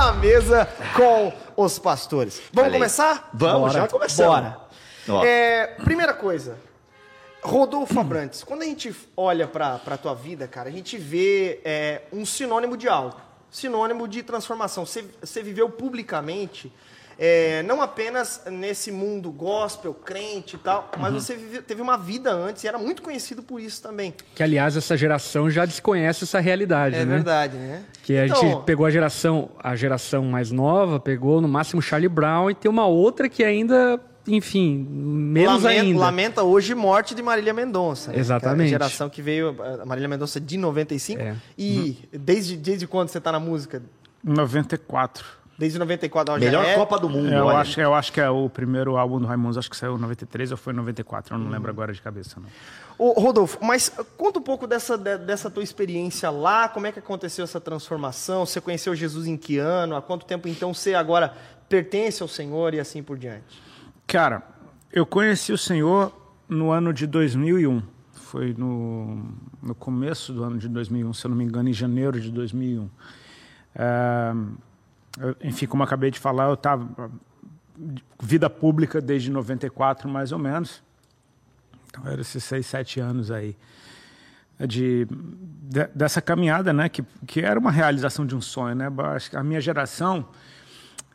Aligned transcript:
na 0.00 0.14
mesa 0.14 0.66
com 0.96 1.30
os 1.62 1.78
pastores. 1.78 2.40
Vamos 2.54 2.72
aí. 2.72 2.78
começar? 2.78 3.28
Vamos, 3.34 3.74
já 3.74 3.86
começamos. 3.86 4.52
Bora. 5.06 5.28
É, 5.28 5.66
primeira 5.84 6.14
coisa, 6.14 6.56
Rodolfo 7.42 8.00
Abrantes, 8.00 8.42
quando 8.42 8.62
a 8.62 8.64
gente 8.64 8.96
olha 9.14 9.46
pra, 9.46 9.78
pra 9.78 9.98
tua 9.98 10.14
vida, 10.14 10.48
cara, 10.48 10.70
a 10.70 10.72
gente 10.72 10.96
vê 10.96 11.60
é, 11.64 12.02
um 12.10 12.24
sinônimo 12.24 12.78
de 12.78 12.88
algo, 12.88 13.20
sinônimo 13.50 14.08
de 14.08 14.22
transformação. 14.22 14.86
Você 14.86 15.42
viveu 15.42 15.68
publicamente, 15.68 16.72
é, 17.22 17.62
não 17.64 17.82
apenas 17.82 18.40
nesse 18.50 18.90
mundo 18.90 19.30
gospel, 19.30 19.92
crente 19.92 20.56
e 20.56 20.58
tal, 20.58 20.90
mas 20.98 21.12
Uhum. 21.12 21.20
você 21.20 21.36
vive- 21.36 21.60
teve 21.60 21.82
uma 21.82 21.98
vida 21.98 22.32
antes 22.32 22.64
e 22.64 22.68
era 22.68 22.78
muito 22.78 23.02
conhecido 23.02 23.42
por 23.42 23.60
isso 23.60 23.82
também. 23.82 24.14
Que, 24.34 24.42
aliás, 24.42 24.74
essa 24.74 24.96
geração 24.96 25.50
já 25.50 25.66
desconhece 25.66 26.24
essa 26.24 26.40
realidade, 26.40 26.96
É 26.96 27.04
né? 27.04 27.14
verdade, 27.16 27.58
né? 27.58 27.82
Que 28.02 28.16
a 28.16 28.26
Então, 28.26 28.40
gente 28.40 28.64
pegou 28.64 28.86
a 28.86 28.90
geração, 28.90 29.50
a 29.62 29.76
geração 29.76 30.24
mais 30.24 30.50
nova, 30.50 30.98
pegou 30.98 31.42
no 31.42 31.46
máximo 31.48 31.82
Charlie 31.82 32.08
Brown 32.08 32.50
e 32.50 32.54
tem 32.54 32.70
uma 32.70 32.86
outra 32.86 33.28
que 33.28 33.44
ainda, 33.44 34.00
enfim, 34.26 34.78
menos 34.90 35.62
lamenta, 35.62 35.82
ainda. 35.82 35.98
lamenta 36.00 36.42
hoje 36.42 36.74
morte 36.74 37.14
de 37.14 37.20
Marília 37.22 37.52
Mendonça. 37.52 38.12
né? 38.12 38.18
Exatamente. 38.18 38.68
A 38.68 38.70
geração 38.70 39.10
que 39.10 39.20
veio, 39.20 39.54
a 39.82 39.84
Marília 39.84 40.08
Mendonça 40.08 40.40
de 40.40 40.56
95. 40.56 41.20
É. 41.20 41.36
E 41.58 41.98
desde, 42.12 42.56
desde 42.56 42.86
quando 42.86 43.10
você 43.10 43.20
tá 43.20 43.30
na 43.30 43.38
música? 43.40 43.82
94. 44.24 45.24
Desde 45.60 45.78
94 45.78 46.32
ó, 46.34 46.38
já 46.38 46.44
Melhor 46.46 46.64
é- 46.64 46.74
Copa 46.74 46.98
do 46.98 47.06
Mundo, 47.10 47.30
Eu 47.30 47.44
olha. 47.44 47.58
acho, 47.58 47.78
eu 47.78 47.92
acho 47.94 48.10
que 48.10 48.18
é 48.18 48.30
o 48.30 48.48
primeiro 48.48 48.96
álbum 48.96 49.20
do 49.20 49.26
Raimundos, 49.26 49.58
acho 49.58 49.68
que 49.68 49.76
saiu 49.76 49.94
em 49.98 50.00
93 50.00 50.50
ou 50.52 50.56
foi 50.56 50.72
em 50.72 50.76
94, 50.76 51.34
eu 51.34 51.38
não 51.38 51.50
lembro 51.50 51.70
agora 51.70 51.92
de 51.92 52.00
cabeça. 52.00 52.40
Não. 52.40 52.48
Ô, 52.98 53.12
Rodolfo, 53.20 53.58
mas 53.62 53.92
conta 54.16 54.38
um 54.38 54.42
pouco 54.42 54.66
dessa, 54.66 54.96
de- 54.96 55.18
dessa 55.18 55.50
tua 55.50 55.62
experiência 55.62 56.30
lá, 56.30 56.66
como 56.66 56.86
é 56.86 56.92
que 56.92 56.98
aconteceu 56.98 57.44
essa 57.44 57.60
transformação? 57.60 58.46
Você 58.46 58.58
conheceu 58.58 58.94
Jesus 58.94 59.26
em 59.26 59.36
que 59.36 59.58
ano? 59.58 59.94
Há 59.94 60.00
quanto 60.00 60.24
tempo 60.24 60.48
então 60.48 60.72
você 60.72 60.94
agora 60.94 61.34
pertence 61.68 62.22
ao 62.22 62.28
Senhor 62.28 62.72
e 62.72 62.80
assim 62.80 63.02
por 63.02 63.18
diante? 63.18 63.60
Cara, 64.06 64.42
eu 64.90 65.04
conheci 65.04 65.52
o 65.52 65.58
Senhor 65.58 66.10
no 66.48 66.70
ano 66.70 66.90
de 66.90 67.06
2001. 67.06 67.82
Foi 68.14 68.54
no, 68.56 69.24
no 69.62 69.74
começo 69.74 70.32
do 70.32 70.42
ano 70.42 70.56
de 70.56 70.68
2001, 70.70 71.12
se 71.12 71.26
eu 71.26 71.28
não 71.28 71.36
me 71.36 71.44
engano, 71.44 71.68
em 71.68 71.72
janeiro 71.74 72.18
de 72.18 72.30
2001. 72.30 72.88
É, 73.74 74.32
eu- 74.32 74.69
enfim, 75.42 75.66
como 75.66 75.82
acabei 75.82 76.10
de 76.10 76.18
falar, 76.18 76.44
eu 76.48 76.54
estava 76.54 77.10
vida 78.22 78.48
pública 78.50 79.00
desde 79.00 79.30
94, 79.30 80.08
mais 80.08 80.32
ou 80.32 80.38
menos. 80.38 80.82
Então, 81.88 82.06
eram 82.06 82.20
esses 82.20 82.44
seis, 82.44 82.66
sete 82.66 83.00
anos 83.00 83.30
aí 83.30 83.56
de, 84.66 85.06
de- 85.10 85.88
dessa 85.94 86.20
caminhada, 86.20 86.72
né? 86.72 86.88
Que, 86.88 87.02
que 87.26 87.40
era 87.40 87.58
uma 87.58 87.70
realização 87.72 88.26
de 88.26 88.36
um 88.36 88.40
sonho, 88.40 88.74
né? 88.74 88.88
Acho 89.14 89.30
que 89.30 89.36
a 89.36 89.42
minha 89.42 89.60
geração 89.60 90.28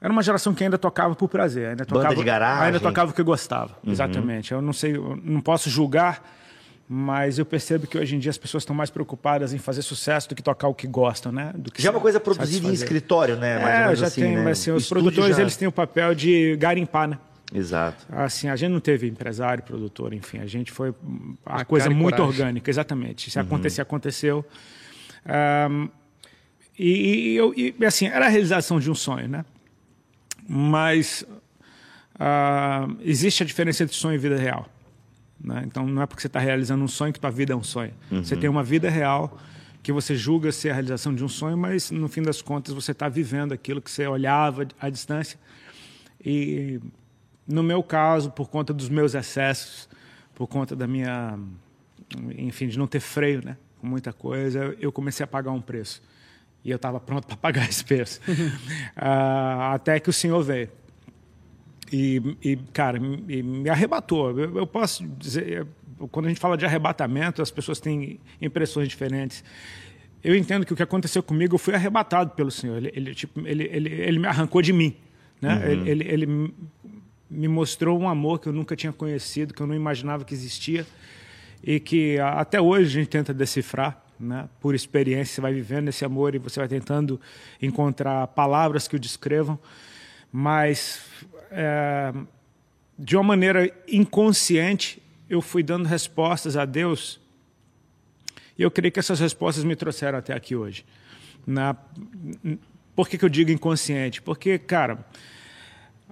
era 0.01 0.11
uma 0.11 0.21
geração 0.23 0.53
que 0.53 0.63
ainda 0.63 0.77
tocava 0.77 1.15
por 1.15 1.29
prazer, 1.29 1.69
ainda 1.69 1.85
Banda 1.85 1.93
tocava, 2.01 2.15
de 2.15 2.23
garagem. 2.23 2.63
ainda 2.65 2.79
tocava 2.79 3.11
o 3.11 3.13
que 3.13 3.23
gostava. 3.23 3.77
Exatamente. 3.85 4.51
Eu 4.51 4.61
não 4.61 4.73
sei, 4.73 4.97
eu 4.97 5.17
não 5.23 5.39
posso 5.41 5.69
julgar, 5.69 6.21
mas 6.87 7.39
eu 7.39 7.45
percebo 7.45 7.87
que 7.87 7.97
hoje 7.97 8.15
em 8.15 8.19
dia 8.19 8.29
as 8.29 8.37
pessoas 8.37 8.61
estão 8.61 8.75
mais 8.75 8.89
preocupadas 8.91 9.53
em 9.53 9.57
fazer 9.57 9.81
sucesso 9.81 10.29
do 10.29 10.35
que 10.35 10.43
tocar 10.43 10.67
o 10.67 10.73
que 10.73 10.85
gostam, 10.87 11.31
né? 11.31 11.51
Do 11.55 11.71
que 11.71 11.81
Já 11.81 11.89
é 11.89 11.91
uma 11.91 11.99
coisa 11.99 12.19
produzida 12.19 12.67
em 12.67 12.73
escritório, 12.73 13.35
né? 13.37 13.57
Mais 13.59 13.65
ou 13.65 13.69
É, 13.71 13.83
menos 13.85 13.99
já 13.99 14.07
assim, 14.07 14.21
tem, 14.21 14.35
né? 14.35 14.43
mas 14.43 14.59
assim, 14.59 14.71
os 14.71 14.83
estúdio 14.83 15.03
produtores 15.03 15.35
já- 15.35 15.41
eles 15.41 15.57
têm 15.57 15.67
o 15.67 15.71
papel 15.71 16.13
de 16.13 16.55
garimpar, 16.57 17.07
né? 17.07 17.17
Exato. 17.53 18.05
Assim, 18.11 18.49
a 18.49 18.55
gente 18.55 18.71
não 18.71 18.79
teve 18.79 19.07
empresário, 19.07 19.63
produtor, 19.63 20.13
enfim, 20.13 20.39
a 20.39 20.45
gente 20.45 20.71
foi 20.71 20.93
a 21.45 21.61
A 21.61 21.65
coisa 21.65 21.89
muito 21.89 22.15
coragem. 22.17 22.27
orgânica, 22.41 22.69
exatamente. 22.69 23.29
Se 23.31 23.39
acontecer, 23.39 23.81
aconteceu. 23.81 24.45
Ahm, 25.25 25.87
e, 26.77 26.89
e 27.31 27.35
eu, 27.35 27.53
e, 27.55 27.73
assim, 27.85 28.07
era 28.07 28.25
a 28.25 28.29
realização 28.29 28.79
de 28.79 28.89
um 28.91 28.95
sonho, 28.95 29.27
né? 29.27 29.45
Mas 30.47 31.23
ah, 32.19 32.87
existe 33.01 33.41
a 33.43 33.45
diferença 33.45 33.83
entre 33.83 33.95
sonho 33.95 34.15
e 34.15 34.17
vida 34.17 34.37
real. 34.37 34.67
Né? 35.45 35.63
Então, 35.65 35.85
não 35.85 36.01
é 36.01 36.05
porque 36.07 36.21
você 36.21 36.27
está 36.27 36.39
realizando 36.39 36.83
um 36.83 36.87
sonho 36.87 37.13
que 37.13 37.19
tua 37.19 37.29
vida 37.29 37.53
é 37.53 37.55
um 37.55 37.63
sonho. 37.63 37.93
Você 38.11 38.35
tem 38.35 38.49
uma 38.49 38.63
vida 38.63 38.89
real 38.89 39.37
que 39.83 39.91
você 39.91 40.15
julga 40.15 40.51
ser 40.51 40.71
a 40.71 40.73
realização 40.73 41.13
de 41.13 41.23
um 41.23 41.27
sonho, 41.29 41.55
mas 41.55 41.91
no 41.91 42.07
fim 42.07 42.23
das 42.23 42.41
contas 42.41 42.73
você 42.73 42.91
está 42.91 43.07
vivendo 43.07 43.53
aquilo 43.53 43.79
que 43.79 43.91
você 43.91 44.07
olhava 44.07 44.67
à 44.81 44.89
distância. 44.89 45.37
E 46.19 46.79
no 47.47 47.61
meu 47.61 47.83
caso, 47.83 48.31
por 48.31 48.49
conta 48.49 48.73
dos 48.73 48.89
meus 48.89 49.13
excessos, 49.13 49.87
por 50.33 50.47
conta 50.47 50.75
da 50.75 50.87
minha, 50.87 51.37
enfim, 52.35 52.67
de 52.67 52.79
não 52.79 52.87
ter 52.87 52.99
freio, 52.99 53.45
né, 53.45 53.57
com 53.79 53.85
muita 53.85 54.11
coisa, 54.11 54.75
eu 54.79 54.91
comecei 54.91 55.23
a 55.23 55.27
pagar 55.27 55.51
um 55.51 55.61
preço. 55.61 56.01
E 56.63 56.71
eu 56.71 56.77
estava 56.77 56.99
pronto 56.99 57.27
para 57.27 57.37
pagar 57.37 57.69
esse 57.69 57.85
preço. 57.85 58.19
Ah, 58.97 59.73
até 59.75 59.99
que 59.99 60.09
o 60.09 60.13
Senhor 60.13 60.41
veio. 60.41 60.69
E, 61.97 62.37
e, 62.43 62.57
cara, 62.73 62.99
me, 62.99 63.41
me 63.41 63.69
arrebatou. 63.69 64.37
Eu, 64.37 64.57
eu 64.57 64.67
posso 64.67 65.07
dizer, 65.07 65.65
quando 66.11 66.25
a 66.25 66.29
gente 66.29 66.41
fala 66.41 66.57
de 66.57 66.65
arrebatamento, 66.65 67.41
as 67.41 67.49
pessoas 67.49 67.79
têm 67.79 68.19
impressões 68.41 68.89
diferentes. 68.89 69.41
Eu 70.21 70.35
entendo 70.35 70.65
que 70.65 70.73
o 70.73 70.75
que 70.75 70.83
aconteceu 70.83 71.23
comigo, 71.23 71.55
eu 71.55 71.59
fui 71.59 71.73
arrebatado 71.73 72.31
pelo 72.31 72.51
Senhor. 72.51 72.75
Ele, 72.75 72.91
ele, 72.93 73.15
tipo, 73.15 73.39
ele, 73.47 73.63
ele, 73.71 73.89
ele 73.89 74.19
me 74.19 74.27
arrancou 74.27 74.61
de 74.61 74.73
mim. 74.73 74.93
Né? 75.41 75.71
Ele, 75.71 75.89
ele, 75.89 76.03
ele 76.03 76.53
me 77.29 77.47
mostrou 77.47 77.97
um 77.97 78.09
amor 78.09 78.39
que 78.39 78.49
eu 78.49 78.53
nunca 78.53 78.75
tinha 78.75 78.91
conhecido, 78.91 79.53
que 79.53 79.61
eu 79.61 79.67
não 79.67 79.75
imaginava 79.75 80.25
que 80.25 80.33
existia 80.33 80.85
e 81.63 81.79
que 81.79 82.19
até 82.19 82.59
hoje 82.59 82.99
a 82.99 83.01
gente 83.01 83.09
tenta 83.09 83.33
decifrar, 83.33 84.03
né? 84.19 84.49
Por 84.59 84.75
experiência, 84.75 85.35
você 85.35 85.41
vai 85.41 85.53
vivendo 85.53 85.87
esse 85.87 86.03
amor 86.03 86.35
e 86.35 86.39
você 86.39 86.59
vai 86.59 86.67
tentando 86.67 87.21
encontrar 87.61 88.27
palavras 88.27 88.85
que 88.85 88.95
o 88.97 88.99
descrevam, 88.99 89.57
mas 90.31 91.01
é, 91.51 92.13
de 92.97 93.15
uma 93.15 93.23
maneira 93.23 93.71
inconsciente 93.87 95.01
eu 95.29 95.41
fui 95.41 95.63
dando 95.63 95.85
respostas 95.85 96.55
a 96.55 96.65
Deus 96.65 97.19
e 98.57 98.61
eu 98.61 98.71
creio 98.71 98.91
que 98.91 98.99
essas 98.99 99.19
respostas 99.19 99.63
me 99.63 99.75
trouxeram 99.75 100.17
até 100.17 100.33
aqui 100.33 100.55
hoje. 100.55 100.85
Na, 101.45 101.75
por 102.95 103.09
que, 103.09 103.17
que 103.17 103.25
eu 103.25 103.29
digo 103.29 103.51
inconsciente? 103.51 104.21
Porque, 104.21 104.57
cara, 104.57 105.05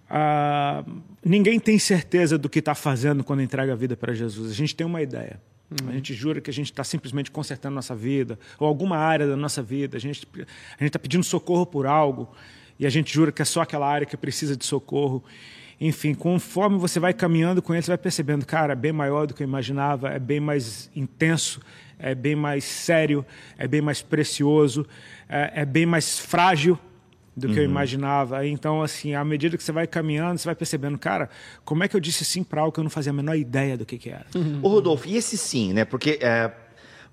ah, 0.09 0.83
ninguém 1.23 1.59
tem 1.59 1.79
certeza 1.79 2.37
do 2.37 2.49
que 2.49 2.59
está 2.59 2.75
fazendo 2.75 3.23
quando 3.23 3.41
entrega 3.41 3.71
a 3.73 3.75
vida 3.75 3.95
para 3.95 4.13
Jesus. 4.13 4.51
A 4.51 4.53
gente 4.53 4.75
tem 4.75 4.85
uma 4.85 5.01
ideia. 5.01 5.39
A 5.87 5.91
gente 5.93 6.13
jura 6.13 6.39
que 6.39 6.49
a 6.49 6.53
gente 6.53 6.71
está 6.71 6.83
simplesmente 6.83 7.31
consertando 7.31 7.73
nossa 7.73 7.95
vida, 7.95 8.37
ou 8.59 8.67
alguma 8.67 8.97
área 8.97 9.25
da 9.25 9.35
nossa 9.35 9.63
vida. 9.63 9.97
A 9.97 9.99
gente 9.99 10.27
a 10.79 10.85
está 10.85 10.99
pedindo 10.99 11.23
socorro 11.23 11.65
por 11.65 11.87
algo, 11.87 12.29
e 12.79 12.85
a 12.85 12.89
gente 12.89 13.13
jura 13.13 13.31
que 13.31 13.41
é 13.41 13.45
só 13.45 13.61
aquela 13.61 13.87
área 13.87 14.05
que 14.05 14.17
precisa 14.17 14.55
de 14.55 14.65
socorro. 14.65 15.23
Enfim, 15.79 16.13
conforme 16.13 16.77
você 16.77 16.99
vai 16.99 17.13
caminhando 17.13 17.61
com 17.61 17.73
ele, 17.73 17.81
você 17.81 17.91
vai 17.91 17.97
percebendo, 17.97 18.45
cara, 18.45 18.73
é 18.73 18.75
bem 18.75 18.91
maior 18.91 19.27
do 19.27 19.33
que 19.33 19.43
eu 19.43 19.47
imaginava, 19.47 20.09
é 20.09 20.19
bem 20.19 20.39
mais 20.39 20.89
intenso, 20.95 21.59
é 21.99 22.15
bem 22.15 22.35
mais 22.35 22.63
sério, 22.63 23.25
é 23.57 23.67
bem 23.67 23.81
mais 23.81 24.01
precioso, 24.01 24.85
é, 25.27 25.61
é 25.61 25.65
bem 25.65 25.85
mais 25.85 26.19
frágil 26.19 26.79
do 27.35 27.47
que 27.47 27.59
eu 27.59 27.63
imaginava. 27.63 28.45
Então, 28.45 28.81
assim, 28.81 29.15
à 29.15 29.23
medida 29.25 29.57
que 29.57 29.63
você 29.63 29.71
vai 29.71 29.87
caminhando, 29.87 30.37
você 30.37 30.45
vai 30.45 30.55
percebendo, 30.55 30.97
cara, 30.97 31.29
como 31.65 31.83
é 31.83 31.87
que 31.87 31.95
eu 31.95 31.99
disse 31.99 32.23
sim 32.23 32.43
para 32.43 32.61
algo 32.61 32.71
que 32.71 32.79
eu 32.79 32.83
não 32.83 32.91
fazia 32.91 33.11
a 33.11 33.13
menor 33.13 33.35
ideia 33.35 33.75
do 33.75 33.85
que, 33.85 33.97
que 33.97 34.09
era? 34.09 34.25
Ô, 34.61 34.69
Rodolfo, 34.69 35.07
e 35.07 35.17
esse 35.17 35.37
sim, 35.37 35.73
né? 35.73 35.83
Porque 35.83 36.19
é, 36.21 36.51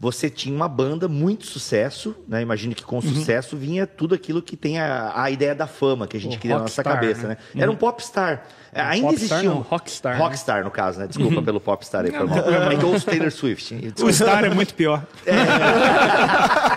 você 0.02 0.30
tinha 0.30 0.56
uma 0.56 0.66
banda, 0.66 1.06
muito 1.08 1.44
sucesso, 1.46 2.16
né? 2.26 2.40
Imagino 2.40 2.74
que 2.74 2.82
com 2.82 2.96
Uhum. 2.96 3.02
sucesso 3.02 3.54
vinha 3.54 3.86
tudo 3.86 4.14
aquilo 4.14 4.40
que 4.40 4.56
tem 4.56 4.78
a, 4.80 5.12
a 5.14 5.30
ideia 5.30 5.54
da 5.54 5.66
fama 5.66 6.06
que 6.06 6.16
a 6.16 6.20
gente 6.20 6.38
O 6.38 6.40
cria 6.40 6.54
na 6.54 6.62
nossa 6.62 6.80
rockstar, 6.80 6.94
cabeça, 7.00 7.28
né? 7.28 7.36
né? 7.54 7.62
Era 7.62 7.70
um 7.70 7.76
popstar. 7.76 8.46
É, 8.72 8.80
ainda 8.80 9.08
popstar 9.08 9.38
existia 9.40 9.50
um... 9.50 9.54
não, 9.56 9.60
rockstar, 9.60 10.16
né? 10.16 10.22
Rockstar, 10.24 10.64
no 10.64 10.70
caso, 10.70 11.00
né? 11.00 11.06
Desculpa 11.06 11.42
pelo 11.42 11.60
popstar 11.60 12.06
aí, 12.06 12.12
foi 12.12 12.26
mal. 12.26 12.38
É 12.38 12.76
que 12.76 12.84
ouço 12.86 13.04
Taylor 13.04 13.30
Swift. 13.30 13.92
O 14.02 14.10
Star 14.10 14.42
é 14.44 14.48
muito 14.50 14.72
pior. 14.74 15.04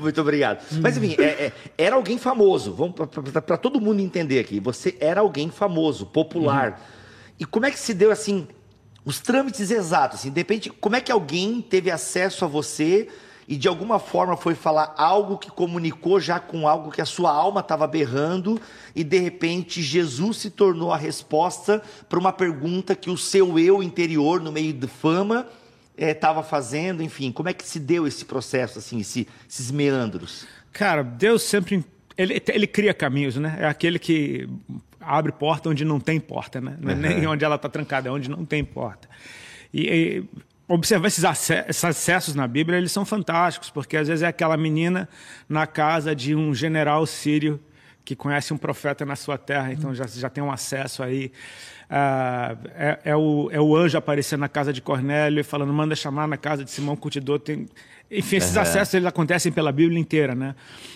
Muito 0.00 0.20
obrigado. 0.20 0.60
Mas 0.80 0.96
enfim, 0.96 1.16
é- 1.18 1.46
é- 1.46 1.52
era 1.76 1.96
alguém 1.96 2.18
famoso. 2.18 2.72
Vamos 2.72 2.94
para 2.94 3.56
todo 3.56 3.80
mundo 3.80 4.00
entender 4.00 4.38
aqui. 4.38 4.60
Você 4.60 4.96
era 5.00 5.20
alguém 5.20 5.50
famoso, 5.50 6.06
popular. 6.06 6.80
E 7.38 7.44
como 7.44 7.66
é 7.66 7.70
que 7.70 7.78
se 7.78 7.94
deu 7.94 8.10
assim 8.10 8.46
os 9.08 9.20
trâmites 9.20 9.70
exatos? 9.70 10.20
Assim, 10.20 10.30
de 10.30 10.38
repente, 10.38 10.68
como 10.68 10.96
é 10.96 11.00
que 11.00 11.10
alguém 11.10 11.62
teve 11.62 11.90
acesso 11.90 12.44
a 12.44 12.48
você 12.48 13.08
e 13.48 13.56
de 13.56 13.66
alguma 13.66 13.98
forma 13.98 14.36
foi 14.36 14.54
falar 14.54 14.92
algo 14.98 15.38
que 15.38 15.50
comunicou 15.50 16.20
já 16.20 16.38
com 16.38 16.68
algo 16.68 16.90
que 16.90 17.00
a 17.00 17.06
sua 17.06 17.30
alma 17.32 17.60
estava 17.60 17.86
berrando 17.86 18.60
e 18.94 19.02
de 19.02 19.18
repente 19.18 19.80
Jesus 19.80 20.36
se 20.36 20.50
tornou 20.50 20.92
a 20.92 20.98
resposta 20.98 21.82
para 22.06 22.18
uma 22.18 22.32
pergunta 22.32 22.94
que 22.94 23.08
o 23.08 23.16
seu 23.16 23.58
eu 23.58 23.82
interior, 23.82 24.40
no 24.42 24.52
meio 24.52 24.74
de 24.74 24.86
fama, 24.86 25.46
estava 25.96 26.42
fazendo, 26.42 27.02
enfim, 27.02 27.32
como 27.32 27.48
é 27.48 27.54
que 27.54 27.66
se 27.66 27.80
deu 27.80 28.06
esse 28.06 28.26
processo, 28.26 28.78
assim, 28.78 29.00
esse- 29.00 29.26
esses 29.48 29.70
meandros? 29.70 30.46
Cara, 30.72 31.02
Deus 31.02 31.42
sempre. 31.42 31.82
Ele, 32.16 32.42
ele 32.48 32.66
cria 32.66 32.92
caminhos, 32.92 33.36
né? 33.36 33.56
É 33.60 33.66
aquele 33.66 33.98
que 33.98 34.46
abre 35.00 35.32
porta 35.32 35.68
onde 35.68 35.84
não 35.84 36.00
tem 36.00 36.18
porta, 36.20 36.60
né? 36.60 36.76
Não 36.80 36.90
é 36.92 36.94
nem 36.94 37.26
onde 37.26 37.44
ela 37.44 37.56
está 37.56 37.68
trancada, 37.68 38.08
é 38.08 38.12
onde 38.12 38.28
não 38.30 38.44
tem 38.44 38.64
porta. 38.64 39.08
E, 39.72 39.86
e 39.88 40.24
observar 40.66 41.08
esses, 41.08 41.24
ace- 41.24 41.64
esses 41.68 41.84
acessos 41.84 42.34
na 42.34 42.46
Bíblia, 42.46 42.78
eles 42.78 42.92
são 42.92 43.04
fantásticos, 43.04 43.70
porque 43.70 43.96
às 43.96 44.08
vezes 44.08 44.22
é 44.22 44.26
aquela 44.26 44.56
menina 44.56 45.08
na 45.48 45.66
casa 45.66 46.14
de 46.14 46.34
um 46.34 46.54
general 46.54 47.06
sírio 47.06 47.60
que 48.08 48.16
conhece 48.16 48.54
um 48.54 48.56
profeta 48.56 49.04
na 49.04 49.14
sua 49.14 49.36
terra, 49.36 49.70
então 49.70 49.94
já, 49.94 50.06
já 50.06 50.30
tem 50.30 50.42
um 50.42 50.50
acesso 50.50 51.02
aí. 51.02 51.30
Ah, 51.90 52.56
é, 52.74 52.98
é 53.04 53.14
o, 53.16 53.50
é 53.52 53.60
o 53.60 53.76
anjo 53.76 53.98
aparecendo 53.98 54.40
na 54.40 54.48
casa 54.48 54.72
de 54.72 54.80
Cornélio 54.80 55.40
e 55.40 55.42
falando, 55.42 55.74
manda 55.74 55.94
chamar 55.94 56.26
na 56.26 56.38
casa 56.38 56.64
de 56.64 56.70
Simão 56.70 56.96
Curtidor. 56.96 57.38
Tem... 57.38 57.68
Enfim, 58.10 58.36
esses 58.36 58.56
acessos 58.56 58.94
eles 58.94 59.06
acontecem 59.06 59.52
pela 59.52 59.70
Bíblia 59.70 60.00
inteira, 60.00 60.34
né? 60.34 60.54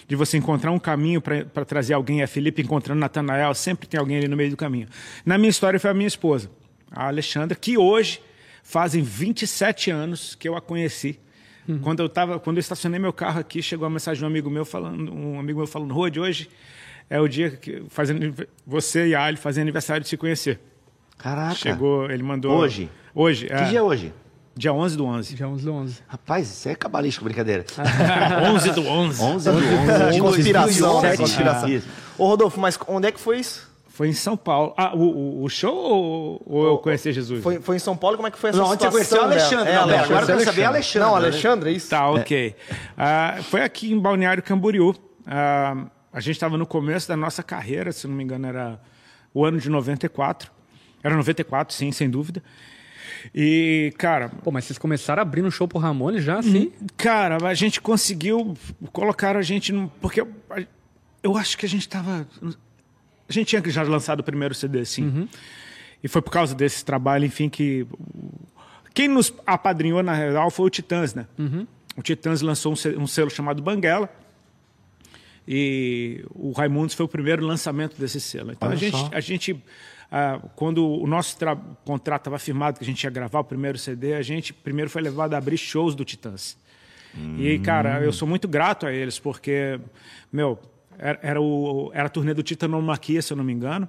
De 0.09 0.17
você 0.17 0.39
encontrar 0.39 0.73
um 0.73 0.79
caminho 0.79 1.21
para 1.21 1.67
trazer 1.67 1.93
alguém, 1.93 2.23
a 2.23 2.27
Felipe 2.27 2.63
encontrando 2.63 2.99
Natanael, 2.99 3.53
sempre 3.53 3.87
tem 3.87 4.01
alguém 4.01 4.17
ali 4.17 4.27
no 4.27 4.37
meio 4.37 4.49
do 4.49 4.57
caminho. 4.57 4.89
Na 5.23 5.37
minha 5.37 5.51
história 5.51 5.79
foi 5.79 5.91
a 5.91 5.95
minha 5.95 6.09
esposa, 6.09 6.51
a 6.91 7.09
Alexandra, 7.09 7.55
que 7.55 7.77
hoje 7.77 8.23
fazem 8.63 9.03
27 9.03 9.91
anos 9.91 10.35
que 10.35 10.49
eu 10.49 10.57
a 10.57 10.63
conheci. 10.63 11.21
Quando 11.83 12.01
eu 12.01 12.09
tava, 12.09 12.41
quando 12.41 12.57
eu 12.57 12.61
estacionei 12.61 12.99
meu 12.99 13.13
carro 13.13 13.39
aqui, 13.39 13.63
chegou 13.63 13.85
uma 13.85 13.93
mensagem 13.93 14.19
de 14.19 14.25
um 14.25 14.29
amigo 14.29 14.49
meu 14.49 14.65
falando, 14.65 15.15
um 15.15 15.39
amigo 15.39 15.59
meu 15.59 15.67
falando, 15.67 15.93
Rod, 15.93 16.17
hoje 16.17 16.49
é 17.11 17.21
o 17.21 17.29
dia 17.29 17.51
que 17.51 17.83
fazendo, 17.89 18.35
você 18.67 19.09
e 19.09 19.15
a 19.15 19.23
Ali 19.25 19.37
fazem 19.37 19.63
aniversário 19.63 20.03
de 20.03 20.09
se 20.09 20.17
conhecer. 20.17 20.61
Caraca. 21.19 21.55
Chegou, 21.55 22.11
ele 22.11 22.23
mandou. 22.23 22.53
Hoje? 22.57 22.91
Hoje, 23.15 23.47
Que 23.47 23.53
é, 23.53 23.65
dia 23.65 23.79
é 23.79 23.83
hoje? 23.83 24.13
dia 24.57 24.73
11 24.73 24.97
do 24.97 25.05
11. 25.07 25.37
Já 25.37 25.47
11 25.47 25.65
do 25.65 25.73
11. 25.73 25.99
Rapaz, 26.09 26.49
isso 26.51 26.69
é 26.69 26.75
cabalístico, 26.75 27.25
brincadeira. 27.25 27.65
11 28.53 28.71
do 28.73 28.87
11. 28.87 29.23
11 29.23 29.51
do 29.51 29.57
11 29.57 30.13
de 30.15 30.21
Conspiração, 30.21 31.01
2011. 31.01 31.07
né? 31.07 31.17
Conspiração. 31.17 31.83
Ô, 32.19 32.27
Rodolfo, 32.27 32.61
mas 32.61 32.79
onde 32.89 33.07
é 33.09 33.13
que 33.13 33.21
foi 33.21 33.39
isso? 33.39 33.71
Foi 33.89 34.09
em 34.09 34.13
São 34.15 34.37
Paulo. 34.39 34.73
Ah, 34.77 34.95
o, 34.97 35.01
o- 35.03 35.45
o 35.45 35.49
show 35.51 35.75
ou, 35.75 36.43
ou 36.47 36.67
eu 36.67 36.79
conheci 36.79 37.13
Jesus? 37.13 37.43
Foi, 37.43 37.61
foi 37.61 37.77
em 37.77 37.79
São 37.79 37.95
Paulo? 37.95 38.17
Como 38.17 38.27
é 38.27 38.31
que 38.31 38.39
foi 38.39 38.49
essa 38.51 38.59
Não, 38.59 38.67
onde 38.71 38.83
você 38.83 39.05
situação 39.05 39.29
conheceu 39.29 39.59
o 39.59 39.61
Alexandre? 39.61 39.65
dela? 39.73 39.81
Não, 39.81 39.89
pera, 39.93 40.03
agora 40.03 40.03
eu 40.03 40.07
quero 40.09 40.33
Alexandre. 40.33 40.45
saber 40.47 40.65
Alexandre. 40.65 41.09
Não, 41.09 41.15
né? 41.21 41.27
Alexandre, 41.27 41.71
é 41.71 41.73
isso? 41.75 41.91
Tá, 41.91 42.11
ok. 42.11 42.57
Ah, 42.97 43.37
foi 43.51 43.63
aqui 43.63 43.93
em 43.93 43.99
Balneário 43.99 44.43
Camboriú. 44.43 44.95
Ah, 45.27 45.85
a 46.13 46.21
gente 46.21 46.37
estava 46.37 46.59
no 46.59 46.67
começo 46.67 47.09
da 47.09 47.17
nossa 47.17 47.43
carreira, 47.43 47.91
se 47.91 48.07
não 48.07 48.15
me 48.15 48.23
engano, 48.23 48.47
era 48.47 48.81
o 49.33 49.45
ano 49.45 49.59
de 49.59 49.71
94. 49.71 50.51
Era 51.03 51.17
94, 51.17 51.75
sim, 51.75 51.91
sem 51.91 52.09
dúvida. 52.09 52.43
E, 53.35 53.93
cara, 53.99 54.29
Pô, 54.29 54.51
mas 54.51 54.65
vocês 54.65 54.79
começaram 54.79 55.23
abrindo 55.23 55.51
show 55.51 55.67
pro 55.67 55.79
Ramones 55.79 56.25
já, 56.25 56.39
assim? 56.39 56.73
Cara, 56.97 57.39
a 57.47 57.55
gente 57.55 57.81
conseguiu 57.81 58.57
colocar 58.93 59.37
a 59.37 59.43
gente 59.43 59.73
num. 59.73 59.89
Porque 59.89 60.21
eu, 60.21 60.29
eu 61.23 61.37
acho 61.37 61.57
que 61.57 61.65
a 61.65 61.69
gente 61.69 61.83
estava. 61.83 62.27
A 63.29 63.33
gente 63.33 63.49
tinha 63.49 63.63
já 63.71 63.83
lançado 63.83 64.21
o 64.21 64.25
primeiro 64.25 64.55
CD, 64.55 64.85
sim. 64.85 65.29
E 66.03 66.09
foi 66.09 66.21
por 66.21 66.31
causa 66.31 66.55
desse 66.55 66.85
trabalho, 66.85 67.25
enfim, 67.25 67.49
que. 67.49 67.87
Quem 68.93 69.09
nos 69.09 69.33
apadrinhou, 69.47 70.03
na 70.03 70.13
real, 70.13 70.51
foi 70.51 70.67
o 70.67 70.71
Titãs, 70.71 71.15
né? 71.15 71.27
O 71.97 72.03
Titãs 72.03 72.43
lançou 72.43 72.73
um 72.75 73.03
um 73.03 73.07
selo 73.07 73.31
chamado 73.31 73.63
Banguela. 73.63 74.11
E 75.47 76.25
o 76.31 76.53
Raimundos 76.53 76.95
foi 76.95 77.05
o 77.05 77.09
primeiro 77.09 77.45
lançamento 77.45 77.99
desse 77.99 78.21
selo. 78.21 78.53
Então 78.53 78.69
a 78.69 78.77
gente, 78.77 78.97
só. 78.97 79.11
a 79.13 79.21
gente 79.21 79.63
ah, 80.11 80.41
quando 80.55 80.87
o 80.87 81.07
nosso 81.07 81.39
tra- 81.39 81.57
contrato 81.57 82.21
estava 82.21 82.39
firmado, 82.39 82.79
que 82.79 82.85
a 82.85 82.87
gente 82.87 83.03
ia 83.03 83.11
gravar 83.11 83.41
o 83.41 83.45
primeiro 83.45 83.79
CD, 83.79 84.15
a 84.15 84.21
gente 84.21 84.53
primeiro 84.53 84.91
foi 84.91 85.01
levado 85.01 85.33
a 85.33 85.39
abrir 85.39 85.57
shows 85.57 85.95
do 85.95 86.05
Titãs. 86.05 86.61
E, 87.39 87.59
cara, 87.59 88.03
eu 88.03 88.13
sou 88.13 88.27
muito 88.27 88.49
grato 88.49 88.87
a 88.87 88.93
eles, 88.93 89.19
porque, 89.19 89.79
meu, 90.33 90.59
era, 90.99 91.19
era, 91.23 91.41
o, 91.43 91.91
era 91.93 92.07
a 92.07 92.09
turnê 92.09 92.33
do 92.33 92.43
Titanomaquia, 92.43 93.21
se 93.21 93.33
eu 93.33 93.37
não 93.37 93.45
me 93.45 93.53
engano. 93.53 93.89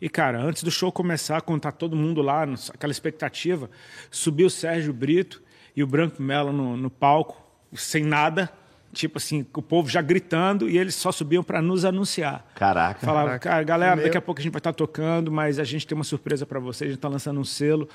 E, 0.00 0.08
cara, 0.08 0.40
antes 0.42 0.64
do 0.64 0.70
show 0.70 0.90
começar, 0.90 1.40
quando 1.42 1.60
tá 1.60 1.70
todo 1.70 1.94
mundo 1.94 2.20
lá, 2.20 2.44
aquela 2.74 2.90
expectativa, 2.90 3.70
subiu 4.10 4.48
o 4.48 4.50
Sérgio 4.50 4.92
Brito 4.92 5.40
e 5.76 5.82
o 5.82 5.86
Branco 5.86 6.20
Melo 6.20 6.52
no, 6.52 6.76
no 6.76 6.90
palco, 6.90 7.40
sem 7.72 8.02
nada, 8.02 8.50
tipo 8.92 9.18
assim, 9.18 9.46
o 9.54 9.62
povo 9.62 9.88
já 9.88 10.02
gritando, 10.02 10.68
e 10.68 10.78
eles 10.78 10.94
só 10.94 11.10
subiam 11.10 11.42
para 11.42 11.62
nos 11.62 11.84
anunciar. 11.84 12.46
Caraca. 12.54 13.04
Falavam, 13.04 13.38
cara, 13.38 13.62
galera, 13.62 14.00
daqui 14.00 14.16
a 14.16 14.20
pouco 14.20 14.40
a 14.40 14.42
gente 14.42 14.52
vai 14.52 14.60
estar 14.60 14.72
tocando, 14.72 15.30
mas 15.30 15.58
a 15.58 15.64
gente 15.64 15.86
tem 15.86 15.96
uma 15.96 16.04
surpresa 16.04 16.44
para 16.44 16.60
vocês, 16.60 16.88
a 16.88 16.92
gente 16.92 16.98
está 16.98 17.08
lançando 17.08 17.40
um 17.40 17.44
selo. 17.44 17.88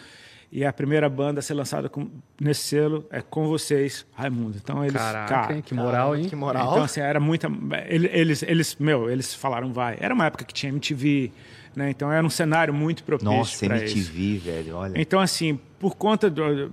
E 0.50 0.64
a 0.64 0.72
primeira 0.72 1.10
banda 1.10 1.40
a 1.40 1.44
ser 1.44 1.54
lançada 1.54 1.90
com- 1.90 2.10
nesse 2.40 2.62
selo 2.62 3.06
é 3.12 3.22
com 3.22 3.48
vocês, 3.48 4.06
Raimundo. 4.14 4.58
Então 4.62 4.82
eles, 4.84 4.94
Caraca, 4.96 5.28
cara, 5.28 5.56
hein? 5.56 5.62
Que 5.62 5.74
moral, 5.74 6.16
hein? 6.16 6.30
Que 6.30 6.36
moral. 6.38 6.72
então, 6.72 6.84
assim, 6.84 7.02
era 7.02 7.20
muita. 7.20 7.50
ele- 7.88 8.10
Eles, 8.14 8.44
eles, 8.44 8.76
meu, 8.80 9.10
eles 9.10 9.34
falaram, 9.34 9.74
vai. 9.74 9.98
Era 10.00 10.14
uma 10.14 10.26
época 10.26 10.46
que 10.46 10.54
tinha 10.54 10.72
MTV, 10.72 11.32
né? 11.76 11.90
Então 11.90 12.10
era 12.12 12.26
um 12.26 12.30
cenário 12.30 12.74
muito 12.74 13.04
propício 13.04 13.30
Nossa, 13.30 13.66
para 13.66 13.84
isso. 13.84 13.98
MTV, 13.98 14.38
velho, 14.38 14.76
olha. 14.78 14.94
Então, 14.96 15.20
assim, 15.20 15.60
por 15.78 15.96
conta 15.98 16.30
do- 16.30 16.72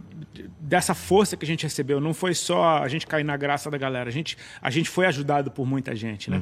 dessa 0.60 0.94
força 0.94 1.36
que 1.36 1.44
a 1.44 1.46
gente 1.48 1.64
recebeu, 1.64 2.00
não 2.00 2.14
foi 2.14 2.32
só 2.32 2.78
a 2.78 2.86
gente 2.88 3.06
cair 3.08 3.24
na 3.24 3.36
graça 3.36 3.68
da 3.72 3.76
galera, 3.76 4.08
a 4.08 4.12
gente, 4.12 4.38
a 4.62 4.70
gente 4.70 4.88
foi 4.88 5.04
ajudado 5.06 5.50
por 5.50 5.66
muita 5.66 5.96
gente, 5.96 6.30
né? 6.30 6.40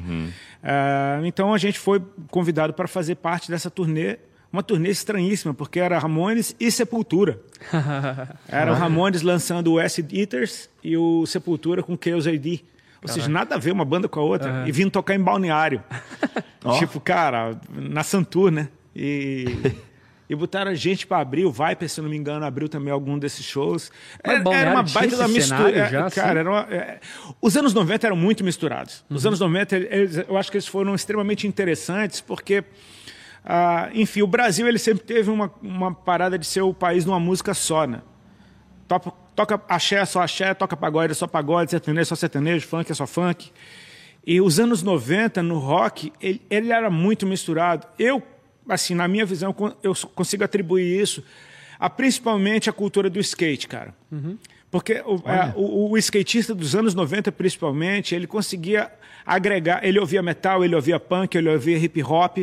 Ah, 0.61 1.19
então 1.23 1.51
a 1.53 1.57
gente 1.57 1.79
foi 1.79 1.99
convidado 2.29 2.73
para 2.73 2.87
fazer 2.87 3.15
parte 3.15 3.49
dessa 3.49 3.69
turnê, 3.71 4.17
uma 4.53 4.61
turnê 4.63 4.89
estranhíssima, 4.91 5.53
porque 5.53 5.79
era 5.79 5.97
Ramones 5.99 6.55
e 6.59 6.69
Sepultura. 6.71 7.39
Era 8.47 8.71
o 8.71 8.75
Ramones 8.75 9.21
lançando 9.23 9.73
o 9.73 9.79
Acid 9.79 10.13
Eaters 10.13 10.69
e 10.83 10.95
o 10.95 11.25
Sepultura 11.25 11.81
com 11.81 11.97
Chaos 12.01 12.27
AD. 12.27 12.63
Ou 13.01 13.07
seja, 13.09 13.27
nada 13.27 13.55
a 13.55 13.57
ver 13.57 13.71
uma 13.71 13.83
banda 13.83 14.07
com 14.07 14.19
a 14.19 14.23
outra. 14.23 14.63
E 14.67 14.71
vindo 14.71 14.91
tocar 14.91 15.15
em 15.15 15.19
balneário. 15.19 15.83
Tipo, 16.79 17.01
cara, 17.01 17.59
na 17.69 18.03
Santur, 18.03 18.49
né? 18.49 18.69
E, 18.95 19.45
e 20.29 20.35
botaram 20.35 20.71
a 20.71 20.75
gente 20.75 21.05
pra 21.05 21.17
abrir. 21.19 21.43
O 21.43 21.51
Viper, 21.51 21.89
se 21.89 21.99
não 22.01 22.09
me 22.09 22.15
engano, 22.15 22.45
abriu 22.45 22.69
também 22.69 22.93
algum 22.93 23.19
desses 23.19 23.43
shows. 23.45 23.91
Mas 24.25 24.39
Era, 24.45 24.55
era 24.55 24.71
uma 24.71 24.83
baita 24.83 25.17
da 25.17 25.27
mistura. 25.27 25.89
já, 25.89 25.99
É, 25.99 26.01
assim? 26.03 26.15
cara, 26.21 26.39
era 26.39 26.49
uma- 26.49 26.67
é, 26.73 26.99
os 27.41 27.57
anos 27.57 27.73
90 27.73 28.07
eram 28.07 28.15
muito 28.15 28.45
misturados. 28.45 29.03
Uhum. 29.09 29.17
Os 29.17 29.25
anos 29.25 29.41
90, 29.41 29.75
eles- 29.75 30.17
eu 30.25 30.37
acho 30.37 30.49
que 30.49 30.55
eles 30.55 30.67
foram 30.67 30.95
extremamente 30.95 31.45
interessantes 31.47 32.21
porque. 32.21 32.63
Ah, 33.45 33.89
enfim, 33.93 34.21
o 34.21 34.27
Brasil 34.27 34.67
ele 34.67 34.79
sempre 34.79 35.03
teve 35.03 35.29
uma, 35.29 35.51
uma 35.61 35.93
parada 35.93 36.37
de 36.37 36.45
ser 36.45 36.61
o 36.61 36.73
país 36.73 37.03
de 37.03 37.09
uma 37.09 37.19
música 37.19 37.53
só, 37.53 37.85
né? 37.85 38.01
Toca, 38.87 39.11
toca 39.35 39.61
axé 39.67 40.03
só 40.05 40.21
axé, 40.21 40.53
toca 40.53 40.75
pagode 40.77 41.15
só 41.15 41.27
pagode, 41.27 41.71
sertanejo 41.71 42.05
só 42.07 42.15
sertanejo, 42.15 42.67
funk 42.67 42.91
é 42.91 42.95
só 42.95 43.07
funk. 43.07 43.51
E 44.25 44.39
os 44.39 44.59
anos 44.59 44.81
90, 44.83 45.43
no 45.43 45.57
rock, 45.59 46.13
ele, 46.21 46.41
ele 46.49 46.71
era 46.71 46.89
muito 46.89 47.25
misturado. 47.27 47.85
Eu, 47.99 48.23
assim, 48.69 48.93
na 48.95 49.07
minha 49.07 49.25
visão, 49.25 49.53
eu 49.83 49.93
consigo 50.15 50.43
atribuir 50.43 51.01
isso 51.01 51.23
a 51.79 51.89
principalmente 51.89 52.69
a 52.69 52.73
cultura 52.73 53.09
do 53.09 53.19
skate, 53.19 53.67
cara. 53.67 53.93
Porque 54.71 55.03
o, 55.05 55.15
é, 55.29 55.53
o- 55.55 55.91
o 55.91 55.97
skatista 55.97 56.55
dos 56.55 56.73
anos 56.75 56.93
90, 56.95 57.31
principalmente, 57.31 58.15
ele 58.15 58.25
conseguia 58.25 58.89
agregar, 59.25 59.83
ele 59.85 59.99
ouvia 59.99 60.21
metal, 60.21 60.63
ele 60.63 60.75
ouvia 60.75 60.99
punk, 60.99 61.35
ele 61.35 61.49
ouvia 61.49 61.77
hip 61.77 62.01
hop, 62.03 62.37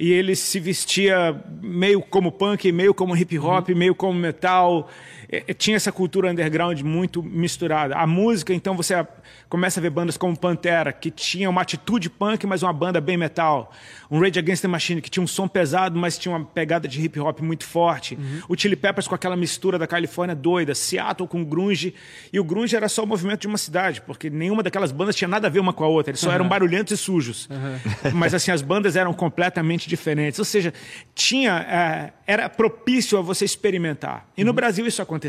e 0.00 0.14
ele 0.14 0.34
se 0.34 0.58
vestia 0.58 1.38
meio 1.60 2.00
como 2.00 2.32
punk, 2.32 2.72
meio 2.72 2.94
como 2.94 3.14
hip 3.14 3.38
hop, 3.38 3.68
meio 3.68 3.94
como 3.94 4.18
metal. 4.18 4.88
É, 5.30 5.44
é, 5.46 5.54
tinha 5.54 5.76
essa 5.76 5.92
cultura 5.92 6.30
underground 6.30 6.80
muito 6.80 7.22
misturada. 7.22 7.94
A 7.96 8.06
música, 8.06 8.52
então, 8.52 8.76
você 8.76 9.06
começa 9.48 9.78
a 9.78 9.82
ver 9.82 9.90
bandas 9.90 10.16
como 10.16 10.36
Pantera, 10.36 10.92
que 10.92 11.10
tinha 11.10 11.48
uma 11.48 11.62
atitude 11.62 12.10
punk, 12.10 12.46
mas 12.46 12.62
uma 12.62 12.72
banda 12.72 13.00
bem 13.00 13.16
metal. 13.16 13.72
Um 14.10 14.18
Rage 14.18 14.40
Against 14.40 14.62
the 14.62 14.68
Machine, 14.68 15.00
que 15.00 15.08
tinha 15.08 15.22
um 15.22 15.26
som 15.26 15.46
pesado, 15.46 15.96
mas 15.96 16.18
tinha 16.18 16.34
uma 16.34 16.44
pegada 16.44 16.88
de 16.88 17.00
hip 17.00 17.20
hop 17.20 17.40
muito 17.40 17.64
forte. 17.64 18.18
O 18.48 18.56
Chili 18.58 18.74
Peppers 18.74 19.06
com 19.06 19.14
aquela 19.14 19.36
mistura 19.36 19.78
da 19.78 19.86
Califórnia 19.86 20.34
doida. 20.34 20.74
Seattle 20.74 21.28
com 21.28 21.44
grunge. 21.44 21.94
E 22.32 22.40
o 22.40 22.44
grunge 22.44 22.74
era 22.74 22.88
só 22.88 23.04
o 23.04 23.06
movimento 23.06 23.42
de 23.42 23.46
uma 23.46 23.58
cidade, 23.58 24.00
porque 24.00 24.28
nenhuma 24.28 24.64
daquelas 24.64 24.90
bandas 24.90 25.14
tinha 25.14 25.28
nada 25.28 25.46
a 25.46 25.50
ver 25.50 25.60
uma 25.60 25.72
com 25.72 25.84
a 25.84 25.86
outra. 25.86 26.10
Eles 26.10 26.20
só 26.20 26.32
eram 26.32 26.48
barulhentos 26.48 26.92
e 26.92 26.96
sujos. 26.96 27.48
Mas 28.14 28.34
assim, 28.34 28.50
as 28.50 28.62
bandas 28.62 28.96
eram 28.96 29.12
completamente 29.12 29.88
diferentes. 29.88 30.40
Ou 30.40 30.44
seja, 30.44 30.74
tinha, 31.14 31.66
eh, 31.68 32.12
era 32.26 32.48
propício 32.48 33.16
a 33.16 33.22
você 33.22 33.44
experimentar. 33.44 34.26
E 34.36 34.42
no 34.42 34.52
Brasil 34.52 34.86
isso 34.86 35.00
aconteceu. 35.00 35.19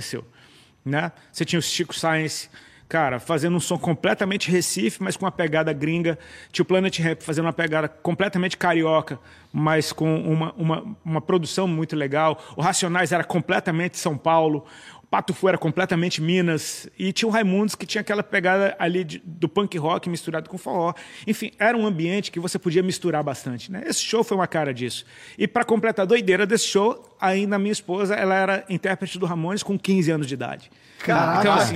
Né? 0.83 1.11
Você 1.31 1.45
tinha 1.45 1.59
o 1.59 1.61
Chico 1.61 1.93
Science, 1.93 2.49
cara, 2.89 3.19
fazendo 3.19 3.55
um 3.55 3.59
som 3.59 3.77
completamente 3.77 4.51
Recife, 4.51 5.01
mas 5.01 5.15
com 5.15 5.25
uma 5.25 5.31
pegada 5.31 5.71
gringa. 5.71 6.17
Tinha 6.51 6.63
o 6.63 6.65
Planet 6.65 6.99
Rap 6.99 7.23
fazendo 7.23 7.45
uma 7.45 7.53
pegada 7.53 7.87
completamente 7.87 8.57
carioca, 8.57 9.19
mas 9.53 9.93
com 9.93 10.21
uma, 10.21 10.53
uma, 10.57 10.97
uma 11.05 11.21
produção 11.21 11.67
muito 11.67 11.95
legal. 11.95 12.41
O 12.55 12.61
Racionais 12.61 13.11
era 13.11 13.23
completamente 13.23 13.97
São 13.97 14.17
Paulo. 14.17 14.65
Pato 15.11 15.33
Fu 15.33 15.49
era 15.49 15.57
completamente 15.57 16.21
Minas. 16.21 16.87
E 16.97 17.11
tinha 17.11 17.27
o 17.27 17.31
Raimundos, 17.31 17.75
que 17.75 17.85
tinha 17.85 17.99
aquela 17.99 18.23
pegada 18.23 18.73
ali 18.79 19.03
de- 19.03 19.21
do 19.25 19.49
punk 19.49 19.77
rock 19.77 20.09
misturado 20.09 20.49
com 20.49 20.57
forró. 20.57 20.93
Enfim, 21.27 21.51
era 21.59 21.77
um 21.77 21.85
ambiente 21.85 22.31
que 22.31 22.39
você 22.39 22.57
podia 22.57 22.81
misturar 22.81 23.21
bastante. 23.21 23.69
Né? 23.69 23.83
Esse 23.85 23.99
show 24.01 24.23
foi 24.23 24.37
uma 24.37 24.47
cara 24.47 24.73
disso. 24.73 25.05
E 25.37 25.49
para 25.49 25.65
completar 25.65 26.03
a 26.03 26.07
doideira 26.07 26.45
desse 26.45 26.65
show, 26.65 27.13
ainda 27.19 27.59
minha 27.59 27.73
esposa 27.73 28.15
ela 28.15 28.35
era 28.35 28.65
intérprete 28.69 29.19
do 29.19 29.25
Ramones 29.25 29.61
com 29.63 29.77
15 29.77 30.09
anos 30.11 30.27
de 30.27 30.33
idade. 30.33 30.71
Caraca, 31.03 31.39
Então, 31.41 31.53
assim, 31.53 31.73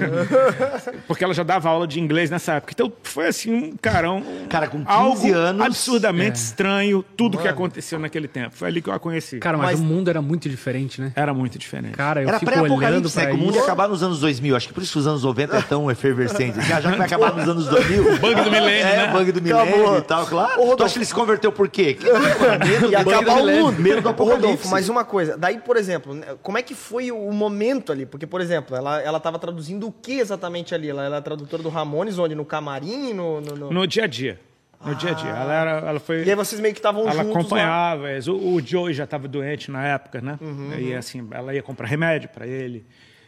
mano. 0.00 1.02
porque 1.06 1.24
ela 1.24 1.34
já 1.34 1.42
dava 1.42 1.68
aula 1.68 1.86
de 1.86 2.00
inglês 2.00 2.30
nessa 2.30 2.54
época. 2.54 2.72
Então 2.74 2.92
foi 3.02 3.26
assim, 3.26 3.52
um 3.52 3.76
cara, 3.80 4.10
um, 4.12 4.46
Cara, 4.48 4.66
com 4.68 4.78
15 4.84 4.90
algo 4.90 5.34
anos- 5.34 5.66
absurdamente 5.66 6.36
estranho, 6.38 7.04
tudo 7.16 7.38
que 7.38 7.48
aconteceu 7.48 7.98
naquele 7.98 8.28
tempo. 8.28 8.54
Foi 8.54 8.68
ali 8.68 8.80
que 8.82 8.88
eu 8.88 8.94
a 8.94 8.98
conheci. 8.98 9.38
Cara, 9.38 9.56
mas, 9.56 9.72
Mas- 9.72 9.80
o 9.80 9.84
mundo 9.84 10.08
era 10.08 10.20
muito 10.22 10.48
diferente, 10.48 11.00
né? 11.00 11.12
Era 11.14 11.32
muito 11.34 11.58
diferente. 11.58 11.94
Cara, 11.94 12.22
eu 12.22 12.28
Era 12.28 12.38
fico 12.38 12.50
apocalipse, 12.52 13.16
né? 13.16 13.22
pra 13.24 13.32
Que 13.34 13.36
o 13.40 13.44
mundo 13.44 13.56
ia 13.56 13.62
acabar 13.62 13.88
nos 13.88 14.02
anos 14.02 14.20
2000. 14.20 14.56
Acho 14.56 14.68
que 14.68 14.74
por 14.74 14.82
isso 14.82 14.98
os 14.98 15.06
anos 15.06 15.22
90 15.24 15.56
é 15.56 15.62
tão 15.62 15.90
efervescente. 15.90 16.60
Já, 16.62 16.80
já 16.80 16.90
que 16.92 16.98
vai 16.98 17.06
acabar 17.06 17.32
nos 17.34 17.48
anos 17.48 17.66
2000. 17.66 18.18
Bug 18.18 18.34
do 18.34 18.50
milênio, 18.50 18.86
é, 18.86 18.96
né? 19.06 19.12
bug 19.12 19.32
do 19.32 19.42
milênio 19.42 19.74
Acabou. 19.74 19.98
e 19.98 20.02
tal, 20.02 20.26
claro. 20.26 20.62
Ô, 20.62 20.76
tu 20.76 20.84
acha 20.84 20.92
que 20.94 20.98
ele 20.98 21.06
se 21.06 21.14
converteu 21.14 21.50
por 21.52 21.68
quê? 21.68 21.94
Que- 21.94 22.06
Medo, 22.68 22.90
Ia 22.90 23.02
bug 23.02 23.14
acabar 23.14 23.42
o 23.42 23.46
mundo. 23.46 23.80
Medo 23.80 24.00
do 24.02 24.08
apocalipse. 24.08 24.46
Rodolfo, 24.46 24.68
mas 24.68 24.88
uma 24.88 25.04
coisa. 25.04 25.36
Daí, 25.36 25.58
por 25.58 25.76
exemplo, 25.76 26.14
né, 26.14 26.26
como 26.42 26.58
é 26.58 26.62
que 26.62 26.74
foi 26.74 27.10
o 27.10 27.30
momento 27.32 27.92
ali? 27.92 28.04
Porque, 28.06 28.26
por 28.26 28.40
exemplo, 28.40 28.57
ela, 28.70 29.00
ela 29.02 29.20
tava 29.20 29.38
traduzindo 29.38 29.86
o 29.86 29.92
que 29.92 30.18
exatamente 30.20 30.74
ali? 30.74 30.88
Ela 30.88 31.04
era 31.04 31.22
tradutora 31.22 31.62
do 31.62 31.68
Ramones, 31.68 32.18
onde? 32.18 32.34
No 32.34 32.44
camarim? 32.44 33.12
No, 33.12 33.40
no- 33.40 33.56
no- 33.56 33.70
No 33.72 33.86
dia 33.86 34.04
a 34.04 34.06
dia. 34.06 34.40
No 34.84 34.94
dia 34.94 35.10
a 35.10 35.14
dia. 35.14 35.30
Ela, 35.30 35.52
era, 35.54 35.70
ela 35.88 36.00
foi. 36.00 36.22
E 36.24 36.30
aí 36.30 36.36
vocês 36.36 36.60
meio 36.60 36.72
que 36.72 36.78
estavam 36.78 37.02
Ela 37.02 37.12
juntos 37.14 37.32
lá. 37.34 37.40
acompanhava. 37.40 38.10
eles- 38.12 38.28
O, 38.28 38.36
o 38.36 38.60
Joey 38.64 38.94
já 38.94 39.04
estava 39.04 39.26
doente 39.26 39.70
na 39.72 39.84
época, 39.84 40.20
né? 40.20 40.38
Uhum, 40.40 40.72
E 40.78 40.94
assim, 40.94 41.26
ela 41.32 41.52
ia 41.52 41.62
comprar 41.62 41.86
remédio 41.88 42.28
para 42.28 42.46
ele. 42.46 42.86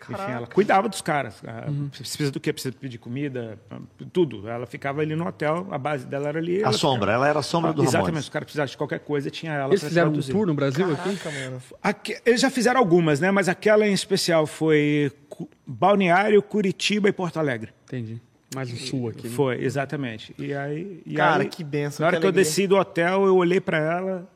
Enfim, 0.09 0.31
ela 0.33 0.47
cuidava 0.47 0.89
dos 0.89 1.01
caras. 1.03 1.43
Ah, 1.47 1.67
Uhum. 1.69 1.89
Precisa 1.89 2.31
do 2.31 2.41
quê? 2.41 2.53
Precisa 2.53 2.75
pedir 2.79 2.99
comida, 2.99 3.59
tudo. 4.13 4.49
Ela 4.49 4.67
ficava 4.67 5.01
ali 5.01 5.15
no 5.15 5.27
hotel, 5.27 5.67
a 5.71 5.79
base 5.79 6.07
dela 6.07 6.29
era 6.29 6.39
ali. 6.39 6.59
A 6.59 6.69
ela 6.69 6.73
sombra, 6.73 7.01
ficava- 7.01 7.13
ela 7.13 7.29
era 7.29 7.39
a 7.39 7.43
sombra 7.43 7.73
do 7.73 7.83
Exatamente, 7.83 8.07
Ramones. 8.07 8.25
os 8.25 8.29
caras 8.31 8.45
precisavam 8.47 8.71
de 8.71 8.77
qualquer 8.77 9.01
coisa, 9.01 9.31
tinha 9.31 9.53
ela. 9.53 9.71
Eles 9.73 9.83
fizeram 9.83 10.11
um 10.13 10.21
tour 10.21 10.47
no 10.47 10.55
Brasil 10.55 10.93
aqui? 10.93 11.17
Caraca, 11.17 11.31
mano. 11.51 11.63
Aqui- 11.83 12.17
eles 12.25 12.41
já 12.41 12.51
fizeram 12.51 12.81
algumas, 12.81 13.21
né? 13.21 13.31
Mas 13.31 13.49
aquela 13.49 13.87
em 13.87 13.93
especial 13.93 14.47
foi 14.47 15.13
Balneário, 15.67 16.43
Curitiba 16.43 17.09
e 17.09 17.13
Porto 17.13 17.39
Alegre. 17.39 17.73
Entendi. 17.85 18.21
Mais 18.55 18.73
o 18.73 18.77
sul 18.77 19.09
aqui. 19.11 19.29
né? 19.29 19.35
Foi, 19.35 19.63
exatamente. 19.63 20.35
E 20.37 20.53
aí. 20.53 21.01
e 21.07 21.15
Cara, 21.15 21.43
aí, 21.45 21.49
que 21.49 21.63
bênção, 21.63 22.03
Na 22.03 22.09
hora 22.09 22.17
que 22.17 22.23
que, 22.23 22.27
eu 22.27 22.33
desci 22.33 22.67
do 22.67 22.77
hotel, 22.77 23.25
eu 23.27 23.37
olhei 23.37 23.61
pra 23.61 23.79
ela, 23.79 24.29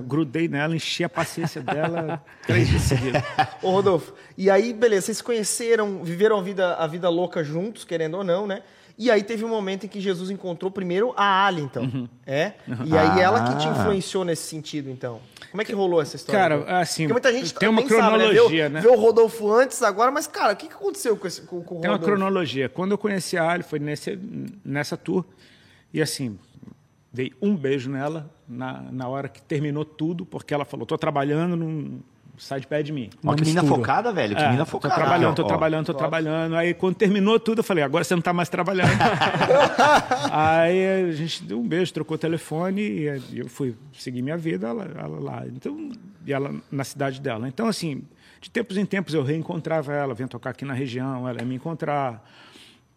grudei 0.00 0.48
nela, 0.48 0.74
enchi 0.74 1.04
a 1.04 1.08
paciência 1.08 1.60
dela 1.62 2.22
três 2.46 2.68
dias 2.68 2.82
seguidos. 2.82 3.20
Ô, 3.62 3.70
Rodolfo, 3.70 4.12
e 4.36 4.48
aí, 4.50 4.72
beleza, 4.72 5.06
vocês 5.06 5.18
se 5.18 5.24
conheceram, 5.24 6.02
viveram 6.04 6.38
a 6.38 6.42
vida, 6.42 6.74
a 6.74 6.86
vida 6.86 7.08
louca 7.08 7.42
juntos, 7.44 7.84
querendo 7.84 8.16
ou 8.18 8.24
não, 8.24 8.46
né? 8.46 8.62
E 8.98 9.10
aí 9.10 9.22
teve 9.22 9.42
um 9.42 9.48
momento 9.48 9.84
em 9.86 9.88
que 9.88 10.00
Jesus 10.00 10.30
encontrou 10.30 10.70
primeiro 10.70 11.14
a 11.16 11.46
Ali, 11.46 11.62
então. 11.62 11.82
Uhum. 11.84 12.08
É? 12.26 12.52
E 12.84 12.96
aí 12.96 13.20
ela 13.20 13.42
que 13.48 13.58
te 13.58 13.66
Ah. 13.66 13.70
influenciou 13.72 14.22
nesse 14.24 14.42
sentido, 14.42 14.90
então. 14.90 15.18
Como 15.50 15.62
é 15.62 15.64
que 15.64 15.72
rolou 15.72 16.00
essa 16.00 16.14
história? 16.14 16.38
Cara, 16.40 16.54
Rodolfo? 16.56 16.74
assim, 16.76 17.02
Porque 17.08 17.12
muita 17.14 17.32
gente 17.32 17.54
tem 17.54 17.68
uma 17.70 17.80
nem 17.80 17.88
sabe, 17.88 18.00
cronologia, 18.02 18.64
Vê, 18.64 18.68
né? 18.68 18.80
o- 18.80 18.82
vê 18.82 18.88
o 18.88 18.96
Rodolfo 19.00 19.50
antes, 19.50 19.82
agora, 19.82 20.10
mas, 20.10 20.26
cara, 20.26 20.52
o 20.52 20.56
que, 20.56 20.66
aconteceu 20.66 21.16
com, 21.16 21.26
esse, 21.26 21.40
com, 21.42 21.62
com 21.62 21.78
o 21.78 21.80
Tem 21.80 21.90
uma 21.90 21.96
Rodolfo? 21.96 22.14
cronologia. 22.16 22.68
Quando 22.68 22.92
eu 22.92 22.98
conheci 22.98 23.36
a 23.38 23.48
Ali, 23.50 23.62
foi 23.62 23.78
nesse, 23.78 24.18
nessa 24.64 24.96
tour. 24.96 25.24
E 25.92 26.00
assim, 26.00 26.38
dei 27.12 27.32
um 27.40 27.56
beijo 27.56 27.90
nela 27.90 28.30
na, 28.52 28.82
na 28.92 29.08
hora 29.08 29.28
que 29.28 29.40
terminou 29.42 29.84
tudo, 29.84 30.24
porque 30.26 30.52
ela 30.54 30.64
falou: 30.64 30.86
tô 30.86 30.96
trabalhando, 30.98 31.56
não 31.56 32.00
sai 32.38 32.60
de 32.60 32.66
pé 32.66 32.82
de 32.82 32.92
mim. 32.92 33.10
Ó, 33.24 33.34
que 33.34 33.42
menina 33.42 33.62
mistura. 33.62 33.80
focada, 33.80 34.12
velho. 34.12 34.34
Que 34.34 34.42
É, 34.42 34.46
menina 34.46 34.64
tô 34.64 34.70
focada. 34.72 34.94
trabalhando, 34.94 35.36
tô 35.36 35.42
Ó, 35.42 35.46
trabalhando, 35.46 35.86
tô 35.86 35.94
trabalhando. 35.94 36.56
Aí 36.56 36.74
quando 36.74 36.96
terminou 36.96 37.38
tudo, 37.38 37.58
eu 37.60 37.64
falei, 37.64 37.84
agora 37.84 38.04
você 38.04 38.14
não 38.14 38.22
tá 38.22 38.32
mais 38.32 38.48
trabalhando. 38.48 38.90
aí 40.30 41.08
a 41.08 41.12
gente 41.12 41.42
deu 41.44 41.60
um 41.60 41.66
beijo, 41.66 41.92
trocou 41.92 42.14
o 42.14 42.18
telefone 42.18 42.80
e 42.82 43.38
eu 43.38 43.48
fui 43.48 43.76
seguir 43.92 44.22
minha 44.22 44.36
vida 44.36 44.68
ela, 44.68 44.84
ela 44.84 45.20
lá. 45.20 45.46
Então, 45.46 45.90
e 46.26 46.32
ela 46.32 46.54
na 46.70 46.84
cidade 46.84 47.20
dela. 47.20 47.46
Então, 47.48 47.68
assim, 47.68 48.02
de 48.40 48.50
tempos 48.50 48.76
em 48.76 48.84
tempos 48.86 49.14
eu 49.14 49.22
reencontrava 49.22 49.92
ela, 49.92 50.14
vinha 50.14 50.28
tocar 50.28 50.50
aqui 50.50 50.64
na 50.64 50.74
região, 50.74 51.28
ela 51.28 51.40
ia 51.40 51.46
me 51.46 51.54
encontrar. 51.54 52.28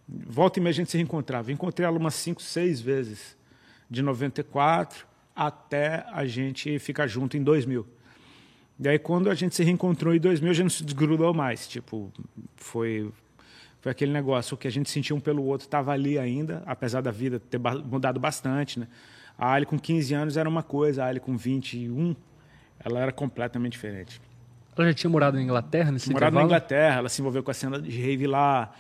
Volta 0.08 0.60
e 0.60 0.62
meia 0.62 0.72
a 0.72 0.74
gente 0.76 0.92
se 0.92 0.98
reencontrava. 0.98 1.52
Encontrei 1.52 1.86
ela 1.88 1.98
umas 1.98 2.14
cinco, 2.16 2.42
seis 2.42 2.80
vezes, 2.80 3.36
de 3.90 4.02
94 4.02 5.06
até 5.36 6.06
a 6.12 6.26
gente 6.26 6.80
ficar 6.80 7.08
junto 7.08 7.36
em 7.36 7.44
2000. 7.44 7.86
E 8.80 8.88
aí, 8.88 9.00
quando 9.00 9.30
a 9.30 9.36
gente 9.36 9.56
se 9.56 9.64
reencontrou 9.64 10.14
em 10.14 10.20
2000, 10.20 10.50
a 10.50 10.54
gente 10.54 10.64
não 10.64 10.70
se 10.70 10.84
desgrudou 10.84 11.34
mais. 11.34 11.68
Tipo, 11.68 12.12
foi, 12.56 13.12
foi 13.82 13.92
aquele 13.92 14.12
negócio, 14.12 14.56
o 14.56 14.58
que 14.58 14.68
a 14.68 14.72
gente 14.72 14.90
sentia 14.90 15.16
um 15.16 15.20
pelo 15.20 15.44
outro 15.44 15.66
estava 15.66 15.92
ali 15.92 16.18
ainda, 16.18 16.64
apesar 16.66 17.02
da 17.02 17.12
vida 17.12 17.40
ter 17.40 17.60
mudado 17.60 18.20
bastante, 18.20 18.80
né? 18.80 18.88
A 19.38 19.54
Ali 19.54 19.66
com 19.66 19.78
15 19.78 20.14
anos 20.14 20.38
era 20.38 20.48
uma 20.48 20.64
coisa, 20.64 21.04
a 21.04 21.08
Ali 21.08 21.20
com 21.20 21.36
21, 21.36 22.16
ela 22.80 23.00
era 23.00 23.12
completamente 23.12 23.74
diferente. 23.74 24.22
Ela 24.78 24.88
já 24.88 24.94
tinha 24.94 25.10
morado 25.10 25.38
na 25.38 25.44
Inglaterra 25.44 25.92
nesse 25.92 26.12
Morava 26.12 26.40
na? 26.40 26.44
Inglaterra, 26.44 27.00
ela 27.00 27.10
se 27.10 27.22
envolveu 27.22 27.44
com 27.44 27.52
a 27.52 27.54
cena 27.54 27.82
de 27.82 27.90
rave 28.02 28.28
lá. 28.28 28.74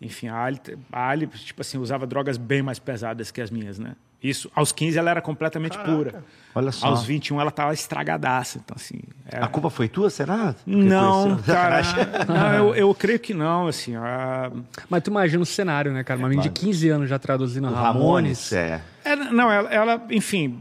Enfim, 0.00 0.28
a 0.28 0.36
Ali, 0.36 0.60
a 0.92 1.08
Ali, 1.08 1.26
tipo 1.26 1.60
assim, 1.60 1.78
usava 1.78 2.06
drogas 2.06 2.36
bem 2.36 2.62
mais 2.62 2.78
pesadas 2.78 3.30
que 3.30 3.40
as 3.40 3.50
minhas, 3.50 3.78
né? 3.78 3.96
Isso, 4.22 4.50
aos 4.54 4.70
15 4.70 4.98
ela 4.98 5.10
era 5.10 5.20
completamente 5.22 5.78
pura. 5.78 6.22
Olha 6.54 6.70
só. 6.72 6.88
Aos 6.88 7.04
21 7.04 7.40
ela 7.40 7.50
tava 7.50 7.72
estragadaça, 7.72 8.58
então 8.62 8.76
assim... 8.78 8.98
era- 9.26 9.44
A 9.46 9.48
culpa 9.48 9.70
foi 9.70 9.88
tua, 9.88 10.10
será? 10.10 10.54
Porque 10.54 10.70
Não, 10.70 11.38
cara, 11.38 11.80
não, 12.28 12.54
eu, 12.54 12.74
eu 12.74 12.94
creio 12.94 13.18
que 13.20 13.32
não, 13.32 13.66
assim, 13.68 13.94
a- 13.96 14.50
Mas 14.90 15.02
tu 15.02 15.10
imagina 15.10 15.42
o 15.42 15.46
cenário, 15.46 15.92
né, 15.92 16.04
cara? 16.04 16.18
Uma 16.18 16.28
menina 16.28 16.42
de 16.42 16.50
15 16.50 16.88
anos 16.90 17.08
já 17.08 17.18
traduzindo 17.18 17.68
O 17.68 17.72
Ramones. 17.72 18.50
Ramones, 18.50 18.52
é. 18.52 18.82
É, 19.04 19.16
não, 19.16 19.50
ela, 19.50 19.70
ela, 19.72 20.02
enfim, 20.10 20.60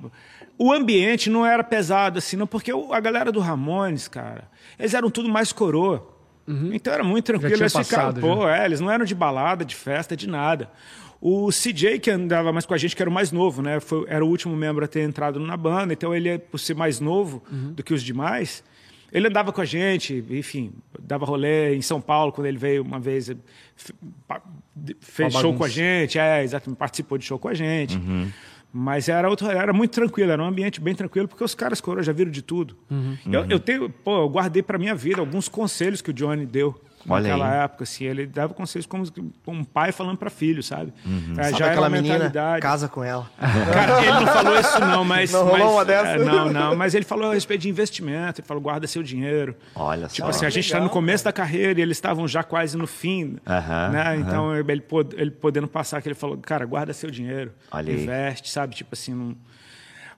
o 0.58 0.72
ambiente 0.72 1.30
não 1.30 1.46
era 1.46 1.64
pesado 1.64 2.20
assim, 2.20 2.38
não, 2.38 2.48
porque 2.48 2.72
o- 2.72 2.94
a 2.94 3.00
galera 3.02 3.30
do 3.32 3.40
Ramones, 3.42 4.08
cara, 4.08 4.44
eles 4.78 4.94
eram 4.94 5.10
tudo 5.10 5.28
mais 5.28 5.52
coroa. 5.52 6.16
Então 6.72 6.92
era 6.92 7.04
muito 7.04 7.26
tranquilo. 7.26 7.54
tinha 7.56 7.64
Eles 7.66 7.74
ficavam, 7.88 8.14
pô, 8.22 8.48
é, 8.50 8.66
eles 8.66 8.80
não 8.80 8.90
eram 8.90 9.06
de 9.06 9.14
balada, 9.14 9.64
de 9.64 9.76
festa, 9.76 10.18
de 10.18 10.28
nada. 10.28 10.68
O 11.22 11.50
CJ, 11.50 12.00
que 12.00 12.10
andava 12.10 12.54
mais 12.54 12.66
com 12.66 12.74
a 12.74 12.78
gente, 12.78 12.96
que 12.96 13.02
era 13.02 13.10
o 13.10 13.14
mais 13.14 13.32
novo, 13.32 13.62
né? 13.62 13.80
Foi, 13.80 14.06
era 14.08 14.24
o 14.24 14.28
último 14.30 14.56
membro 14.56 14.86
a 14.86 14.88
ter 14.88 15.02
entrado 15.02 15.40
na 15.40 15.58
banda, 15.58 15.92
então 15.92 16.16
ele, 16.16 16.40
por 16.40 16.58
ser 16.60 16.76
mais 16.76 17.00
novo 17.00 17.44
do 17.74 17.84
que 17.84 17.94
os 17.94 18.02
demais, 18.02 18.64
ele 19.12 19.28
andava 19.28 19.52
com 19.52 19.60
a 19.60 19.66
gente, 19.66 20.24
enfim, 20.30 20.72
dava 21.02 21.26
rolê 21.26 21.76
em 21.76 21.82
São 21.82 22.00
Paulo, 22.00 22.32
quando 22.32 22.48
ele 22.48 22.58
veio 22.58 22.84
uma 22.84 23.00
vez, 23.00 23.30
fez 25.02 25.34
show 25.34 25.54
com 25.54 25.64
a 25.64 25.68
gente, 25.70 26.18
é, 26.18 26.44
exatamente, 26.44 26.78
participou 26.78 27.18
de 27.18 27.26
show 27.26 27.38
com 27.38 27.50
a 27.50 27.54
gente. 27.54 27.98
Mas 28.72 29.10
era, 29.10 29.28
outro, 29.28 29.50
era 29.50 29.74
muito 29.74 29.92
tranquilo, 29.92 30.32
era 30.32 30.42
um 30.42 30.46
ambiente 30.46 30.80
bem 30.80 30.94
tranquilo, 30.94 31.28
porque 31.28 31.44
os 31.44 31.56
caras 31.56 31.82
coroa 31.82 32.04
já 32.04 32.14
viram 32.14 32.30
de 32.32 32.44
tudo. 32.44 32.78
Eu, 33.30 33.46
eu 33.50 33.60
tenho, 33.60 33.90
pô, 33.90 34.22
eu 34.22 34.30
guardei 34.30 34.62
para 34.62 34.78
minha 34.78 34.94
vida 34.94 35.20
alguns 35.20 35.50
conselhos 35.50 36.02
que 36.02 36.12
o 36.12 36.14
Johnny 36.14 36.46
deu 36.46 36.80
Olha 37.14 37.24
naquela 37.30 37.52
aí. 37.52 37.64
época, 37.66 37.84
assim, 37.84 38.06
ele 38.06 38.26
dava 38.28 38.54
conselhos 38.54 38.86
como 38.86 39.04
um 39.48 39.64
pai 39.64 39.92
falando 39.92 40.18
para 40.18 40.30
filho, 40.30 40.62
sabe? 40.64 40.94
É, 41.38 41.44
Sabe 41.44 41.58
já 41.58 41.66
era 41.66 41.72
aquela 41.74 41.90
menina? 41.90 42.14
mentalidade. 42.16 42.62
Casa 42.62 42.88
com 42.88 43.04
ela. 43.04 43.30
Cara, 43.40 44.02
ele 44.02 44.12
não 44.20 44.28
falou 44.28 44.60
isso 44.60 44.80
não, 44.80 45.04
mas... 45.06 45.32
Não 45.32 45.44
rolou 45.44 45.58
mas, 45.60 45.72
uma 45.72 45.86
dessa? 45.86 46.08
é, 46.10 46.18
não, 46.20 46.52
não, 46.52 46.76
mas 46.76 46.94
ele 46.96 47.06
falou 47.06 47.32
a 47.32 47.34
respeito 47.34 47.62
de 47.62 47.70
investimento, 47.70 48.42
ele 48.42 48.48
falou 48.48 48.62
guarda 48.62 48.86
seu 48.88 49.02
dinheiro. 49.04 49.56
Olha 49.76 50.08
Tipo 50.08 50.28
só. 50.28 50.30
assim, 50.38 50.46
a 50.46 50.50
gente 50.50 50.66
está 50.66 50.80
no 50.80 50.90
começo 50.90 51.24
da 51.24 51.34
carreira 51.34 51.80
e 51.80 51.82
eles 51.84 51.98
estavam 51.98 52.28
já 52.28 52.44
quase 52.44 52.78
no 52.78 52.86
fim, 52.88 53.38
Aham, 53.48 53.90
né? 53.90 54.16
Então 54.18 54.56
ele, 54.56 54.82
pod- 54.82 55.16
ele 55.18 55.32
podendo 55.32 55.68
passar, 55.68 56.02
que 56.02 56.08
ele 56.08 56.16
falou, 56.16 56.38
cara, 56.38 56.66
guarda 56.66 56.94
seu 56.94 57.10
dinheiro, 57.10 57.52
Olha 57.72 57.94
aí. 57.94 58.04
investe, 58.04 58.50
sabe? 58.50 58.76
Tipo 58.76 58.90
assim, 58.94 59.14
não... 59.14 59.36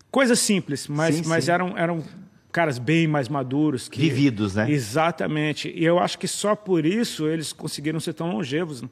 coisas 0.10 0.40
simples, 0.40 0.88
mas, 0.88 1.16
Sim, 1.16 1.24
mas 1.26 1.46
sim. 1.46 1.52
eram 1.52 1.78
eram 1.78 2.04
caras 2.52 2.78
bem 2.78 3.08
mais 3.08 3.28
maduros, 3.30 3.88
que... 3.90 4.00
Vividos, 4.00 4.56
né? 4.56 4.70
Exatamente. 4.70 5.70
E 5.76 5.84
eu 5.84 5.98
acho 6.00 6.20
que 6.20 6.28
só 6.28 6.56
por 6.56 6.86
isso 6.86 7.28
eles 7.28 7.52
conseguiram 7.54 8.00
ser 8.00 8.14
tão 8.14 8.32
longevos. 8.32 8.82
né? 8.82 8.90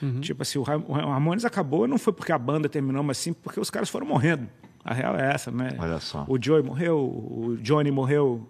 Uhum. 0.00 0.20
Tipo 0.20 0.42
assim, 0.42 0.58
o 0.58 0.62
Ra- 0.62 0.76
o 0.76 0.92
Ramones 0.92 1.44
acabou 1.44 1.88
não 1.88 1.98
foi 1.98 2.12
porque 2.12 2.30
a 2.32 2.38
banda 2.38 2.68
terminou, 2.68 3.02
mas 3.02 3.18
sim 3.18 3.32
porque 3.32 3.58
os 3.58 3.70
caras 3.70 3.88
foram 3.88 4.06
morrendo. 4.06 4.46
A 4.84 4.94
real 4.94 5.16
é 5.16 5.34
essa, 5.34 5.50
né? 5.50 5.74
Olha 5.78 5.98
só. 5.98 6.24
O 6.28 6.38
Joey 6.40 6.62
morreu, 6.62 6.98
o 6.98 7.58
Johnny 7.60 7.90
morreu, 7.90 8.48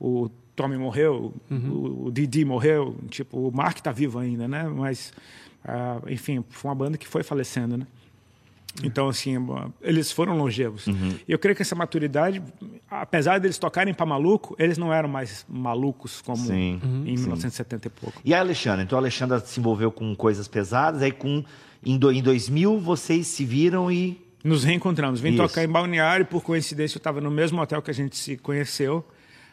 o 0.00 0.30
Tommy 0.54 0.76
morreu, 0.78 1.34
o, 1.50 2.06
o 2.06 2.10
Didi 2.12 2.44
morreu. 2.44 2.96
Tipo, 3.08 3.48
o 3.48 3.50
Mark 3.54 3.80
tá 3.80 3.90
vivo 3.90 4.18
ainda, 4.20 4.46
né? 4.46 4.62
Mas, 4.68 5.12
ah, 5.64 6.00
enfim, 6.08 6.44
foi 6.48 6.68
uma 6.70 6.74
banda 6.74 6.96
que 6.96 7.06
foi 7.08 7.22
falecendo, 7.22 7.76
né? 7.76 7.86
Então, 8.82 9.08
assim, 9.08 9.36
eles 9.80 10.10
foram 10.10 10.36
longevos. 10.36 10.86
Uhum. 10.88 11.14
Eu 11.28 11.38
creio 11.38 11.54
que 11.54 11.62
essa 11.62 11.76
maturidade, 11.76 12.42
apesar 12.90 13.38
deles 13.38 13.56
tocarem 13.56 13.94
para 13.94 14.04
maluco, 14.04 14.56
eles 14.58 14.76
não 14.76 14.92
eram 14.92 15.08
mais 15.08 15.46
malucos 15.48 16.20
como 16.20 16.36
Sim, 16.38 16.80
em 17.06 17.14
1970 17.14 17.86
e 17.86 17.90
pouco. 17.90 18.20
E 18.24 18.34
a 18.34 18.40
Alexandra? 18.40 18.82
Então 18.82 18.98
a 18.98 19.00
Alexandra 19.00 19.38
se 19.38 19.60
envolveu 19.60 19.92
com 19.92 20.14
coisas 20.16 20.48
pesadas, 20.48 21.02
aí 21.02 21.12
com 21.12 21.44
em, 21.84 21.96
do- 21.96 22.10
em 22.10 22.20
2000 22.22 22.80
vocês 22.80 23.26
se 23.28 23.44
viram 23.44 23.92
e 23.92 24.20
Nos 24.42 24.64
reencontramos. 24.64 25.20
Vim 25.20 25.30
Isso. 25.34 25.42
tocar 25.42 25.62
em 25.62 25.68
Balneário, 25.68 26.26
por 26.26 26.42
coincidência 26.42 26.96
eu 26.96 27.00
estava 27.00 27.20
no 27.20 27.30
mesmo 27.30 27.60
hotel 27.62 27.80
que 27.80 27.90
a 27.90 27.94
gente 27.94 28.16
se 28.16 28.36
conheceu, 28.36 29.06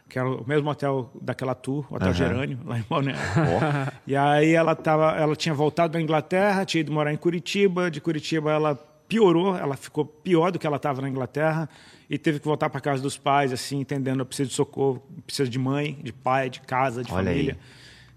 que 0.09 0.17
era 0.17 0.27
o 0.27 0.43
mesmo 0.47 0.67
hotel 0.69 1.11
daquela 1.21 1.53
tour, 1.53 1.85
o 1.91 1.95
Hotel 1.95 2.07
Aham. 2.09 2.13
Gerânio, 2.17 2.59
lá 2.65 2.79
em 2.79 2.85
Balneário. 2.89 3.21
e 4.07 4.15
aí 4.15 4.51
ela, 4.53 4.75
tava, 4.75 5.11
ela 5.15 5.35
tinha 5.35 5.53
voltado 5.53 5.93
da 5.93 6.01
Inglaterra, 6.01 6.65
tinha 6.65 6.81
ido 6.81 6.91
morar 6.91 7.13
em 7.13 7.17
Curitiba, 7.17 7.89
de 7.91 8.01
Curitiba 8.01 8.51
ela 8.51 8.87
piorou, 9.11 9.57
ela 9.57 9.75
ficou 9.75 10.05
pior 10.05 10.53
do 10.53 10.57
que 10.57 10.65
ela 10.65 10.77
estava 10.77 11.01
na 11.01 11.09
Inglaterra 11.09 11.67
e 12.09 12.17
teve 12.17 12.39
que 12.39 12.45
voltar 12.45 12.69
para 12.69 12.79
casa 12.79 13.03
dos 13.03 13.17
pais, 13.17 13.51
assim, 13.51 13.81
entendendo, 13.81 14.21
eu 14.21 14.25
preciso 14.25 14.47
de 14.47 14.55
socorro, 14.55 15.03
preciso 15.25 15.51
de 15.51 15.59
mãe, 15.59 15.99
de 16.01 16.13
pai, 16.13 16.49
de 16.49 16.61
casa, 16.61 17.03
de 17.03 17.11
Olha 17.11 17.29
aí. 17.29 17.35
família. 17.35 17.59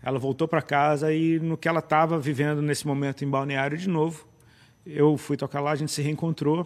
Ela 0.01 0.21
voltou 0.21 0.47
para 0.47 0.63
casa 0.63 1.13
e 1.13 1.41
no 1.41 1.57
que 1.57 1.67
ela 1.67 1.81
estava 1.81 2.17
vivendo 2.17 2.63
nesse 2.63 2.87
momento 2.87 3.25
em 3.25 3.29
Balneário 3.29 3.77
de 3.77 3.89
novo, 3.89 4.25
eu 4.87 5.19
fui 5.19 5.37
tocar 5.37 5.61
lá, 5.61 5.73
a 5.73 5.75
gente 5.75 5.91
se 5.91 6.01
reencontrou. 6.01 6.65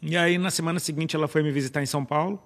E 0.00 0.16
aí 0.16 0.38
na 0.38 0.52
semana 0.52 0.78
seguinte 0.78 1.16
ela 1.16 1.26
foi 1.26 1.42
me 1.42 1.50
visitar 1.50 1.82
em 1.82 1.86
São 1.86 2.04
Paulo. 2.04 2.40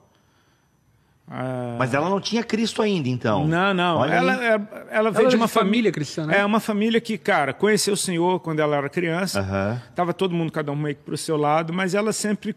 Ah, 1.30 1.76
Mas 1.78 1.94
ela 1.94 2.10
não 2.10 2.20
tinha 2.20 2.42
Cristo 2.42 2.82
ainda, 2.82 3.08
então. 3.08 3.46
não, 3.46 3.72
não. 3.72 3.98
Olha 3.98 4.14
Ela, 4.14 4.44
é- 4.44 4.60
ela 4.90 5.10
veio 5.10 5.22
Ela 5.22 5.30
de 5.30 5.36
uma 5.36 5.46
de 5.46 5.52
família 5.52 5.90
cristã, 5.92 6.26
né? 6.26 6.38
É 6.38 6.44
uma 6.44 6.60
família 6.60 7.00
que, 7.00 7.16
cara, 7.16 7.52
conheceu 7.54 7.94
o 7.94 7.96
Senhor 7.96 8.40
quando 8.40 8.60
ela 8.60 8.76
era 8.76 8.88
criança. 8.88 9.40
Aham. 9.40 9.80
Tava 9.94 10.12
todo 10.12 10.34
mundo, 10.34 10.52
cada 10.52 10.70
um 10.72 10.76
meio 10.76 10.94
que 10.96 11.02
pro 11.02 11.16
seu 11.16 11.36
lado, 11.36 11.72
mas 11.72 11.94
ela 11.94 12.12
sempre. 12.12 12.54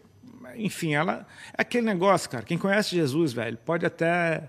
Enfim, 0.58 0.94
ela. 0.94 1.26
É 1.58 1.62
aquele 1.62 1.86
negócio, 1.86 2.30
cara. 2.30 2.44
Quem 2.44 2.58
conhece 2.58 2.96
Jesus, 2.96 3.32
velho, 3.34 3.58
pode 3.64 3.86
até 3.86 4.44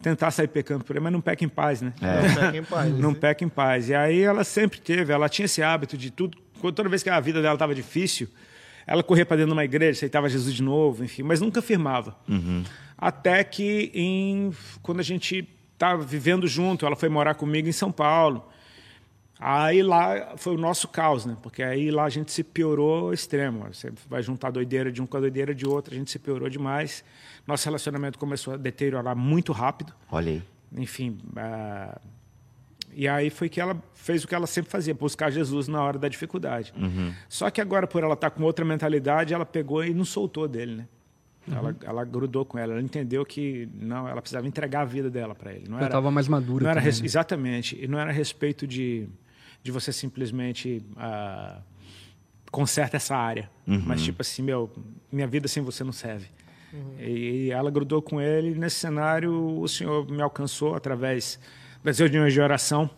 tentar 0.00 0.30
sair 0.32 0.48
pecando 0.48 0.82
por 0.84 0.96
aí, 0.96 1.02
mas 1.02 1.12
não 1.12 1.20
peca 1.20 1.44
em 1.44 1.48
paz, 1.48 1.80
né? 1.82 1.92
Não 2.00 2.34
peca 2.34 2.56
em 2.56 2.64
paz, 2.64 2.92
não 2.98 3.10
né? 3.12 3.16
peca 3.20 3.44
em 3.44 3.48
paz. 3.48 3.88
E 3.88 3.94
aí 3.94 4.20
ela 4.22 4.42
sempre 4.44 4.80
teve, 4.80 5.12
ela 5.12 5.28
tinha 5.28 5.46
esse 5.46 5.62
hábito 5.62 5.96
de 5.96 6.10
tudo. 6.10 6.36
quando- 6.60 6.74
Toda 6.74 6.88
vez 6.88 7.02
que 7.02 7.10
a 7.10 7.20
vida 7.20 7.40
dela 7.42 7.54
estava 7.54 7.74
difícil, 7.74 8.28
ela 8.86 9.02
corria 9.04 9.24
para 9.26 9.36
dentro 9.36 9.50
de 9.50 9.52
uma 9.52 9.64
igreja, 9.64 9.98
aceitava 9.98 10.28
Jesus 10.28 10.52
de 10.54 10.62
novo, 10.62 11.04
enfim, 11.04 11.22
mas 11.22 11.40
nunca 11.40 11.62
firmava. 11.62 12.16
Até 13.02 13.42
que 13.42 13.90
em, 13.92 14.52
quando 14.80 15.00
a 15.00 15.02
gente 15.02 15.48
estava 15.72 16.04
vivendo 16.04 16.46
junto, 16.46 16.86
ela 16.86 16.94
foi 16.94 17.08
morar 17.08 17.34
comigo 17.34 17.68
em 17.68 17.72
São 17.72 17.90
Paulo. 17.90 18.46
Aí 19.40 19.82
lá 19.82 20.34
foi 20.36 20.54
o 20.54 20.56
nosso 20.56 20.86
caos, 20.86 21.26
né? 21.26 21.36
Porque 21.42 21.64
aí 21.64 21.90
lá 21.90 22.04
a 22.04 22.08
gente 22.08 22.30
se 22.30 22.44
piorou 22.44 23.06
ao 23.06 23.12
extremo. 23.12 23.66
Você 23.72 23.92
vai 24.08 24.22
juntar 24.22 24.46
a 24.46 24.50
doideira 24.52 24.92
de 24.92 25.02
um 25.02 25.06
com 25.06 25.16
a 25.16 25.20
doideira 25.20 25.52
de 25.52 25.66
outro, 25.66 25.92
a 25.92 25.98
gente 25.98 26.12
se 26.12 26.18
piorou 26.20 26.48
demais. 26.48 27.02
Nosso 27.44 27.64
relacionamento 27.64 28.20
começou 28.20 28.54
a 28.54 28.56
deteriorar 28.56 29.16
muito 29.16 29.50
rápido. 29.50 29.92
Olha 30.08 30.30
aí. 30.30 30.42
Enfim, 30.76 31.18
ah, 31.34 32.00
e 32.94 33.08
aí 33.08 33.30
foi 33.30 33.48
que 33.48 33.60
ela 33.60 33.76
fez 33.94 34.22
o 34.22 34.28
que 34.28 34.34
ela 34.36 34.46
sempre 34.46 34.70
fazia, 34.70 34.94
buscar 34.94 35.28
Jesus 35.28 35.66
na 35.66 35.82
hora 35.82 35.98
da 35.98 36.06
dificuldade. 36.06 36.72
Só 37.28 37.50
que 37.50 37.60
agora, 37.60 37.88
por 37.88 38.04
ela 38.04 38.14
estar 38.14 38.30
com 38.30 38.44
outra 38.44 38.64
mentalidade, 38.64 39.34
ela 39.34 39.44
pegou 39.44 39.84
e 39.84 39.92
não 39.92 40.04
soltou 40.04 40.46
dele, 40.46 40.76
né? 40.76 40.88
Ela, 41.50 41.76
ela 41.82 42.04
grudou 42.04 42.44
com 42.44 42.56
ela, 42.58 42.72
ela 42.74 42.82
entendeu 42.82 43.24
que 43.24 43.68
não, 43.74 44.08
ela 44.08 44.20
precisava 44.22 44.46
entregar 44.46 44.82
a 44.82 44.84
vida 44.84 45.10
dela 45.10 45.34
para 45.34 45.52
ele. 45.52 45.64
Não 45.68 45.76
Ela 45.76 45.86
era, 45.86 45.92
tava 45.94 46.10
mais 46.10 46.28
madura 46.28 46.64
não 46.64 46.70
era 46.70 46.80
também, 46.80 47.00
né? 47.00 47.04
Exatamente. 47.04 47.78
E 47.82 47.88
não 47.88 47.98
era 47.98 48.10
a 48.10 48.12
respeito 48.12 48.64
de, 48.66 49.08
de 49.62 49.72
você 49.72 49.92
simplesmente 49.92 50.84
ah, 50.96 51.58
conserta 52.50 52.96
essa 52.96 53.16
área. 53.16 53.50
Mas 53.66 54.02
tipo 54.02 54.22
assim, 54.22 54.42
meu, 54.42 54.70
minha 55.10 55.26
vida 55.26 55.48
sem 55.48 55.62
você 55.62 55.82
não 55.82 55.92
serve. 55.92 56.26
E, 56.98 57.46
e 57.46 57.50
ela 57.50 57.70
grudou 57.70 58.00
com 58.00 58.20
ele. 58.20 58.50
E 58.52 58.54
nesse 58.54 58.76
cenário, 58.76 59.32
o 59.60 59.66
Senhor 59.68 60.08
me 60.10 60.22
alcançou 60.22 60.74
através 60.74 61.38
das 61.82 61.98
reuniões 61.98 62.32
de 62.32 62.40
oração, 62.40 62.88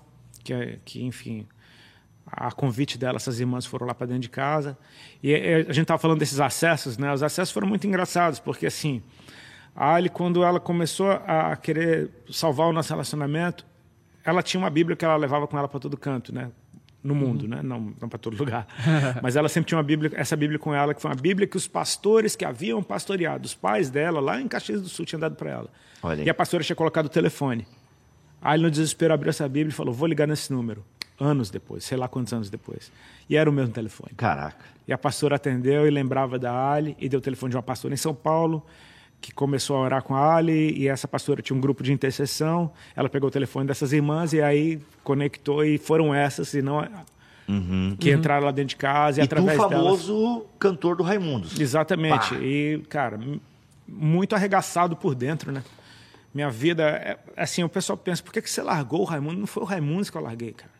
que, 0.44 0.52
é- 0.52 0.78
que 0.84 1.02
enfim, 1.02 1.46
a 2.26 2.50
convite 2.50 2.98
dela, 2.98 3.16
essas 3.16 3.38
irmãs 3.38 3.66
foram 3.66 3.86
lá 3.86 3.94
para 3.94 4.06
dentro 4.06 4.22
de 4.22 4.30
casa. 4.30 4.76
E 5.22 5.32
eh, 5.32 5.66
a 5.68 5.72
gente 5.72 5.82
estava 5.82 5.98
falando 5.98 6.18
desses 6.18 6.40
acessos, 6.40 6.96
né? 6.98 7.12
Os 7.12 7.22
acessos 7.22 7.52
foram 7.52 7.68
muito 7.68 7.86
engraçados, 7.86 8.38
porque 8.38 8.66
assim, 8.66 9.02
a 9.74 9.94
Ali, 9.94 10.08
quando 10.08 10.44
ela 10.44 10.60
começou 10.60 11.10
a 11.10 11.56
querer 11.56 12.10
salvar 12.30 12.68
o 12.68 12.72
nosso 12.72 12.90
relacionamento, 12.90 13.66
ela 14.24 14.42
tinha 14.42 14.60
uma 14.60 14.70
Bíblia 14.70 14.96
que 14.96 15.04
ela 15.04 15.16
levava 15.16 15.46
com 15.46 15.58
ela 15.58 15.68
para 15.68 15.80
todo 15.80 15.96
canto, 15.96 16.32
né? 16.34 16.50
No 17.02 17.14
mundo, 17.14 17.46
né? 17.46 17.60
Não, 17.62 17.92
não 18.00 18.08
para 18.08 18.18
todo 18.18 18.34
lugar. 18.38 18.66
Mas 19.22 19.36
ela 19.36 19.48
sempre 19.48 19.68
tinha 19.68 19.76
uma 19.76 19.84
Bíblia, 19.84 20.10
essa 20.14 20.34
Bíblia 20.34 20.58
com 20.58 20.74
ela, 20.74 20.94
que 20.94 21.02
foi 21.02 21.10
uma 21.10 21.20
Bíblia 21.20 21.46
que 21.46 21.56
os 21.56 21.68
pastores 21.68 22.34
que 22.34 22.44
haviam 22.44 22.82
pastoreado, 22.82 23.44
os 23.44 23.54
pais 23.54 23.90
dela, 23.90 24.20
lá 24.20 24.40
em 24.40 24.48
Caxias 24.48 24.80
do 24.80 24.88
Sul, 24.88 25.04
tinham 25.04 25.20
dado 25.20 25.34
para 25.34 25.50
ela. 25.50 25.68
Olha. 26.02 26.22
E 26.22 26.30
a 26.30 26.34
pastora 26.34 26.64
tinha 26.64 26.74
colocado 26.74 27.06
o 27.06 27.10
telefone. 27.10 27.66
Aí, 28.40 28.58
no 28.60 28.70
desespero, 28.70 29.12
abriu 29.12 29.30
essa 29.30 29.46
Bíblia 29.46 29.68
e 29.70 29.74
falou: 29.74 29.92
Vou 29.92 30.06
ligar 30.06 30.26
nesse 30.26 30.52
número. 30.52 30.84
Anos 31.18 31.48
depois, 31.50 31.84
sei 31.84 31.96
lá 31.96 32.08
quantos 32.08 32.32
anos 32.32 32.50
depois. 32.50 32.90
E 33.28 33.36
era 33.36 33.48
o 33.48 33.52
mesmo 33.52 33.72
telefone. 33.72 34.12
Caraca. 34.16 34.64
E 34.86 34.92
a 34.92 34.98
pastora 34.98 35.36
atendeu 35.36 35.86
e 35.86 35.90
lembrava 35.90 36.38
da 36.38 36.72
Ali 36.72 36.96
e 36.98 37.08
deu 37.08 37.18
o 37.18 37.22
telefone 37.22 37.50
de 37.50 37.56
uma 37.56 37.62
pastora 37.62 37.94
em 37.94 37.96
São 37.96 38.14
Paulo 38.14 38.64
que 39.20 39.32
começou 39.32 39.76
a 39.76 39.80
orar 39.80 40.02
com 40.02 40.14
a 40.14 40.34
Ali 40.34 40.76
e 40.76 40.86
essa 40.88 41.08
pastora 41.08 41.40
tinha 41.40 41.56
um 41.56 41.60
grupo 41.60 41.82
de 41.82 41.92
intercessão. 41.92 42.70
Ela 42.94 43.08
pegou 43.08 43.28
o 43.28 43.30
telefone 43.30 43.66
dessas 43.66 43.92
irmãs 43.92 44.32
e 44.34 44.42
aí 44.42 44.78
conectou 45.02 45.64
e 45.64 45.78
foram 45.78 46.14
essas 46.14 46.52
e 46.52 46.60
não 46.60 46.86
que 47.98 48.10
entraram 48.10 48.46
lá 48.46 48.50
dentro 48.52 48.70
de 48.70 48.76
casa 48.76 49.20
e, 49.20 49.24
E 49.24 49.28
tu, 49.28 49.32
através 49.32 49.56
delas. 49.58 49.72
famoso 49.72 50.46
cantor 50.58 50.96
do 50.96 51.02
Raimundos. 51.02 51.58
Exatamente. 51.60 52.30
Pá. 52.34 52.40
E, 52.40 52.82
cara, 52.88 53.18
muito 53.86 54.34
arregaçado 54.34 54.96
por 54.96 55.14
dentro, 55.14 55.52
né? 55.52 55.62
Minha 56.34 56.50
vida, 56.50 56.82
é- 56.84 57.18
assim, 57.36 57.62
o 57.62 57.68
pessoal 57.68 57.96
pensa, 57.96 58.22
por 58.22 58.32
que, 58.32 58.42
que 58.42 58.50
você 58.50 58.60
largou 58.62 59.02
o 59.02 59.04
Raimundo? 59.04 59.38
Não 59.38 59.46
foi 59.46 59.62
o 59.62 59.66
Raimundo 59.66 60.10
que 60.10 60.16
eu 60.16 60.22
larguei, 60.22 60.52
cara. 60.52 60.72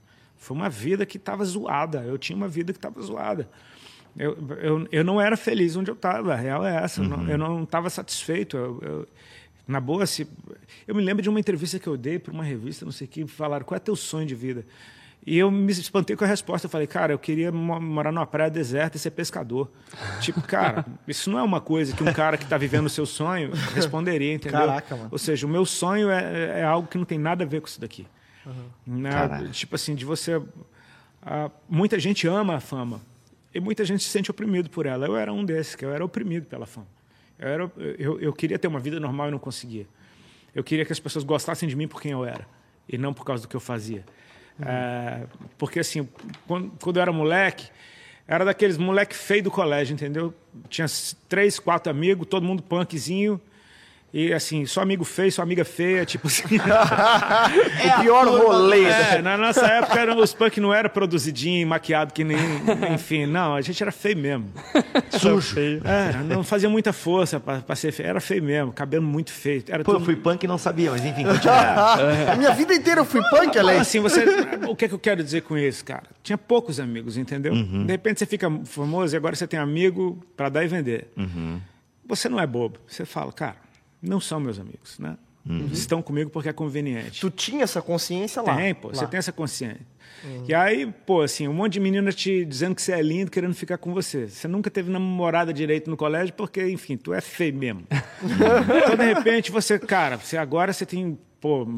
Foi 0.45 0.57
uma 0.57 0.69
vida 0.69 1.05
que 1.07 1.17
estava 1.17 1.45
zoada. 1.45 2.01
Eu 2.03 2.19
tinha 2.19 2.37
uma 2.37 2.49
vida 2.49 2.73
que 2.73 2.79
estava 2.79 3.01
zoada. 3.01 3.49
Eu, 4.17 4.37
eu, 4.61 4.89
eu 4.93 5.03
não 5.05 5.21
era 5.21 5.37
feliz 5.37 5.75
onde 5.75 5.91
eu 5.91 5.95
estava, 5.95 6.35
a 6.35 6.37
real 6.37 6.65
é 6.65 6.77
essa. 6.85 7.01
Eu 7.03 7.09
não- 7.09 7.29
Eu 7.29 7.39
não 7.39 7.63
estava 7.65 7.89
satisfeito. 7.91 8.57
Eu, 8.57 8.79
eu- 8.83 9.09
na 9.67 9.81
boa, 9.81 10.05
se, 10.05 10.29
eu 10.87 10.95
me 10.95 11.03
lembro 11.03 11.23
de 11.23 11.29
uma 11.31 11.41
entrevista 11.41 11.79
que 11.79 11.87
eu 11.87 11.97
dei 11.97 12.19
para 12.19 12.33
uma 12.33 12.45
revista, 12.45 12.85
não 12.85 12.93
sei 12.93 13.07
o 13.07 13.11
que, 13.11 13.27
falaram, 13.27 13.65
qual 13.65 13.77
é 13.77 13.81
teu 13.81 13.97
sonho 13.97 14.27
de 14.27 14.35
vida? 14.35 14.67
E 15.27 15.39
eu 15.39 15.51
me 15.51 15.73
espantei 15.73 16.15
com 16.15 16.23
a 16.23 16.27
resposta. 16.27 16.67
Eu 16.67 16.71
falei, 16.71 16.87
cara, 16.87 17.15
eu 17.15 17.19
queria 17.19 17.51
mo- 17.51 17.81
morar 17.81 18.13
numa 18.13 18.27
praia 18.27 18.51
deserta 18.51 18.99
e 18.99 19.01
ser 19.01 19.11
pescador. 19.13 19.71
tipo, 20.21 20.43
cara, 20.47 20.85
isso 21.09 21.31
não 21.31 21.39
é 21.39 21.43
uma 21.43 21.63
coisa 21.63 21.97
que 21.97 22.03
um 22.03 22.13
cara 22.13 22.37
que 22.37 22.45
está 22.45 22.59
vivendo 22.59 22.85
o 22.87 22.91
seu 22.91 23.07
sonho 23.07 23.51
responderia, 23.75 24.35
entendeu? 24.35 24.61
Caraca, 24.61 24.95
mano. 24.95 25.09
Ou 25.11 25.17
seja, 25.19 25.47
o 25.47 25.49
meu 25.51 25.65
sonho 25.65 26.11
é, 26.11 26.61
é 26.61 26.63
algo 26.63 26.87
que 26.87 26.99
não 26.99 27.07
tem 27.07 27.19
nada 27.19 27.43
a 27.43 27.47
ver 27.47 27.63
com 27.63 27.67
isso 27.67 27.81
daqui. 27.81 28.07
Né? 28.87 29.11
Caraca. 29.11 29.49
Tipo 29.49 29.75
assim, 29.75 29.95
de 29.95 30.05
você. 30.05 30.41
ah, 31.23 31.51
muita 31.69 31.99
gente 31.99 32.27
ama 32.27 32.57
a 32.57 32.61
fama 32.61 33.01
e 33.55 33.61
muita 33.61 33.85
gente 33.85 34.03
se 34.03 34.11
sente 34.11 34.31
oprimido 34.31 34.69
por 34.69 34.87
ela. 34.87 35.07
Eu 35.07 35.17
era 35.17 35.33
um 35.33 35.45
desses, 35.45 35.75
que 35.75 35.85
eu 35.85 35.93
era 35.93 36.05
oprimido 36.05 36.47
pela 36.47 36.67
fama. 36.67 36.87
Eu, 37.39 37.49
era, 37.49 37.73
eu, 37.99 38.21
eu 38.21 38.33
queria 38.33 38.59
ter 38.59 38.69
uma 38.69 38.81
vida 38.81 38.99
normal 38.99 39.29
e 39.29 39.31
não 39.31 39.39
conseguia. 39.39 39.87
Eu 40.55 40.63
queria 40.63 40.85
que 40.85 40.93
as 40.93 41.01
pessoas 41.01 41.25
gostassem 41.25 41.69
de 41.69 41.77
mim 41.77 41.89
por 41.89 42.01
quem 42.01 42.13
eu 42.13 42.25
era 42.25 42.47
e 42.89 42.99
não 42.99 43.13
por 43.15 43.25
causa 43.25 43.43
do 43.43 43.49
que 43.49 43.57
eu 43.57 43.61
fazia. 43.61 44.05
É, 44.61 45.27
porque 45.59 45.81
assim, 45.81 46.09
quando, 46.47 46.71
quando 46.81 46.97
eu 46.97 47.03
era 47.03 47.13
moleque, 47.13 47.69
era 48.27 48.45
daqueles 48.45 48.79
moleque 48.79 49.15
feio 49.15 49.43
do 49.43 49.51
colégio, 49.51 49.95
entendeu? 49.95 50.33
Tinha 50.69 50.87
três, 51.29 51.59
quatro 51.59 51.91
amigos, 51.91 52.27
todo 52.27 52.45
mundo 52.45 52.63
punkzinho. 52.63 53.41
E 54.17 54.33
assim, 54.33 54.65
só 54.65 54.81
amigo 54.81 55.03
feio, 55.03 55.33
só 55.33 55.43
amiga 55.43 55.65
feia, 55.65 56.07
tipo 56.07 56.29
assim. 56.29 56.45
o 56.55 58.01
pior 58.01 58.29
rolê. 58.29 58.85
É, 58.85 59.21
na 59.21 59.37
nossa 59.37 59.67
época 59.67 59.99
eram, 59.99 60.21
os 60.21 60.33
punk 60.33 60.61
não 60.61 60.73
era 60.73 60.89
produzidinho, 60.89 61.67
maquiado 61.67 62.15
que 62.15 62.23
nem. 62.23 62.39
Enfim, 62.95 63.27
não, 63.27 63.57
a 63.57 63.61
gente 63.61 63.83
era 63.83 63.91
feio 63.91 64.17
mesmo. 64.17 64.53
Sujo. 65.11 65.57
É, 65.83 66.23
não 66.33 66.45
fazia 66.45 66.71
muita 66.71 66.93
força 66.93 67.41
pra, 67.41 67.59
pra 67.59 67.75
ser 67.75 67.91
feio. 67.91 68.09
Era 68.09 68.21
feio 68.21 68.41
mesmo, 68.41 68.73
cabelo 68.73 69.05
muito 69.05 69.33
feio. 69.33 69.65
Era 69.69 69.83
Pô, 69.83 69.95
eu 69.95 70.01
fui 70.01 70.15
punk 70.15 70.45
e 70.45 70.47
não 70.47 70.59
sabia, 70.59 70.93
mas 70.93 71.05
enfim, 71.05 71.25
continua. 71.27 72.31
A 72.31 72.37
minha 72.37 72.53
vida 72.53 72.73
inteira 72.73 73.01
eu 73.01 73.05
fui 73.05 73.21
punk, 73.31 73.59
Alex. 73.59 73.81
assim, 73.81 73.99
você, 73.99 74.25
o 74.69 74.77
que, 74.77 74.85
é 74.85 74.89
que 74.89 74.95
eu 74.95 74.99
quero 75.01 75.25
dizer 75.25 75.41
com 75.41 75.59
isso, 75.59 75.85
cara? 75.85 76.05
Tinha 76.23 76.39
poucos 76.39 76.79
amigos, 76.79 77.17
entendeu? 77.17 77.53
De 77.53 77.91
repente 77.91 78.21
você 78.21 78.27
fica 78.27 78.49
famoso 78.65 79.13
e 79.13 79.17
agora 79.17 79.35
você 79.35 79.49
tem 79.49 79.59
amigo 79.59 80.25
para 80.37 80.49
dar 80.49 80.63
e 80.63 80.69
vender. 80.69 81.09
Você 82.07 82.29
não 82.29 82.39
é 82.39 82.47
bobo. 82.47 82.79
Você 82.87 83.05
fala, 83.05 83.33
cara, 83.33 83.64
não 84.07 84.21
são 84.21 84.39
meus 84.39 84.59
amigos, 84.59 84.99
né? 84.99 85.17
Estão 85.71 86.01
comigo 86.01 86.31
porque 86.31 86.49
é 86.49 86.53
conveniente. 86.53 87.21
Tu 87.21 87.31
tinha 87.31 87.65
essa 87.65 87.83
consciência 87.83 88.41
lá. 88.41 88.57
Tem, 88.57 88.75
pô, 88.75 88.89
lá. 88.89 88.95
você 88.95 89.07
tem 89.07 89.19
essa 89.19 89.33
consciência. 89.33 89.87
E 90.49 90.55
aí, 90.55 90.91
pô, 91.05 91.21
assim, 91.21 91.47
um 91.47 91.53
monte 91.53 91.75
de 91.75 91.81
menina 91.81 92.11
te 92.11 92.47
dizendo 92.47 92.75
que 92.75 92.81
você 92.81 92.93
é 92.93 93.03
lindo, 93.03 93.31
querendo 93.31 93.55
ficar 93.55 93.77
com 93.77 93.93
você. 93.93 94.27
Você 94.27 94.49
nunca 94.49 94.71
teve 94.71 94.91
namorada 94.91 95.53
direito 95.53 95.91
no 95.91 95.99
colégio 95.99 96.33
porque, 96.35 96.67
enfim, 96.71 96.97
tu 96.97 97.13
é 97.13 97.21
feio 97.21 97.55
mesmo. 97.55 97.87
então, 98.25 98.97
de 98.97 99.05
repente, 99.05 99.51
você, 99.53 99.79
cara, 99.79 100.17
você 100.17 100.39
agora 100.39 100.73
você 100.73 100.87
tem, 100.87 101.19
pô, 101.39 101.69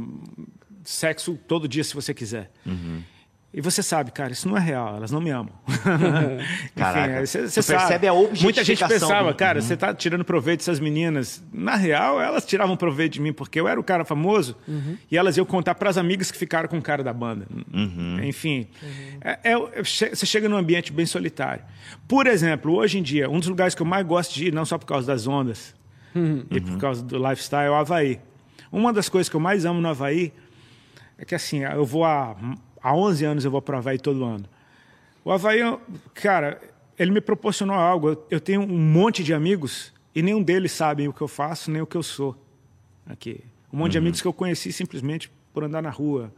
sexo 0.85 1.37
todo 1.49 1.67
dia 1.67 1.83
se 1.83 1.93
você 1.93 2.15
quiser. 2.15 2.53
E 3.57 3.61
você 3.63 3.83
sabe, 3.83 4.11
cara, 4.13 4.33
isso 4.35 4.47
não 4.47 4.55
é 4.55 4.61
real, 4.61 4.97
elas 4.97 5.11
não 5.11 5.19
me 5.19 5.31
amam. 5.31 5.55
Caraca. 6.77 7.19
aí 7.21 7.27
você, 7.27 7.49
sabe. 7.49 7.79
percebe 7.79 8.07
a 8.09 8.13
Muita 8.13 8.35
gente 8.37 8.47
objetificação 8.47 9.09
pensava, 9.09 9.33
do- 9.33 9.37
cara, 9.37 9.63
você 9.63 9.77
tá 9.77 9.95
tirando 9.95 10.25
proveito 10.27 10.59
dessas 10.61 10.79
meninas. 10.79 11.43
Na 11.53 11.75
real, 11.75 12.21
elas 12.21 12.45
tiravam 12.45 12.77
proveito 12.77 13.15
de 13.15 13.21
mim 13.21 13.33
porque 13.33 13.59
eu 13.59 13.67
era 13.67 13.81
o 13.81 13.83
cara 13.83 14.05
famoso 14.05 14.57
e 15.11 15.17
elas 15.17 15.37
iam 15.39 15.47
contar 15.47 15.75
para 15.75 15.89
as 15.89 15.97
amigas 15.97 16.31
que 16.31 16.37
ficaram 16.37 16.69
com 16.69 16.77
o 16.79 16.83
cara 16.83 17.03
da 17.03 17.13
banda. 17.15 17.47
Enfim, 18.23 18.67
é- 19.23 19.53
é- 19.53 19.85
che- 19.85 20.11
você 20.15 20.27
chega 20.27 20.49
num 20.49 20.57
ambiente 20.57 20.93
bem 20.93 21.07
solitário. 21.07 21.65
Por 22.07 22.27
exemplo, 22.27 22.75
hoje 22.75 22.99
em 22.99 23.03
dia, 23.03 23.29
um 23.31 23.39
dos 23.39 23.49
lugares 23.49 23.75
que 23.75 23.81
eu 23.83 23.87
mais 23.87 24.07
gosto 24.07 24.35
de 24.35 24.49
ir, 24.49 24.53
não 24.53 24.67
só 24.67 24.77
por 24.77 24.87
causa 24.87 25.07
das 25.07 25.27
ondas 25.27 25.75
e 26.51 26.61
por 26.61 26.77
causa 26.79 27.03
do 27.03 27.17
lifestyle, 27.17 27.67
é 27.67 27.71
o 27.71 27.75
Havaí. 27.75 28.21
Uma 28.71 28.93
das 28.93 29.09
coisas 29.09 29.29
que 29.31 29.37
eu 29.37 29.41
mais 29.41 29.65
amo 29.65 29.81
no 29.81 29.89
Havaí 29.89 30.33
é 31.19 31.25
que 31.25 31.35
assim, 31.35 31.61
eu 31.65 31.85
vou 31.87 32.05
há, 32.05 32.37
há 32.89 32.95
11 32.95 33.25
anos 33.25 33.45
eu 33.45 33.51
vou 33.51 33.61
para 33.61 33.75
o 33.77 33.79
Havaí 33.79 33.99
todo 33.99 34.25
ano. 34.25 34.45
O 35.25 35.33
Havaí, 35.33 35.61
cara, 36.15 36.61
ele 36.99 37.11
me 37.11 37.21
proporcionou 37.21 37.75
algo. 37.77 38.17
Eu- 38.31 38.41
tenho 38.41 38.61
um 38.63 38.79
monte 38.79 39.25
de 39.25 39.35
amigos 39.35 39.93
e 40.15 40.23
nenhum 40.23 40.43
deles 40.43 40.71
sabe 40.73 41.09
o 41.09 41.13
que 41.13 41.21
eu 41.21 41.29
faço, 41.29 41.71
nem 41.71 41.83
o 41.83 41.87
que 41.87 41.97
eu 41.97 42.03
sou 42.03 42.37
aqui. 43.07 43.41
Um 43.73 43.79
monte 43.79 43.93
de 43.93 43.99
amigos 43.99 44.21
que 44.23 44.29
eu 44.29 44.33
conheci 44.33 44.73
simplesmente 44.73 45.31
por 45.53 45.65
andar 45.65 45.83
na 45.83 45.91
rua, 45.91 46.33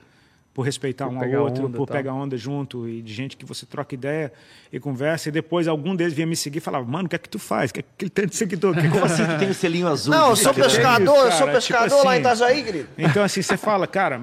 por 0.54 0.62
respeitar 0.62 1.06
Por 1.06 1.14
um 1.14 1.36
ao 1.36 1.42
outro, 1.44 1.66
onda 1.66 1.76
por 1.76 1.86
tal. 1.86 1.96
pegar 1.96 2.14
onda 2.14 2.36
junto 2.36 2.88
e 2.88 3.02
de 3.02 3.12
gente 3.12 3.36
que 3.36 3.44
você 3.44 3.64
troca 3.66 3.94
ideia 3.94 4.32
e 4.72 4.80
conversa. 4.80 5.28
E 5.28 5.32
depois 5.32 5.68
algum 5.68 5.94
deles 5.94 6.14
vinha 6.14 6.26
me 6.26 6.34
seguir 6.34 6.58
e 6.58 6.60
falava, 6.60 6.84
mano, 6.90 7.06
o 7.06 7.08
que 7.08 7.14
é 7.14 7.18
que 7.18 7.28
tu 7.28 7.38
faz? 7.38 7.70
O 7.70 7.74
que 7.74 7.80
é 7.80 7.82
que 7.82 8.04
ele 8.04 8.10
tem 8.10 8.26
de 8.26 8.34
seguidor? 8.34 8.70
O 8.72 8.74
que 8.74 8.80
é 8.80 8.82
que 8.84 8.88
Como 8.90 9.04
assim 9.04 9.24
tu 9.24 9.38
tem 9.38 9.50
o 9.50 9.54
selinho 9.54 9.86
azul? 9.86 10.12
Não, 10.14 10.30
eu 10.30 10.36
sou 10.36 10.52
pescador, 10.54 11.26
eu 11.26 11.32
sou 11.32 11.40
cara, 11.46 11.52
pescador 11.52 11.90
tipo 11.90 12.04
lá 12.06 12.16
em 12.16 12.20
assim, 12.26 12.42
Itajaí, 12.42 12.64
querido. 12.64 12.88
Então, 12.98 13.22
assim, 13.22 13.42
você 13.42 13.56
fala, 13.56 13.86
cara, 13.86 14.20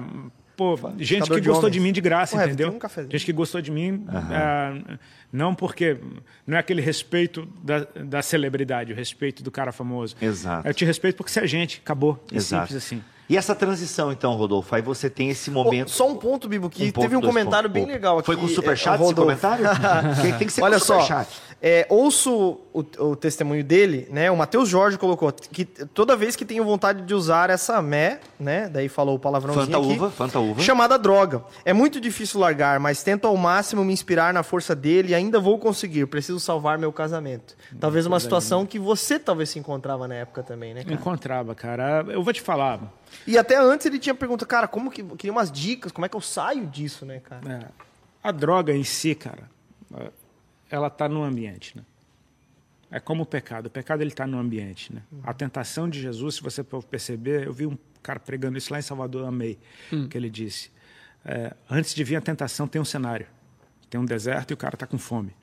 pô, 0.56 0.76
gente 0.98 1.28
que 1.28 1.40
de 1.40 1.48
gostou 1.48 1.64
homens. 1.64 1.72
de 1.72 1.80
mim 1.80 1.92
de 1.92 2.00
graça, 2.00 2.36
Ué, 2.36 2.46
entendeu? 2.46 2.70
um 2.70 3.10
gente 3.10 3.24
que 3.24 3.32
gostou 3.32 3.60
de 3.60 3.70
mim, 3.70 4.04
ah, 4.08 4.98
não 5.32 5.54
porque. 5.54 5.98
Não 6.46 6.56
é 6.56 6.60
aquele 6.60 6.80
respeito 6.80 7.46
da, 7.62 7.86
da 7.94 8.22
celebridade, 8.22 8.92
o 8.92 8.96
respeito 8.96 9.42
do 9.42 9.50
cara 9.50 9.72
famoso. 9.72 10.16
Exato. 10.20 10.66
Eu 10.66 10.72
te 10.74 10.84
respeito 10.84 11.16
porque 11.16 11.30
você 11.30 11.40
é 11.40 11.46
gente, 11.46 11.80
acabou. 11.84 12.22
É 12.32 12.36
Exato. 12.36 12.68
simples 12.68 12.84
assim. 12.84 13.02
E 13.28 13.36
essa 13.36 13.56
transição, 13.56 14.12
então, 14.12 14.34
Rodolfo? 14.34 14.72
Aí 14.72 14.80
você 14.80 15.10
tem 15.10 15.30
esse 15.30 15.50
momento. 15.50 15.90
só 15.90 16.08
um 16.08 16.14
ponto, 16.14 16.48
Bibo, 16.48 16.70
que 16.70 16.84
Um 16.84 16.92
ponto, 16.92 17.02
teve 17.02 17.16
um 17.16 17.20
comentário 17.20 17.68
pontos. 17.68 17.84
bem 17.84 17.92
legal 17.92 18.18
aqui. 18.18 18.26
Foi 18.26 18.36
com 18.36 18.46
é, 18.46 18.48
superchat 18.48 18.94
esse 18.94 19.02
Rodolfo. 19.02 19.22
comentário? 19.22 19.64
Tem 20.38 20.46
que 20.46 20.52
ser 20.52 20.62
Olha 20.62 20.78
com 20.78 20.84
só, 20.84 21.00
superchat. 21.00 21.28
É, 21.60 21.86
ouço 21.88 22.60
o, 22.72 22.84
o 22.98 23.16
testemunho 23.16 23.64
dele, 23.64 24.06
né? 24.10 24.30
O 24.30 24.36
Matheus 24.36 24.68
Jorge 24.68 24.98
colocou 24.98 25.32
que 25.32 25.64
toda 25.64 26.14
vez 26.14 26.36
que 26.36 26.44
tenho 26.44 26.64
vontade 26.64 27.02
de 27.02 27.14
usar 27.14 27.48
essa 27.48 27.80
mé, 27.80 28.20
né? 28.38 28.68
Daí 28.68 28.88
falou 28.88 29.16
o 29.16 29.18
palavrãozinho 29.18 29.66
Fanta 29.66 29.78
aqui, 29.78 29.96
uva, 29.96 30.10
Fanta 30.10 30.38
uva. 30.38 30.62
chamada 30.62 30.98
droga. 30.98 31.42
É 31.64 31.72
muito 31.72 32.00
difícil 32.00 32.40
largar, 32.40 32.78
mas 32.78 33.02
tento 33.02 33.26
ao 33.26 33.36
máximo 33.36 33.84
me 33.84 33.92
inspirar 33.92 34.34
na 34.34 34.42
força 34.42 34.74
dele 34.74 35.12
e 35.12 35.14
ainda 35.14 35.40
vou 35.40 35.58
conseguir. 35.58 36.06
Preciso 36.06 36.38
salvar 36.38 36.78
meu 36.78 36.92
casamento. 36.92 37.56
Talvez 37.80 38.04
uma 38.06 38.20
situação 38.20 38.66
que 38.66 38.78
você 38.78 39.18
talvez 39.18 39.48
se 39.50 39.58
encontrava 39.58 40.06
na 40.06 40.16
época 40.16 40.42
também, 40.42 40.74
né, 40.74 40.82
cara? 40.84 40.94
Encontrava, 40.94 41.54
cara. 41.54 42.04
Eu 42.08 42.22
vou 42.22 42.32
te 42.32 42.42
falar. 42.42 42.80
E 43.26 43.38
até 43.38 43.56
antes 43.56 43.86
ele 43.86 43.98
tinha 43.98 44.14
perguntado, 44.14 44.46
cara, 44.46 44.68
como 44.68 44.90
que 44.90 45.02
queria 45.02 45.32
umas 45.32 45.50
dicas, 45.50 45.90
como 45.90 46.04
é 46.04 46.08
que 46.08 46.16
eu 46.16 46.20
saio 46.20 46.66
disso, 46.66 47.06
né, 47.06 47.20
cara? 47.20 47.40
é, 47.52 47.86
a 48.22 48.30
droga 48.30 48.74
em 48.74 48.84
si, 48.84 49.14
cara, 49.14 49.48
é, 49.96 50.10
ela 50.70 50.88
está 50.88 51.08
no 51.08 51.22
ambiente, 51.22 51.76
né? 51.76 51.84
É 52.90 53.00
como 53.00 53.24
o 53.24 53.26
pecado. 53.26 53.66
O 53.66 53.70
pecado 53.70 54.00
ele 54.02 54.10
está 54.10 54.26
no 54.26 54.38
ambiente, 54.38 54.92
né? 54.92 55.02
A 55.24 55.34
tentação 55.34 55.88
de 55.88 56.00
Jesus, 56.00 56.36
se 56.36 56.42
você 56.42 56.62
perceber, 56.62 57.46
eu 57.46 57.52
vi 57.52 57.66
um 57.66 57.76
cara 58.02 58.20
pregando 58.20 58.56
isso 58.56 58.72
lá 58.72 58.78
em 58.78 58.82
Salvador, 58.82 59.26
amei, 59.26 59.58
que 60.08 60.16
ele 60.16 60.30
disse. 60.30 60.70
é, 61.24 61.54
antes 61.68 61.92
de 61.94 62.04
vir 62.04 62.16
a 62.16 62.20
tentação, 62.20 62.68
tem 62.68 62.80
um 62.80 62.84
cenário. 62.84 63.26
Tem 63.90 64.00
um 64.00 64.04
deserto 64.04 64.52
e 64.52 64.54
o 64.54 64.56
cara 64.56 64.74
está 64.76 64.86
com 64.86 64.98
fome. 64.98 65.34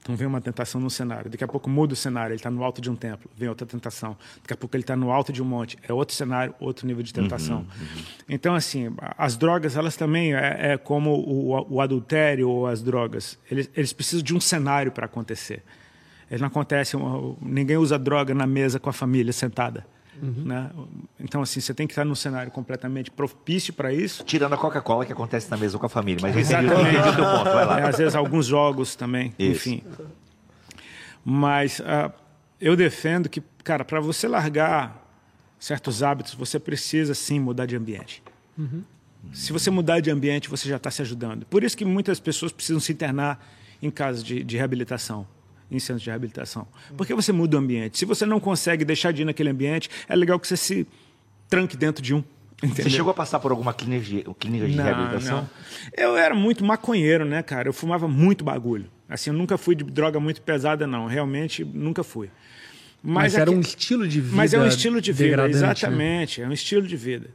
Então 0.00 0.16
vem 0.16 0.26
uma 0.26 0.40
tentação 0.40 0.80
no 0.80 0.90
cenário. 0.90 1.30
Daqui 1.30 1.44
a 1.44 1.48
pouco 1.48 1.68
muda 1.68 1.92
o 1.92 1.96
cenário, 1.96 2.32
ele 2.32 2.36
está 2.36 2.50
no 2.50 2.64
alto 2.64 2.80
de 2.80 2.90
um 2.90 2.96
templo, 2.96 3.30
vem 3.36 3.48
outra 3.48 3.66
tentação. 3.66 4.16
Daqui 4.42 4.54
a 4.54 4.56
pouco 4.56 4.74
ele 4.74 4.82
está 4.82 4.96
no 4.96 5.10
alto 5.10 5.32
de 5.32 5.42
um 5.42 5.44
monte, 5.44 5.76
é 5.86 5.92
outro 5.92 6.14
cenário, 6.14 6.54
outro 6.58 6.86
nível 6.86 7.02
de 7.02 7.12
tentação. 7.12 7.66
Então, 8.28 8.54
assim, 8.54 8.94
as 9.18 9.36
drogas, 9.36 9.76
elas 9.76 9.96
também 9.96 10.34
é, 10.34 10.72
é 10.72 10.76
como 10.78 11.12
o, 11.12 11.74
o 11.74 11.80
adultério 11.80 12.48
ou 12.48 12.66
as 12.66 12.82
drogas. 12.82 13.38
Eles, 13.50 13.70
eles 13.76 13.92
precisam 13.92 14.24
de 14.24 14.34
um 14.34 14.40
cenário 14.40 14.90
para 14.90 15.06
acontecer. 15.06 15.62
Ele 16.30 16.40
não 16.40 16.48
acontece, 16.48 16.96
ninguém 17.42 17.76
usa 17.76 17.98
droga 17.98 18.34
na 18.34 18.46
mesa 18.46 18.80
com 18.80 18.88
a 18.88 18.92
família 18.92 19.32
sentada. 19.34 19.86
Né? 20.20 20.70
Então, 21.18 21.42
assim, 21.42 21.60
você 21.60 21.72
tem 21.72 21.86
que 21.86 21.92
estar 21.92 22.04
num 22.04 22.14
cenário 22.14 22.52
completamente 22.52 23.10
propício 23.10 23.72
para 23.72 23.92
isso. 23.92 24.22
Tirando 24.24 24.52
a 24.52 24.58
Coca-Cola 24.58 25.06
que 25.06 25.12
acontece 25.12 25.50
na 25.50 25.56
mesa 25.56 25.78
com 25.78 25.86
a 25.86 25.88
família. 25.88 26.20
Mas 26.20 26.34
eu 26.34 26.42
entendi, 26.42 26.54
eu 26.54 26.72
Exatamente. 26.72 26.98
entendi 26.98 27.08
o 27.08 27.16
teu 27.16 27.24
ponto. 27.24 27.44
Vai 27.44 27.64
lá. 27.64 27.80
É, 27.80 27.88
às 27.88 27.96
vezes 27.96 28.14
alguns 28.14 28.46
jogos 28.46 28.94
também, 28.94 29.34
Isso. 29.38 29.50
enfim. 29.70 29.82
Mas 31.24 31.80
ah, 31.84 32.12
eu 32.60 32.76
defendo 32.76 33.28
que, 33.28 33.42
cara, 33.64 33.84
para 33.84 34.00
você 34.00 34.28
largar 34.28 35.02
certos 35.58 36.02
hábitos, 36.02 36.34
você 36.34 36.58
precisa 36.58 37.14
sim 37.14 37.38
mudar 37.40 37.66
de 37.66 37.76
ambiente. 37.76 38.22
Se 39.32 39.52
você 39.52 39.70
mudar 39.70 40.00
de 40.00 40.10
ambiente, 40.10 40.48
você 40.48 40.68
já 40.68 40.76
está 40.76 40.90
se 40.90 41.00
ajudando. 41.00 41.46
Por 41.46 41.62
isso 41.62 41.76
que 41.76 41.84
muitas 41.84 42.18
pessoas 42.20 42.52
precisam 42.52 42.80
se 42.80 42.92
internar 42.92 43.44
em 43.80 43.90
casos 43.90 44.22
de, 44.22 44.42
de 44.42 44.56
reabilitação, 44.56 45.26
em 45.74 45.78
centros 45.80 46.02
de 46.02 46.10
reabilitação. 46.10 46.66
Porque 46.96 47.14
você 47.14 47.32
muda 47.32 47.56
o 47.56 47.60
ambiente. 47.60 47.98
Se 47.98 48.04
você 48.04 48.26
não 48.26 48.38
consegue 48.38 48.84
deixar 48.84 49.12
de 49.12 49.22
ir 49.22 49.24
naquele 49.24 49.50
ambiente, 49.50 49.88
é 50.08 50.14
legal 50.14 50.38
que 50.38 50.46
você 50.46 50.56
se 50.56 50.86
tranque 51.48 51.76
dentro 51.76 52.02
de 52.02 52.14
um. 52.14 52.22
Você 52.60 52.66
entendeu? 52.66 52.92
chegou 52.92 53.10
a 53.10 53.14
passar 53.14 53.40
por 53.40 53.50
alguma 53.50 53.74
clínica 53.74 54.04
de, 54.04 54.24
clínica 54.38 54.68
de 54.68 54.76
reabilitação? 54.76 55.38
não. 55.38 55.50
Eu 55.96 56.16
era 56.16 56.32
muito 56.34 56.64
maconheiro, 56.64 57.24
né, 57.24 57.42
cara? 57.42 57.68
Eu 57.68 57.72
fumava 57.72 58.06
muito 58.06 58.44
bagulho. 58.44 58.86
Assim, 59.08 59.30
eu 59.30 59.34
nunca 59.34 59.58
fui 59.58 59.74
de 59.74 59.82
droga 59.82 60.20
muito 60.20 60.40
pesada, 60.42 60.86
não. 60.86 61.06
Realmente, 61.06 61.64
nunca 61.64 62.04
fui. 62.04 62.30
Mas, 63.02 63.34
era 63.34 63.50
aqui- 63.50 63.54
um 63.56 63.60
estilo 63.60 64.06
de 64.06 64.20
vida. 64.20 64.36
Mas 64.36 64.54
é 64.54 64.60
um 64.60 64.66
estilo 64.66 65.00
de 65.00 65.12
vida, 65.12 65.36
né? 65.38 65.48
exatamente. 65.48 66.40
É 66.40 66.46
um 66.46 66.52
estilo 66.52 66.86
de 66.86 66.96
vida. 66.96 67.30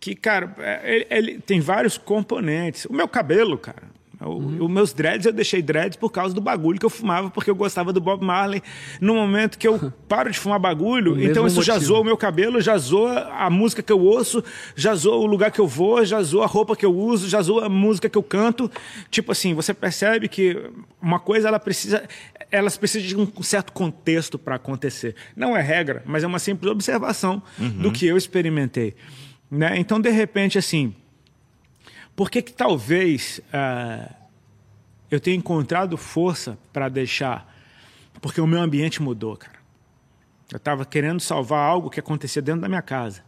Que, 0.00 0.16
cara, 0.16 0.54
é- 0.58 0.94
ele, 0.94 1.06
ele 1.10 1.38
tem 1.38 1.60
vários 1.60 1.96
componentes. 1.96 2.86
O 2.86 2.92
meu 2.92 3.06
cabelo, 3.06 3.56
cara. 3.56 3.84
O- 4.24 4.64
Os 4.64 4.70
meus 4.70 4.92
dreads, 4.92 5.26
eu 5.26 5.32
deixei 5.32 5.60
dreads 5.60 5.96
por 5.96 6.10
causa 6.10 6.34
do 6.34 6.40
bagulho 6.40 6.78
que 6.78 6.86
eu 6.86 6.90
fumava, 6.90 7.28
porque 7.30 7.50
eu 7.50 7.54
gostava 7.54 7.92
do 7.92 8.00
Bob 8.00 8.24
Marley. 8.24 8.62
No 9.00 9.14
momento 9.14 9.58
que 9.58 9.68
eu 9.68 9.92
paro 10.08 10.30
de 10.30 10.38
fumar 10.38 10.58
bagulho, 10.58 11.20
então 11.22 11.46
isso 11.46 11.62
já 11.62 11.74
motivo. 11.74 11.88
zoa 11.92 12.00
o 12.00 12.04
meu 12.04 12.16
cabelo, 12.16 12.60
já 12.60 12.78
zoa 12.78 13.28
a 13.32 13.50
música 13.50 13.82
que 13.82 13.92
eu 13.92 14.00
ouço, 14.00 14.42
já 14.74 14.94
zoa 14.94 15.16
o 15.16 15.26
lugar 15.26 15.50
que 15.50 15.60
eu 15.60 15.66
vou, 15.66 16.04
já 16.04 16.22
zoa 16.22 16.44
a 16.44 16.46
roupa 16.46 16.74
que 16.74 16.86
eu 16.86 16.96
uso, 16.96 17.28
já 17.28 17.42
zoa 17.42 17.66
a 17.66 17.68
música 17.68 18.08
que 18.08 18.16
eu 18.16 18.22
canto. 18.22 18.70
Tipo 19.10 19.32
assim, 19.32 19.52
você 19.52 19.74
percebe 19.74 20.28
que 20.28 20.56
uma 21.02 21.18
coisa 21.20 21.48
ela 21.48 21.58
precisa, 21.60 22.02
elas 22.50 22.76
precisam 22.78 23.06
de 23.08 23.16
um 23.38 23.42
certo 23.42 23.72
contexto 23.72 24.38
para 24.38 24.54
acontecer. 24.56 25.14
Não 25.36 25.56
é 25.56 25.60
regra, 25.60 26.02
mas 26.06 26.24
é 26.24 26.26
uma 26.26 26.38
simples 26.38 26.70
observação 26.72 27.42
do 27.58 27.92
que 27.92 28.06
eu 28.06 28.16
experimentei. 28.16 28.94
Né? 29.50 29.74
Então, 29.78 30.00
de 30.00 30.10
repente, 30.10 30.56
assim, 30.58 30.94
por 32.16 32.30
que 32.30 32.40
que 32.40 32.52
talvez 32.52 33.40
ah, 33.52 34.10
eu 35.10 35.20
tenha 35.20 35.36
encontrado 35.36 35.96
força 35.98 36.58
para 36.72 36.88
deixar? 36.88 37.54
Porque 38.22 38.40
o 38.40 38.46
meu 38.46 38.60
ambiente 38.60 39.02
mudou, 39.02 39.36
cara. 39.36 39.56
Eu 40.50 40.56
estava 40.56 40.86
querendo 40.86 41.20
salvar 41.20 41.60
algo 41.60 41.90
que 41.90 42.00
acontecia 42.00 42.40
dentro 42.40 42.62
da 42.62 42.68
minha 42.68 42.82
casa. 42.82 43.22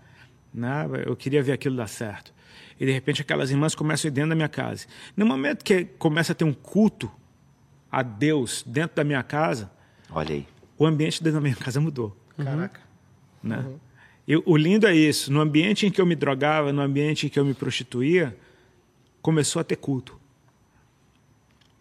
Né? 0.54 0.88
Eu 1.04 1.14
queria 1.14 1.42
ver 1.42 1.52
aquilo 1.52 1.76
dar 1.76 1.88
certo. 1.88 2.32
E 2.80 2.86
de 2.86 2.92
repente 2.92 3.20
aquelas 3.20 3.50
irmãs 3.50 3.74
começam 3.74 4.08
a 4.08 4.10
ir 4.10 4.12
dentro 4.12 4.30
da 4.30 4.36
minha 4.36 4.48
casa. 4.48 4.86
No 5.16 5.26
momento 5.26 5.64
que 5.64 5.84
começa 5.84 6.32
a 6.32 6.34
ter 6.34 6.44
um 6.44 6.54
culto 6.54 7.10
a 7.90 8.02
Deus 8.02 8.64
dentro 8.66 8.96
da 8.96 9.04
minha 9.04 9.22
casa, 9.22 9.70
Olha 10.10 10.34
aí. 10.34 10.46
o 10.78 10.86
ambiente 10.86 11.22
dentro 11.22 11.40
da 11.40 11.42
minha 11.42 11.56
casa 11.56 11.80
mudou. 11.80 12.16
Caraca. 12.36 12.80
Né? 13.42 13.66
E 14.26 14.36
o 14.36 14.56
lindo 14.56 14.86
é 14.86 14.94
isso. 14.94 15.32
No 15.32 15.40
ambiente 15.40 15.86
em 15.86 15.90
que 15.90 16.00
eu 16.00 16.06
me 16.06 16.14
drogava, 16.14 16.72
no 16.72 16.80
ambiente 16.80 17.26
em 17.26 17.28
que 17.28 17.38
eu 17.38 17.44
me 17.44 17.54
prostituía, 17.54 18.36
começou 19.22 19.60
a 19.60 19.64
ter 19.64 19.76
culto. 19.76 20.18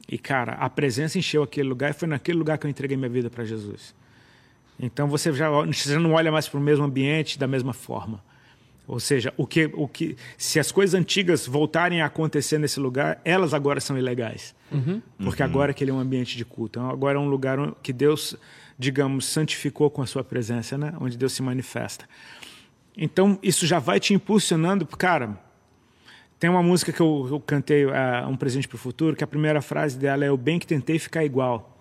E, 0.10 0.18
cara, 0.18 0.54
a 0.54 0.70
presença 0.70 1.18
encheu 1.18 1.44
aquele 1.44 1.68
lugar 1.68 1.92
e 1.92 1.94
foi 1.94 2.08
naquele 2.08 2.38
lugar 2.38 2.58
que 2.58 2.66
eu 2.66 2.70
entreguei 2.70 2.96
minha 2.96 3.10
vida 3.10 3.30
para 3.30 3.44
Jesus. 3.44 3.94
Então 4.80 5.08
você 5.08 5.34
já, 5.34 5.50
você 5.50 5.94
já 5.94 6.00
não 6.00 6.14
olha 6.14 6.32
mais 6.32 6.48
para 6.48 6.60
o 6.60 6.64
mesmo 6.64 6.86
ambiente 6.86 7.38
da 7.38 7.48
mesma 7.48 7.74
forma. 7.74 8.24
Ou 8.88 9.02
seja, 9.02 9.34
o 9.36 9.46
que, 9.46 9.70
o 9.74 9.86
que, 9.86 10.16
se 10.38 10.60
as 10.60 10.72
coisas 10.72 10.98
antigas 10.98 11.46
voltarem 11.46 12.02
a 12.02 12.06
acontecer 12.06 12.58
nesse 12.58 12.80
lugar, 12.80 13.20
elas 13.26 13.54
agora 13.54 13.82
são 13.82 13.98
ilegais. 13.98 14.56
Porque 15.18 15.44
agora 15.44 15.74
que 15.74 15.84
ele 15.84 15.92
é 15.92 15.94
um 15.94 16.00
ambiente 16.00 16.38
de 16.38 16.46
culto. 16.46 16.80
Então, 16.80 16.90
agora 16.90 17.18
é 17.18 17.22
um 17.22 17.28
lugar 17.28 17.58
que 17.84 17.92
Deus, 17.92 18.38
digamos, 18.80 19.26
santificou 19.26 19.90
com 19.90 20.02
a 20.02 20.06
sua 20.06 20.24
presença, 20.24 20.78
né? 20.78 20.94
onde 21.02 21.18
Deus 21.18 21.34
se 21.34 21.44
manifesta. 21.44 22.08
Então, 22.96 23.38
isso 23.44 23.68
já 23.68 23.78
vai 23.78 24.00
te 24.00 24.14
impulsionando. 24.14 24.88
Cara, 24.88 25.38
tem 26.40 26.50
uma 26.50 26.62
música 26.62 26.92
que 26.92 27.02
eu, 27.02 27.28
eu 27.32 27.40
cantei, 27.40 27.86
uh, 27.86 27.92
Um 28.30 28.36
Presente 28.36 28.68
para 28.68 28.76
o 28.76 28.80
Futuro, 28.80 29.16
que 29.16 29.24
a 29.24 29.28
primeira 29.28 29.62
frase 29.62 29.98
dela 29.98 30.24
é: 30.26 30.32
O 30.32 30.38
bem 30.38 30.60
que 30.60 30.68
tentei 30.68 31.00
ficar 31.00 31.24
igual. 31.24 31.78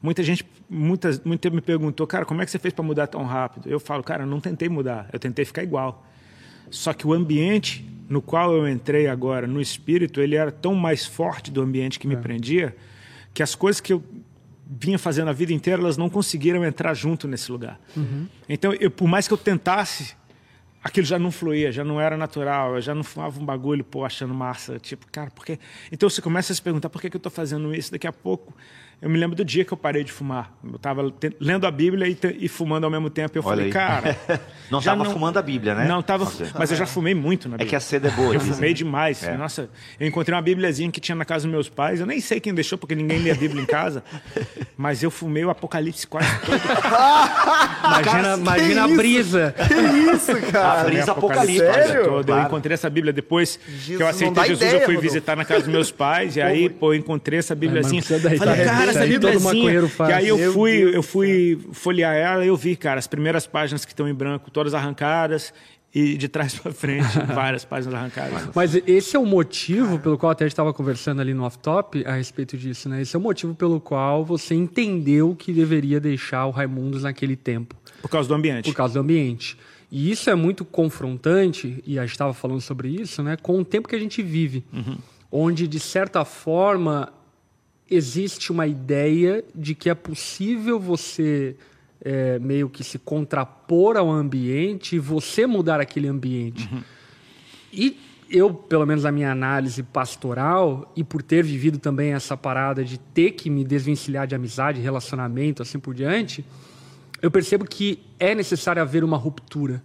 Muita 0.00 0.22
gente 0.22 0.44
muita, 0.72 1.10
muita 1.24 1.50
me 1.50 1.60
perguntou, 1.60 2.06
cara, 2.06 2.24
como 2.24 2.40
é 2.40 2.44
que 2.44 2.50
você 2.50 2.58
fez 2.58 2.72
para 2.72 2.82
mudar 2.82 3.06
tão 3.06 3.24
rápido? 3.24 3.68
Eu 3.68 3.78
falo, 3.78 4.02
cara, 4.02 4.22
eu 4.22 4.26
não 4.26 4.40
tentei 4.40 4.68
mudar, 4.68 5.08
eu 5.12 5.18
tentei 5.18 5.44
ficar 5.44 5.62
igual. 5.62 6.06
Só 6.70 6.94
que 6.94 7.06
o 7.06 7.12
ambiente 7.12 7.86
no 8.08 8.20
qual 8.20 8.54
eu 8.54 8.68
entrei 8.68 9.06
agora, 9.06 9.46
no 9.46 9.60
espírito, 9.60 10.20
ele 10.20 10.34
era 10.34 10.50
tão 10.50 10.74
mais 10.74 11.06
forte 11.06 11.50
do 11.50 11.62
ambiente 11.62 11.98
que 11.98 12.06
me 12.06 12.16
prendia, 12.16 12.76
que 13.32 13.42
as 13.42 13.54
coisas 13.54 13.80
que 13.80 13.92
eu 13.92 14.02
vinha 14.78 14.98
fazendo 14.98 15.28
a 15.28 15.32
vida 15.32 15.52
inteira, 15.52 15.80
elas 15.80 15.96
não 15.96 16.10
conseguiram 16.10 16.64
entrar 16.64 16.94
junto 16.94 17.28
nesse 17.28 17.50
lugar. 17.50 17.78
Então, 18.48 18.72
eu, 18.74 18.90
por 18.90 19.06
mais 19.06 19.28
que 19.28 19.34
eu 19.34 19.38
tentasse, 19.38 20.14
aquilo 20.82 21.06
já 21.06 21.18
não 21.18 21.30
fluía, 21.30 21.70
já 21.70 21.84
não 21.84 22.00
era 22.00 22.16
natural, 22.16 22.74
eu 22.76 22.80
já 22.80 22.94
não 22.94 23.04
fumava 23.04 23.40
um 23.40 23.44
bagulho, 23.44 23.84
pô, 23.84 24.04
achando 24.04 24.34
massa. 24.34 24.78
Tipo, 24.78 25.06
cara, 25.10 25.30
por 25.30 25.44
quê? 25.44 25.58
Então 25.90 26.08
você 26.08 26.20
começa 26.20 26.52
a 26.52 26.56
se 26.56 26.62
perguntar 26.62 26.88
por 26.88 27.00
que, 27.00 27.08
que 27.08 27.16
eu 27.16 27.18
estou 27.18 27.32
fazendo 27.32 27.74
isso. 27.74 27.92
Daqui 27.92 28.06
a 28.06 28.12
pouco 28.12 28.52
Eu 29.02 29.10
me 29.10 29.18
lembro 29.18 29.34
do 29.34 29.44
dia 29.44 29.64
que 29.64 29.72
eu 29.72 29.76
parei 29.76 30.04
de 30.04 30.12
fumar. 30.12 30.52
Eu 30.62 30.76
estava 30.76 31.12
lendo 31.40 31.66
a 31.66 31.70
Bíblia 31.72 32.06
e, 32.08 32.16
e 32.38 32.48
fumando 32.48 32.84
ao 32.84 32.90
mesmo 32.90 33.10
tempo. 33.10 33.36
Eu 33.36 33.42
Olha 33.44 33.50
falei, 33.50 33.66
aí. 33.66 33.72
cara. 33.72 34.16
Não 34.70 34.78
estava 34.78 35.04
fumando 35.04 35.36
a 35.38 35.42
Bíblia, 35.42 35.74
né? 35.74 35.86
Não, 35.88 35.98
estava. 36.00 36.30
Mas 36.56 36.70
eu 36.70 36.76
já 36.76 36.86
fumei 36.86 37.12
muito 37.14 37.48
na 37.48 37.56
É 37.56 37.58
Bíblia. 37.58 37.70
que 37.70 37.76
a 37.76 37.80
seda 37.80 38.06
é 38.08 38.10
boa. 38.12 38.32
Eu 38.32 38.38
dizem. 38.38 38.54
fumei 38.54 38.72
demais. 38.72 39.22
É. 39.24 39.36
Nossa, 39.36 39.68
eu 39.98 40.06
encontrei 40.06 40.34
uma 40.36 40.40
Bíbliazinha 40.40 40.88
que 40.90 41.00
tinha 41.00 41.16
na 41.16 41.24
casa 41.24 41.46
dos 41.46 41.52
meus 41.52 41.68
pais. 41.68 41.98
Eu 41.98 42.06
nem 42.06 42.20
sei 42.20 42.38
quem 42.38 42.54
deixou, 42.54 42.78
porque 42.78 42.94
ninguém 42.94 43.18
lê 43.18 43.32
a 43.32 43.34
Bíblia 43.34 43.60
em 43.60 43.66
casa. 43.66 44.04
Mas 44.78 45.02
eu 45.02 45.10
fumei 45.10 45.44
o 45.44 45.50
Apocalipse 45.50 46.06
quase 46.06 46.28
todo. 46.40 46.52
Imagina, 47.84 48.36
imagina 48.36 48.84
a 48.84 48.88
brisa. 48.88 49.54
Que 49.56 50.14
isso, 50.14 50.52
cara? 50.52 50.80
A 50.80 50.84
brisa 50.84 51.12
Apocalipse. 51.12 51.58
Sério? 51.58 52.04
todo. 52.04 52.18
Eu 52.18 52.24
Claro. 52.24 52.46
encontrei 52.46 52.74
essa 52.74 52.88
Bíblia 52.88 53.12
depois 53.12 53.56
que 53.56 53.70
Jesus, 53.72 53.90
eu 53.90 53.98
não 54.00 54.08
aceitei 54.08 54.42
Jesus. 54.44 54.60
ideia, 54.60 54.72
eu 54.80 54.84
fui 54.86 54.94
Rodolfo. 54.94 55.02
visitar 55.02 55.36
na 55.36 55.44
casa 55.44 55.60
dos 55.60 55.68
meus 55.68 55.90
pais. 55.90 56.36
e 56.36 56.40
aí, 56.40 56.68
pô, 56.70 56.92
eu 56.92 56.98
encontrei 56.98 57.38
essa 57.40 57.54
Bíbliazinha. 57.54 58.00
Falei, 58.02 58.38
cara, 58.64 58.91
essa 58.96 59.04
aí 59.04 59.12
todo 59.18 59.22
Bíbliazinha. 59.32 59.54
maconheiro 59.54 59.88
faz. 59.88 60.10
E 60.10 60.12
aí 60.14 60.28
eu 60.28 60.38
Meu 60.38 60.52
fui, 60.52 60.78
Deus 60.78 60.94
eu 60.94 61.02
fui 61.02 61.58
folhear 61.72 62.14
ela 62.14 62.44
e 62.44 62.48
eu 62.48 62.56
vi, 62.56 62.76
cara, 62.76 62.98
as 62.98 63.06
primeiras 63.06 63.46
páginas 63.46 63.84
que 63.84 63.92
estão 63.92 64.08
em 64.08 64.14
branco, 64.14 64.50
todas 64.50 64.74
arrancadas. 64.74 65.52
E 65.94 66.16
de 66.16 66.26
trás 66.26 66.54
para 66.58 66.72
frente, 66.72 67.06
várias 67.34 67.66
páginas 67.66 67.94
arrancadas. 67.96 68.48
Mas 68.54 68.74
esse 68.86 69.14
é 69.14 69.18
o 69.18 69.26
motivo 69.26 69.98
pelo 69.98 70.16
qual 70.16 70.32
até 70.32 70.44
a 70.44 70.46
gente 70.46 70.54
estava 70.54 70.72
conversando 70.72 71.20
ali 71.20 71.34
no 71.34 71.44
off-top 71.44 72.02
a 72.06 72.14
respeito 72.14 72.56
disso, 72.56 72.88
né? 72.88 73.02
Esse 73.02 73.14
é 73.14 73.18
o 73.18 73.20
motivo 73.22 73.54
pelo 73.54 73.78
qual 73.78 74.24
você 74.24 74.54
entendeu 74.54 75.36
que 75.38 75.52
deveria 75.52 76.00
deixar 76.00 76.46
o 76.46 76.50
Raimundos 76.50 77.02
naquele 77.02 77.36
tempo, 77.36 77.76
Por 78.00 78.08
causa 78.08 78.26
do 78.26 78.34
ambiente. 78.34 78.64
por 78.70 78.74
causa 78.74 78.94
do 78.94 79.00
ambiente. 79.00 79.54
E 79.90 80.10
isso 80.10 80.30
é 80.30 80.34
muito 80.34 80.64
confrontante, 80.64 81.82
e 81.86 81.98
a 81.98 82.02
gente 82.02 82.12
estava 82.12 82.32
falando 82.32 82.62
sobre 82.62 82.88
isso, 82.88 83.22
né? 83.22 83.36
Com 83.36 83.60
o 83.60 83.64
tempo 83.64 83.86
que 83.86 83.94
a 83.94 83.98
gente 83.98 84.22
vive, 84.22 84.64
onde, 85.30 85.68
de 85.68 85.78
certa 85.78 86.24
forma, 86.24 87.12
existe 87.94 88.50
uma 88.50 88.66
ideia 88.66 89.44
de 89.54 89.74
que 89.74 89.90
é 89.90 89.94
possível 89.94 90.80
você 90.80 91.56
é, 92.00 92.38
meio 92.38 92.68
que 92.68 92.82
se 92.82 92.98
contrapor 92.98 93.96
ao 93.96 94.10
ambiente 94.10 94.96
e 94.96 94.98
você 94.98 95.46
mudar 95.46 95.80
aquele 95.80 96.08
ambiente. 96.08 96.68
E 97.72 97.96
eu, 98.28 98.52
pelo 98.52 98.86
menos 98.86 99.04
na 99.04 99.12
minha 99.12 99.30
análise 99.30 99.82
pastoral, 99.82 100.90
e 100.96 101.04
por 101.04 101.22
ter 101.22 101.44
vivido 101.44 101.78
também 101.78 102.14
essa 102.14 102.36
parada 102.36 102.84
de 102.84 102.98
ter 102.98 103.32
que 103.32 103.50
me 103.50 103.64
desvencilhar 103.64 104.26
de 104.26 104.34
amizade, 104.34 104.80
relacionamento, 104.80 105.62
assim 105.62 105.78
por 105.78 105.94
diante, 105.94 106.44
eu 107.20 107.30
percebo 107.30 107.64
que 107.64 108.00
é 108.18 108.34
necessário 108.34 108.82
haver 108.82 109.04
uma 109.04 109.16
ruptura. 109.16 109.82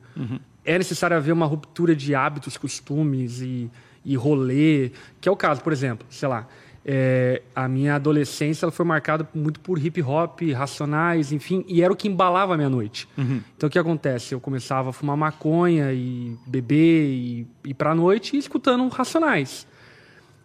É 0.65 0.77
necessário 0.77 1.15
haver 1.15 1.31
uma 1.31 1.45
ruptura 1.45 1.95
de 1.95 2.15
hábitos, 2.15 2.57
costumes 2.57 3.41
e, 3.41 3.69
e 4.03 4.15
rolê, 4.15 4.91
que 5.21 5.29
é 5.29 5.31
o 5.31 5.35
caso, 5.35 5.61
por 5.61 5.71
exemplo, 5.71 6.07
sei 6.09 6.27
lá, 6.27 6.47
é, 6.89 7.41
a 7.53 7.67
minha 7.67 7.95
adolescência 7.95 8.63
ela 8.63 8.71
foi 8.71 8.85
marcada 8.85 9.27
muito 9.35 9.59
por 9.59 9.77
hip 9.77 10.01
hop, 10.01 10.39
racionais, 10.55 11.33
enfim, 11.33 11.65
e 11.67 11.81
era 11.81 11.91
o 11.91 11.95
que 11.97 12.07
embalava 12.07 12.53
a 12.53 12.57
minha 12.57 12.69
noite. 12.69 13.09
Então 13.57 13.67
o 13.67 13.69
que 13.69 13.77
acontece? 13.77 14.33
Eu 14.33 14.39
começava 14.39 14.91
a 14.91 14.93
fumar 14.93 15.17
maconha 15.17 15.91
e 15.91 16.37
beber 16.47 17.09
e 17.09 17.47
ir 17.65 17.73
pra 17.73 17.93
noite 17.93 18.37
e 18.37 18.39
escutando 18.39 18.87
racionais. 18.87 19.67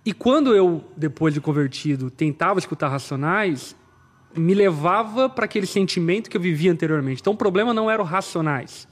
E 0.05 0.13
quando 0.13 0.53
eu, 0.53 0.83
depois 0.97 1.33
de 1.33 1.41
convertido, 1.41 2.11
tentava 2.11 2.59
escutar 2.59 2.89
racionais, 2.89 3.77
me 4.37 4.53
levava 4.53 5.29
para 5.29 5.45
aquele 5.45 5.67
sentimento 5.67 6.29
que 6.29 6.37
eu 6.37 6.41
vivia 6.41 6.73
anteriormente. 6.73 7.21
Então 7.21 7.35
o 7.35 7.37
problema 7.37 7.73
não 7.73 7.89
era 7.89 8.03
o 8.03 8.05
racionais. 8.05 8.89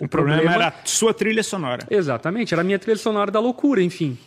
O 0.00 0.08
problema 0.08 0.52
era 0.52 0.68
a 0.68 0.72
sua 0.84 1.14
trilha 1.14 1.44
sonora. 1.44 1.86
Exatamente, 1.88 2.52
era 2.54 2.62
a 2.62 2.64
minha 2.64 2.78
trilha 2.78 2.98
sonora 2.98 3.30
da 3.30 3.38
loucura, 3.38 3.80
enfim. 3.80 4.18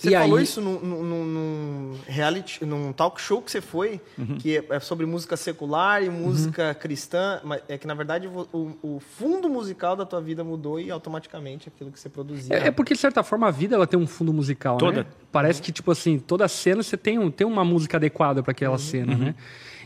Você 0.00 0.08
E 0.08 0.12
falou 0.18 0.38
aí- 0.38 0.44
isso 0.44 0.60
num, 0.62 0.80
num- 0.80 1.24
num- 1.24 1.94
reality, 2.06 2.64
num 2.64 2.90
talk 2.92 3.20
show 3.20 3.42
que 3.42 3.50
você 3.50 3.60
foi, 3.60 4.00
Uhum. 4.18 4.38
que 4.38 4.56
é- 4.56 4.64
é 4.70 4.80
sobre 4.80 5.04
música 5.04 5.36
secular 5.36 6.02
e 6.02 6.08
música 6.08 6.72
cristã, 6.74 7.38
mas 7.44 7.60
é 7.68 7.76
que 7.76 7.86
na 7.86 7.92
verdade 7.92 8.26
o, 8.26 8.76
o 8.82 8.98
fundo 9.00 9.48
musical 9.48 9.94
da 9.94 10.06
tua 10.06 10.20
vida 10.22 10.42
mudou 10.42 10.80
e 10.80 10.90
automaticamente 10.90 11.68
aquilo 11.68 11.92
que 11.92 12.00
você 12.00 12.08
produzia. 12.08 12.56
É, 12.56 12.68
é 12.68 12.70
porque, 12.70 12.94
de 12.94 13.00
certa 13.00 13.22
forma, 13.22 13.48
a 13.48 13.50
vida 13.50 13.74
ela 13.74 13.86
tem 13.86 14.00
um 14.00 14.06
fundo 14.06 14.32
musical, 14.32 14.78
Toda. 14.78 15.02
né? 15.02 15.06
Parece 15.30 15.60
que, 15.60 15.70
tipo 15.70 15.90
assim, 15.90 16.18
toda 16.18 16.48
cena 16.48 16.82
você 16.82 16.96
tem, 16.96 17.18
um, 17.18 17.30
tem 17.30 17.46
uma 17.46 17.64
música 17.64 17.98
adequada 17.98 18.42
para 18.42 18.52
aquela 18.52 18.78
cena, 18.78 19.14
né? 19.16 19.34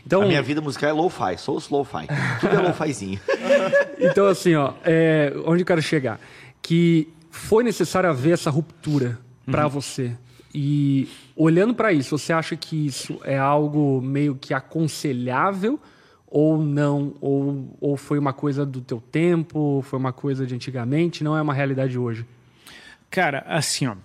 Então, 0.05 0.21
A 0.21 0.25
minha 0.27 0.41
vida 0.41 0.61
musical 0.61 0.89
é 0.89 0.93
lo-fi, 0.93 1.37
sou 1.37 1.57
slow-fi. 1.57 2.07
Tudo 2.39 2.55
é 2.55 2.59
lo-fizinho. 2.61 3.19
Então, 3.99 4.27
assim, 4.27 4.53
ó, 4.55 4.73
é, 4.83 5.33
onde 5.45 5.63
eu 5.63 5.65
quero 5.65 5.81
chegar? 5.81 6.19
Que 6.61 7.07
foi 7.31 7.63
necessário 7.63 8.09
haver 8.09 8.33
essa 8.33 8.49
ruptura 8.49 9.17
para 9.45 9.67
você. 9.67 10.15
E 10.53 11.07
olhando 11.35 11.73
para 11.73 11.91
isso, 11.91 12.17
você 12.17 12.31
acha 12.31 12.55
que 12.55 12.85
isso 12.85 13.19
é 13.23 13.37
algo 13.37 14.01
meio 14.01 14.35
que 14.35 14.53
aconselhável 14.53 15.79
ou 16.27 16.57
não? 16.63 17.13
Ou, 17.19 17.75
ou 17.81 17.97
foi 17.97 18.17
uma 18.17 18.31
coisa 18.33 18.65
do 18.65 18.79
teu 18.81 19.01
tempo, 19.11 19.81
foi 19.85 19.99
uma 19.99 20.13
coisa 20.13 20.45
de 20.45 20.55
antigamente, 20.55 21.23
não 21.23 21.35
é 21.37 21.41
uma 21.41 21.53
realidade 21.53 21.97
hoje? 21.99 22.25
Cara, 23.09 23.43
assim, 23.47 23.87
ó. 23.87 23.95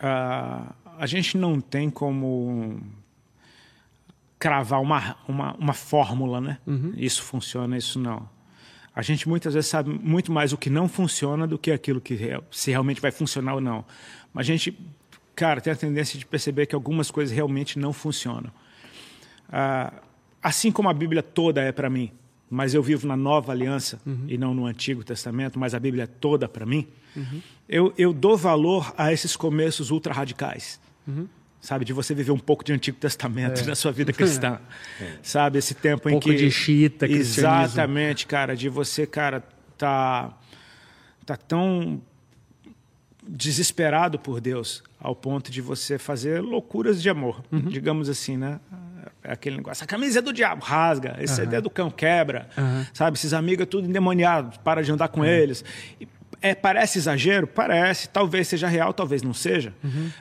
a- 0.00 0.72
a 0.98 1.06
gente 1.06 1.36
não 1.38 1.60
tem 1.60 1.88
como 1.90 2.80
cravar 4.38 4.80
uma, 4.80 5.16
uma, 5.28 5.54
uma 5.54 5.72
fórmula, 5.72 6.40
né? 6.40 6.58
Isso 6.96 7.22
funciona, 7.22 7.76
isso 7.76 7.98
não. 7.98 8.28
A 8.98 9.02
gente 9.02 9.28
muitas 9.28 9.54
vezes 9.54 9.70
sabe 9.70 9.96
muito 10.02 10.32
mais 10.32 10.52
o 10.52 10.56
que 10.58 10.68
não 10.68 10.88
funciona 10.88 11.46
do 11.46 11.56
que 11.56 11.70
aquilo 11.70 12.00
que 12.00 12.18
se 12.50 12.72
realmente 12.72 13.00
vai 13.00 13.12
funcionar 13.12 13.54
ou 13.54 13.60
não. 13.60 13.84
Mas 14.34 14.44
a 14.44 14.48
gente, 14.48 14.76
cara, 15.36 15.60
tem 15.60 15.72
a 15.72 15.76
tendência 15.76 16.18
de 16.18 16.26
perceber 16.26 16.66
que 16.66 16.74
algumas 16.74 17.08
coisas 17.08 17.32
realmente 17.32 17.78
não 17.78 17.92
funcionam. 17.92 18.50
Ah, 19.52 19.92
assim 20.42 20.72
como 20.72 20.88
a 20.88 20.92
Bíblia 20.92 21.22
toda 21.22 21.60
é 21.60 21.70
para 21.70 21.88
mim, 21.88 22.10
mas 22.50 22.74
eu 22.74 22.82
vivo 22.82 23.06
na 23.06 23.16
nova 23.16 23.52
aliança 23.52 24.00
e 24.26 24.36
não 24.36 24.52
no 24.52 24.66
Antigo 24.66 25.04
Testamento, 25.04 25.60
mas 25.60 25.76
a 25.76 25.78
Bíblia 25.78 26.02
é 26.02 26.08
toda 26.08 26.48
para 26.48 26.66
mim, 26.66 26.84
eu, 27.68 27.94
eu 27.96 28.12
dou 28.12 28.36
valor 28.36 28.92
a 28.98 29.12
esses 29.12 29.36
começos 29.36 29.92
ultra 29.92 30.12
radicais. 30.12 30.80
Sabe, 31.60 31.84
de 31.84 31.92
você 31.92 32.14
viver 32.14 32.30
um 32.30 32.38
pouco 32.38 32.64
de 32.64 32.72
Antigo 32.72 32.96
Testamento 32.98 33.66
na 33.66 33.74
sua 33.74 33.90
vida 33.90 34.12
cristã. 34.12 34.60
Sabe, 35.22 35.58
esse 35.58 35.74
tempo 35.74 36.08
em 36.08 36.12
pouco 36.12 36.28
que. 36.28 36.36
de 36.36 36.50
xiita, 36.50 37.06
cristianismo. 37.06 37.64
Exatamente, 37.64 38.26
cara, 38.26 38.56
de 38.56 38.68
você, 38.68 39.06
cara, 39.06 39.42
tá, 39.76 40.32
tá 41.26 41.36
tão 41.36 42.00
desesperado 43.26 44.18
por 44.18 44.40
Deus 44.40 44.82
ao 44.98 45.14
ponto 45.14 45.50
de 45.50 45.60
você 45.60 45.98
fazer 45.98 46.40
loucuras 46.40 47.02
de 47.02 47.10
amor, 47.10 47.44
digamos 47.52 48.08
assim, 48.08 48.36
né? 48.36 48.58
É 49.22 49.32
aquele 49.32 49.56
negócio, 49.56 49.84
a 49.84 49.86
camisa 49.86 50.20
é 50.20 50.22
do 50.22 50.32
diabo, 50.32 50.64
rasga, 50.64 51.16
esse 51.20 51.34
CD 51.34 51.56
é 51.56 51.60
do 51.60 51.68
cão, 51.68 51.90
quebra, 51.90 52.48
sabe? 52.94 53.16
Esses 53.16 53.34
amigos 53.34 53.64
é 53.64 53.66
tudo 53.66 53.86
endemoniado, 53.86 54.58
para 54.60 54.82
de 54.82 54.90
andar 54.90 55.08
com 55.08 55.24
eles. 55.24 55.64
E, 56.00 56.08
é, 56.40 56.54
parece 56.54 56.98
exagero? 56.98 57.46
Parece. 57.46 58.08
Talvez 58.08 58.48
seja 58.48 58.66
real, 58.68 58.92
talvez 58.92 59.22
não 59.22 59.34
seja. 59.34 59.72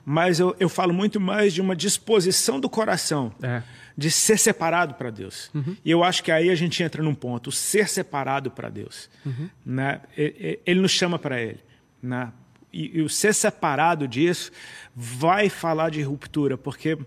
Mas 0.06 0.40
eu, 0.40 0.56
eu 0.60 0.70
falo 0.70 0.94
muito 0.94 1.20
mais 1.20 1.54
de 1.54 1.62
uma 1.62 1.76
disposição 1.76 2.60
do 2.60 2.70
coração 2.70 3.32
É. 3.42 3.62
de 3.98 4.10
ser 4.12 4.38
separado 4.38 4.94
para 4.96 5.10
Deus. 5.10 5.52
E 5.86 5.90
eu 5.92 6.04
acho 6.04 6.24
que 6.24 6.32
aí 6.32 6.50
a 6.50 6.56
gente 6.56 6.82
entra 6.84 7.02
num 7.04 7.16
ponto, 7.16 7.52
ser 7.52 7.88
separado 7.88 8.50
para 8.52 8.70
Deus. 8.70 9.10
Né? 9.66 10.02
E- 10.18 10.36
e- 10.40 10.60
Ele 10.66 10.80
nos 10.82 10.92
chama 10.92 11.18
para 11.20 11.42
Ele. 11.42 11.60
Né? 12.02 12.32
E, 12.74 12.98
e 13.00 13.02
o 13.02 13.10
ser 13.10 13.34
separado 13.34 14.08
disso 14.08 14.52
vai 14.96 15.50
falar 15.50 15.90
de 15.90 16.02
ruptura, 16.02 16.58
porque 16.58 16.98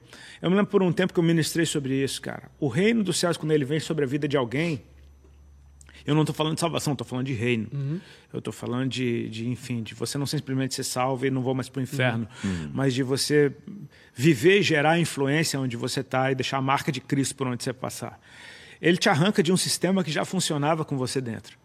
eu 0.40 0.51
me 0.51 0.57
lembro 0.57 0.66
por 0.70 0.83
um 0.83 0.90
tempo 0.92 1.12
que 1.12 1.18
eu 1.20 1.25
ministrei 1.25 1.66
sobre 1.66 2.03
isso, 2.03 2.20
cara. 2.23 2.44
O 2.59 2.66
reino 2.68 3.05
dos 3.05 3.18
céus, 3.18 3.37
quando 3.37 3.53
ele 3.53 3.64
vem 3.64 3.79
sobre 3.79 4.05
a 4.05 4.09
vida 4.09 4.27
de 4.27 4.37
alguém, 4.37 4.83
eu 6.06 6.14
não 6.14 6.22
estou 6.22 6.34
falando 6.34 6.54
de 6.54 6.60
salvação, 6.60 6.92
estou 6.92 7.06
falando 7.06 7.26
de 7.26 7.32
reino. 7.32 7.68
Eu 8.32 8.38
estou 8.38 8.52
falando 8.52 8.88
de, 8.88 9.28
de, 9.28 9.48
enfim, 9.48 9.82
de 9.82 9.94
você 9.94 10.16
não 10.18 10.26
simplesmente 10.26 10.74
ser 10.74 10.84
salvo 10.84 11.26
e 11.26 11.30
não 11.30 11.42
vou 11.42 11.54
mais 11.54 11.68
para 11.68 11.80
o 11.80 11.82
inferno, 11.82 12.28
mas 12.72 12.94
de 12.94 13.02
você 13.02 13.52
viver 14.14 14.60
e 14.60 14.62
gerar 14.62 14.98
influência 14.98 15.58
onde 15.60 15.76
você 15.76 16.00
está 16.00 16.30
e 16.30 16.34
deixar 16.34 16.58
a 16.58 16.62
marca 16.62 16.90
de 16.90 17.00
Cristo 17.00 17.34
por 17.34 17.46
onde 17.46 17.62
você 17.62 17.72
passar. 17.72 18.20
Ele 18.80 18.96
te 18.96 19.08
arranca 19.08 19.42
de 19.42 19.52
um 19.52 19.56
sistema 19.56 20.02
que 20.02 20.10
já 20.10 20.24
funcionava 20.24 20.84
com 20.84 20.96
você 20.96 21.20
dentro. 21.20 21.58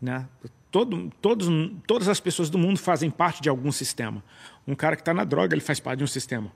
Né? 0.00 0.26
Todo, 0.70 1.10
todos, 1.20 1.48
todas 1.86 2.08
as 2.08 2.20
pessoas 2.20 2.50
do 2.50 2.58
mundo 2.58 2.78
fazem 2.78 3.10
parte 3.10 3.40
de 3.42 3.48
algum 3.48 3.72
sistema. 3.72 4.22
Um 4.66 4.74
cara 4.74 4.94
que 4.94 5.02
está 5.02 5.14
na 5.14 5.24
droga, 5.24 5.54
ele 5.54 5.60
faz 5.62 5.80
parte 5.80 5.98
de 5.98 6.04
um 6.04 6.08
sistema. 6.08 6.52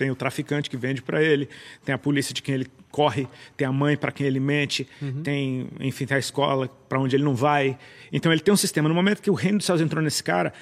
Tem 0.00 0.10
o 0.10 0.14
traficante 0.14 0.70
que 0.70 0.78
vende 0.78 1.02
para 1.02 1.22
ele, 1.22 1.46
tem 1.84 1.94
a 1.94 1.98
polícia 1.98 2.32
de 2.32 2.40
quem 2.40 2.54
ele 2.54 2.66
corre, 2.90 3.28
tem 3.54 3.66
a 3.68 3.72
mãe 3.72 3.98
para 3.98 4.10
quem 4.10 4.26
ele 4.26 4.40
mente, 4.40 4.88
tem, 5.22 5.68
enfim, 5.78 6.06
tem 6.06 6.16
a 6.16 6.18
escola 6.18 6.68
para 6.88 6.98
onde 6.98 7.14
ele 7.14 7.22
não 7.22 7.34
vai. 7.34 7.76
Então 8.10 8.32
ele 8.32 8.40
tem 8.40 8.52
um 8.54 8.56
sistema. 8.56 8.88
No 8.88 8.94
momento 8.94 9.20
que 9.20 9.28
o 9.30 9.34
reino 9.34 9.58
dos 9.58 9.66
céus 9.66 9.78
entrou 9.78 10.02
nesse 10.02 10.24
cara 10.24 10.54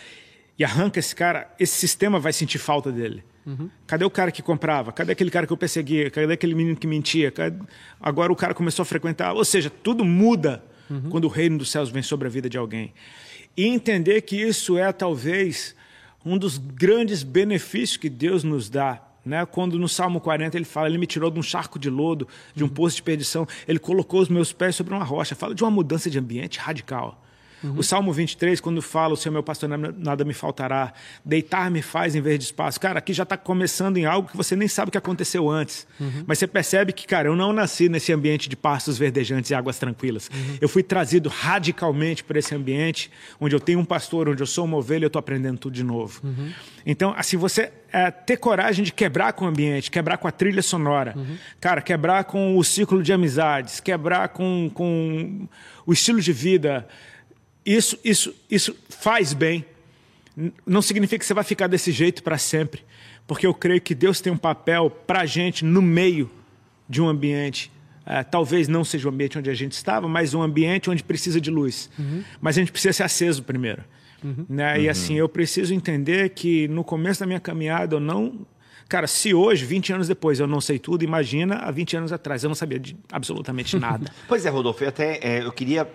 e 0.58 0.64
arranca 0.64 0.98
esse 0.98 1.14
cara, 1.14 1.54
esse 1.56 1.76
sistema 1.76 2.18
vai 2.18 2.32
sentir 2.32 2.58
falta 2.58 2.90
dele. 2.90 3.22
Cadê 3.86 4.04
o 4.04 4.10
cara 4.10 4.32
que 4.32 4.42
comprava? 4.42 4.90
Cadê 4.92 5.12
aquele 5.12 5.30
cara 5.30 5.46
que 5.46 5.52
eu 5.52 5.56
perseguia? 5.56 6.10
Cadê 6.10 6.32
aquele 6.32 6.54
menino 6.56 6.76
que 6.76 6.86
mentia? 6.88 7.30
Cadê- 7.30 7.64
Agora 8.00 8.32
o 8.32 8.36
cara 8.36 8.52
começou 8.54 8.82
a 8.82 8.86
frequentar. 8.86 9.32
Ou 9.34 9.44
seja, 9.44 9.70
tudo 9.70 10.04
muda 10.04 10.64
quando 11.10 11.26
o 11.26 11.28
reino 11.28 11.58
dos 11.58 11.70
céus 11.70 11.90
vem 11.90 12.02
sobre 12.02 12.26
a 12.26 12.30
vida 12.30 12.50
de 12.50 12.58
alguém. 12.58 12.92
E 13.56 13.64
entender 13.66 14.20
que 14.22 14.34
isso 14.36 14.76
é 14.76 14.92
talvez 14.92 15.76
um 16.26 16.36
dos 16.36 16.58
grandes 16.58 17.22
benefícios 17.22 17.96
que 17.96 18.10
Deus 18.10 18.42
nos 18.44 18.68
dá 18.68 19.00
Né? 19.24 19.44
Quando 19.46 19.78
no 19.78 19.88
Salmo 19.88 20.20
40 20.20 20.56
ele 20.56 20.64
fala, 20.64 20.88
ele 20.88 20.98
me 20.98 21.06
tirou 21.06 21.30
de 21.30 21.38
um 21.38 21.42
charco 21.42 21.78
de 21.78 21.90
lodo, 21.90 22.26
de 22.54 22.64
um 22.64 22.68
poço 22.68 22.96
de 22.96 23.02
perdição, 23.02 23.46
ele 23.66 23.78
colocou 23.78 24.20
os 24.20 24.28
meus 24.28 24.52
pés 24.52 24.76
sobre 24.76 24.94
uma 24.94 25.04
rocha. 25.04 25.34
Fala 25.34 25.54
de 25.54 25.62
uma 25.62 25.70
mudança 25.70 26.08
de 26.08 26.18
ambiente 26.18 26.58
radical. 26.58 27.22
Uhum. 27.62 27.78
O 27.78 27.82
Salmo 27.82 28.12
23, 28.12 28.60
quando 28.60 28.80
fala, 28.80 29.14
o 29.14 29.16
Senhor 29.16 29.32
meu 29.32 29.42
pastor, 29.42 29.68
nada 29.68 30.24
me 30.24 30.34
faltará, 30.34 30.92
deitar-me 31.24 31.82
faz 31.82 32.14
em 32.14 32.20
vez 32.20 32.38
de 32.38 32.44
espaço. 32.46 32.78
Cara, 32.80 32.98
aqui 32.98 33.12
já 33.12 33.24
está 33.24 33.36
começando 33.36 33.96
em 33.96 34.04
algo 34.04 34.28
que 34.28 34.36
você 34.36 34.54
nem 34.54 34.68
sabe 34.68 34.88
o 34.88 34.92
que 34.92 34.98
aconteceu 34.98 35.48
antes. 35.48 35.86
Uhum. 36.00 36.24
Mas 36.26 36.38
você 36.38 36.46
percebe 36.46 36.92
que, 36.92 37.06
cara, 37.06 37.28
eu 37.28 37.36
não 37.36 37.52
nasci 37.52 37.88
nesse 37.88 38.12
ambiente 38.12 38.48
de 38.48 38.56
pastos 38.56 38.98
verdejantes 38.98 39.50
e 39.50 39.54
águas 39.54 39.78
tranquilas. 39.78 40.30
Uhum. 40.32 40.58
Eu 40.60 40.68
fui 40.68 40.82
trazido 40.82 41.28
radicalmente 41.28 42.22
para 42.24 42.38
esse 42.38 42.54
ambiente, 42.54 43.10
onde 43.40 43.54
eu 43.54 43.60
tenho 43.60 43.78
um 43.78 43.84
pastor, 43.84 44.28
onde 44.28 44.42
eu 44.42 44.46
sou 44.46 44.64
uma 44.64 44.76
ovelha, 44.76 45.04
eu 45.04 45.08
estou 45.08 45.20
aprendendo 45.20 45.58
tudo 45.58 45.74
de 45.74 45.84
novo. 45.84 46.20
Uhum. 46.24 46.52
Então, 46.86 47.14
assim, 47.16 47.36
você 47.36 47.72
é, 47.92 48.10
ter 48.10 48.36
coragem 48.36 48.84
de 48.84 48.92
quebrar 48.92 49.32
com 49.32 49.44
o 49.44 49.48
ambiente, 49.48 49.90
quebrar 49.90 50.18
com 50.18 50.28
a 50.28 50.30
trilha 50.30 50.62
sonora. 50.62 51.14
Uhum. 51.16 51.36
Cara, 51.60 51.80
quebrar 51.80 52.24
com 52.24 52.56
o 52.56 52.64
ciclo 52.64 53.02
de 53.02 53.12
amizades, 53.12 53.80
quebrar 53.80 54.28
com, 54.28 54.70
com 54.72 55.48
o 55.86 55.92
estilo 55.92 56.20
de 56.20 56.32
vida, 56.32 56.86
isso, 57.64 57.98
isso, 58.04 58.34
isso 58.50 58.76
faz 58.88 59.32
bem. 59.32 59.64
Não 60.64 60.80
significa 60.80 61.18
que 61.18 61.26
você 61.26 61.34
vai 61.34 61.44
ficar 61.44 61.66
desse 61.66 61.90
jeito 61.92 62.22
para 62.22 62.38
sempre, 62.38 62.82
porque 63.26 63.46
eu 63.46 63.54
creio 63.54 63.80
que 63.80 63.94
Deus 63.94 64.20
tem 64.20 64.32
um 64.32 64.36
papel 64.36 64.90
para 64.90 65.20
a 65.20 65.26
gente 65.26 65.64
no 65.64 65.82
meio 65.82 66.30
de 66.88 67.02
um 67.02 67.08
ambiente. 67.08 67.70
É, 68.06 68.22
talvez 68.22 68.68
não 68.68 68.84
seja 68.84 69.06
o 69.06 69.12
ambiente 69.12 69.38
onde 69.38 69.50
a 69.50 69.54
gente 69.54 69.72
estava, 69.72 70.08
mas 70.08 70.32
um 70.32 70.40
ambiente 70.40 70.88
onde 70.88 71.02
precisa 71.02 71.40
de 71.40 71.50
luz. 71.50 71.90
Uhum. 71.98 72.24
Mas 72.40 72.56
a 72.56 72.60
gente 72.60 72.72
precisa 72.72 72.92
ser 72.92 73.02
aceso 73.02 73.42
primeiro. 73.42 73.84
Uhum. 74.24 74.46
Né? 74.48 74.80
E 74.80 74.84
uhum. 74.84 74.90
assim, 74.90 75.14
eu 75.14 75.28
preciso 75.28 75.74
entender 75.74 76.30
que 76.30 76.66
no 76.68 76.82
começo 76.82 77.20
da 77.20 77.26
minha 77.26 77.40
caminhada 77.40 77.96
eu 77.96 78.00
não 78.00 78.46
Cara, 78.88 79.06
se 79.06 79.34
hoje, 79.34 79.66
20 79.66 79.92
anos 79.92 80.08
depois, 80.08 80.40
eu 80.40 80.46
não 80.46 80.62
sei 80.62 80.78
tudo, 80.78 81.04
imagina 81.04 81.56
há 81.56 81.70
20 81.70 81.98
anos 81.98 82.12
atrás, 82.12 82.42
eu 82.42 82.48
não 82.48 82.54
sabia 82.54 82.78
de 82.78 82.96
absolutamente 83.12 83.76
nada. 83.78 84.10
pois 84.26 84.46
é, 84.46 84.48
Rodolfo, 84.48 84.82
eu 84.82 84.88
até 84.88 85.18
é, 85.22 85.44
eu 85.44 85.52
queria 85.52 85.86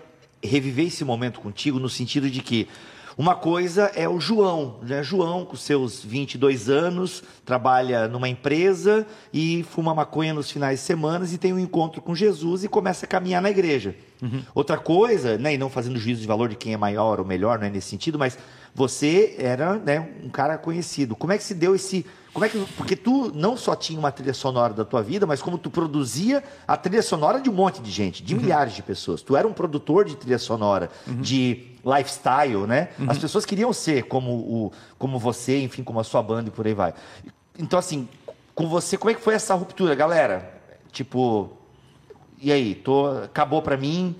reviver 0.44 0.86
esse 0.86 1.04
momento 1.04 1.40
contigo 1.40 1.78
no 1.78 1.88
sentido 1.88 2.30
de 2.30 2.40
que 2.40 2.68
uma 3.16 3.36
coisa 3.36 3.92
é 3.94 4.08
o 4.08 4.18
João, 4.18 4.80
né? 4.82 5.00
João, 5.00 5.44
com 5.44 5.56
seus 5.56 6.04
22 6.04 6.68
anos, 6.68 7.22
trabalha 7.44 8.08
numa 8.08 8.28
empresa 8.28 9.06
e 9.32 9.64
fuma 9.70 9.94
maconha 9.94 10.34
nos 10.34 10.50
finais 10.50 10.80
de 10.80 10.86
semana 10.86 11.24
e 11.24 11.38
tem 11.38 11.52
um 11.52 11.58
encontro 11.58 12.02
com 12.02 12.12
Jesus 12.12 12.64
e 12.64 12.68
começa 12.68 13.06
a 13.06 13.08
caminhar 13.08 13.40
na 13.40 13.50
igreja. 13.50 13.94
Uhum. 14.20 14.42
Outra 14.52 14.76
coisa, 14.76 15.38
né, 15.38 15.54
e 15.54 15.58
não 15.58 15.70
fazendo 15.70 15.96
juízo 15.96 16.22
de 16.22 16.26
valor 16.26 16.48
de 16.48 16.56
quem 16.56 16.72
é 16.72 16.76
maior 16.76 17.20
ou 17.20 17.24
melhor, 17.24 17.60
não 17.60 17.66
é 17.68 17.70
nesse 17.70 17.88
sentido, 17.88 18.18
mas 18.18 18.36
você 18.74 19.36
era 19.38 19.76
né, 19.76 20.08
um 20.22 20.28
cara 20.28 20.58
conhecido. 20.58 21.14
Como 21.14 21.32
é 21.32 21.38
que 21.38 21.44
se 21.44 21.54
deu 21.54 21.74
esse 21.74 22.04
como 22.34 22.44
é 22.44 22.48
que, 22.48 22.58
porque 22.76 22.96
tu 22.96 23.30
não 23.32 23.56
só 23.56 23.76
tinha 23.76 23.96
uma 23.96 24.10
trilha 24.10 24.34
sonora 24.34 24.74
da 24.74 24.84
tua 24.84 25.00
vida, 25.00 25.24
mas 25.24 25.40
como 25.40 25.56
tu 25.56 25.70
produzia 25.70 26.42
a 26.66 26.76
trilha 26.76 27.00
sonora 27.00 27.40
de 27.40 27.48
um 27.48 27.52
monte 27.52 27.80
de 27.80 27.92
gente, 27.92 28.24
de 28.24 28.34
uhum. 28.34 28.40
milhares 28.40 28.74
de 28.74 28.82
pessoas. 28.82 29.22
Tu 29.22 29.36
era 29.36 29.46
um 29.46 29.52
produtor 29.52 30.04
de 30.04 30.16
trilha 30.16 30.38
sonora, 30.38 30.90
uhum. 31.06 31.20
de 31.20 31.76
lifestyle, 31.84 32.66
né? 32.66 32.88
Uhum. 32.98 33.08
As 33.08 33.18
pessoas 33.18 33.46
queriam 33.46 33.72
ser 33.72 34.08
como, 34.08 34.32
o, 34.32 34.72
como 34.98 35.16
você, 35.16 35.62
enfim, 35.62 35.84
como 35.84 36.00
a 36.00 36.04
sua 36.04 36.24
banda 36.24 36.48
e 36.48 36.50
por 36.50 36.66
aí 36.66 36.74
vai. 36.74 36.92
Então, 37.56 37.78
assim, 37.78 38.08
com 38.52 38.66
você, 38.66 38.98
como 38.98 39.12
é 39.12 39.14
que 39.14 39.20
foi 39.20 39.34
essa 39.34 39.54
ruptura, 39.54 39.94
galera? 39.94 40.60
Tipo, 40.90 41.52
e 42.42 42.50
aí? 42.50 42.74
Tô, 42.74 43.06
acabou 43.22 43.62
pra 43.62 43.76
mim, 43.76 44.16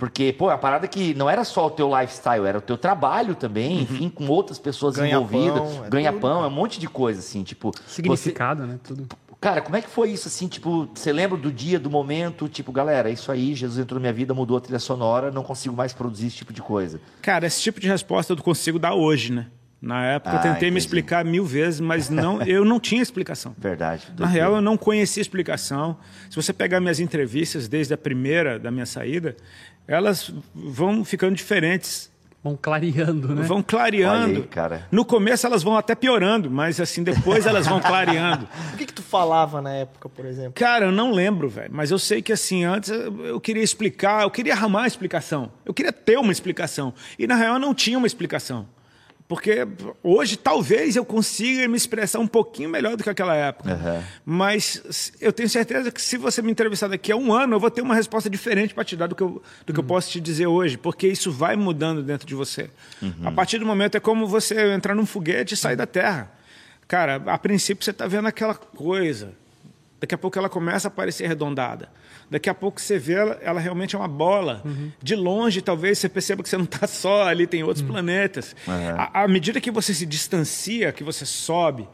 porque, 0.00 0.32
pô, 0.32 0.48
a 0.48 0.56
parada 0.56 0.88
que 0.88 1.12
não 1.12 1.28
era 1.28 1.44
só 1.44 1.66
o 1.66 1.70
teu 1.70 1.94
lifestyle, 1.94 2.46
era 2.46 2.56
o 2.56 2.60
teu 2.62 2.78
trabalho 2.78 3.34
também, 3.34 3.76
uhum. 3.76 3.82
enfim, 3.82 4.08
com 4.08 4.26
outras 4.28 4.58
pessoas 4.58 4.96
ganha 4.96 5.14
envolvidas. 5.14 5.60
Pão, 5.60 5.84
é 5.84 5.90
ganha 5.90 6.10
tudo, 6.10 6.20
pão, 6.22 6.42
é 6.42 6.46
um 6.46 6.50
monte 6.50 6.80
de 6.80 6.88
coisa, 6.88 7.20
assim, 7.20 7.42
tipo. 7.42 7.70
Significado, 7.86 8.62
você... 8.62 8.66
né? 8.66 8.80
Tudo. 8.82 9.06
Cara, 9.38 9.60
como 9.60 9.76
é 9.76 9.82
que 9.82 9.90
foi 9.90 10.10
isso, 10.10 10.26
assim, 10.26 10.48
tipo, 10.48 10.88
você 10.94 11.12
lembra 11.12 11.36
do 11.36 11.52
dia, 11.52 11.78
do 11.78 11.90
momento, 11.90 12.48
tipo, 12.48 12.72
galera, 12.72 13.10
é 13.10 13.12
isso 13.12 13.30
aí, 13.30 13.54
Jesus 13.54 13.78
entrou 13.78 13.98
na 13.98 14.00
minha 14.00 14.12
vida, 14.12 14.32
mudou 14.32 14.56
a 14.56 14.60
trilha 14.60 14.78
sonora, 14.78 15.30
não 15.30 15.42
consigo 15.42 15.76
mais 15.76 15.92
produzir 15.92 16.28
esse 16.28 16.36
tipo 16.36 16.52
de 16.54 16.62
coisa? 16.62 16.98
Cara, 17.20 17.46
esse 17.46 17.60
tipo 17.60 17.78
de 17.78 17.86
resposta 17.86 18.32
eu 18.32 18.36
consigo 18.38 18.78
dar 18.78 18.94
hoje, 18.94 19.30
né? 19.30 19.48
Na 19.80 20.04
época 20.04 20.32
ah, 20.32 20.34
eu 20.34 20.42
tentei 20.42 20.56
entendi. 20.56 20.70
me 20.72 20.78
explicar 20.78 21.24
mil 21.24 21.44
vezes, 21.44 21.80
mas 21.80 22.08
não, 22.10 22.42
eu 22.42 22.64
não 22.64 22.78
tinha 22.78 23.00
explicação. 23.00 23.54
Verdade. 23.56 24.08
Na 24.18 24.26
real, 24.26 24.54
eu 24.54 24.60
não 24.60 24.76
conhecia 24.76 25.22
explicação. 25.22 25.96
Se 26.28 26.36
você 26.36 26.52
pegar 26.52 26.80
minhas 26.80 27.00
entrevistas 27.00 27.66
desde 27.66 27.94
a 27.94 27.98
primeira 27.98 28.58
da 28.58 28.70
minha 28.70 28.84
saída, 28.84 29.34
elas 29.90 30.32
vão 30.54 31.04
ficando 31.04 31.34
diferentes. 31.34 32.08
Vão 32.42 32.56
clareando, 32.56 33.34
né? 33.34 33.42
Vão 33.42 33.62
clareando. 33.62 34.40
Aí, 34.40 34.46
cara. 34.46 34.86
No 34.90 35.04
começo 35.04 35.46
elas 35.46 35.62
vão 35.62 35.76
até 35.76 35.94
piorando, 35.94 36.50
mas 36.50 36.80
assim, 36.80 37.02
depois 37.02 37.44
elas 37.44 37.66
vão 37.66 37.80
clareando. 37.80 38.48
O 38.72 38.76
que, 38.78 38.86
que 38.86 38.94
tu 38.94 39.02
falava 39.02 39.60
na 39.60 39.72
época, 39.74 40.08
por 40.08 40.24
exemplo? 40.24 40.52
Cara, 40.54 40.86
eu 40.86 40.92
não 40.92 41.12
lembro, 41.12 41.50
velho. 41.50 41.68
Mas 41.70 41.90
eu 41.90 41.98
sei 41.98 42.22
que 42.22 42.32
assim, 42.32 42.64
antes 42.64 42.88
eu 42.88 43.38
queria 43.38 43.62
explicar, 43.62 44.22
eu 44.22 44.30
queria 44.30 44.54
arrumar 44.54 44.84
a 44.84 44.86
explicação. 44.86 45.50
Eu 45.66 45.74
queria 45.74 45.92
ter 45.92 46.18
uma 46.18 46.32
explicação. 46.32 46.94
E 47.18 47.26
na 47.26 47.34
real 47.34 47.54
eu 47.54 47.60
não 47.60 47.74
tinha 47.74 47.98
uma 47.98 48.06
explicação. 48.06 48.66
Porque 49.30 49.64
hoje 50.02 50.36
talvez 50.36 50.96
eu 50.96 51.04
consiga 51.04 51.68
me 51.68 51.76
expressar 51.76 52.18
um 52.18 52.26
pouquinho 52.26 52.68
melhor 52.68 52.96
do 52.96 53.04
que 53.04 53.08
aquela 53.08 53.32
época. 53.32 53.74
Uhum. 53.74 54.02
Mas 54.26 55.12
eu 55.20 55.32
tenho 55.32 55.48
certeza 55.48 55.92
que 55.92 56.02
se 56.02 56.16
você 56.16 56.42
me 56.42 56.50
entrevistar 56.50 56.88
daqui 56.88 57.12
a 57.12 57.16
um 57.16 57.32
ano, 57.32 57.54
eu 57.54 57.60
vou 57.60 57.70
ter 57.70 57.80
uma 57.80 57.94
resposta 57.94 58.28
diferente 58.28 58.74
para 58.74 58.82
te 58.82 58.96
dar 58.96 59.06
do 59.06 59.14
que, 59.14 59.22
eu, 59.22 59.40
do 59.64 59.72
que 59.72 59.78
uhum. 59.78 59.84
eu 59.84 59.88
posso 59.88 60.10
te 60.10 60.20
dizer 60.20 60.48
hoje. 60.48 60.76
Porque 60.76 61.06
isso 61.06 61.30
vai 61.30 61.54
mudando 61.54 62.02
dentro 62.02 62.26
de 62.26 62.34
você. 62.34 62.70
Uhum. 63.00 63.12
A 63.22 63.30
partir 63.30 63.58
do 63.58 63.64
momento 63.64 63.94
é 63.94 64.00
como 64.00 64.26
você 64.26 64.72
entrar 64.72 64.96
num 64.96 65.06
foguete 65.06 65.54
e 65.54 65.56
sair 65.56 65.76
da 65.76 65.86
Terra. 65.86 66.32
Cara, 66.88 67.22
a 67.26 67.38
princípio 67.38 67.84
você 67.84 67.92
está 67.92 68.08
vendo 68.08 68.26
aquela 68.26 68.56
coisa. 68.56 69.32
Daqui 70.00 70.14
a 70.14 70.18
pouco 70.18 70.38
ela 70.38 70.48
começa 70.48 70.88
a 70.88 70.90
parecer 70.90 71.26
arredondada. 71.26 71.90
Daqui 72.30 72.48
a 72.48 72.54
pouco 72.54 72.80
você 72.80 72.98
vê 72.98 73.14
ela, 73.14 73.38
ela 73.42 73.60
realmente 73.60 73.94
é 73.94 73.98
uma 73.98 74.08
bola. 74.08 74.62
Uhum. 74.64 74.90
De 75.02 75.14
longe, 75.14 75.60
talvez 75.60 75.98
você 75.98 76.08
perceba 76.08 76.42
que 76.42 76.48
você 76.48 76.56
não 76.56 76.64
está 76.64 76.86
só 76.86 77.24
ali, 77.24 77.46
tem 77.46 77.62
outros 77.62 77.82
uhum. 77.82 77.92
planetas. 77.92 78.56
Uhum. 78.66 78.94
À, 78.96 79.24
à 79.24 79.28
medida 79.28 79.60
que 79.60 79.70
você 79.70 79.92
se 79.92 80.06
distancia, 80.06 80.90
que 80.90 81.04
você 81.04 81.26
sobe, 81.26 81.86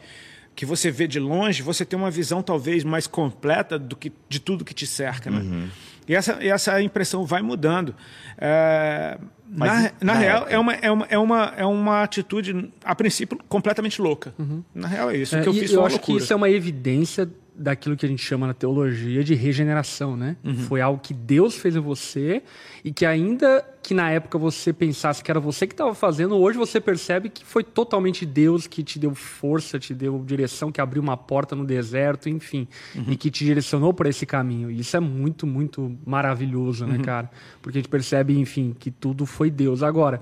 que 0.54 0.64
você 0.64 0.88
vê 0.88 1.08
de 1.08 1.18
longe, 1.18 1.62
você 1.62 1.84
tem 1.84 1.98
uma 1.98 2.10
visão 2.10 2.42
talvez 2.42 2.84
mais 2.84 3.08
completa 3.08 3.76
do 3.76 3.96
que, 3.96 4.12
de 4.28 4.38
tudo 4.38 4.64
que 4.64 4.72
te 4.72 4.86
cerca. 4.86 5.28
Né? 5.28 5.38
Uhum. 5.40 5.68
E 6.08 6.14
essa, 6.14 6.38
essa 6.40 6.80
impressão 6.80 7.24
vai 7.24 7.42
mudando. 7.42 7.92
É, 8.38 9.18
na, 9.48 9.66
na, 9.66 9.92
na, 10.00 10.12
real, 10.14 10.46
é 10.48 10.58
uma, 10.58 10.74
é, 10.74 10.90
uma, 10.90 11.06
é, 11.06 11.18
uma, 11.18 11.54
é 11.56 11.66
uma 11.66 12.02
atitude, 12.02 12.72
a 12.84 12.94
princípio, 12.94 13.38
completamente 13.48 14.00
louca. 14.00 14.32
Uhum. 14.38 14.62
Na 14.72 14.86
real, 14.86 15.10
é 15.10 15.16
isso. 15.16 15.34
É, 15.34 15.40
o 15.40 15.42
que 15.42 15.48
eu 15.48 15.54
fiz 15.54 15.72
eu 15.72 15.84
acho 15.84 15.96
loucura. 15.96 16.18
que 16.18 16.24
isso 16.24 16.32
é 16.32 16.36
uma 16.36 16.48
evidência 16.48 17.28
daquilo 17.58 17.96
que 17.96 18.04
a 18.04 18.08
gente 18.08 18.22
chama 18.22 18.46
na 18.46 18.54
teologia 18.54 19.24
de 19.24 19.34
regeneração, 19.34 20.16
né? 20.16 20.36
Uhum. 20.44 20.56
Foi 20.56 20.80
algo 20.80 21.00
que 21.00 21.14
Deus 21.14 21.56
fez 21.56 21.74
em 21.76 21.80
você 21.80 22.42
e 22.84 22.92
que 22.92 23.06
ainda 23.06 23.64
que 23.82 23.94
na 23.94 24.10
época 24.10 24.36
você 24.36 24.72
pensasse 24.72 25.22
que 25.22 25.30
era 25.30 25.38
você 25.38 25.64
que 25.64 25.72
estava 25.72 25.94
fazendo, 25.94 26.34
hoje 26.36 26.58
você 26.58 26.80
percebe 26.80 27.28
que 27.28 27.44
foi 27.44 27.62
totalmente 27.62 28.26
Deus 28.26 28.66
que 28.66 28.82
te 28.82 28.98
deu 28.98 29.14
força, 29.14 29.78
te 29.78 29.94
deu 29.94 30.22
direção, 30.26 30.72
que 30.72 30.80
abriu 30.80 31.00
uma 31.00 31.16
porta 31.16 31.54
no 31.54 31.64
deserto, 31.64 32.28
enfim, 32.28 32.66
uhum. 32.96 33.04
e 33.08 33.16
que 33.16 33.30
te 33.30 33.44
direcionou 33.44 33.94
para 33.94 34.08
esse 34.08 34.26
caminho. 34.26 34.70
E 34.70 34.80
isso 34.80 34.96
é 34.96 35.00
muito, 35.00 35.46
muito 35.46 35.96
maravilhoso, 36.04 36.84
né, 36.84 36.96
uhum. 36.96 37.02
cara? 37.02 37.30
Porque 37.62 37.78
a 37.78 37.80
gente 37.80 37.88
percebe, 37.88 38.36
enfim, 38.36 38.74
que 38.76 38.90
tudo 38.90 39.24
foi 39.24 39.50
Deus. 39.52 39.84
Agora, 39.84 40.20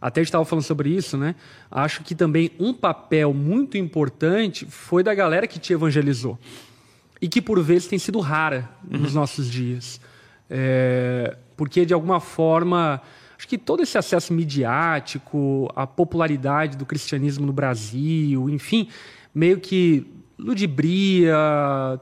até 0.00 0.22
estava 0.22 0.44
falando 0.44 0.64
sobre 0.64 0.90
isso, 0.90 1.16
né? 1.16 1.34
Acho 1.70 2.02
que 2.02 2.14
também 2.14 2.50
um 2.58 2.72
papel 2.72 3.34
muito 3.34 3.76
importante 3.76 4.64
foi 4.66 5.02
da 5.02 5.14
galera 5.14 5.46
que 5.46 5.58
te 5.58 5.72
evangelizou 5.72 6.38
e 7.20 7.28
que 7.28 7.42
por 7.42 7.62
vezes 7.62 7.86
tem 7.86 7.98
sido 7.98 8.18
rara 8.20 8.68
uhum. 8.90 8.98
nos 8.98 9.14
nossos 9.14 9.50
dias, 9.50 10.00
é, 10.48 11.36
porque 11.56 11.84
de 11.84 11.92
alguma 11.92 12.18
forma 12.18 13.02
acho 13.36 13.46
que 13.46 13.58
todo 13.58 13.82
esse 13.82 13.96
acesso 13.98 14.32
midiático, 14.32 15.70
a 15.74 15.86
popularidade 15.86 16.76
do 16.76 16.86
cristianismo 16.86 17.46
no 17.46 17.52
Brasil, 17.52 18.48
enfim, 18.48 18.88
meio 19.34 19.60
que 19.60 20.06
ludibria, 20.38 21.36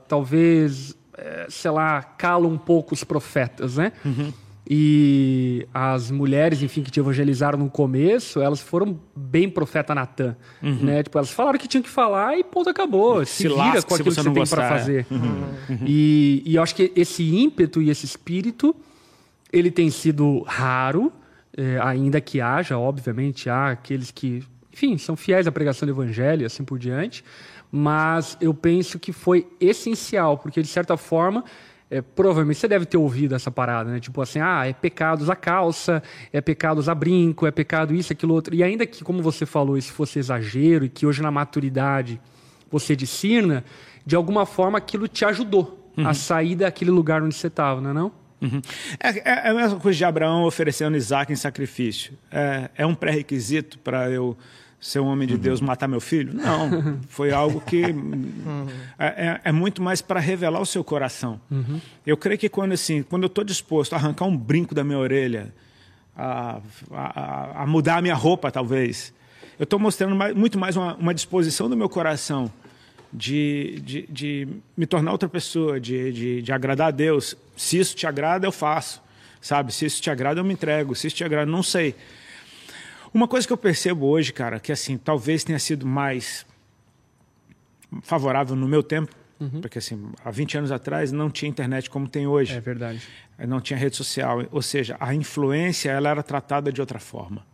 talvez, 0.07 0.97
é, 1.17 1.47
sei 1.49 1.71
lá, 1.71 2.03
cala 2.03 2.47
um 2.47 2.59
pouco 2.59 2.95
os 2.95 3.05
profetas, 3.05 3.77
né? 3.77 3.93
Uhum. 4.05 4.33
E 4.71 5.67
as 5.73 6.11
mulheres, 6.11 6.63
enfim, 6.63 6.83
que 6.83 6.91
te 6.91 7.01
evangelizaram 7.01 7.59
no 7.59 7.71
começo, 7.71 8.39
elas 8.39 8.61
foram 8.61 9.01
bem 9.17 9.49
profeta 9.49 9.95
Natan, 9.95 10.37
uhum. 10.63 10.81
né? 10.83 11.03
Tipo, 11.03 11.17
elas 11.17 11.31
falaram 11.31 11.57
o 11.57 11.59
que 11.59 11.67
tinham 11.67 11.83
que 11.83 11.89
falar 11.89 12.37
e 12.39 12.45
ponto, 12.45 12.69
acabou. 12.69 13.25
Se, 13.25 13.33
se 13.33 13.49
vira 13.49 13.81
com 13.81 13.95
aquilo 13.95 14.15
que 14.15 14.23
você 14.23 14.31
tem 14.31 14.47
para 14.47 14.69
fazer. 14.69 15.07
Uhum. 15.11 15.45
Uhum. 15.71 15.79
E, 15.87 16.43
e 16.45 16.57
eu 16.57 16.63
acho 16.63 16.75
que 16.75 16.93
esse 16.95 17.23
ímpeto 17.35 17.81
e 17.81 17.89
esse 17.89 18.05
espírito, 18.05 18.77
ele 19.51 19.71
tem 19.71 19.89
sido 19.89 20.43
raro, 20.43 21.11
é, 21.57 21.81
ainda 21.83 22.21
que 22.21 22.39
haja, 22.39 22.77
obviamente, 22.77 23.49
há 23.49 23.71
aqueles 23.71 24.11
que, 24.11 24.45
enfim, 24.71 24.99
são 24.99 25.17
fiéis 25.17 25.47
à 25.47 25.53
pregação 25.53 25.87
do 25.87 25.93
evangelho 25.93 26.43
e 26.43 26.45
assim 26.45 26.63
por 26.63 26.79
diante, 26.79 27.25
mas 27.73 28.37
eu 28.39 28.53
penso 28.53 28.99
que 28.99 29.13
foi 29.15 29.47
essencial, 29.59 30.37
porque 30.37 30.61
de 30.61 30.69
certa 30.69 30.99
forma 30.99 31.43
é, 31.91 32.03
provavelmente 32.03 32.59
você 32.59 32.69
deve 32.69 32.85
ter 32.85 32.97
ouvido 32.97 33.35
essa 33.35 33.51
parada, 33.51 33.91
né? 33.91 34.01
Tipo 34.01 34.21
assim, 34.21 34.41
ah, 34.41 34.67
é 34.67 34.73
pecado 34.73 35.23
usar 35.23 35.37
calça, 35.37 36.03
é 36.33 36.41
pecado 36.41 36.79
usar 36.79 36.95
brinco, 36.95 37.47
é 37.47 37.51
pecado 37.51 37.95
isso, 37.95 38.13
aquilo 38.13 38.35
outro. 38.35 38.55
E 38.55 38.63
ainda 38.63 38.87
que, 38.87 39.03
como 39.03 39.23
você 39.23 39.47
falou, 39.47 39.77
isso 39.77 39.93
fosse 39.93 40.19
exagero 40.19 40.85
e 40.85 40.89
que 40.89 41.07
hoje 41.07 41.23
na 41.23 41.31
maturidade 41.31 42.21
você 42.71 42.95
discirna, 42.95 43.65
de 44.05 44.15
alguma 44.15 44.45
forma 44.45 44.77
aquilo 44.77 45.09
te 45.09 45.25
ajudou 45.25 45.79
a 46.05 46.15
sair 46.15 46.55
daquele 46.55 46.91
lugar 46.91 47.23
onde 47.23 47.35
você 47.35 47.49
estava, 47.49 47.81
não 47.81 47.91
é 47.91 47.93
não? 47.93 48.13
Uhum. 48.41 48.63
É, 49.01 49.09
é, 49.09 49.23
é 49.47 49.51
a 49.51 49.55
mesma 49.55 49.81
coisa 49.81 49.97
de 49.97 50.05
Abraão 50.05 50.45
oferecendo 50.45 50.97
Isaac 50.97 51.33
em 51.33 51.37
sacrifício. 51.37 52.13
É, 52.31 52.71
é 52.77 52.87
um 52.87 52.95
pré-requisito 52.95 53.79
para 53.79 54.09
eu 54.11 54.37
ser 54.81 55.01
um 55.01 55.07
homem 55.07 55.27
de 55.27 55.37
Deus 55.37 55.61
matar 55.61 55.89
meu 55.89 56.01
filho? 56.01 56.33
Não. 56.35 57.01
Foi 57.09 57.33
algo 57.33 57.61
que 57.61 57.83
é, 58.99 59.07
é, 59.07 59.41
é 59.45 59.53
muito 59.53 59.83
mais 59.83 60.01
para 60.01 60.21
revelar 60.21 60.61
o 60.61 60.67
seu 60.67 60.85
coração. 60.85 61.41
Eu 62.07 62.17
creio 62.17 62.39
que 62.39 62.49
quando, 62.49 62.73
assim, 62.73 63.03
quando 63.03 63.25
eu 63.25 63.29
estou 63.29 63.45
disposto 63.45 63.93
a 63.95 63.97
arrancar 63.97 64.27
um 64.27 64.37
brinco 64.37 64.75
da 64.75 64.85
minha 64.85 64.99
orelha, 64.99 65.53
a, 66.17 66.61
a, 66.93 67.63
a 67.63 67.67
mudar 67.67 67.97
a 67.97 68.03
minha 68.03 68.15
roupa, 68.15 68.51
talvez, 68.51 69.13
eu 69.59 69.65
estou 69.65 69.79
mostrando 69.79 70.15
mais, 70.15 70.35
muito 70.35 70.59
mais 70.59 70.77
uma, 70.77 70.95
uma 70.95 71.15
disposição 71.15 71.69
do 71.69 71.77
meu 71.77 71.89
coração 71.89 72.51
de, 73.13 73.81
de, 73.85 74.07
de 74.09 74.49
me 74.77 74.87
tornar 74.87 75.13
outra 75.13 75.29
pessoa, 75.29 75.81
de, 75.81 76.13
de, 76.13 76.43
de 76.43 76.53
agradar 76.53 76.89
a 76.89 76.91
Deus. 76.91 77.37
Se 77.57 77.79
isso 77.79 77.97
te 77.97 78.07
agrada, 78.07 78.47
eu 78.47 78.53
faço. 78.53 79.03
Sabe? 79.41 79.73
Se 79.73 79.87
isso 79.87 80.03
te 80.03 80.11
agrada, 80.11 80.41
eu 80.41 80.45
me 80.45 80.53
entrego. 80.53 80.95
Se 80.95 81.07
isso 81.07 81.17
te 81.17 81.25
agrada, 81.25 81.51
não 81.51 81.63
sei. 81.63 81.95
Uma 83.13 83.27
coisa 83.29 83.47
que 83.47 83.53
eu 83.53 83.57
percebo 83.57 84.07
hoje, 84.07 84.33
cara, 84.33 84.61
que 84.61 84.71
assim, 84.73 84.97
talvez 84.99 85.45
tenha 85.45 85.59
sido 85.59 85.87
mais 85.87 86.47
favorável 88.03 88.55
no 88.55 88.69
meu 88.69 88.83
tempo, 88.83 89.15
porque 89.61 89.79
assim, 89.79 90.11
há 90.25 90.31
20 90.31 90.59
anos 90.59 90.73
atrás 90.73 91.13
não 91.13 91.31
tinha 91.31 91.49
internet 91.49 91.89
como 91.89 92.09
tem 92.09 92.27
hoje. 92.27 92.55
É 92.55 92.61
verdade. 92.61 93.01
Não 93.47 93.61
tinha 93.61 93.79
rede 93.79 93.97
social, 93.97 94.45
ou 94.51 94.61
seja, 94.61 94.97
a 94.99 95.15
influência 95.15 95.91
ela 95.91 96.11
era 96.11 96.23
tratada 96.23 96.73
de 96.73 96.81
outra 96.81 96.99
forma, 96.99 97.47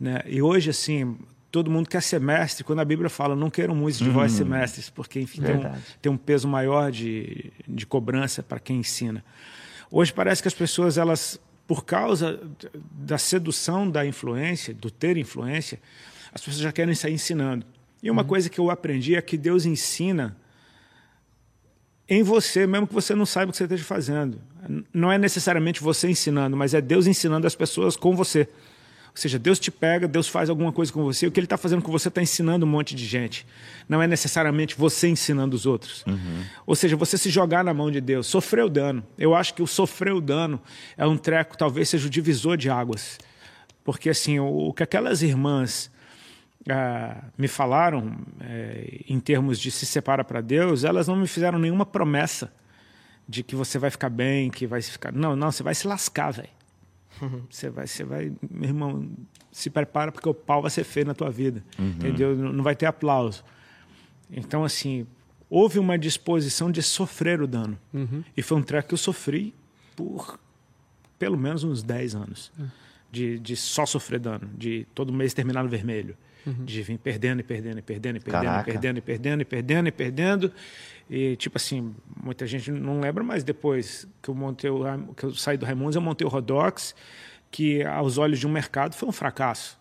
né? 0.00 0.20
E 0.26 0.42
hoje 0.42 0.70
assim, 0.70 1.16
todo 1.50 1.70
mundo 1.70 1.88
quer 1.88 2.02
ser 2.02 2.18
mestre, 2.20 2.64
quando 2.64 2.80
a 2.80 2.84
Bíblia 2.84 3.08
fala, 3.08 3.36
não 3.36 3.50
queiram 3.50 3.74
muitos 3.74 4.00
de 4.00 4.10
vós 4.10 4.32
ser 4.32 4.44
mestres, 4.44 4.90
porque 4.90 5.20
enfim, 5.20 5.42
tem 5.42 5.54
um, 5.56 5.72
tem 6.02 6.12
um 6.12 6.16
peso 6.16 6.48
maior 6.48 6.90
de, 6.90 7.52
de 7.68 7.86
cobrança 7.86 8.42
para 8.42 8.58
quem 8.58 8.78
ensina. 8.78 9.24
Hoje 9.90 10.12
parece 10.12 10.42
que 10.42 10.48
as 10.48 10.54
pessoas, 10.54 10.98
elas, 10.98 11.38
por 11.72 11.86
causa 11.86 12.38
da 12.74 13.16
sedução 13.16 13.90
da 13.90 14.04
influência, 14.04 14.74
do 14.74 14.90
ter 14.90 15.16
influência, 15.16 15.80
as 16.30 16.42
pessoas 16.42 16.58
já 16.62 16.70
querem 16.70 16.94
sair 16.94 17.14
ensinando. 17.14 17.64
E 18.02 18.10
uma 18.10 18.24
coisa 18.24 18.50
que 18.50 18.60
eu 18.60 18.70
aprendi 18.70 19.16
é 19.16 19.22
que 19.22 19.38
Deus 19.38 19.64
ensina 19.64 20.36
em 22.06 22.22
você, 22.22 22.66
mesmo 22.66 22.86
que 22.86 22.92
você 22.92 23.14
não 23.14 23.24
saiba 23.24 23.48
o 23.48 23.52
que 23.52 23.56
você 23.56 23.64
esteja 23.64 23.84
fazendo. 23.84 24.38
Não 24.92 25.10
é 25.10 25.16
necessariamente 25.16 25.82
você 25.82 26.10
ensinando, 26.10 26.58
mas 26.58 26.74
é 26.74 26.80
Deus 26.82 27.06
ensinando 27.06 27.46
as 27.46 27.54
pessoas 27.54 27.96
com 27.96 28.14
você. 28.14 28.46
Ou 29.14 29.18
seja, 29.20 29.38
Deus 29.38 29.58
te 29.58 29.70
pega, 29.70 30.08
Deus 30.08 30.26
faz 30.26 30.48
alguma 30.48 30.72
coisa 30.72 30.90
com 30.90 31.02
você. 31.04 31.26
O 31.26 31.30
que 31.30 31.38
Ele 31.38 31.44
está 31.44 31.58
fazendo 31.58 31.82
com 31.82 31.92
você 31.92 32.08
está 32.08 32.22
ensinando 32.22 32.64
um 32.64 32.68
monte 32.68 32.94
de 32.94 33.04
gente. 33.04 33.46
Não 33.86 34.00
é 34.00 34.06
necessariamente 34.06 34.74
você 34.74 35.06
ensinando 35.06 35.54
os 35.54 35.66
outros. 35.66 36.02
Ou 36.66 36.74
seja, 36.74 36.96
você 36.96 37.18
se 37.18 37.28
jogar 37.28 37.62
na 37.62 37.74
mão 37.74 37.90
de 37.90 38.00
Deus, 38.00 38.26
sofrer 38.26 38.64
o 38.64 38.70
dano. 38.70 39.04
Eu 39.18 39.34
acho 39.34 39.52
que 39.52 39.62
o 39.62 39.66
sofrer 39.66 40.14
o 40.14 40.20
dano 40.20 40.58
é 40.96 41.06
um 41.06 41.18
treco, 41.18 41.58
talvez 41.58 41.90
seja 41.90 42.06
o 42.06 42.10
divisor 42.10 42.56
de 42.56 42.70
águas. 42.70 43.18
Porque 43.84 44.08
assim, 44.08 44.38
o, 44.38 44.68
o 44.68 44.72
que 44.72 44.82
aquelas 44.82 45.20
irmãs 45.20 45.90
ah, 46.70 47.24
me 47.36 47.48
falaram 47.48 48.16
eh, 48.40 49.00
em 49.08 49.18
termos 49.18 49.58
de 49.58 49.70
se 49.70 49.84
separa 49.84 50.22
para 50.22 50.40
Deus, 50.40 50.84
elas 50.84 51.08
não 51.08 51.16
me 51.16 51.26
fizeram 51.26 51.58
nenhuma 51.58 51.84
promessa 51.84 52.52
de 53.28 53.42
que 53.42 53.56
você 53.56 53.78
vai 53.78 53.90
ficar 53.90 54.08
bem, 54.08 54.48
que 54.48 54.66
vai 54.66 54.80
ficar. 54.80 55.12
Não, 55.12 55.34
não, 55.34 55.50
você 55.50 55.62
vai 55.62 55.74
se 55.74 55.86
lascar, 55.86 56.30
velho. 56.30 56.61
Você 57.50 57.70
vai, 57.70 57.86
você 57.86 58.04
vai, 58.04 58.32
meu 58.50 58.68
irmão, 58.70 59.08
se 59.50 59.70
prepara 59.70 60.10
porque 60.10 60.28
o 60.28 60.34
pau 60.34 60.60
vai 60.62 60.70
ser 60.70 60.84
feio 60.84 61.06
na 61.06 61.14
tua 61.14 61.30
vida, 61.30 61.62
entendeu? 61.78 62.34
Não 62.34 62.64
vai 62.64 62.74
ter 62.74 62.86
aplauso. 62.86 63.44
Então, 64.30 64.64
assim, 64.64 65.06
houve 65.48 65.78
uma 65.78 65.98
disposição 65.98 66.70
de 66.70 66.82
sofrer 66.82 67.40
o 67.40 67.46
dano. 67.46 67.78
E 68.36 68.42
foi 68.42 68.58
um 68.58 68.62
treco 68.62 68.88
que 68.88 68.94
eu 68.94 68.98
sofri 68.98 69.54
por 69.94 70.38
pelo 71.18 71.38
menos 71.38 71.62
uns 71.62 71.82
10 71.82 72.14
anos. 72.16 72.50
De, 73.10 73.38
de 73.38 73.54
só 73.54 73.84
sofrer 73.84 74.18
dano, 74.18 74.48
de 74.56 74.86
todo 74.94 75.12
mês 75.12 75.34
terminar 75.34 75.62
no 75.62 75.68
vermelho. 75.68 76.16
De 76.46 76.82
vir 76.82 76.98
perdendo 76.98 77.40
e 77.40 77.42
perdendo 77.42 77.78
e 77.78 77.82
perdendo 77.82 78.16
e 78.16 78.20
perdendo 78.20 78.58
e 78.58 78.62
perdendo 78.64 78.98
e 78.98 79.00
perdendo 79.00 79.42
e 79.42 79.44
perdendo 79.44 79.88
e 79.88 79.92
perdendo. 79.92 80.52
E, 81.10 81.36
tipo 81.36 81.56
assim, 81.56 81.94
muita 82.22 82.46
gente 82.46 82.70
não 82.70 83.00
lembra, 83.00 83.22
mas 83.22 83.44
depois 83.44 84.08
que 84.22 84.28
eu, 84.28 84.34
montei 84.34 84.70
o, 84.70 84.82
que 85.14 85.24
eu 85.24 85.34
saí 85.34 85.56
do 85.56 85.66
Raimundos, 85.66 85.94
eu 85.94 86.02
montei 86.02 86.26
o 86.26 86.30
Rodox, 86.30 86.94
que 87.50 87.82
aos 87.84 88.18
olhos 88.18 88.38
de 88.38 88.46
um 88.46 88.50
mercado 88.50 88.94
foi 88.94 89.08
um 89.08 89.12
fracasso. 89.12 89.78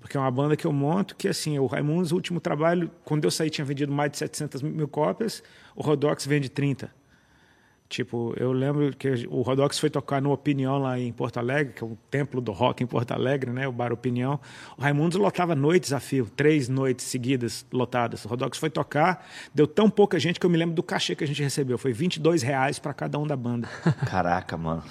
Porque 0.00 0.16
é 0.16 0.20
uma 0.20 0.30
banda 0.30 0.56
que 0.56 0.66
eu 0.66 0.72
monto 0.72 1.16
que, 1.16 1.26
assim, 1.26 1.58
o 1.58 1.66
Raimundos, 1.66 2.12
o 2.12 2.14
último 2.14 2.40
trabalho, 2.40 2.90
quando 3.04 3.24
eu 3.24 3.30
saí, 3.30 3.50
tinha 3.50 3.64
vendido 3.64 3.90
mais 3.90 4.12
de 4.12 4.18
700 4.18 4.62
mil 4.62 4.86
cópias, 4.86 5.42
o 5.74 5.82
Rodox 5.82 6.26
vende 6.26 6.48
30. 6.48 6.90
Tipo, 7.88 8.34
eu 8.36 8.52
lembro 8.52 8.94
que 8.96 9.26
o 9.28 9.42
Rodox 9.42 9.78
foi 9.78 9.88
tocar 9.88 10.20
no 10.20 10.32
Opinião 10.32 10.78
lá 10.78 10.98
em 10.98 11.12
Porto 11.12 11.38
Alegre, 11.38 11.72
que 11.72 11.84
é 11.84 11.86
o 11.86 11.96
templo 12.10 12.40
do 12.40 12.50
rock 12.50 12.82
em 12.82 12.86
Porto 12.86 13.12
Alegre, 13.12 13.52
né? 13.52 13.68
O 13.68 13.72
Bar 13.72 13.92
Opinião. 13.92 14.40
O 14.76 14.82
Raimundos 14.82 15.16
lotava 15.16 15.54
noites 15.54 15.92
a 15.92 16.00
fio, 16.00 16.28
três 16.36 16.68
noites 16.68 17.06
seguidas 17.06 17.64
lotadas. 17.72 18.24
O 18.24 18.28
Rodox 18.28 18.58
foi 18.58 18.70
tocar, 18.70 19.24
deu 19.54 19.68
tão 19.68 19.88
pouca 19.88 20.18
gente 20.18 20.40
que 20.40 20.46
eu 20.46 20.50
me 20.50 20.58
lembro 20.58 20.74
do 20.74 20.82
cachê 20.82 21.14
que 21.14 21.22
a 21.22 21.26
gente 21.26 21.40
recebeu. 21.42 21.78
Foi 21.78 21.92
22 21.92 22.42
reais 22.42 22.78
para 22.78 22.92
cada 22.92 23.18
um 23.18 23.26
da 23.26 23.36
banda. 23.36 23.68
Caraca, 24.04 24.56
mano. 24.56 24.82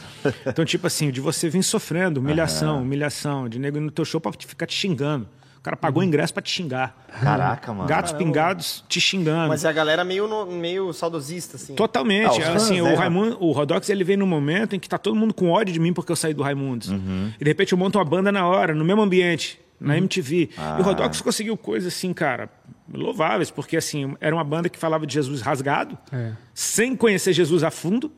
Então, 0.45 0.63
tipo 0.63 0.87
assim, 0.87 1.11
de 1.11 1.19
você 1.19 1.49
vir 1.49 1.63
sofrendo, 1.63 2.21
humilhação, 2.21 2.81
humilhação, 2.81 3.49
de 3.49 3.59
nego 3.59 3.77
ir 3.77 3.81
no 3.81 3.91
teu 3.91 4.05
show 4.05 4.21
pra 4.21 4.31
ficar 4.31 4.65
te 4.65 4.73
xingando. 4.73 5.27
O 5.65 5.69
cara 5.75 5.75
pagou 5.75 6.03
o 6.03 6.05
ingresso 6.05 6.31
pra 6.31 6.43
te 6.43 6.51
xingar. 6.51 6.95
Caraca, 7.23 7.73
mano. 7.73 7.89
Gatos 7.89 8.11
pingados 8.13 8.83
te 8.87 9.01
xingando. 9.01 9.47
Mas 9.49 9.65
é 9.65 9.69
a 9.69 9.71
galera 9.71 10.03
meio, 10.03 10.27
no- 10.27 10.45
meio 10.45 10.93
saudosista, 10.93 11.55
assim. 11.57 11.73
Totalmente. 11.73 12.39
Ah, 12.39 12.45
fãs, 12.51 12.63
assim, 12.63 12.81
né? 12.81 12.93
o, 12.93 12.95
Raimundo, 12.95 13.35
o 13.43 13.51
Rodox 13.51 13.89
ele 13.89 14.03
vem 14.03 14.15
num 14.15 14.27
momento 14.27 14.75
em 14.75 14.79
que 14.79 14.87
tá 14.87 14.99
todo 14.99 15.15
mundo 15.15 15.33
com 15.33 15.49
ódio 15.49 15.73
de 15.73 15.79
mim 15.79 15.91
porque 15.91 16.11
eu 16.11 16.15
saí 16.15 16.35
do 16.35 16.43
Raimundos. 16.43 16.89
Uhum. 16.89 17.31
E 17.39 17.43
de 17.43 17.49
repente 17.49 17.71
eu 17.71 17.79
monto 17.79 17.97
uma 17.97 18.05
banda 18.05 18.31
na 18.31 18.45
hora, 18.47 18.75
no 18.75 18.85
mesmo 18.85 19.01
ambiente, 19.01 19.59
Uhum. 19.81 19.87
na 19.87 19.97
MTV. 19.97 20.51
Ah. 20.55 20.75
E 20.77 20.81
o 20.81 20.83
Rodox 20.85 21.19
conseguiu 21.21 21.57
coisas 21.57 21.91
assim, 21.91 22.13
cara, 22.13 22.47
louváveis, 22.93 23.49
porque 23.49 23.75
assim, 23.75 24.15
era 24.21 24.35
uma 24.35 24.43
banda 24.43 24.69
que 24.69 24.77
falava 24.77 25.07
de 25.07 25.15
Jesus 25.15 25.41
rasgado, 25.41 25.97
É. 26.13 26.33
sem 26.53 26.95
conhecer 26.95 27.33
Jesus 27.33 27.63
a 27.63 27.71
fundo. 27.71 28.11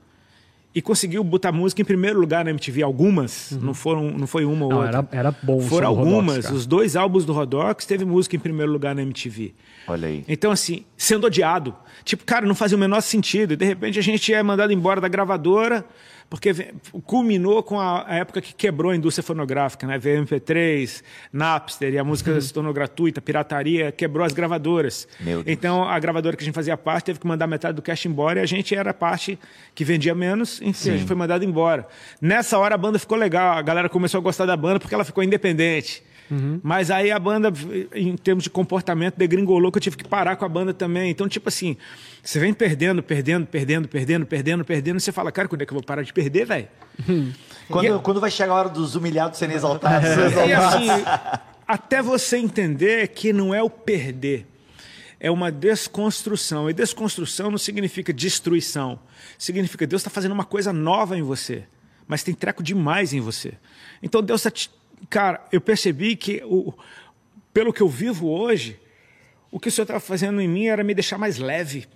E 0.77 0.81
conseguiu 0.81 1.23
botar 1.23 1.51
música 1.51 1.81
em 1.81 1.85
primeiro 1.85 2.19
lugar 2.19 2.45
na 2.45 2.51
MTV, 2.51 2.83
algumas, 2.83 3.57
não 3.59 3.73
foram, 3.73 4.11
não 4.11 4.27
foi 4.27 4.45
uma 4.45 4.65
ou 4.65 4.69
Não, 4.69 4.77
outra. 4.81 4.99
era, 4.99 5.07
era 5.11 5.35
bom. 5.41 5.59
Foram 5.59 5.91
Rodox, 5.91 6.07
algumas. 6.07 6.45
cara. 6.45 6.55
Os 6.55 6.67
dois 6.67 6.95
álbuns 6.95 7.25
do 7.25 7.33
Rodox 7.33 7.83
teve 7.87 8.05
música 8.05 8.35
em 8.35 8.39
primeiro 8.39 8.71
lugar 8.71 8.93
na 8.93 9.01
MTV. 9.01 9.55
Olha 9.87 10.07
aí. 10.07 10.23
Então, 10.27 10.51
assim, 10.51 10.85
sendo 10.95 11.25
odiado. 11.25 11.75
Tipo, 12.03 12.23
cara, 12.25 12.45
não 12.45 12.53
fazia 12.53 12.77
o 12.77 12.79
menor 12.79 13.01
sentido. 13.01 13.53
E, 13.53 13.57
de 13.57 13.65
repente, 13.65 13.97
a 13.97 14.03
gente 14.03 14.31
é 14.31 14.43
mandado 14.43 14.71
embora 14.71 15.01
da 15.01 15.07
gravadora, 15.07 15.83
porque 16.29 16.73
culminou 17.05 17.63
com 17.63 17.79
a, 17.79 18.05
a 18.07 18.15
época 18.15 18.41
que 18.41 18.53
quebrou 18.53 18.91
a 18.91 18.95
indústria 18.95 19.23
fonográfica, 19.23 19.87
né? 19.87 19.97
Veio 19.97 20.23
MP3, 20.25 21.01
Napster, 21.31 21.93
e 21.93 21.97
a 21.97 22.03
música 22.03 22.39
se 22.41 22.53
tornou 22.53 22.73
gratuita, 22.73 23.21
pirataria, 23.21 23.91
quebrou 23.91 24.25
as 24.25 24.33
gravadoras. 24.33 25.07
Meu 25.19 25.43
Deus. 25.43 25.57
Então, 25.57 25.83
a 25.83 25.97
gravadora 25.99 26.35
que 26.35 26.43
a 26.43 26.45
gente 26.45 26.55
fazia 26.55 26.75
parte 26.75 27.05
teve 27.05 27.19
que 27.19 27.27
mandar 27.27 27.47
metade 27.47 27.75
do 27.75 27.81
cash 27.81 28.05
embora, 28.05 28.39
e 28.39 28.43
a 28.43 28.45
gente 28.45 28.75
era 28.75 28.91
a 28.91 28.93
parte 28.93 29.39
que 29.73 29.85
vendia 29.85 30.13
menos, 30.13 30.61
enfim, 30.61 30.89
a 30.89 30.97
gente 30.97 31.07
foi 31.07 31.15
mandado 31.15 31.45
embora. 31.45 31.87
Nessa 32.21 32.57
hora, 32.57 32.75
a 32.75 32.77
banda 32.77 32.99
ficou 32.99 33.17
legal, 33.17 33.57
a 33.57 33.61
galera 33.61 33.87
começou 33.87 34.19
a 34.19 34.21
gostar 34.21 34.45
da 34.45 34.57
banda 34.57 34.79
porque 34.79 34.93
ela 34.93 35.05
ficou 35.05 35.23
independente. 35.23 36.03
Mas 36.61 36.91
aí 36.91 37.11
a 37.11 37.19
banda, 37.19 37.51
em 37.93 38.15
termos 38.15 38.43
de 38.43 38.49
comportamento, 38.49 39.15
degringolou 39.15 39.71
que 39.71 39.77
eu 39.77 39.81
tive 39.81 39.97
que 39.97 40.07
parar 40.07 40.35
com 40.35 40.45
a 40.45 40.49
banda 40.49 40.73
também. 40.73 41.09
Então, 41.09 41.27
tipo 41.27 41.49
assim, 41.49 41.77
você 42.23 42.39
vem 42.39 42.53
perdendo, 42.53 43.01
perdendo, 43.01 43.47
perdendo, 43.47 43.87
perdendo, 43.87 44.25
perdendo, 44.25 44.65
perdendo, 44.65 44.97
e 44.97 45.01
você 45.01 45.11
fala, 45.11 45.31
cara, 45.31 45.47
quando 45.47 45.61
é 45.61 45.65
que 45.65 45.71
eu 45.71 45.75
vou 45.75 45.83
parar 45.83 46.01
de 46.01 46.13
perder, 46.13 46.45
velho? 46.45 46.67
Quando, 47.69 47.99
quando 47.99 48.21
vai 48.21 48.31
chegar 48.31 48.53
a 48.53 48.55
hora 48.55 48.69
dos 48.69 48.95
humilhados 48.95 49.37
serem 49.37 49.53
exaltados? 49.53 50.07
E 50.47 50.53
assim, 50.53 50.87
até 51.67 52.01
você 52.01 52.37
entender 52.37 53.09
que 53.09 53.33
não 53.33 53.53
é 53.53 53.61
o 53.61 53.69
perder, 53.69 54.47
é 55.19 55.29
uma 55.29 55.51
desconstrução. 55.51 56.69
E 56.69 56.73
desconstrução 56.73 57.51
não 57.51 57.57
significa 57.57 58.13
destruição. 58.13 58.99
Significa 59.37 59.85
Deus 59.85 60.01
está 60.01 60.09
fazendo 60.09 60.31
uma 60.31 60.45
coisa 60.45 60.71
nova 60.71 61.17
em 61.17 61.21
você, 61.21 61.65
mas 62.07 62.23
tem 62.23 62.33
treco 62.33 62.63
demais 62.63 63.13
em 63.13 63.19
você. 63.19 63.53
Então 64.01 64.21
Deus 64.21 64.41
está. 64.41 64.51
Te... 64.51 64.71
Cara, 65.09 65.45
eu 65.51 65.61
percebi 65.61 66.15
que, 66.15 66.41
o... 66.45 66.73
pelo 67.53 67.71
que 67.71 67.81
eu 67.81 67.89
vivo 67.89 68.27
hoje, 68.27 68.79
o 69.51 69.59
que 69.59 69.69
o 69.69 69.71
Senhor 69.71 69.83
estava 69.83 69.99
fazendo 69.99 70.41
em 70.41 70.47
mim 70.47 70.67
era 70.67 70.83
me 70.83 70.93
deixar 70.93 71.17
mais 71.17 71.37
leve. 71.37 71.87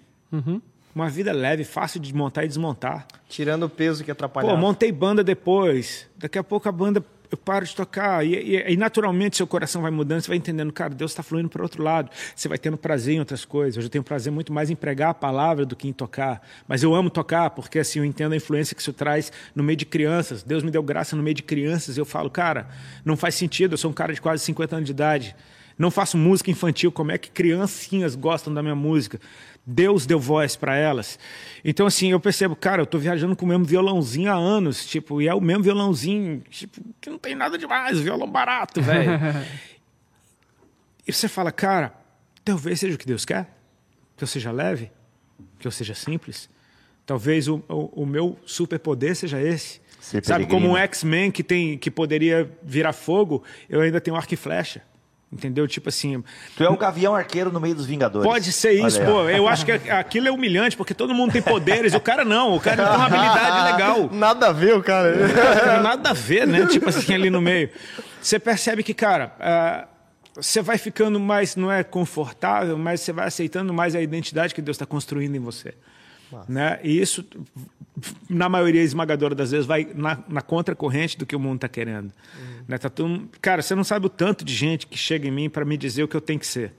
Uma 0.93 1.09
vida 1.09 1.31
leve, 1.31 1.63
fácil 1.63 1.99
de 1.99 2.13
montar 2.13 2.43
e 2.43 2.47
desmontar. 2.47 3.07
Tirando 3.29 3.63
o 3.63 3.69
peso 3.69 4.03
que 4.03 4.11
atrapalhava. 4.11 4.55
Pô, 4.55 4.59
montei 4.59 4.91
banda 4.91 5.23
depois. 5.23 6.07
Daqui 6.17 6.37
a 6.37 6.43
pouco 6.43 6.67
a 6.67 6.71
banda 6.71 7.03
eu 7.31 7.37
paro 7.37 7.65
de 7.65 7.73
tocar. 7.73 8.25
E, 8.25 8.35
e- 8.35 8.73
e 8.73 8.77
naturalmente 8.77 9.37
seu 9.37 9.47
coração 9.47 9.81
vai 9.81 9.89
mudando, 9.89 10.21
você 10.21 10.27
vai 10.27 10.37
entendendo, 10.37 10.71
cara, 10.73 10.93
Deus 10.93 11.11
está 11.11 11.23
fluindo 11.23 11.47
para 11.49 11.63
outro 11.63 11.81
lado. 11.81 12.11
Você 12.35 12.49
vai 12.49 12.57
tendo 12.57 12.77
prazer 12.77 13.15
em 13.15 13.19
outras 13.19 13.45
coisas. 13.45 13.77
Hoje 13.77 13.87
eu 13.87 13.89
tenho 13.89 14.03
prazer 14.03 14.31
muito 14.31 14.51
mais 14.51 14.69
em 14.69 14.75
pregar 14.75 15.09
a 15.11 15.13
palavra 15.13 15.65
do 15.65 15.75
que 15.75 15.87
em 15.87 15.93
tocar. 15.93 16.45
Mas 16.67 16.83
eu 16.83 16.93
amo 16.93 17.09
tocar, 17.09 17.49
porque 17.51 17.79
assim 17.79 17.99
eu 17.99 18.05
entendo 18.05 18.33
a 18.33 18.35
influência 18.35 18.75
que 18.75 18.81
isso 18.81 18.91
traz 18.93 19.31
no 19.55 19.63
meio 19.63 19.77
de 19.77 19.85
crianças. 19.85 20.43
Deus 20.43 20.61
me 20.61 20.69
deu 20.71 20.83
graça 20.83 21.15
no 21.15 21.23
meio 21.23 21.33
de 21.35 21.43
crianças. 21.43 21.97
Eu 21.97 22.05
falo, 22.05 22.29
cara, 22.29 22.67
não 23.05 23.15
faz 23.15 23.35
sentido. 23.35 23.73
Eu 23.73 23.77
sou 23.77 23.89
um 23.89 23.93
cara 23.93 24.13
de 24.13 24.19
quase 24.21 24.43
50 24.43 24.75
anos 24.75 24.85
de 24.85 24.91
idade. 24.91 25.35
Não 25.77 25.89
faço 25.89 26.17
música 26.17 26.51
infantil. 26.51 26.91
Como 26.91 27.11
é 27.11 27.17
que 27.17 27.31
criancinhas 27.31 28.13
gostam 28.13 28.53
da 28.53 28.61
minha 28.61 28.75
música? 28.75 29.19
Deus 29.65 30.05
deu 30.05 30.19
voz 30.19 30.55
para 30.55 30.75
elas. 30.75 31.19
Então, 31.63 31.85
assim, 31.85 32.11
eu 32.11 32.19
percebo, 32.19 32.55
cara, 32.55 32.81
eu 32.81 32.85
tô 32.85 32.97
viajando 32.97 33.35
com 33.35 33.45
o 33.45 33.47
mesmo 33.47 33.63
violãozinho 33.63 34.31
há 34.31 34.35
anos, 34.35 34.85
tipo, 34.85 35.21
e 35.21 35.27
é 35.27 35.33
o 35.33 35.41
mesmo 35.41 35.63
violãozinho, 35.63 36.41
tipo, 36.49 36.81
que 36.99 37.09
não 37.09 37.19
tem 37.19 37.35
nada 37.35 37.57
demais, 37.57 37.99
violão 37.99 38.29
barato, 38.29 38.81
velho. 38.81 39.11
e 41.07 41.13
você 41.13 41.27
fala, 41.27 41.51
cara, 41.51 41.93
talvez 42.43 42.79
seja 42.79 42.95
o 42.95 42.97
que 42.97 43.05
Deus 43.05 43.23
quer, 43.23 43.47
que 44.17 44.23
eu 44.23 44.27
seja 44.27 44.51
leve, 44.51 44.91
que 45.59 45.67
eu 45.67 45.71
seja 45.71 45.93
simples. 45.93 46.49
Talvez 47.05 47.47
o, 47.47 47.63
o, 47.67 48.03
o 48.03 48.05
meu 48.05 48.39
superpoder 48.45 49.15
seja 49.15 49.41
esse. 49.41 49.81
Ser 49.99 50.25
Sabe, 50.25 50.45
peregrino. 50.45 50.49
como 50.49 50.73
um 50.73 50.77
X-Men 50.77 51.29
que, 51.29 51.43
tem, 51.43 51.77
que 51.77 51.91
poderia 51.91 52.51
virar 52.63 52.93
fogo, 52.93 53.43
eu 53.69 53.81
ainda 53.81 54.01
tenho 54.01 54.17
arco 54.17 54.33
e 54.33 54.37
flecha. 54.37 54.81
Entendeu? 55.31 55.65
Tipo 55.65 55.87
assim, 55.87 56.21
Tu 56.57 56.63
é 56.63 56.69
o 56.69 56.75
gavião 56.75 57.15
arqueiro 57.15 57.51
no 57.53 57.59
meio 57.61 57.73
dos 57.73 57.85
Vingadores. 57.85 58.29
Pode 58.29 58.51
ser 58.51 58.73
isso, 58.73 58.99
Olha 58.99 59.09
pô. 59.09 59.29
Eu 59.29 59.47
acho 59.47 59.65
que 59.65 59.71
aquilo 59.71 60.27
é 60.27 60.31
humilhante, 60.31 60.75
porque 60.75 60.93
todo 60.93 61.13
mundo 61.13 61.31
tem 61.31 61.41
poderes. 61.41 61.93
o 61.93 62.01
cara 62.01 62.25
não, 62.25 62.55
o 62.55 62.59
cara 62.59 62.85
tem 62.85 62.95
uma 62.95 63.05
habilidade 63.05 63.71
legal. 63.71 64.09
Nada 64.11 64.49
a 64.49 64.51
ver, 64.51 64.75
o 64.75 64.83
cara. 64.83 65.15
Nada 65.81 66.09
a 66.09 66.13
ver, 66.13 66.45
né? 66.45 66.65
Tipo 66.65 66.89
assim, 66.89 67.13
ali 67.13 67.29
no 67.29 67.41
meio. 67.41 67.69
Você 68.21 68.39
percebe 68.39 68.83
que, 68.83 68.93
cara, 68.93 69.33
ah, 69.39 69.87
você 70.35 70.61
vai 70.61 70.77
ficando 70.77 71.17
mais, 71.17 71.55
não 71.55 71.71
é 71.71 71.81
confortável, 71.81 72.77
mas 72.77 72.99
você 72.99 73.13
vai 73.13 73.27
aceitando 73.27 73.73
mais 73.73 73.95
a 73.95 74.01
identidade 74.01 74.53
que 74.53 74.61
Deus 74.61 74.75
está 74.75 74.85
construindo 74.85 75.35
em 75.35 75.39
você. 75.39 75.73
Né? 76.47 76.79
E 76.83 76.99
isso, 76.99 77.25
na 78.29 78.47
maioria 78.47 78.81
esmagadora 78.81 79.35
das 79.35 79.51
vezes, 79.51 79.65
vai 79.65 79.87
na, 79.93 80.17
na 80.27 80.41
contracorrente 80.41 81.17
do 81.17 81.25
que 81.25 81.35
o 81.35 81.39
mundo 81.39 81.55
está 81.55 81.67
querendo. 81.67 82.11
Né? 82.71 82.77
Tá 82.77 82.89
todo 82.89 83.09
mundo- 83.09 83.29
Cara, 83.41 83.61
você 83.61 83.75
não 83.75 83.83
sabe 83.83 84.05
o 84.05 84.09
tanto 84.09 84.45
de 84.45 84.55
gente 84.55 84.87
que 84.87 84.97
chega 84.97 85.27
em 85.27 85.31
mim 85.31 85.49
para 85.49 85.65
me 85.65 85.75
dizer 85.75 86.03
o 86.03 86.07
que 86.07 86.15
eu 86.15 86.21
tenho 86.21 86.39
que 86.39 86.47
ser. 86.47 86.73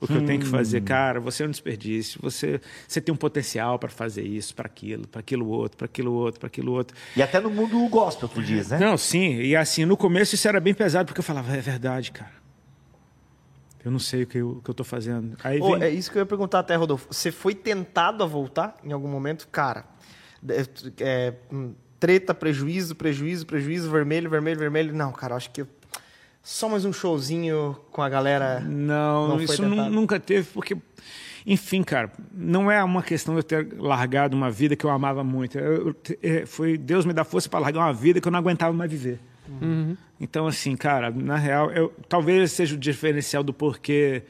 O 0.00 0.06
que 0.06 0.14
eu 0.14 0.24
tenho 0.24 0.40
que 0.40 0.46
fazer, 0.46 0.80
cara, 0.80 1.20
você 1.20 1.44
é 1.44 1.46
um 1.46 1.50
desperdício, 1.50 2.18
você, 2.22 2.58
você 2.88 3.02
tem 3.02 3.12
um 3.12 3.18
potencial 3.18 3.78
para 3.78 3.90
fazer 3.90 4.22
isso, 4.22 4.54
para 4.54 4.66
aquilo, 4.66 5.06
para 5.06 5.20
aquilo 5.20 5.46
outro, 5.46 5.76
para 5.76 5.84
aquilo 5.84 6.12
outro, 6.14 6.40
para 6.40 6.46
aquilo 6.46 6.72
outro. 6.72 6.96
E 7.14 7.22
até 7.22 7.38
no 7.38 7.50
mundo 7.50 7.86
gospel, 7.88 8.26
tu 8.26 8.42
diz, 8.42 8.70
né? 8.70 8.78
Não, 8.78 8.96
sim. 8.96 9.36
E 9.36 9.54
assim, 9.54 9.84
no 9.84 9.98
começo 9.98 10.34
isso 10.34 10.48
era 10.48 10.58
bem 10.58 10.72
pesado, 10.72 11.04
porque 11.06 11.20
eu 11.20 11.24
falava, 11.24 11.54
é 11.54 11.60
verdade, 11.60 12.12
cara. 12.12 12.32
Eu 13.84 13.90
não 13.90 13.98
sei 13.98 14.22
o 14.22 14.26
que 14.26 14.38
eu, 14.38 14.48
o 14.52 14.62
que 14.62 14.70
eu 14.70 14.74
tô 14.74 14.84
fazendo. 14.84 15.36
Aí 15.44 15.60
Ô, 15.60 15.72
vem... 15.72 15.82
é 15.82 15.90
isso 15.90 16.10
que 16.10 16.16
eu 16.16 16.20
ia 16.20 16.26
perguntar 16.26 16.60
até, 16.60 16.74
Rodolfo. 16.76 17.06
Você 17.10 17.30
foi 17.30 17.54
tentado 17.54 18.24
a 18.24 18.26
voltar 18.26 18.76
em 18.82 18.92
algum 18.92 19.08
momento? 19.08 19.46
Cara, 19.48 19.84
é, 20.48 20.64
é, 20.98 21.34
hum, 21.52 21.74
treta, 22.00 22.34
prejuízo, 22.34 22.96
prejuízo, 22.96 23.46
prejuízo, 23.46 23.90
vermelho, 23.90 24.28
vermelho, 24.30 24.58
vermelho. 24.58 24.94
Não, 24.94 25.12
cara, 25.12 25.34
acho 25.36 25.50
que 25.50 25.64
só 26.42 26.68
mais 26.68 26.84
um 26.86 26.92
showzinho 26.92 27.76
com 27.92 28.02
a 28.02 28.08
galera. 28.08 28.60
Não, 28.60 29.28
Não 29.28 29.36
foi 29.36 29.44
isso 29.44 29.62
nunca 29.90 30.18
teve, 30.18 30.48
porque, 30.54 30.76
enfim, 31.46 31.82
cara, 31.82 32.10
não 32.32 32.70
é 32.70 32.82
uma 32.82 33.02
questão 33.02 33.34
de 33.34 33.40
eu 33.40 33.42
ter 33.44 33.68
largado 33.78 34.34
uma 34.34 34.50
vida 34.50 34.74
que 34.74 34.84
eu 34.84 34.90
amava 34.90 35.22
muito. 35.22 35.58
Eu- 35.58 35.88
eu 35.88 35.96
é, 36.22 36.46
foi 36.46 36.78
Deus 36.78 37.04
me 37.04 37.12
dar 37.12 37.24
força 37.24 37.48
para 37.48 37.60
largar 37.60 37.80
uma 37.80 37.92
vida 37.92 38.20
que 38.20 38.26
eu 38.26 38.32
não 38.32 38.38
aguentava 38.38 38.72
mais 38.72 38.90
viver. 38.90 39.20
Então, 40.20 40.46
assim, 40.46 40.76
cara, 40.76 41.10
na 41.10 41.36
real, 41.36 41.70
eu, 41.72 41.92
talvez 42.08 42.52
seja 42.52 42.74
o 42.74 42.78
diferencial 42.78 43.42
do 43.42 43.52
porquê 43.52 44.22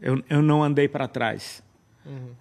eu, 0.00 0.22
eu 0.30 0.40
não 0.40 0.62
andei 0.62 0.86
para 0.88 1.08
trás. 1.08 1.62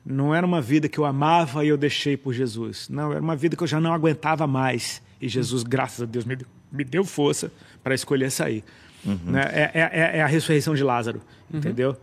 Não 0.05 0.33
era 0.33 0.45
uma 0.45 0.61
vida 0.61 0.87
que 0.87 0.97
eu 0.97 1.05
amava 1.05 1.63
e 1.65 1.67
eu 1.69 1.77
deixei 1.77 2.15
por 2.17 2.33
Jesus. 2.33 2.87
Não, 2.89 3.11
era 3.11 3.21
uma 3.21 3.35
vida 3.35 3.55
que 3.55 3.63
eu 3.63 3.67
já 3.67 3.79
não 3.79 3.93
aguentava 3.93 4.47
mais. 4.47 5.01
E 5.21 5.27
Jesus, 5.27 5.63
graças 5.63 6.01
a 6.01 6.05
Deus, 6.05 6.23
me 6.25 6.35
deu, 6.35 6.47
me 6.71 6.83
deu 6.83 7.03
força 7.03 7.51
para 7.83 7.93
escolher 7.93 8.31
sair. 8.31 8.63
Né? 9.05 9.41
É, 9.51 9.71
é- 9.73 9.89
é- 9.91 10.17
é 10.19 10.21
a 10.21 10.27
ressurreição 10.27 10.73
de 10.75 10.83
Lázaro, 10.83 11.21
entendeu? 11.53 11.95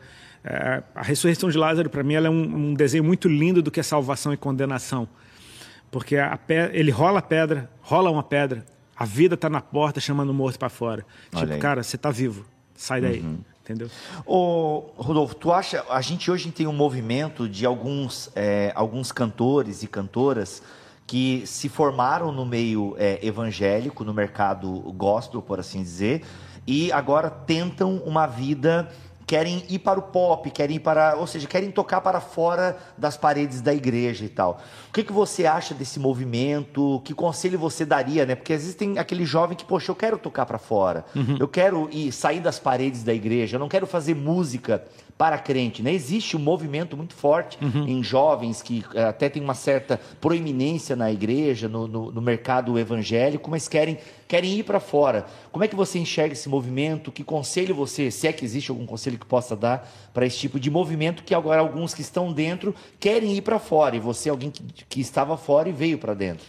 É, 0.45 0.83
a 0.95 1.03
ressurreição 1.03 1.51
de 1.51 1.59
Lázaro, 1.59 1.91
para 1.91 2.03
mim, 2.03 2.15
ela 2.15 2.27
é 2.29 2.31
um, 2.31 2.71
um 2.71 2.75
desenho 2.75 3.03
muito 3.05 3.29
lindo 3.29 3.63
do 3.63 3.71
que 3.71 3.81
é 3.81 3.83
salvação 3.83 4.33
e 4.33 4.37
condenação. 4.37 5.09
Porque 5.91 6.17
a 6.17 6.37
pe- 6.37 6.71
ele 6.73 6.91
rola 6.91 7.19
a 7.19 7.23
pedra, 7.23 7.71
rola 7.81 8.11
uma 8.11 8.23
pedra, 8.23 8.65
a 8.97 9.05
vida 9.05 9.35
está 9.35 9.49
na 9.51 9.61
porta 9.61 9.99
chamando 10.01 10.31
o 10.31 10.35
morto 10.35 10.59
para 10.59 10.69
fora. 10.69 11.05
Olha 11.33 11.41
tipo, 11.43 11.55
aí. 11.55 11.61
cara, 11.61 11.83
você 11.83 11.97
está 11.97 12.11
vivo, 12.11 12.45
sai 12.75 13.01
daí. 13.01 13.25
Entendeu? 13.67 13.91
Ô, 14.25 14.85
Rodolfo, 14.97 15.35
tu 15.35 15.53
acha, 15.53 15.85
a 15.91 16.01
gente 16.01 16.31
hoje 16.31 16.53
tem 16.53 16.69
um 16.69 16.73
movimento 16.73 17.49
de 17.49 17.67
alguns, 17.67 18.31
é, 18.37 18.71
alguns 18.77 19.11
cantores 19.11 19.83
e 19.83 19.89
cantoras 19.89 20.63
que 21.05 21.45
se 21.47 21.69
formaram 21.69 22.31
no 22.31 22.47
meio 22.47 22.95
é, 22.97 23.19
evangélico, 23.27 24.05
no 24.05 24.15
mercado 24.15 24.71
gospel, 24.93 25.43
por 25.43 25.59
assim 25.59 25.83
dizer, 25.83 26.23
e 26.65 26.93
agora 26.93 27.29
tentam 27.29 27.97
uma 28.07 28.25
vida, 28.25 28.89
querem 29.27 29.65
ir 29.69 29.81
para 29.81 29.99
o 29.99 30.03
pop, 30.03 30.49
querem 30.51 30.77
ir 30.77 30.81
para, 30.81 31.17
ou 31.17 31.27
seja, 31.27 31.49
querem 31.49 31.71
tocar 31.71 32.01
para 32.01 32.21
fora 32.21 32.77
das 32.97 33.17
paredes 33.17 33.61
da 33.61 33.75
igreja 33.75 34.25
e 34.25 34.29
tal. 34.29 34.61
O 34.89 34.93
que, 34.93 35.03
que 35.03 35.13
você 35.13 35.47
acha 35.47 35.75
desse 35.75 35.99
movimento? 35.99 37.03
Que 37.05 37.13
conselho 37.13 37.59
você 37.59 37.85
daria, 37.85 38.25
né? 38.25 38.35
Porque 38.37 38.53
às 38.53 38.61
vezes 38.61 38.75
tem 38.77 38.99
aquele 38.99 39.25
jovem 39.25 39.57
que, 39.57 39.65
poxa, 39.65 39.91
eu 39.91 39.97
quero 39.97 40.17
tocar 40.17 40.47
para 40.47 40.59
fora, 40.59 41.05
eu 41.41 41.49
quero 41.49 41.89
ir 41.91 42.13
sair 42.13 42.39
das 42.41 42.59
paredes 42.59 43.03
da 43.03 43.13
igreja, 43.13 43.57
eu 43.57 43.61
não 43.61 43.69
quero 43.69 43.87
fazer 43.87 44.15
música 44.15 44.85
para 45.19 45.39
crente, 45.39 45.83
né? 45.83 45.93
Existe 45.93 46.37
um 46.37 46.41
movimento 46.41 46.95
muito 46.95 47.15
forte 47.15 47.59
em 47.89 48.03
jovens 48.05 48.61
que 48.61 48.85
eh, 48.95 49.03
até 49.05 49.31
tem 49.31 49.43
uma 49.43 49.55
certa 49.55 49.99
proeminência 50.21 50.95
na 50.95 51.11
igreja, 51.11 51.69
no, 51.69 51.89
no- 51.89 52.13
no 52.13 52.21
mercado 52.21 52.79
evangélico, 52.79 53.51
mas 53.51 53.67
querem, 53.67 53.97
querem 54.29 54.59
ir 54.59 54.63
para 54.65 54.81
fora. 54.81 55.27
Como 55.53 55.65
é 55.65 55.69
que 55.69 55.77
você 55.77 55.99
enxerga 55.99 56.33
esse 56.33 56.49
movimento? 56.49 57.13
Que 57.13 57.23
conselho 57.25 57.75
você, 57.75 58.11
se 58.11 58.27
é 58.27 58.33
que 58.33 58.45
existe 58.45 58.71
algum 58.71 58.85
conselho 58.87 59.19
que 59.19 59.27
possa 59.27 59.55
dar 59.57 59.89
para 60.13 60.27
esse 60.27 60.39
tipo 60.39 60.59
de 60.59 60.71
movimento 60.71 61.23
que 61.23 61.35
agora 61.35 61.61
alguns 61.61 61.95
que 61.95 62.01
estão 62.01 62.33
dentro 62.33 62.75
querem 62.99 63.35
ir 63.37 63.43
para 63.43 63.59
fora 63.59 63.97
e 63.97 64.01
você 64.01 64.29
é 64.29 64.33
alguém 64.33 64.51
que, 64.51 64.63
que 64.89 65.01
estava 65.01 65.37
fora 65.37 65.69
e 65.69 65.73
veio 65.73 65.99
para 65.99 66.15
dentro? 66.15 66.45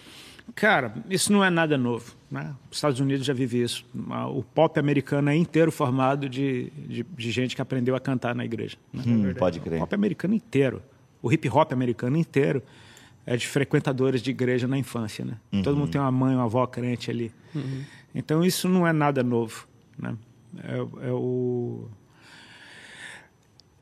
Cara, 0.56 0.94
isso 1.10 1.32
não 1.34 1.44
é 1.44 1.50
nada 1.50 1.78
novo. 1.78 2.16
Né? 2.32 2.54
Os 2.72 2.78
Estados 2.78 3.00
Unidos 3.02 3.26
já 3.26 3.34
vive 3.34 3.62
isso. 3.62 3.86
O 4.34 4.42
pop 4.44 4.80
americano 4.80 5.30
é 5.30 5.36
inteiro 5.36 5.72
formado 5.72 6.30
de, 6.30 6.72
de, 6.88 7.04
de 7.04 7.32
gente 7.32 7.56
que 7.56 7.62
aprendeu 7.62 7.96
a 7.96 8.00
cantar 8.00 8.34
na 8.34 8.46
igreja. 8.46 8.78
né? 8.94 9.04
Hum, 9.06 9.34
pode 9.38 9.60
O 9.60 9.62
crer. 9.62 9.80
pop 9.80 9.94
americano 9.94 10.34
inteiro. 10.34 10.82
O 11.22 11.32
hip 11.32 11.50
hop 11.50 11.74
americano 11.74 12.16
inteiro 12.18 12.64
é 13.28 13.36
de 13.36 13.46
frequentadores 13.46 14.22
de 14.22 14.32
igreja 14.32 14.70
na 14.70 14.78
infância. 14.78 15.26
Né? 15.26 15.38
Todo 15.62 15.76
mundo 15.76 15.92
tem 15.92 16.00
uma 16.00 16.12
mãe, 16.12 16.34
uma 16.34 16.46
avó 16.46 16.66
crente 16.66 17.12
ali. 17.12 17.30
Então 18.16 18.44
isso 18.44 18.70
não 18.70 18.88
é 18.88 18.94
nada 18.94 19.22
novo. 19.22 19.68
Né? 20.00 20.16
É, 20.64 20.78
é 21.10 21.12
o. 21.12 21.90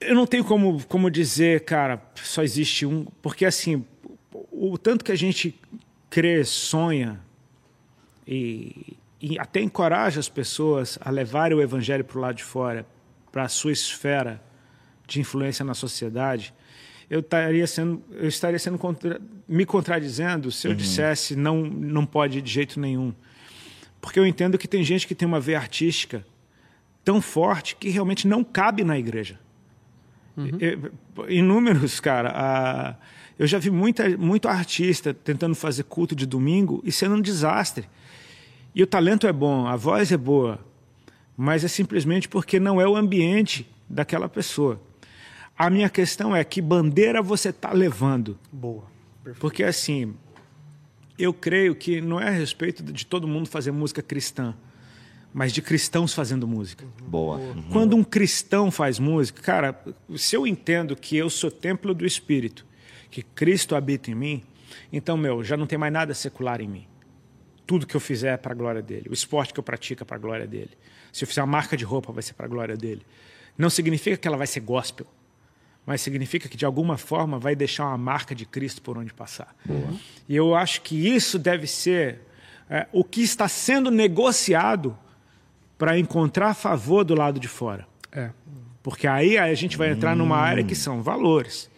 Eu 0.01 0.15
não 0.15 0.25
tenho 0.25 0.43
como, 0.43 0.83
como 0.85 1.11
dizer, 1.11 1.63
cara, 1.63 2.01
só 2.15 2.41
existe 2.41 2.87
um. 2.87 3.05
Porque, 3.21 3.45
assim, 3.45 3.85
o, 4.33 4.73
o 4.73 4.77
tanto 4.79 5.05
que 5.05 5.11
a 5.11 5.15
gente 5.15 5.57
crê, 6.09 6.43
sonha 6.43 7.19
e, 8.27 8.97
e 9.21 9.37
até 9.37 9.61
encoraja 9.61 10.19
as 10.19 10.27
pessoas 10.27 10.97
a 11.01 11.11
levarem 11.11 11.55
o 11.55 11.61
evangelho 11.61 12.03
para 12.03 12.17
o 12.17 12.21
lado 12.21 12.35
de 12.35 12.43
fora, 12.43 12.85
para 13.31 13.43
a 13.43 13.49
sua 13.49 13.71
esfera 13.71 14.41
de 15.07 15.19
influência 15.19 15.63
na 15.63 15.75
sociedade, 15.75 16.51
eu 17.09 17.19
estaria 17.19 17.67
sendo, 17.67 18.01
eu 18.11 18.27
estaria 18.27 18.57
sendo 18.59 18.77
contra, 18.77 19.21
me 19.47 19.65
contradizendo 19.65 20.51
se 20.51 20.67
eu 20.67 20.73
dissesse 20.73 21.35
não, 21.35 21.63
não 21.63 22.05
pode 22.05 22.41
de 22.41 22.51
jeito 22.51 22.79
nenhum. 22.79 23.13
Porque 24.01 24.19
eu 24.19 24.25
entendo 24.25 24.57
que 24.57 24.67
tem 24.67 24.83
gente 24.83 25.07
que 25.07 25.15
tem 25.15 25.27
uma 25.27 25.39
veia 25.39 25.57
artística 25.59 26.25
tão 27.03 27.21
forte 27.21 27.75
que 27.75 27.89
realmente 27.89 28.27
não 28.27 28.43
cabe 28.43 28.83
na 28.83 28.97
igreja. 28.97 29.39
Eu- 30.59 31.29
Inúmeros, 31.29 31.99
cara. 31.99 32.31
a- 32.35 32.95
eu 33.37 33.45
já 33.47 33.57
vi 33.59 33.69
muita, 33.69 34.17
muito 34.17 34.47
artista 34.47 35.13
tentando 35.13 35.55
fazer 35.55 35.83
culto 35.83 36.15
de 36.15 36.25
domingo 36.25 36.81
e 36.85 36.91
sendo 36.91 37.15
um 37.15 37.21
desastre. 37.21 37.87
E 38.73 38.81
o 38.83 38.87
talento 38.87 39.27
é 39.27 39.33
bom, 39.33 39.67
a 39.67 39.75
voz 39.75 40.11
é 40.11 40.17
boa, 40.17 40.59
mas 41.37 41.63
é 41.63 41.67
simplesmente 41.67 42.27
porque 42.27 42.59
não 42.59 42.79
é 42.81 42.87
o 42.87 42.95
ambiente 42.95 43.69
daquela 43.89 44.27
pessoa. 44.27 44.81
A 45.57 45.69
minha 45.69 45.89
questão 45.89 46.35
é 46.35 46.43
que 46.43 46.61
bandeira 46.61 47.21
você 47.21 47.49
está 47.49 47.71
levando? 47.71 48.37
Boa. 48.51 48.83
Porque 49.39 49.63
assim, 49.63 50.13
eu 51.17 51.33
creio 51.33 51.73
que 51.75 52.01
não 52.01 52.19
é 52.19 52.27
a 52.27 52.31
respeito 52.31 52.83
de 52.83 53.05
todo 53.05 53.27
mundo 53.27 53.47
fazer 53.47 53.71
música 53.71 54.01
cristã, 54.01 54.53
mas 55.33 55.53
de 55.53 55.61
cristãos 55.61 56.13
fazendo 56.13 56.47
música. 56.47 56.85
Boa. 57.03 57.39
Quando 57.71 57.95
um 57.95 58.03
cristão 58.03 58.69
faz 58.69 58.99
música, 58.99 59.41
cara, 59.41 59.81
se 60.15 60.35
eu 60.35 60.45
entendo 60.45 60.95
que 60.95 61.15
eu 61.15 61.29
sou 61.29 61.49
templo 61.49 61.93
do 61.93 62.05
Espírito, 62.05 62.65
que 63.09 63.23
Cristo 63.23 63.75
habita 63.75 64.11
em 64.11 64.15
mim, 64.15 64.43
então, 64.91 65.15
meu, 65.15 65.43
já 65.43 65.55
não 65.55 65.65
tem 65.65 65.77
mais 65.77 65.93
nada 65.93 66.13
secular 66.13 66.59
em 66.59 66.67
mim. 66.67 66.87
Tudo 67.65 67.87
que 67.87 67.95
eu 67.95 67.99
fizer 68.01 68.33
é 68.33 68.37
para 68.37 68.51
a 68.51 68.55
glória 68.55 68.81
dele. 68.81 69.07
O 69.09 69.13
esporte 69.13 69.53
que 69.53 69.59
eu 69.59 69.63
pratico 69.63 70.03
é 70.03 70.05
para 70.05 70.17
a 70.17 70.19
glória 70.19 70.45
dele. 70.45 70.71
Se 71.11 71.23
eu 71.23 71.27
fizer 71.27 71.41
uma 71.41 71.47
marca 71.47 71.75
de 71.75 71.85
roupa, 71.85 72.11
vai 72.11 72.21
ser 72.21 72.33
para 72.33 72.45
a 72.45 72.49
glória 72.49 72.75
dele. 72.75 73.01
Não 73.57 73.69
significa 73.69 74.17
que 74.17 74.27
ela 74.27 74.37
vai 74.37 74.47
ser 74.47 74.59
gospel, 74.59 75.07
mas 75.85 76.01
significa 76.01 76.49
que 76.49 76.57
de 76.57 76.65
alguma 76.65 76.97
forma 76.97 77.37
vai 77.37 77.55
deixar 77.55 77.85
uma 77.85 77.97
marca 77.97 78.33
de 78.33 78.45
Cristo 78.45 78.81
por 78.81 78.97
onde 78.97 79.13
passar. 79.13 79.55
E 80.27 80.35
eu 80.35 80.55
acho 80.55 80.81
que 80.81 81.07
isso 81.07 81.37
deve 81.37 81.67
ser 81.67 82.21
é, 82.69 82.87
o 82.91 83.03
que 83.03 83.21
está 83.21 83.47
sendo 83.47 83.91
negociado 83.91 84.97
para 85.77 85.97
encontrar 85.99 86.53
favor 86.53 87.03
do 87.03 87.13
lado 87.13 87.39
de 87.39 87.47
fora. 87.47 87.87
É. 88.11 88.31
Porque 88.81 89.07
aí 89.07 89.37
a 89.37 89.53
gente 89.53 89.77
vai 89.77 89.91
entrar 89.91 90.15
numa 90.15 90.37
área 90.37 90.63
que 90.63 90.75
são 90.75 91.01
valores, 91.01 91.69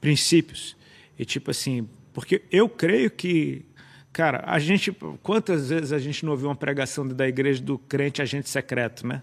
princípios. 0.00 0.76
E 1.18 1.24
tipo 1.24 1.50
assim, 1.50 1.88
porque 2.12 2.42
eu 2.50 2.68
creio 2.68 3.10
que, 3.10 3.64
cara, 4.12 4.42
a 4.46 4.58
gente. 4.58 4.90
Quantas 5.22 5.68
vezes 5.70 5.92
a 5.92 5.98
gente 5.98 6.24
não 6.24 6.32
ouviu 6.32 6.48
uma 6.48 6.56
pregação 6.56 7.06
da 7.06 7.28
igreja 7.28 7.62
do 7.62 7.78
crente 7.78 8.20
agente 8.20 8.48
secreto, 8.48 9.06
né? 9.06 9.20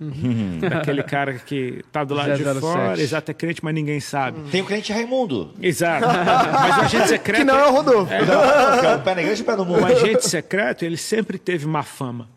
Daquele 0.70 1.04
cara 1.04 1.34
que 1.34 1.84
tá 1.92 2.04
do 2.04 2.14
lado 2.16 2.36
de 2.38 2.44
007. 2.44 2.60
fora, 2.60 3.02
exato, 3.02 3.32
é 3.32 3.34
crente, 3.34 3.64
mas 3.64 3.74
ninguém 3.74 4.00
sabe. 4.00 4.50
Tem 4.50 4.62
o 4.62 4.66
crente 4.66 4.94
Raimundo. 4.94 5.54
Exato. 5.62 6.06
Mas 6.08 6.78
o 6.78 6.82
agente 6.82 7.08
secreto. 7.10 7.40
Que 7.40 7.44
não 7.46 7.58
é 7.60 7.68
o 7.68 7.72
Rodolfo. 7.72 8.08
Que 8.10 8.86
é 8.86 8.96
o 8.96 9.02
pé 9.02 9.16
na 9.16 9.22
igreja 9.22 9.42
e 9.42 9.44
o 9.44 9.46
pé 9.46 9.56
no 9.56 9.66
mundo. 9.66 9.82
O 9.82 9.86
agente 9.86 10.28
secreto, 10.30 10.84
ele 10.86 10.98
sempre 10.98 11.38
teve 11.38 11.66
má 11.68 11.84
fama. 11.84 12.30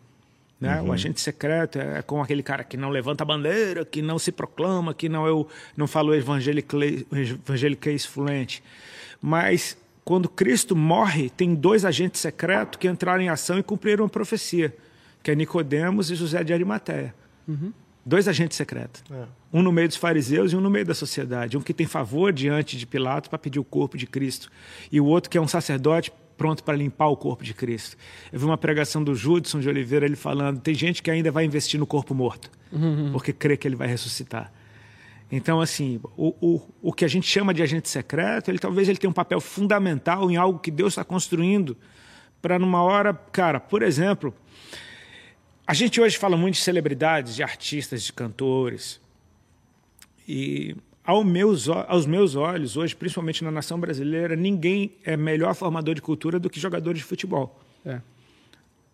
Né? 0.59 0.81
O 0.81 0.91
agente 0.91 1.21
secreto 1.21 1.79
é 1.79 2.01
como 2.01 2.21
aquele 2.21 2.43
cara 2.43 2.65
que 2.65 2.75
não 2.75 2.89
levanta 2.89 3.23
a 3.23 3.25
bandeira, 3.25 3.85
que 3.85 4.01
não 4.01 4.19
se 4.19 4.29
proclama, 4.29 4.93
que 4.93 5.07
não, 5.07 5.25
é 5.25 5.31
o, 5.31 5.47
não 5.77 5.87
falou 5.87 6.13
evangelicle- 6.13 7.07
evangeliquez 7.13 8.05
fluente. 8.05 8.61
Mas 9.21 9.77
quando 10.09 10.27
Cristo 10.27 10.75
morre, 10.75 11.29
tem 11.29 11.53
dois 11.53 11.85
agentes 11.85 12.19
secretos 12.19 12.79
que 12.79 12.87
entraram 12.87 13.21
em 13.21 13.29
ação 13.29 13.59
e 13.59 13.61
cumpriram 13.61 14.05
a 14.05 14.09
profecia, 14.09 14.75
que 15.21 15.29
é 15.29 15.35
Nicodemos 15.35 16.09
e 16.09 16.15
José 16.15 16.43
de 16.43 16.51
Arimateia. 16.51 17.13
Dois 18.03 18.27
agentes 18.27 18.57
secretos. 18.57 19.03
Um 19.53 19.61
no 19.61 19.71
meio 19.71 19.87
dos 19.87 19.97
fariseus 19.97 20.51
e 20.51 20.55
um 20.55 20.61
no 20.61 20.69
meio 20.71 20.83
da 20.83 20.95
sociedade. 20.95 21.59
Um 21.59 21.61
que 21.61 21.75
tem 21.75 21.85
favor 21.85 22.33
diante 22.33 22.75
de 22.75 22.87
Pilatos 22.87 23.27
para 23.27 23.37
pedir 23.37 23.59
o 23.59 23.63
corpo 23.63 23.99
de 23.99 24.07
Cristo. 24.07 24.49
E 24.91 24.99
o 24.99 25.05
outro 25.05 25.29
que 25.29 25.37
é 25.37 25.41
um 25.41 25.47
sacerdote 25.47 26.11
pronto 26.35 26.63
para 26.63 26.75
limpar 26.75 27.09
o 27.09 27.15
corpo 27.15 27.43
de 27.43 27.53
Cristo. 27.53 27.95
Eu 28.33 28.39
vi 28.39 28.45
uma 28.45 28.57
pregação 28.57 29.03
do 29.03 29.13
Judson 29.13 29.59
de 29.59 29.69
Oliveira, 29.69 30.07
ele 30.07 30.15
falando: 30.15 30.59
tem 30.59 30.73
gente 30.73 31.03
que 31.03 31.11
ainda 31.11 31.29
vai 31.29 31.45
investir 31.45 31.79
no 31.79 31.85
corpo 31.85 32.15
morto, 32.15 32.49
porque 33.11 33.31
crê 33.31 33.55
que 33.55 33.67
ele 33.67 33.75
vai 33.75 33.87
ressuscitar. 33.87 34.51
Então, 35.31 35.61
assim, 35.61 35.99
o, 36.17 36.33
o, 36.41 36.61
o 36.81 36.93
que 36.93 37.05
a 37.05 37.07
gente 37.07 37.27
chama 37.27 37.53
de 37.53 37.61
agente 37.61 37.87
secreto, 37.87 38.49
ele 38.49 38.57
talvez 38.57 38.89
ele 38.89 38.97
tenha 38.97 39.11
um 39.11 39.13
papel 39.13 39.39
fundamental 39.39 40.29
em 40.29 40.37
algo 40.37 40.57
que 40.59 40.71
Deus 40.71 40.93
está 40.93 41.03
construindo 41.03 41.77
para 42.41 42.57
numa 42.57 42.81
hora, 42.81 43.13
cara, 43.13 43.59
por 43.59 43.83
exemplo, 43.83 44.33
a 45.67 45.73
gente 45.73 46.01
hoje 46.01 46.17
fala 46.17 46.35
muito 46.35 46.55
de 46.55 46.61
celebridades, 46.61 47.35
de 47.35 47.43
artistas, 47.43 48.01
de 48.01 48.11
cantores. 48.11 48.99
E 50.27 50.75
ao 51.03 51.23
meus, 51.23 51.67
aos 51.69 52.05
meus 52.05 52.35
olhos, 52.35 52.77
hoje, 52.77 52.95
principalmente 52.95 53.43
na 53.43 53.51
nação 53.51 53.79
brasileira, 53.79 54.35
ninguém 54.35 54.95
é 55.03 55.15
melhor 55.17 55.53
formador 55.53 55.93
de 55.93 56.01
cultura 56.01 56.39
do 56.39 56.49
que 56.49 56.59
jogadores 56.59 56.99
de 56.99 57.05
futebol, 57.05 57.59
É. 57.85 57.99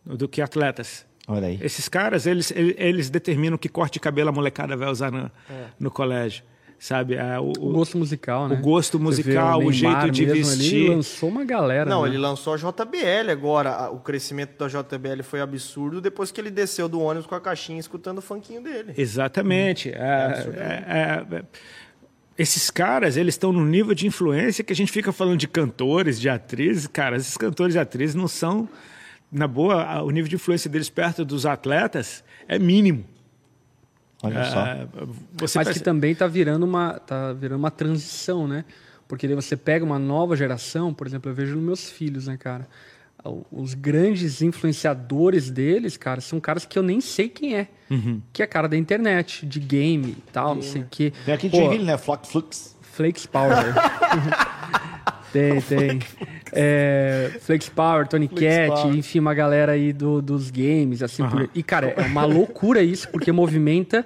do 0.06 0.28
que 0.28 0.42
atletas. 0.42 1.06
Olha 1.28 1.48
aí. 1.48 1.60
Esses 1.62 1.90
caras, 1.90 2.26
eles, 2.26 2.52
eles, 2.56 3.10
determinam 3.10 3.58
que 3.58 3.68
corte 3.68 3.94
de 3.94 4.00
cabelo 4.00 4.30
a 4.30 4.32
molecada 4.32 4.78
vai 4.78 4.90
usar 4.90 5.12
na, 5.12 5.32
no 5.80 5.90
colégio. 5.90 6.44
Sabe? 6.78 7.18
Ah, 7.18 7.40
o, 7.40 7.52
O 7.52 7.72
gosto 7.74 7.98
musical, 7.98 8.50
né? 8.50 8.56
o 8.56 8.62
gosto 8.62 9.00
musical, 9.00 9.60
o 9.60 9.72
Neymar 9.72 10.02
jeito 10.02 10.12
de 10.12 10.26
vestir. 10.26 10.90
lançou 10.90 11.30
uma 11.30 11.44
galera. 11.44 11.90
Não, 11.90 12.04
né? 12.04 12.10
ele 12.10 12.18
lançou 12.18 12.54
a 12.54 12.58
JBL 12.58 13.32
agora. 13.32 13.90
O 13.90 14.00
crescimento 14.00 14.58
da 14.58 14.68
JBL 14.68 15.24
foi 15.24 15.42
absurdo 15.42 16.02
depois 16.02 16.32
que 16.32 16.40
ele 16.40 16.52
desceu 16.52 16.90
do 16.90 17.00
ônibus 17.00 17.26
com 17.26 17.34
a 17.34 17.42
caixinha 17.42 17.80
escutando 17.80 18.20
o 18.20 18.22
funkinho 18.22 18.62
dele. 18.62 18.94
Exatamente. 18.98 19.90
É, 19.90 20.46
é, 20.54 21.36
é, 21.38 21.44
esses 22.38 22.70
caras, 22.70 23.16
eles 23.16 23.36
estão 23.36 23.54
num 23.54 23.66
nível 23.66 23.96
de 23.96 24.06
influência 24.06 24.64
que 24.64 24.74
a 24.74 24.76
gente 24.76 24.92
fica 24.92 25.14
falando 25.14 25.38
de 25.38 25.48
cantores, 25.48 26.20
de 26.20 26.28
atrizes. 26.28 26.86
Cara, 26.88 27.16
esses 27.16 27.38
cantores 27.38 27.76
e 27.76 27.80
atrizes 27.80 28.14
não 28.14 28.28
são, 28.28 28.68
na 29.32 29.48
boa, 29.48 30.02
o 30.04 30.10
nível 30.12 30.30
de 30.30 30.36
influência 30.36 30.70
deles 30.70 30.90
perto 30.90 31.26
dos 31.26 31.46
atletas 31.46 32.24
é 32.48 32.58
mínimo. 32.60 33.04
Olha 34.24 34.46
só. 34.46 34.66
É, 34.66 34.88
você 35.34 35.58
Mas 35.60 35.68
que 35.68 35.74
perce- 35.74 35.80
também 35.84 36.12
está 36.14 36.26
virando 36.28 36.64
uma 36.66 36.94
tá 37.00 37.34
virando 37.34 37.60
uma 37.60 37.72
transição, 37.72 38.48
né? 38.48 38.66
Porque 39.08 39.28
daí 39.28 39.36
você 39.36 39.56
pega 39.56 39.86
uma 39.86 40.00
nova 40.00 40.36
geração, 40.36 40.94
por 40.94 41.06
exemplo, 41.06 41.30
eu 41.30 41.36
vejo 41.36 41.56
nos 41.56 41.64
meus 41.64 41.90
filhos, 41.90 42.28
né, 42.28 42.38
cara? 42.38 42.68
Os 43.52 43.74
grandes 43.74 44.42
influenciadores 44.42 45.50
deles, 45.50 45.98
cara, 45.98 46.22
são 46.22 46.40
caras 46.40 46.64
que 46.66 46.78
eu 46.78 46.84
nem 46.84 47.02
sei 47.02 47.28
quem 47.28 47.56
é. 47.56 47.68
Uhum. 47.90 48.22
Que 48.32 48.44
é 48.44 48.48
cara 48.48 48.68
da 48.68 48.78
internet, 48.78 49.46
de 49.48 49.60
game 49.60 50.12
e 50.12 50.32
tal, 50.32 50.56
não 50.56 50.62
sei 50.62 50.82
o 50.84 50.88
quê. 50.90 51.12
Tem 51.26 51.34
aqui 51.34 51.50
Pô, 51.50 51.58
Joinville, 51.58 51.86
né? 51.86 51.98
Flock 51.98 52.28
Flux. 52.28 52.76
Flakes 52.82 53.26
Power. 53.26 53.56
tem, 55.40 55.62
tem. 55.62 56.00
É, 56.54 57.32
Flakes 57.42 57.70
Power, 57.70 58.08
Tony 58.08 58.28
Cat, 58.28 58.68
Power. 58.82 58.96
enfim, 58.96 59.20
uma 59.20 59.34
galera 59.34 59.74
aí 59.74 59.92
do- 59.92 60.22
dos 60.22 60.50
games, 60.50 61.02
assim. 61.04 61.28
por- 61.28 61.50
E, 61.54 61.62
cara, 61.62 61.88
é 61.98 62.02
uma 62.06 62.24
loucura 62.26 62.82
isso, 62.82 63.10
porque 63.10 63.32
movimenta 63.32 64.06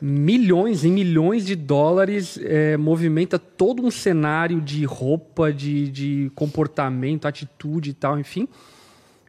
milhões 0.00 0.84
e 0.84 0.88
milhões 0.90 1.44
de 1.44 1.56
dólares, 1.56 2.38
é, 2.42 2.76
movimenta 2.76 3.38
todo 3.38 3.84
um 3.84 3.90
cenário 3.90 4.60
de 4.60 4.84
roupa, 4.84 5.52
de, 5.52 5.88
de 5.90 6.30
comportamento, 6.36 7.26
atitude 7.26 7.90
e 7.90 7.94
tal, 7.94 8.18
enfim. 8.18 8.46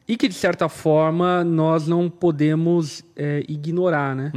E 0.08 0.16
que, 0.16 0.28
de 0.28 0.34
certa 0.36 0.70
forma, 0.70 1.44
nós 1.44 1.88
não 1.88 2.10
podemos 2.10 3.04
é, 3.16 3.44
ignorar, 3.48 4.16
né? 4.16 4.32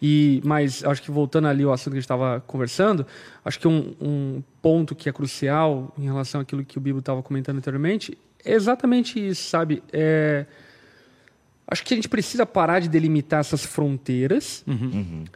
E, 0.00 0.40
mas 0.44 0.84
acho 0.84 1.02
que 1.02 1.10
voltando 1.10 1.48
ali 1.48 1.64
ao 1.64 1.72
assunto 1.72 1.92
que 1.92 1.98
a 1.98 2.00
gente 2.00 2.04
estava 2.04 2.40
conversando, 2.46 3.06
acho 3.44 3.58
que 3.58 3.66
um, 3.66 3.94
um 4.00 4.42
ponto 4.62 4.94
que 4.94 5.08
é 5.08 5.12
crucial 5.12 5.92
em 5.98 6.04
relação 6.04 6.40
àquilo 6.40 6.64
que 6.64 6.78
o 6.78 6.80
Bibo 6.80 7.00
estava 7.00 7.22
comentando 7.22 7.58
anteriormente 7.58 8.16
é 8.44 8.52
exatamente 8.52 9.18
isso, 9.18 9.50
sabe? 9.50 9.82
É, 9.92 10.46
acho 11.66 11.84
que 11.84 11.94
a 11.94 11.96
gente 11.96 12.08
precisa 12.08 12.46
parar 12.46 12.80
de 12.80 12.88
delimitar 12.88 13.40
essas 13.40 13.64
fronteiras 13.64 14.64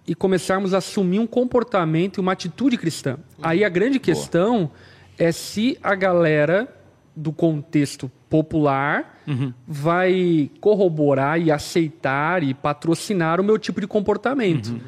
e 0.07 0.15
começarmos 0.15 0.73
a 0.73 0.79
assumir 0.79 1.19
um 1.19 1.27
comportamento 1.27 2.19
e 2.19 2.21
uma 2.21 2.33
atitude 2.33 2.79
cristã. 2.79 3.19
Aí 3.43 3.65
a 3.65 3.69
grande 3.69 3.99
questão 3.99 4.71
é 5.19 5.33
se 5.33 5.77
a 5.83 5.95
galera 5.95 6.73
do 7.15 7.33
contexto 7.33 8.11
popular 8.33 9.23
vai 9.69 10.51
corroborar 10.59 11.39
e 11.39 11.51
aceitar 11.51 12.43
e 12.43 12.55
patrocinar 12.55 13.39
o 13.41 13.45
meu 13.45 13.59
tipo 13.59 13.79
de 13.81 13.87
comportamento. 13.87 14.81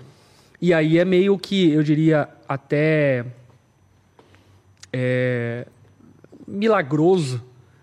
E 0.61 0.73
aí 0.73 0.99
é 0.99 1.05
meio 1.05 1.37
que, 1.39 1.71
eu 1.71 1.83
diria, 1.83 2.27
até 2.49 3.27
é, 4.93 5.67
milagroso, 6.49 7.43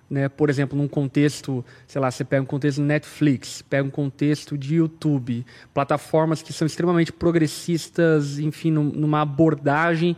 né? 0.09 0.27
Por 0.27 0.49
exemplo, 0.49 0.77
num 0.77 0.87
contexto, 0.87 1.63
sei 1.87 2.01
lá, 2.01 2.09
você 2.09 2.23
pega 2.23 2.41
um 2.41 2.45
contexto 2.45 2.81
Netflix, 2.81 3.61
pega 3.61 3.87
um 3.87 3.91
contexto 3.91 4.57
de 4.57 4.75
YouTube, 4.75 5.45
plataformas 5.73 6.41
que 6.41 6.51
são 6.51 6.65
extremamente 6.65 7.13
progressistas, 7.13 8.39
enfim, 8.39 8.71
num- 8.71 8.91
numa 8.91 9.21
abordagem 9.21 10.15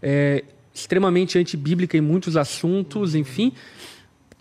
é, 0.00 0.44
extremamente 0.72 1.38
antibíblica 1.38 1.96
em 1.96 2.00
muitos 2.00 2.36
assuntos, 2.36 3.14
enfim. 3.14 3.52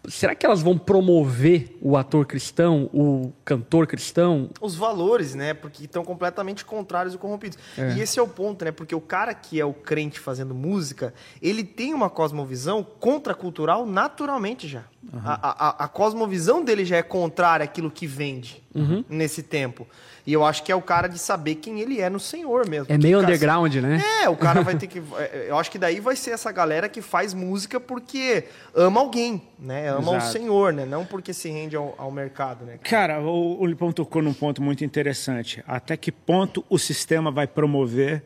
Será 0.09 0.35
que 0.35 0.45
elas 0.45 0.61
vão 0.61 0.77
promover 0.77 1.77
o 1.81 1.95
ator 1.97 2.25
cristão, 2.25 2.89
o 2.93 3.31
cantor 3.43 3.87
cristão? 3.87 4.49
Os 4.61 4.75
valores, 4.75 5.33
né? 5.35 5.53
Porque 5.53 5.83
estão 5.85 6.03
completamente 6.03 6.63
contrários 6.65 7.13
e 7.13 7.17
corrompidos. 7.17 7.57
E 7.95 8.01
esse 8.01 8.19
é 8.19 8.21
o 8.21 8.27
ponto, 8.27 8.63
né? 8.65 8.71
Porque 8.71 8.93
o 8.95 9.01
cara 9.01 9.33
que 9.33 9.59
é 9.59 9.65
o 9.65 9.73
crente 9.73 10.19
fazendo 10.19 10.53
música, 10.55 11.13
ele 11.41 11.63
tem 11.63 11.93
uma 11.93 12.09
cosmovisão 12.09 12.83
contracultural 12.83 13.85
naturalmente 13.85 14.67
já. 14.67 14.83
A, 15.23 15.69
a- 15.69 15.83
a 15.85 15.87
cosmovisão 15.87 16.63
dele 16.63 16.83
já 16.83 16.97
é 16.97 17.03
contrária 17.03 17.63
àquilo 17.63 17.91
que 17.91 18.07
vende 18.07 18.63
nesse 19.09 19.43
tempo. 19.43 19.87
E 20.25 20.33
eu 20.33 20.43
acho 20.43 20.63
que 20.63 20.71
é 20.71 20.75
o 20.75 20.81
cara 20.81 21.07
de 21.07 21.19
saber 21.19 21.55
quem 21.55 21.79
ele 21.79 22.01
é 22.01 22.09
no 22.09 22.19
Senhor 22.19 22.67
mesmo. 22.67 22.87
É 22.89 22.97
meio 22.97 23.19
cara, 23.19 23.27
underground, 23.31 23.75
né? 23.75 24.01
É, 24.23 24.29
o 24.29 24.35
cara 24.35 24.61
vai 24.63 24.73
ter 24.77 24.87
que. 24.87 24.99
é, 25.17 25.45
Eu 25.49 25.57
acho 25.57 25.69
que 25.69 25.77
daí 25.77 25.99
vai 25.99 26.15
ser 26.15 26.31
essa 26.31 26.51
galera 26.51 26.89
que 26.89 26.99
faz 27.01 27.33
música 27.33 27.79
porque 27.79 28.45
ama 28.73 28.99
alguém, 29.01 29.41
né? 29.59 29.89
Ama 29.89 30.13
o 30.13 30.15
Exato. 30.15 30.31
Senhor, 30.31 30.73
né? 30.73 30.83
Não 30.83 31.05
porque 31.05 31.31
se 31.31 31.49
rende 31.49 31.75
ao, 31.75 31.93
ao 31.97 32.09
mercado, 32.09 32.65
né? 32.65 32.79
Cara, 32.83 33.21
o, 33.21 33.61
o 33.61 33.65
Lipão 33.67 33.91
tocou 33.91 34.21
num 34.21 34.33
ponto 34.33 34.63
muito 34.63 34.83
interessante. 34.83 35.63
Até 35.67 35.95
que 35.95 36.11
ponto 36.11 36.65
o 36.69 36.79
sistema 36.79 37.29
vai 37.29 37.45
promover 37.45 38.23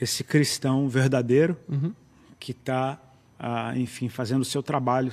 esse 0.00 0.22
cristão 0.22 0.88
verdadeiro 0.88 1.56
que 2.38 2.52
está, 2.52 2.98
enfim, 3.76 4.08
fazendo 4.08 4.42
o 4.42 4.44
seu 4.44 4.62
trabalho, 4.62 5.12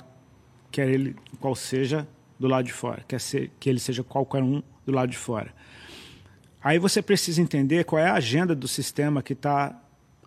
quer 0.71 0.89
ele 0.89 1.15
qual 1.39 1.55
seja 1.55 2.07
do 2.39 2.47
lado 2.47 2.65
de 2.65 2.73
fora, 2.73 3.03
quer 3.07 3.19
ser, 3.19 3.51
que 3.59 3.69
ele 3.69 3.79
seja 3.79 4.03
qualquer 4.03 4.41
um 4.41 4.61
do 4.85 4.91
lado 4.91 5.09
de 5.09 5.17
fora. 5.17 5.53
Aí 6.63 6.77
você 6.79 7.01
precisa 7.01 7.41
entender 7.41 7.83
qual 7.85 7.99
é 7.99 8.07
a 8.07 8.13
agenda 8.13 8.53
do 8.55 8.67
sistema 8.67 9.21
que 9.23 9.33
está 9.33 9.75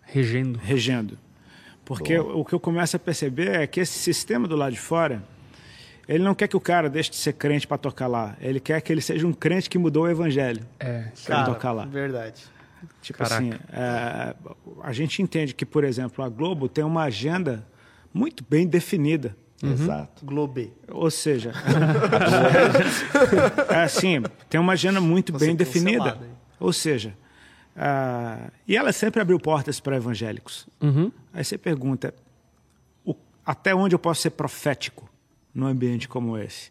Regendo. 0.03 0.59
regendo. 0.63 1.19
Porque 1.85 2.19
o 2.19 2.45
que 2.45 2.55
eu 2.55 2.61
começo 2.61 2.97
a 2.97 2.99
perceber 2.99 3.49
é 3.61 3.67
que 3.67 3.81
esse 3.81 3.99
sistema 3.99 4.49
do 4.49 4.57
lado 4.57 4.73
de 4.73 4.81
fora, 4.81 5.23
ele 6.09 6.25
não 6.25 6.35
quer 6.35 6.49
que 6.49 6.57
o 6.57 6.61
cara 6.61 6.89
deixe 6.89 7.11
de 7.11 7.17
ser 7.17 7.35
crente 7.35 7.67
para 7.67 7.77
tocar 7.79 8.07
lá. 8.07 8.37
Ele 8.41 8.59
quer 8.59 8.81
que 8.81 8.91
ele 8.93 9.01
seja 9.03 9.27
um 9.27 9.33
crente 9.33 9.69
que 9.69 9.79
mudou 9.79 10.05
o 10.05 10.09
evangelho. 10.09 10.63
É, 10.81 11.09
Pra 11.25 11.45
tocar 11.45 11.73
lá. 11.73 11.85
Verdade. 11.85 12.43
Tipo 13.01 13.19
Caraca. 13.19 13.37
assim, 13.37 13.53
é, 13.73 14.35
a 14.83 14.93
gente 14.93 15.23
entende 15.23 15.55
que, 15.55 15.65
por 15.65 15.85
exemplo, 15.85 16.25
a 16.25 16.29
Globo 16.29 16.69
tem 16.69 16.85
uma 16.85 17.05
agenda 17.05 17.67
muito 18.13 18.45
bem 18.49 18.67
definida. 18.67 19.37
Exato. 19.73 20.25
Globe. 20.25 20.73
Ou 20.89 21.11
seja, 21.11 21.53
é 23.71 23.83
assim, 23.83 24.23
tem 24.49 24.61
uma 24.61 24.75
agenda 24.75 25.01
muito 25.01 25.33
Você 25.33 25.47
bem 25.47 25.57
definida. 25.57 26.19
Ou 26.61 26.73
seja, 26.73 27.15
Ah, 27.77 28.51
e 28.69 28.77
ela 28.77 28.93
sempre 28.93 29.21
abriu 29.21 29.37
portas 29.41 29.81
para 29.81 29.97
evangélicos. 29.97 30.69
Aí 31.33 31.45
você 31.45 31.59
pergunta, 31.59 32.15
o- 33.05 33.17
até 33.45 33.75
onde 33.75 33.97
eu 33.97 33.99
posso 33.99 34.23
ser 34.23 34.31
profético 34.31 35.11
num 35.53 35.67
ambiente 35.67 36.07
como 36.09 36.39
esse? 36.39 36.71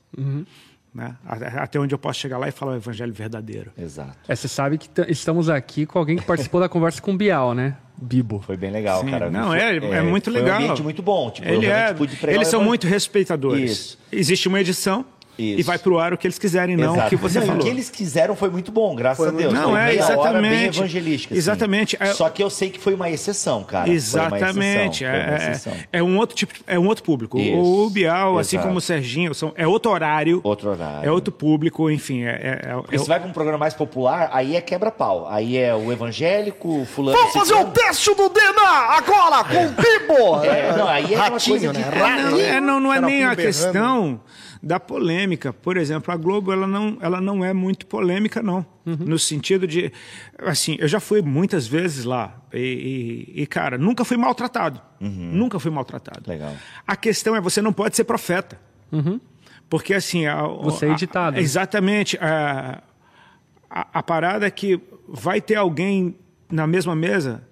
Né? 0.93 1.15
Até 1.25 1.79
onde 1.79 1.93
eu 1.95 1.97
posso 1.97 2.19
chegar 2.19 2.37
lá 2.37 2.47
e 2.47 2.51
falar 2.51 2.73
o 2.73 2.75
evangelho 2.75 3.11
verdadeiro. 3.11 3.71
Exato. 3.75 4.15
É, 4.27 4.35
você 4.35 4.47
sabe 4.47 4.77
que 4.77 4.87
estamos 5.07 5.49
aqui 5.49 5.87
com 5.87 5.97
alguém 5.97 6.17
que 6.17 6.23
participou 6.23 6.61
da 6.61 6.69
conversa 6.69 7.01
com 7.01 7.13
o 7.13 7.17
Bial, 7.17 7.55
né? 7.55 7.77
Bibo. 7.99 8.39
Foi 8.45 8.57
bem 8.57 8.69
legal, 8.71 9.01
Sim, 9.01 9.09
cara. 9.09 9.29
não, 9.29 9.47
Foi- 9.49 9.59
é, 9.59 9.77
é, 9.77 10.01
muito 10.01 10.29
foi 10.31 10.39
legal. 10.41 10.59
um 10.59 10.63
ambiente 10.63 10.83
muito 10.83 11.01
bom. 11.01 11.31
Tipo, 11.31 11.47
Ele 11.47 11.65
é, 11.67 11.95
eles 12.27 12.47
são 12.47 12.63
muito 12.63 12.85
respeitadores. 12.85 13.71
Isso. 13.71 13.99
Existe 14.11 14.47
uma 14.47 14.59
edição 14.61 15.05
Isso. 15.37 15.59
e 15.59 15.63
vai 15.63 15.77
pro 15.79 15.97
ar 15.97 16.13
o 16.13 16.17
que 16.17 16.27
eles 16.27 16.37
quiserem, 16.37 16.77
não 16.77 16.93
Exato. 16.93 17.07
o 17.07 17.09
que 17.09 17.15
você 17.15 17.39
Não, 17.39 17.45
falou. 17.47 17.61
O 17.61 17.63
que 17.65 17.69
eles 17.69 17.89
quiseram 17.89 18.35
foi 18.35 18.49
muito 18.49 18.71
bom, 18.71 18.95
graças 18.95 19.17
Foi 19.17 19.29
a 19.29 19.31
Deus. 19.31 19.53
Não, 19.53 19.71
Foi 19.71 19.79
é, 19.79 19.85
meia 19.85 20.03
hora 20.05 20.41
bem 20.41 20.51
exatamente. 20.51 20.77
evangelística. 20.79 21.33
assim. 21.33 21.39
Exatamente. 21.39 21.97
É- 21.99 22.13
Só 22.13 22.29
que 22.29 22.43
eu 22.43 22.49
sei 22.49 22.69
que 22.69 22.79
foi 22.79 22.93
uma 22.93 23.09
exceção, 23.09 23.63
cara. 23.63 23.89
Exatamente. 23.89 25.03
exceção, 25.03 25.07
É, 25.09 25.35
exceção. 25.51 25.73
é, 25.91 25.99
é 25.99 26.03
um 26.03 26.17
outro 26.17 26.35
tipo, 26.35 26.53
é 26.67 26.77
um 26.77 26.87
outro 26.87 27.03
público. 27.03 27.39
Isso. 27.39 27.57
O 27.57 27.89
Bial, 27.89 28.37
assim 28.37 28.57
como 28.59 28.77
o 28.77 28.81
Serginho, 28.81 29.33
são, 29.33 29.51
é 29.55 29.67
outro 29.67 29.91
horário. 29.91 30.39
Outro 30.43 30.69
horário. 30.69 31.07
É 31.07 31.11
outro 31.11 31.31
público, 31.33 31.89
enfim. 31.89 32.23
É, 32.23 32.29
é, 32.29 32.69
é- 32.71 32.73
Porque 32.75 32.95
é- 32.95 32.99
se 32.99 33.07
vai 33.07 33.19
pra 33.19 33.27
um 33.29 33.33
programa 33.33 33.57
mais 33.57 33.73
popular, 33.73 34.29
aí 34.33 34.55
é 34.55 34.61
quebra-pau. 34.61 35.27
Aí 35.29 35.57
é 35.57 35.73
o 35.75 35.91
evangélico, 35.91 36.81
o 36.81 36.85
fulano... 36.85 37.17
Vamos 37.17 37.33
fazer 37.33 37.55
o 37.55 37.65
teste 37.65 38.13
do 38.13 38.29
Dena 38.29 38.61
agora 38.89 39.43
com 39.43 39.65
o 39.65 39.69
Bibo! 39.69 40.43
É, 40.43 40.75
não, 40.77 40.87
aí 40.87 41.13
é 41.13 41.17
Ratinho, 41.17 41.59
coisa 41.59 41.73
de- 41.73 41.79
né? 41.79 41.89
É, 41.91 41.99
não, 41.99 42.07
Ratinho. 42.31 42.39
é, 42.45 42.61
não, 42.61 42.79
não 42.79 42.93
é 42.93 43.01
nem 43.01 43.23
a 43.23 43.33
berrando. 43.35 44.19
Da 44.65 44.79
polêmica. 44.79 45.51
Por 45.51 45.75
exemplo, 45.75 46.13
a 46.13 46.15
Globo 46.15 46.53
ela 46.53 46.65
não, 46.65 46.97
ela 47.01 47.19
não 47.19 47.43
é 47.43 47.51
muito 47.51 47.85
polêmica, 47.85 48.41
não. 48.41 48.65
Uhum. 48.85 48.95
No 48.99 49.19
sentido 49.19 49.67
de. 49.67 49.91
Assim, 50.39 50.77
eu 50.79 50.87
já 50.87 51.01
fui 51.01 51.21
muitas 51.21 51.67
vezes 51.67 52.05
lá 52.05 52.41
e, 52.53 53.27
e- 53.35 53.41
e, 53.41 53.45
cara, 53.47 53.77
nunca 53.77 54.05
fui 54.05 54.15
maltratado. 54.15 54.81
Nunca 55.01 55.59
fui 55.59 55.69
maltratado. 55.69 56.21
Uhum. 56.25 56.33
Legal. 56.33 56.53
A 56.87 56.95
questão 56.95 57.35
é 57.35 57.41
você 57.41 57.61
não 57.61 57.73
pode 57.73 57.95
ser 57.97 58.05
profeta. 58.05 58.57
Porque 59.69 59.93
assim. 59.93 60.25
A, 60.27 60.43
Você 60.43 60.85
é 60.85 60.91
editado. 60.91 61.37
a- 61.37 61.41
exatamente. 61.41 62.17
A, 62.21 62.81
a, 63.69 63.87
a 63.99 64.03
parada 64.03 64.45
é 64.47 64.51
que 64.51 64.79
vai 65.07 65.41
ter 65.41 65.55
alguém 65.55 66.15
na 66.49 66.65
mesma 66.67 66.95
mesa 66.95 67.43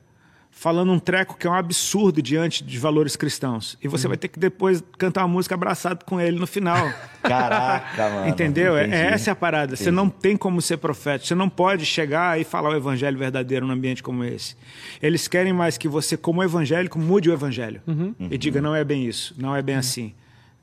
falando 0.53 0.91
um 0.91 0.99
treco 0.99 1.37
que 1.37 1.47
é 1.47 1.49
um 1.49 1.53
absurdo 1.55 2.21
diante 2.21 2.63
de 2.63 2.77
valores 2.77 3.15
cristãos. 3.15 3.77
E 3.81 3.87
Uhum. 3.87 3.91
você 3.91 4.07
vai 4.07 4.17
ter 4.17 4.27
que 4.27 4.37
depois 4.37 4.83
cantar 4.97 5.21
uma 5.21 5.29
música 5.29 5.55
abraçado 5.55 6.05
com 6.05 6.19
ele 6.21 6.37
no 6.37 6.45
final. 6.45 6.91
Caraca, 7.23 8.09
mano. 8.09 8.27
Entendeu? 8.27 8.77
É, 8.77 8.81
Entendi. 8.85 8.95
é 9.01 9.05
essa 9.13 9.29
é 9.29 9.33
a 9.33 9.35
parada. 9.35 9.75
Você 9.75 9.89
não 9.89 10.07
tem 10.09 10.35
como 10.37 10.61
ser 10.61 10.77
profeta. 10.77 11.25
Você 11.25 11.33
não 11.33 11.49
pode 11.49 11.85
chegar 11.85 12.39
e 12.39 12.43
falar 12.43 12.69
o 12.69 12.75
evangelho 12.75 13.17
verdadeiro 13.17 13.65
num 13.65 13.73
ambiente 13.73 14.03
como 14.03 14.23
esse. 14.23 14.55
Eles 15.01 15.27
querem 15.27 15.53
mais 15.53 15.77
que 15.77 15.87
você, 15.87 16.15
como 16.17 16.43
evangélico, 16.43 16.99
mude 16.99 17.29
o 17.29 17.33
evangelho. 17.33 17.81
E 18.29 18.37
diga, 18.37 18.61
não 18.61 18.75
é 18.75 18.83
bem 18.83 19.05
isso, 19.07 19.33
não 19.37 19.55
é 19.55 19.61
bem 19.61 19.75
assim. 19.75 20.13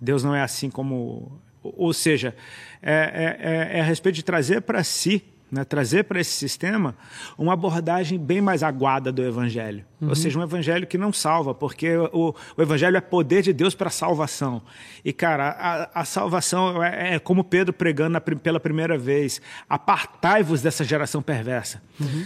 Deus 0.00 0.22
não 0.22 0.34
é 0.34 0.42
assim 0.42 0.70
como... 0.70 1.40
Ou 1.62 1.74
ou 1.76 1.92
seja, 1.92 2.34
é, 2.80 2.92
é- 2.92 3.74
é- 3.74 3.78
é 3.78 3.80
a 3.80 3.84
respeito 3.84 4.14
de 4.14 4.22
trazer 4.22 4.60
para 4.62 4.82
si, 4.84 5.22
né, 5.50 5.64
trazer 5.64 6.04
para 6.04 6.20
esse 6.20 6.32
sistema 6.32 6.94
uma 7.36 7.54
abordagem 7.54 8.18
bem 8.18 8.40
mais 8.40 8.62
aguada 8.62 9.10
do 9.10 9.22
evangelho. 9.22 9.84
Ou 10.00 10.14
seja, 10.14 10.38
um 10.38 10.42
evangelho 10.42 10.86
que 10.86 10.96
não 10.96 11.12
salva, 11.12 11.52
porque 11.52 11.96
o, 11.96 12.34
o 12.56 12.62
evangelho 12.62 12.96
é 12.96 13.00
poder 13.00 13.42
de 13.42 13.52
Deus 13.52 13.74
para 13.74 13.90
salvação. 13.90 14.62
E, 15.04 15.12
cara, 15.12 15.48
a, 15.48 16.02
a 16.02 16.04
salvação 16.04 16.82
é, 16.82 17.14
é 17.14 17.18
como 17.18 17.42
Pedro 17.42 17.72
pregando 17.72 18.10
na 18.10 18.20
pela 18.20 18.60
primeira 18.60 18.96
vez: 18.96 19.40
apartai-vos 19.68 20.62
dessa 20.62 20.84
geração 20.84 21.20
perversa. 21.20 21.82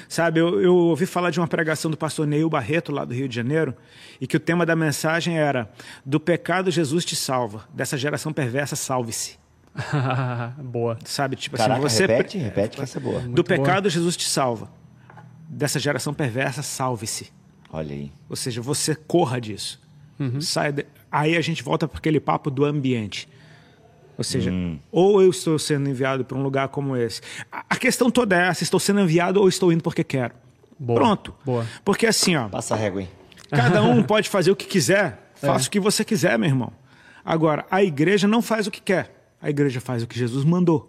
Sabe, 0.09 0.41
eu, 0.41 0.61
eu 0.61 0.75
ouvi 0.75 1.07
falar 1.07 1.31
de 1.31 1.41
uma 1.41 1.49
pregação 1.49 1.91
do 1.91 1.97
pastor 1.97 2.27
Neil 2.27 2.51
Barreto, 2.51 2.93
lá 2.93 3.05
do 3.05 3.14
Rio 3.14 3.29
de 3.29 3.35
Janeiro, 3.35 3.75
e 4.20 4.27
que 4.27 4.37
o 4.37 4.41
tema 4.41 4.66
da 4.66 4.77
mensagem 4.77 5.39
era: 5.39 5.70
do 6.05 6.20
pecado 6.20 6.70
Jesus 6.70 7.05
te 7.05 7.16
salva, 7.16 7.64
dessa 7.73 7.97
geração 7.97 8.33
perversa, 8.33 8.77
salve-se. 8.77 9.41
Boa. 10.62 10.99
Sabe, 11.05 11.37
tipo 11.37 11.57
Caraca, 11.57 11.87
assim, 11.87 11.97
você. 11.97 12.07
repete, 12.07 12.39
repete 12.39 12.77
que 12.77 12.83
essa 12.83 12.99
é 12.99 13.01
boa. 13.01 13.20
Do 13.20 13.43
pecado 13.45 13.89
Jesus 13.89 14.16
te 14.16 14.29
salva. 14.29 14.70
Dessa 15.49 15.79
geração 15.79 16.12
perversa, 16.14 16.62
salve-se. 16.62 17.33
Olha 17.73 17.93
aí. 17.95 18.12
Ou 18.29 18.37
seja, 18.37 18.61
você 18.61 18.95
corra 18.95 19.41
disso. 19.41 19.81
Saia 20.41 20.73
de- 20.73 20.87
Aí 21.11 21.37
a 21.37 21.41
gente 21.41 21.62
volta 21.64 21.89
para 21.89 21.99
aquele 21.99 22.20
papo 22.20 22.49
do 22.51 22.64
ambiente. 22.64 23.29
Ou 24.16 24.23
seja, 24.23 24.53
ou 24.93 25.20
eu 25.20 25.31
estou 25.31 25.59
sendo 25.59 25.89
enviado 25.89 26.25
para 26.25 26.39
um 26.39 26.43
lugar 26.43 26.68
como 26.68 26.97
esse. 26.97 27.20
A 27.51 27.75
questão 27.77 28.09
toda 28.11 28.37
é 28.41 28.47
essa: 28.49 28.62
estou 28.62 28.79
sendo 28.79 29.01
enviado 29.01 29.41
ou 29.41 29.49
estou 29.49 29.73
indo 29.73 29.83
porque 29.83 30.05
quero. 30.05 30.35
Boa. 30.79 31.01
Pronto. 31.01 31.35
Boa. 31.45 31.66
Porque 31.85 32.07
assim, 32.07 32.37
ó, 32.37 32.49
Passa 32.49 32.75
a 32.75 32.77
régua, 32.77 33.03
hein? 33.03 33.09
cada 33.51 33.83
um 33.83 34.01
pode 34.05 34.29
fazer 34.29 34.51
o 34.51 34.57
que 34.57 34.66
quiser. 34.66 35.33
Faça 35.35 35.66
o 35.66 35.70
que 35.70 35.81
você 35.81 36.05
quiser, 36.05 36.39
meu 36.39 36.49
irmão. 36.49 36.73
Agora, 37.25 37.66
a 37.70 37.83
igreja 37.83 38.29
não 38.29 38.41
faz 38.41 38.66
o 38.66 38.70
que 38.70 38.81
quer. 38.81 39.22
A 39.43 39.51
igreja 39.51 39.80
faz 39.80 40.03
o 40.03 40.07
que 40.07 40.16
Jesus 40.18 40.45
mandou. 40.45 40.88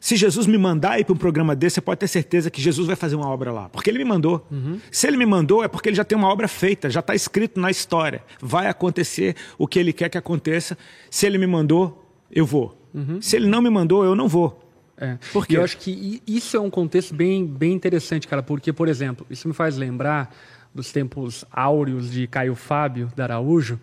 Se 0.00 0.14
Jesus 0.14 0.46
me 0.46 0.56
mandar 0.56 1.00
ir 1.00 1.04
para 1.04 1.14
um 1.14 1.16
programa 1.16 1.56
desse, 1.56 1.74
você 1.74 1.80
pode 1.80 1.98
ter 2.00 2.06
certeza 2.08 2.48
que 2.50 2.60
Jesus 2.60 2.86
vai 2.86 2.94
fazer 2.94 3.16
uma 3.16 3.28
obra 3.28 3.50
lá. 3.52 3.68
Porque 3.68 3.90
ele 3.90 3.98
me 3.98 4.04
mandou. 4.04 4.46
Se 4.90 5.06
ele 5.08 5.16
me 5.16 5.26
mandou, 5.26 5.64
é 5.64 5.68
porque 5.68 5.88
ele 5.88 5.96
já 5.96 6.04
tem 6.04 6.16
uma 6.16 6.28
obra 6.28 6.46
feita, 6.46 6.88
já 6.90 7.00
está 7.00 7.14
escrito 7.14 7.58
na 7.60 7.70
história. 7.70 8.22
Vai 8.40 8.68
acontecer 8.68 9.34
o 9.58 9.66
que 9.66 9.78
ele 9.78 9.92
quer 9.92 10.08
que 10.08 10.18
aconteça. 10.18 10.76
Se 11.10 11.26
ele 11.26 11.38
me 11.38 11.46
mandou, 11.46 12.08
eu 12.30 12.44
vou. 12.46 12.76
Se 13.20 13.36
ele 13.36 13.46
não 13.48 13.62
me 13.62 13.70
mandou, 13.70 14.04
eu 14.04 14.14
não 14.14 14.28
vou. 14.28 14.58
É. 14.96 15.18
Por 15.32 15.44
E 15.44 15.46
quê? 15.48 15.56
eu 15.56 15.64
acho 15.64 15.78
que 15.78 16.22
isso 16.26 16.56
é 16.56 16.60
um 16.60 16.70
contexto 16.70 17.12
bem, 17.14 17.44
bem 17.46 17.72
interessante, 17.72 18.28
cara, 18.28 18.42
porque, 18.42 18.72
por 18.72 18.86
exemplo, 18.88 19.26
isso 19.30 19.48
me 19.48 19.54
faz 19.54 19.76
lembrar 19.76 20.32
dos 20.72 20.92
tempos 20.92 21.44
áureos 21.50 22.10
de 22.10 22.26
Caio 22.28 22.54
Fábio 22.54 23.10
da 23.16 23.24
Araújo, 23.24 23.80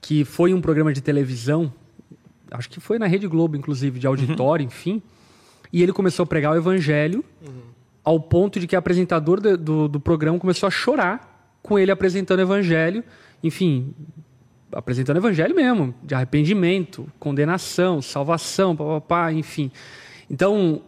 que 0.00 0.24
foi 0.24 0.54
um 0.54 0.60
programa 0.60 0.92
de 0.92 1.00
televisão, 1.02 1.70
acho 2.52 2.68
que 2.68 2.80
foi 2.80 2.98
na 2.98 3.06
Rede 3.06 3.26
Globo, 3.26 3.56
inclusive, 3.56 3.98
de 3.98 4.06
auditório, 4.06 4.64
enfim, 4.64 5.02
e 5.72 5.82
ele 5.82 5.92
começou 5.92 6.24
a 6.24 6.26
pregar 6.26 6.52
o 6.52 6.56
evangelho 6.56 7.24
ao 8.04 8.18
ponto 8.20 8.58
de 8.58 8.66
que 8.66 8.74
o 8.74 8.78
apresentador 8.78 9.40
do, 9.40 9.56
do, 9.56 9.88
do 9.88 10.00
programa 10.00 10.38
começou 10.38 10.66
a 10.66 10.70
chorar 10.70 11.32
com 11.62 11.78
ele 11.78 11.90
apresentando 11.90 12.40
o 12.40 12.42
evangelho, 12.42 13.04
enfim, 13.42 13.94
apresentando 14.72 15.16
o 15.16 15.20
evangelho 15.20 15.54
mesmo, 15.54 15.94
de 16.02 16.14
arrependimento, 16.14 17.06
condenação, 17.18 18.02
salvação, 18.02 18.74
papapá, 18.74 19.32
enfim. 19.32 19.70
Então, 20.28 20.82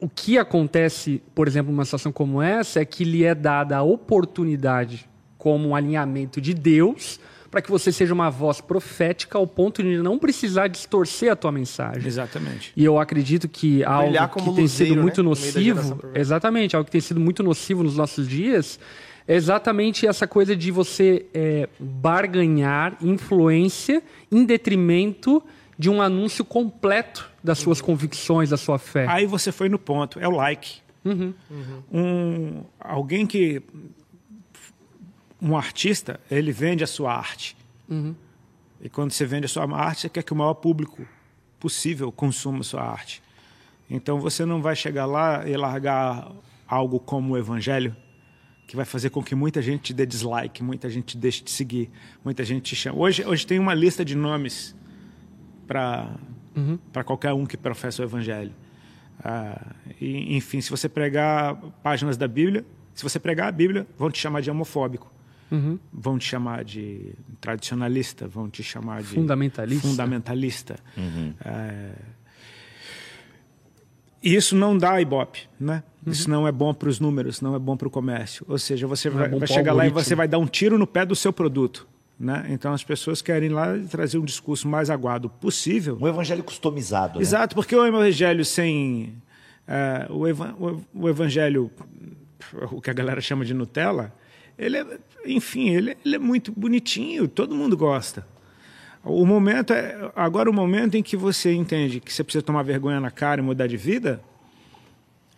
o 0.00 0.08
que 0.08 0.38
acontece, 0.38 1.22
por 1.34 1.46
exemplo, 1.46 1.70
numa 1.70 1.84
situação 1.84 2.10
como 2.10 2.42
essa, 2.42 2.80
é 2.80 2.84
que 2.84 3.04
lhe 3.04 3.24
é 3.24 3.34
dada 3.34 3.76
a 3.76 3.82
oportunidade, 3.82 5.08
como 5.38 5.68
um 5.68 5.76
alinhamento 5.76 6.40
de 6.40 6.52
Deus, 6.52 7.20
para 7.56 7.62
que 7.62 7.70
você 7.70 7.90
seja 7.90 8.12
uma 8.12 8.28
voz 8.28 8.60
profética 8.60 9.38
ao 9.38 9.46
ponto 9.46 9.82
de 9.82 9.96
não 9.96 10.18
precisar 10.18 10.68
distorcer 10.68 11.32
a 11.32 11.36
tua 11.36 11.50
mensagem. 11.50 12.06
Exatamente. 12.06 12.70
E 12.76 12.84
eu 12.84 12.98
acredito 12.98 13.48
que 13.48 13.82
algo 13.82 14.12
que 14.44 14.52
tem 14.56 14.68
sido 14.68 14.94
muito 14.94 15.22
né? 15.22 15.30
Nocivo, 15.30 15.98
exatamente, 16.14 16.76
algo 16.76 16.84
que 16.84 16.90
tem 16.90 17.00
sido 17.00 17.18
muito 17.18 17.42
nocivo 17.42 17.82
nos 17.82 17.96
nossos 17.96 18.28
dias, 18.28 18.78
é 19.26 19.34
exatamente 19.34 20.06
essa 20.06 20.26
coisa 20.26 20.54
de 20.54 20.70
você 20.70 21.24
é, 21.32 21.66
barganhar 21.78 22.98
influência 23.00 24.02
em 24.30 24.44
detrimento 24.44 25.42
de 25.78 25.88
um 25.88 26.02
anúncio 26.02 26.44
completo 26.44 27.26
das 27.42 27.56
suas 27.58 27.80
convicções, 27.80 28.50
da 28.50 28.58
sua 28.58 28.78
fé. 28.78 29.06
Aí 29.08 29.24
você 29.24 29.50
foi 29.50 29.70
no 29.70 29.78
ponto, 29.78 30.20
é 30.20 30.28
o 30.28 30.32
like. 30.32 30.80
Um, 31.90 32.64
alguém 32.78 33.26
que. 33.26 33.62
Um 35.40 35.56
artista, 35.56 36.20
ele 36.30 36.52
vende 36.52 36.82
a 36.82 36.86
sua 36.86 37.14
arte. 37.14 37.56
E 38.80 38.88
quando 38.88 39.10
você 39.10 39.24
vende 39.24 39.46
a 39.46 39.48
sua 39.48 39.64
arte, 39.74 40.02
você 40.02 40.08
quer 40.08 40.22
que 40.22 40.32
o 40.32 40.36
maior 40.36 40.54
público 40.54 41.06
possível 41.58 42.12
consuma 42.12 42.60
a 42.60 42.64
sua 42.64 42.82
arte. 42.82 43.22
Então 43.88 44.20
você 44.20 44.44
não 44.44 44.60
vai 44.60 44.74
chegar 44.74 45.06
lá 45.06 45.48
e 45.48 45.56
largar 45.56 46.30
algo 46.66 46.98
como 46.98 47.34
o 47.34 47.38
evangelho, 47.38 47.96
que 48.66 48.74
vai 48.74 48.84
fazer 48.84 49.10
com 49.10 49.22
que 49.22 49.34
muita 49.34 49.62
gente 49.62 49.82
te 49.82 49.94
dê 49.94 50.04
dislike, 50.04 50.62
muita 50.62 50.90
gente 50.90 51.06
te 51.06 51.16
deixe 51.16 51.42
de 51.42 51.50
seguir, 51.50 51.90
muita 52.24 52.42
gente 52.42 52.64
te 52.64 52.76
chama. 52.76 52.98
Hoje, 52.98 53.24
hoje 53.24 53.46
tem 53.46 53.58
uma 53.58 53.74
lista 53.74 54.04
de 54.04 54.14
nomes 54.14 54.74
para 55.66 56.10
para 56.92 57.04
qualquer 57.04 57.32
um 57.32 57.44
que 57.44 57.56
professa 57.56 58.02
o 58.02 58.04
evangelho. 58.04 58.52
Ah, 59.22 59.74
e, 60.00 60.36
enfim, 60.36 60.60
se 60.60 60.70
você 60.70 60.88
pregar 60.88 61.54
páginas 61.82 62.16
da 62.16 62.26
Bíblia, 62.26 62.64
se 62.94 63.02
você 63.02 63.18
pregar 63.18 63.48
a 63.48 63.52
Bíblia, 63.52 63.86
vão 63.98 64.10
te 64.10 64.18
chamar 64.18 64.40
de 64.40 64.50
homofóbico. 64.50 65.12
Vão 65.92 66.18
te 66.18 66.24
chamar 66.26 66.64
de 66.64 67.12
tradicionalista, 67.40 68.26
vão 68.26 68.48
te 68.50 68.62
chamar 68.62 69.02
de 69.02 69.08
Fundamentalista. 69.08 69.86
fundamentalista. 69.88 70.76
É, 71.44 71.92
e 74.22 74.34
isso 74.34 74.56
não 74.56 74.76
dá 74.76 75.00
ibope, 75.00 75.48
né? 75.58 75.82
Isso 76.06 76.28
não 76.30 76.46
é 76.46 76.52
bom 76.52 76.72
para 76.72 76.88
os 76.88 76.98
números, 77.00 77.40
não 77.40 77.54
é 77.54 77.58
bom 77.58 77.76
para 77.76 77.86
o 77.88 77.90
comércio. 77.90 78.44
Ou 78.48 78.58
seja, 78.58 78.86
você 78.86 79.08
é 79.08 79.10
vai, 79.10 79.28
bom 79.28 79.38
vai 79.38 79.48
chegar 79.48 79.72
lá 79.72 79.86
e 79.86 79.90
você 79.90 80.14
vai 80.14 80.26
dar 80.28 80.38
um 80.38 80.46
tiro 80.46 80.78
no 80.78 80.86
pé 80.86 81.04
do 81.04 81.14
seu 81.16 81.32
produto. 81.32 81.86
Né? 82.18 82.46
Então 82.48 82.72
as 82.72 82.82
pessoas 82.82 83.20
querem 83.20 83.50
lá 83.50 83.76
trazer 83.90 84.16
um 84.18 84.24
discurso 84.24 84.66
mais 84.66 84.88
aguado 84.88 85.28
possível. 85.28 85.98
Um 86.00 86.08
evangelho 86.08 86.42
customizado, 86.42 87.18
né? 87.18 87.22
Exato, 87.22 87.54
porque 87.54 87.76
o 87.76 87.84
evangelho 87.84 88.44
sem. 88.44 89.14
eh, 89.68 90.06
o, 90.10 90.26
eva- 90.26 90.54
o- 90.58 90.82
o 90.94 91.08
evangelho 91.08 91.70
o 92.70 92.80
que 92.80 92.88
a 92.88 92.92
galera 92.94 93.20
chama 93.20 93.44
de 93.44 93.52
Nutella, 93.52 94.14
ele 94.58 94.78
é, 94.78 94.86
enfim, 95.24 95.70
ele, 95.70 95.96
ele 96.04 96.16
é 96.16 96.18
muito 96.18 96.52
bonitinho, 96.52 97.28
todo 97.28 97.54
mundo 97.54 97.76
gosta. 97.76 98.26
O 99.04 99.24
momento 99.24 99.72
é 99.72 100.10
agora 100.16 100.50
o 100.50 100.52
momento 100.52 100.96
em 100.96 101.02
que 101.02 101.16
você 101.16 101.52
entende 101.52 102.00
que 102.00 102.12
você 102.12 102.24
precisa 102.24 102.42
tomar 102.42 102.62
vergonha 102.62 103.00
na 103.00 103.10
cara 103.10 103.40
e 103.40 103.44
mudar 103.44 103.66
de 103.68 103.76
vida, 103.76 104.20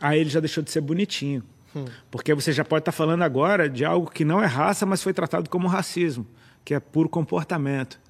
aí 0.00 0.20
ele 0.20 0.30
já 0.30 0.40
deixou 0.40 0.62
de 0.62 0.70
ser 0.70 0.80
bonitinho. 0.80 1.42
Hum. 1.76 1.84
Porque 2.10 2.32
você 2.32 2.50
já 2.50 2.64
pode 2.64 2.80
estar 2.80 2.92
falando 2.92 3.22
agora 3.22 3.68
de 3.68 3.84
algo 3.84 4.10
que 4.10 4.24
não 4.24 4.42
é 4.42 4.46
raça, 4.46 4.86
mas 4.86 5.02
foi 5.02 5.12
tratado 5.12 5.50
como 5.50 5.68
racismo, 5.68 6.26
que 6.64 6.72
é 6.72 6.80
puro 6.80 7.08
comportamento. 7.08 8.00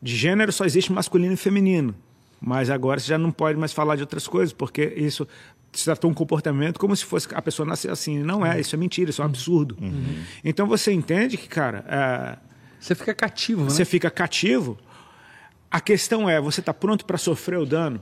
De 0.00 0.16
gênero 0.16 0.52
só 0.52 0.64
existe 0.64 0.92
masculino 0.92 1.34
e 1.34 1.36
feminino. 1.36 1.94
Mas 2.40 2.70
agora 2.70 3.00
você 3.00 3.08
já 3.08 3.18
não 3.18 3.32
pode 3.32 3.58
mais 3.58 3.72
falar 3.72 3.96
de 3.96 4.02
outras 4.02 4.26
coisas, 4.26 4.52
porque 4.52 4.92
isso 4.96 5.26
se 5.72 5.84
tratou 5.84 6.10
um 6.10 6.14
comportamento 6.14 6.78
como 6.78 6.94
se 6.96 7.04
fosse 7.04 7.28
a 7.32 7.42
pessoa 7.42 7.66
nascer 7.66 7.90
assim. 7.90 8.18
Não 8.18 8.44
é, 8.44 8.60
isso 8.60 8.74
é 8.74 8.78
mentira, 8.78 9.10
isso 9.10 9.20
é 9.20 9.24
um 9.24 9.28
absurdo. 9.28 9.76
Uhum. 9.80 10.22
Então 10.44 10.66
você 10.66 10.92
entende 10.92 11.36
que, 11.36 11.48
cara. 11.48 11.84
É, 11.88 12.46
você 12.78 12.94
fica 12.94 13.14
cativo, 13.14 13.64
né? 13.64 13.70
Você 13.70 13.84
fica 13.84 14.10
cativo. 14.10 14.78
A 15.70 15.80
questão 15.80 16.28
é, 16.28 16.40
você 16.40 16.60
está 16.60 16.72
pronto 16.72 17.04
para 17.04 17.18
sofrer 17.18 17.58
o 17.58 17.66
dano? 17.66 18.00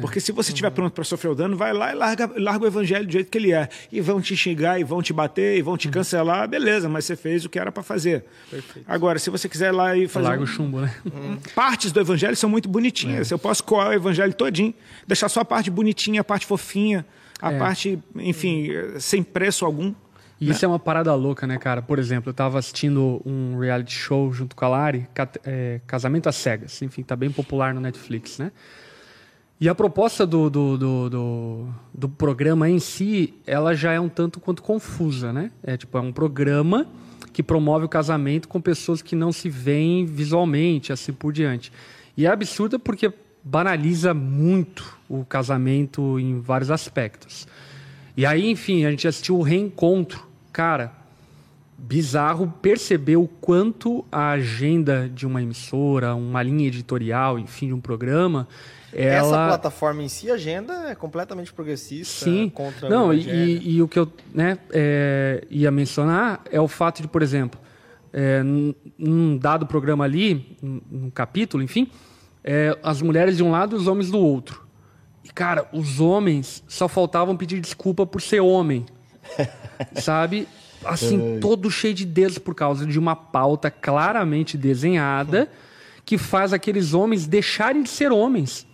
Porque 0.00 0.20
se 0.20 0.32
você 0.32 0.50
estiver 0.50 0.70
pronto 0.70 0.92
para 0.92 1.04
sofrer 1.04 1.30
o 1.30 1.34
dano, 1.34 1.56
vai 1.56 1.72
lá 1.72 1.92
e 1.92 1.94
larga, 1.94 2.30
larga 2.36 2.64
o 2.64 2.66
evangelho 2.66 3.06
do 3.06 3.12
jeito 3.12 3.30
que 3.30 3.38
ele 3.38 3.52
é. 3.52 3.68
E 3.90 4.00
vão 4.00 4.20
te 4.20 4.36
xingar, 4.36 4.80
e 4.80 4.84
vão 4.84 5.02
te 5.02 5.12
bater, 5.12 5.56
e 5.58 5.62
vão 5.62 5.76
te 5.76 5.88
cancelar, 5.88 6.48
beleza, 6.48 6.88
mas 6.88 7.04
você 7.04 7.16
fez 7.16 7.44
o 7.44 7.48
que 7.48 7.58
era 7.58 7.70
para 7.70 7.82
fazer. 7.82 8.24
Perfeito. 8.50 8.86
Agora, 8.88 9.18
se 9.18 9.30
você 9.30 9.48
quiser 9.48 9.68
ir 9.68 9.76
lá 9.76 9.96
e 9.96 10.08
fazer. 10.08 10.28
Larga 10.28 10.44
o 10.44 10.46
chumbo, 10.46 10.80
né? 10.80 10.94
Partes 11.54 11.92
do 11.92 12.00
evangelho 12.00 12.36
são 12.36 12.48
muito 12.48 12.68
bonitinhas. 12.68 13.30
É. 13.30 13.34
Eu 13.34 13.38
posso 13.38 13.62
coar 13.64 13.88
o 13.88 13.92
evangelho 13.92 14.32
todinho, 14.34 14.74
deixar 15.06 15.28
só 15.28 15.40
a 15.40 15.44
parte 15.44 15.70
bonitinha, 15.70 16.20
a 16.20 16.24
parte 16.24 16.46
fofinha, 16.46 17.04
a 17.40 17.52
é. 17.52 17.58
parte, 17.58 17.98
enfim, 18.16 18.68
sem 18.98 19.22
preço 19.22 19.64
algum. 19.64 19.94
E 20.40 20.46
né? 20.46 20.52
isso 20.52 20.64
é 20.64 20.68
uma 20.68 20.78
parada 20.78 21.12
louca, 21.14 21.46
né, 21.46 21.58
cara? 21.58 21.82
Por 21.82 21.98
exemplo, 21.98 22.28
eu 22.28 22.32
estava 22.32 22.58
assistindo 22.58 23.20
um 23.24 23.58
reality 23.58 23.92
show 23.92 24.32
junto 24.32 24.54
com 24.54 24.64
a 24.64 24.68
Lari, 24.68 25.08
é, 25.44 25.80
Casamento 25.86 26.28
às 26.28 26.36
Cegas. 26.36 26.80
Enfim, 26.82 27.02
tá 27.02 27.16
bem 27.16 27.30
popular 27.30 27.74
no 27.74 27.80
Netflix, 27.80 28.38
né? 28.38 28.52
E 29.60 29.68
a 29.68 29.74
proposta 29.74 30.24
do, 30.24 30.48
do, 30.48 30.78
do, 30.78 31.10
do, 31.10 31.68
do 31.92 32.08
programa 32.08 32.70
em 32.70 32.78
si, 32.78 33.34
ela 33.44 33.74
já 33.74 33.92
é 33.92 33.98
um 33.98 34.08
tanto 34.08 34.38
quanto 34.38 34.62
confusa, 34.62 35.32
né? 35.32 35.50
É 35.64 35.76
tipo, 35.76 35.98
é 35.98 36.00
um 36.00 36.12
programa 36.12 36.86
que 37.32 37.42
promove 37.42 37.84
o 37.84 37.88
casamento 37.88 38.46
com 38.46 38.60
pessoas 38.60 39.02
que 39.02 39.16
não 39.16 39.32
se 39.32 39.48
veem 39.48 40.06
visualmente, 40.06 40.92
assim 40.92 41.12
por 41.12 41.32
diante. 41.32 41.72
E 42.16 42.24
é 42.24 42.28
absurda 42.28 42.78
porque 42.78 43.12
banaliza 43.42 44.14
muito 44.14 44.96
o 45.08 45.24
casamento 45.24 46.20
em 46.20 46.40
vários 46.40 46.70
aspectos. 46.70 47.48
E 48.16 48.26
aí, 48.26 48.50
enfim, 48.50 48.84
a 48.84 48.90
gente 48.90 49.08
assistiu 49.08 49.38
o 49.38 49.42
reencontro. 49.42 50.26
Cara, 50.52 50.92
bizarro 51.76 52.52
perceber 52.60 53.16
o 53.16 53.26
quanto 53.26 54.04
a 54.10 54.30
agenda 54.30 55.08
de 55.08 55.26
uma 55.26 55.42
emissora, 55.42 56.14
uma 56.14 56.42
linha 56.42 56.66
editorial, 56.66 57.38
enfim, 57.38 57.68
de 57.68 57.74
um 57.74 57.80
programa, 57.80 58.48
ela... 58.92 59.26
Essa 59.26 59.46
plataforma 59.48 60.02
em 60.02 60.08
si, 60.08 60.30
a 60.30 60.34
agenda 60.34 60.90
é 60.90 60.94
completamente 60.94 61.52
progressista. 61.52 62.24
Sim. 62.24 62.48
Contra 62.48 62.88
Não, 62.88 63.12
e, 63.12 63.28
e, 63.28 63.76
e, 63.76 63.82
o 63.82 63.88
que 63.88 63.98
eu 63.98 64.10
né, 64.32 64.58
é, 64.70 65.44
ia 65.50 65.70
mencionar 65.70 66.40
é 66.50 66.60
o 66.60 66.68
fato 66.68 67.02
de, 67.02 67.08
por 67.08 67.22
exemplo, 67.22 67.60
é, 68.12 68.42
num 68.98 69.36
dado 69.36 69.66
programa 69.66 70.04
ali, 70.04 70.56
num 70.62 71.10
capítulo, 71.10 71.62
enfim, 71.62 71.90
é, 72.42 72.76
as 72.82 73.02
mulheres 73.02 73.36
de 73.36 73.42
um 73.42 73.50
lado 73.50 73.76
e 73.76 73.78
os 73.78 73.86
homens 73.86 74.10
do 74.10 74.18
outro. 74.18 74.66
E, 75.22 75.28
cara, 75.28 75.68
os 75.72 76.00
homens 76.00 76.64
só 76.66 76.88
faltavam 76.88 77.36
pedir 77.36 77.60
desculpa 77.60 78.06
por 78.06 78.22
ser 78.22 78.40
homem. 78.40 78.86
sabe? 80.00 80.48
Assim, 80.84 81.38
todo 81.40 81.70
cheio 81.70 81.92
de 81.92 82.06
dedos 82.06 82.38
por 82.38 82.54
causa 82.54 82.86
de 82.86 82.98
uma 82.98 83.16
pauta 83.16 83.70
claramente 83.70 84.56
desenhada 84.56 85.50
que 86.04 86.16
faz 86.16 86.52
aqueles 86.52 86.94
homens 86.94 87.26
deixarem 87.26 87.82
de 87.82 87.90
ser 87.90 88.12
homens 88.12 88.67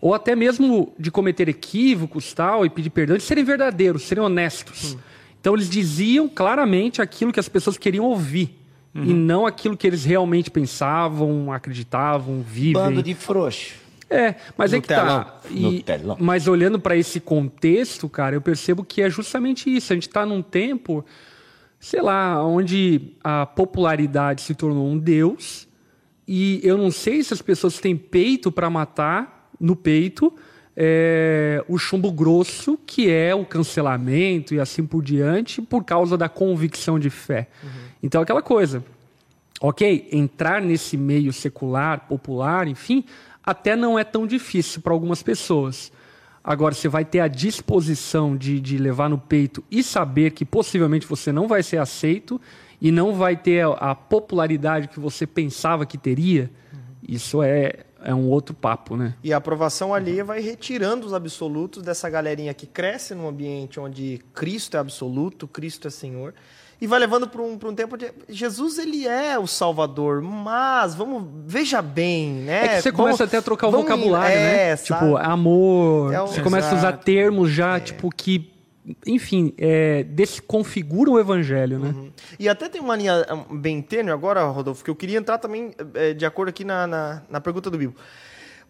ou 0.00 0.14
até 0.14 0.36
mesmo 0.36 0.92
de 0.98 1.10
cometer 1.10 1.48
equívocos 1.48 2.32
tal 2.32 2.64
e 2.64 2.70
pedir 2.70 2.90
perdão, 2.90 3.16
de 3.16 3.22
serem 3.22 3.44
verdadeiros, 3.44 4.02
serem 4.02 4.22
honestos. 4.22 4.94
Hum. 4.94 4.98
Então 5.40 5.54
eles 5.54 5.68
diziam 5.68 6.28
claramente 6.28 7.00
aquilo 7.00 7.32
que 7.32 7.40
as 7.40 7.48
pessoas 7.48 7.78
queriam 7.78 8.04
ouvir 8.04 8.58
uhum. 8.94 9.04
e 9.04 9.14
não 9.14 9.46
aquilo 9.46 9.76
que 9.76 9.86
eles 9.86 10.04
realmente 10.04 10.50
pensavam, 10.50 11.52
acreditavam, 11.52 12.42
vivem. 12.42 12.72
Bando 12.72 13.02
de 13.02 13.14
frouxo. 13.14 13.74
É, 14.08 14.36
mas 14.56 14.70
no 14.70 14.78
é 14.78 14.80
que 14.80 14.88
telão. 14.88 15.24
tá. 15.24 15.40
E, 15.50 15.84
mas 16.20 16.46
olhando 16.46 16.78
para 16.78 16.96
esse 16.96 17.18
contexto, 17.18 18.08
cara, 18.08 18.36
eu 18.36 18.40
percebo 18.40 18.84
que 18.84 19.02
é 19.02 19.10
justamente 19.10 19.74
isso. 19.74 19.92
A 19.92 19.96
gente 19.96 20.06
está 20.06 20.24
num 20.24 20.42
tempo, 20.42 21.04
sei 21.80 22.00
lá, 22.00 22.44
onde 22.44 23.14
a 23.22 23.44
popularidade 23.46 24.42
se 24.42 24.54
tornou 24.54 24.86
um 24.86 24.96
deus 24.96 25.66
e 26.26 26.60
eu 26.62 26.76
não 26.76 26.90
sei 26.90 27.22
se 27.22 27.32
as 27.32 27.40
pessoas 27.40 27.78
têm 27.78 27.96
peito 27.96 28.50
para 28.50 28.68
matar 28.68 29.35
no 29.60 29.76
peito 29.76 30.32
é, 30.76 31.64
o 31.66 31.78
chumbo 31.78 32.12
grosso, 32.12 32.78
que 32.86 33.10
é 33.10 33.34
o 33.34 33.46
cancelamento 33.46 34.54
e 34.54 34.60
assim 34.60 34.84
por 34.84 35.02
diante, 35.02 35.62
por 35.62 35.82
causa 35.82 36.18
da 36.18 36.28
convicção 36.28 36.98
de 36.98 37.08
fé. 37.08 37.48
Uhum. 37.62 37.70
Então, 38.02 38.20
aquela 38.20 38.42
coisa. 38.42 38.84
Ok, 39.58 40.06
entrar 40.12 40.60
nesse 40.60 40.98
meio 40.98 41.32
secular, 41.32 42.00
popular, 42.00 42.68
enfim, 42.68 43.02
até 43.42 43.74
não 43.74 43.98
é 43.98 44.04
tão 44.04 44.26
difícil 44.26 44.82
para 44.82 44.92
algumas 44.92 45.22
pessoas. 45.22 45.90
Agora, 46.44 46.74
você 46.74 46.88
vai 46.88 47.06
ter 47.06 47.20
a 47.20 47.26
disposição 47.26 48.36
de, 48.36 48.60
de 48.60 48.76
levar 48.76 49.08
no 49.08 49.16
peito 49.16 49.64
e 49.70 49.82
saber 49.82 50.32
que 50.32 50.44
possivelmente 50.44 51.06
você 51.06 51.32
não 51.32 51.48
vai 51.48 51.62
ser 51.62 51.78
aceito 51.78 52.38
e 52.80 52.92
não 52.92 53.14
vai 53.14 53.34
ter 53.34 53.64
a, 53.64 53.70
a 53.70 53.94
popularidade 53.94 54.88
que 54.88 55.00
você 55.00 55.26
pensava 55.26 55.86
que 55.86 55.96
teria. 55.96 56.50
Uhum. 56.70 56.78
Isso 57.08 57.42
é, 57.42 57.86
é 58.06 58.14
um 58.14 58.28
outro 58.28 58.54
papo, 58.54 58.96
né? 58.96 59.14
E 59.22 59.32
a 59.32 59.36
aprovação 59.36 59.92
alheia 59.92 60.22
vai 60.22 60.40
retirando 60.40 61.04
os 61.04 61.12
absolutos 61.12 61.82
dessa 61.82 62.08
galerinha 62.08 62.54
que 62.54 62.64
cresce 62.64 63.16
num 63.16 63.26
ambiente 63.26 63.80
onde 63.80 64.22
Cristo 64.32 64.76
é 64.76 64.80
absoluto, 64.80 65.48
Cristo 65.48 65.88
é 65.88 65.90
Senhor, 65.90 66.32
e 66.80 66.86
vai 66.86 67.00
levando 67.00 67.26
para 67.26 67.42
um, 67.42 67.54
um 67.54 67.74
tempo 67.74 67.96
de 67.96 68.12
Jesus 68.28 68.78
ele 68.78 69.08
é 69.08 69.36
o 69.36 69.46
Salvador, 69.48 70.22
mas 70.22 70.94
vamos 70.94 71.24
veja 71.46 71.82
bem, 71.82 72.32
né? 72.32 72.64
É 72.64 72.76
que 72.76 72.82
você 72.82 72.92
começa 72.92 73.24
até 73.24 73.38
a 73.38 73.42
trocar 73.42 73.66
o 73.68 73.72
vocabulário, 73.72 74.36
é, 74.36 74.68
né? 74.68 74.76
Sabe? 74.76 75.00
Tipo 75.00 75.16
amor, 75.16 76.14
é 76.14 76.22
um... 76.22 76.28
você 76.28 76.42
começa 76.42 76.70
a 76.70 76.78
usar 76.78 76.92
termos 76.98 77.50
já 77.50 77.76
é. 77.76 77.80
tipo 77.80 78.08
que 78.14 78.55
enfim, 79.06 79.52
é, 79.58 80.04
desconfigura 80.04 81.10
o 81.10 81.18
evangelho, 81.18 81.78
né? 81.78 81.88
Uhum. 81.88 82.12
E 82.38 82.48
até 82.48 82.68
tem 82.68 82.80
uma 82.80 82.94
linha 82.94 83.24
bem 83.50 83.82
tênue 83.82 84.12
agora, 84.12 84.44
Rodolfo, 84.44 84.84
que 84.84 84.90
eu 84.90 84.94
queria 84.94 85.18
entrar 85.18 85.38
também 85.38 85.72
é, 85.94 86.12
de 86.12 86.24
acordo 86.24 86.50
aqui 86.50 86.64
na, 86.64 86.86
na, 86.86 87.22
na, 87.28 87.40
pergunta 87.40 87.70
do 87.70 87.78
Bibo. 87.78 87.94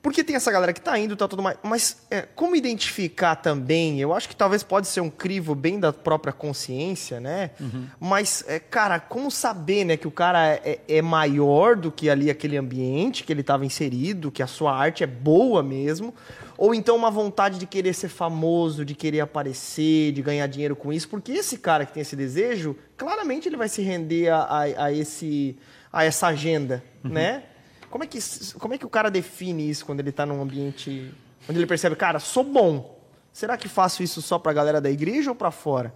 Porque 0.01 0.23
tem 0.23 0.37
essa 0.37 0.53
galera 0.53 0.73
que 0.73 0.79
está 0.79 0.97
indo, 0.99 1.17
tá 1.17 1.27
tudo 1.27 1.43
mais. 1.43 1.59
Mas 1.62 2.07
é, 2.11 2.23
como 2.23 2.55
identificar 2.55 3.35
também? 3.35 4.01
Eu 4.01 4.14
acho 4.14 4.29
que 4.29 4.37
talvez 4.37 4.62
pode 4.62 4.87
ser 4.87 5.01
um 5.01 5.11
crivo 5.11 5.55
bem 5.55 5.81
da 5.81 5.93
própria 5.93 6.33
consciência, 6.33 7.19
né? 7.19 7.51
Uhum. 7.59 7.87
Mas, 7.99 8.45
é, 8.47 8.61
cara, 8.61 9.01
como 9.01 9.31
saber, 9.31 9.85
né, 9.85 9.97
que 9.97 10.07
o 10.07 10.11
cara 10.11 10.61
é, 10.64 10.79
é 10.87 11.03
maior 11.03 11.75
do 11.75 11.91
que 11.91 12.09
ali 12.09 12.31
aquele 12.31 12.57
ambiente 12.57 13.25
que 13.25 13.33
ele 13.33 13.41
estava 13.41 13.67
inserido, 13.67 14.31
que 14.31 14.43
a 14.43 14.47
sua 14.47 14.75
arte 14.77 15.03
é 15.03 15.07
boa 15.07 15.62
mesmo? 15.62 16.14
Ou 16.59 16.74
então 16.74 16.96
uma 16.96 17.11
vontade 17.11 17.59
de 17.59 17.66
querer 17.66 17.94
ser 17.94 18.09
famoso, 18.09 18.84
de 18.84 18.94
querer 18.94 19.20
aparecer, 19.20 20.12
de 20.12 20.22
ganhar 20.22 20.46
dinheiro 20.46 20.74
com 20.74 20.92
isso, 20.92 21.09
porque 21.09 21.32
esse 21.32 21.59
cara 21.59 21.84
que 21.84 21.92
tem 21.92 22.00
esse 22.00 22.16
desejo, 22.16 22.76
claramente 22.96 23.48
ele 23.48 23.57
vai 23.57 23.68
se 23.68 23.82
render 23.82 24.28
a, 24.28 24.42
a, 24.42 24.61
a 24.84 24.92
esse, 24.92 25.59
a 25.92 26.04
essa 26.04 26.28
agenda, 26.28 26.82
uhum. 27.04 27.11
né? 27.11 27.42
Como 27.90 28.04
é, 28.04 28.07
que, 28.07 28.18
como 28.59 28.74
é 28.74 28.78
que 28.78 28.86
o 28.86 28.90
cara 28.90 29.11
define 29.11 29.70
isso 29.70 29.86
quando 29.86 30.00
ele 30.00 30.11
está 30.11 30.26
num 30.26 30.42
ambiente 30.42 31.12
onde 31.48 31.59
ele 31.59 31.66
percebe, 31.66 31.94
cara, 31.94 32.18
sou 32.18 32.44
bom. 32.44 32.96
Será 33.32 33.57
que 33.57 33.68
faço 33.68 34.02
isso 34.02 34.22
só 34.22 34.38
para 34.38 34.50
a 34.50 34.54
galera 34.54 34.80
da 34.80 34.90
igreja 34.90 35.30
ou 35.30 35.36
para 35.36 35.50
fora? 35.50 35.94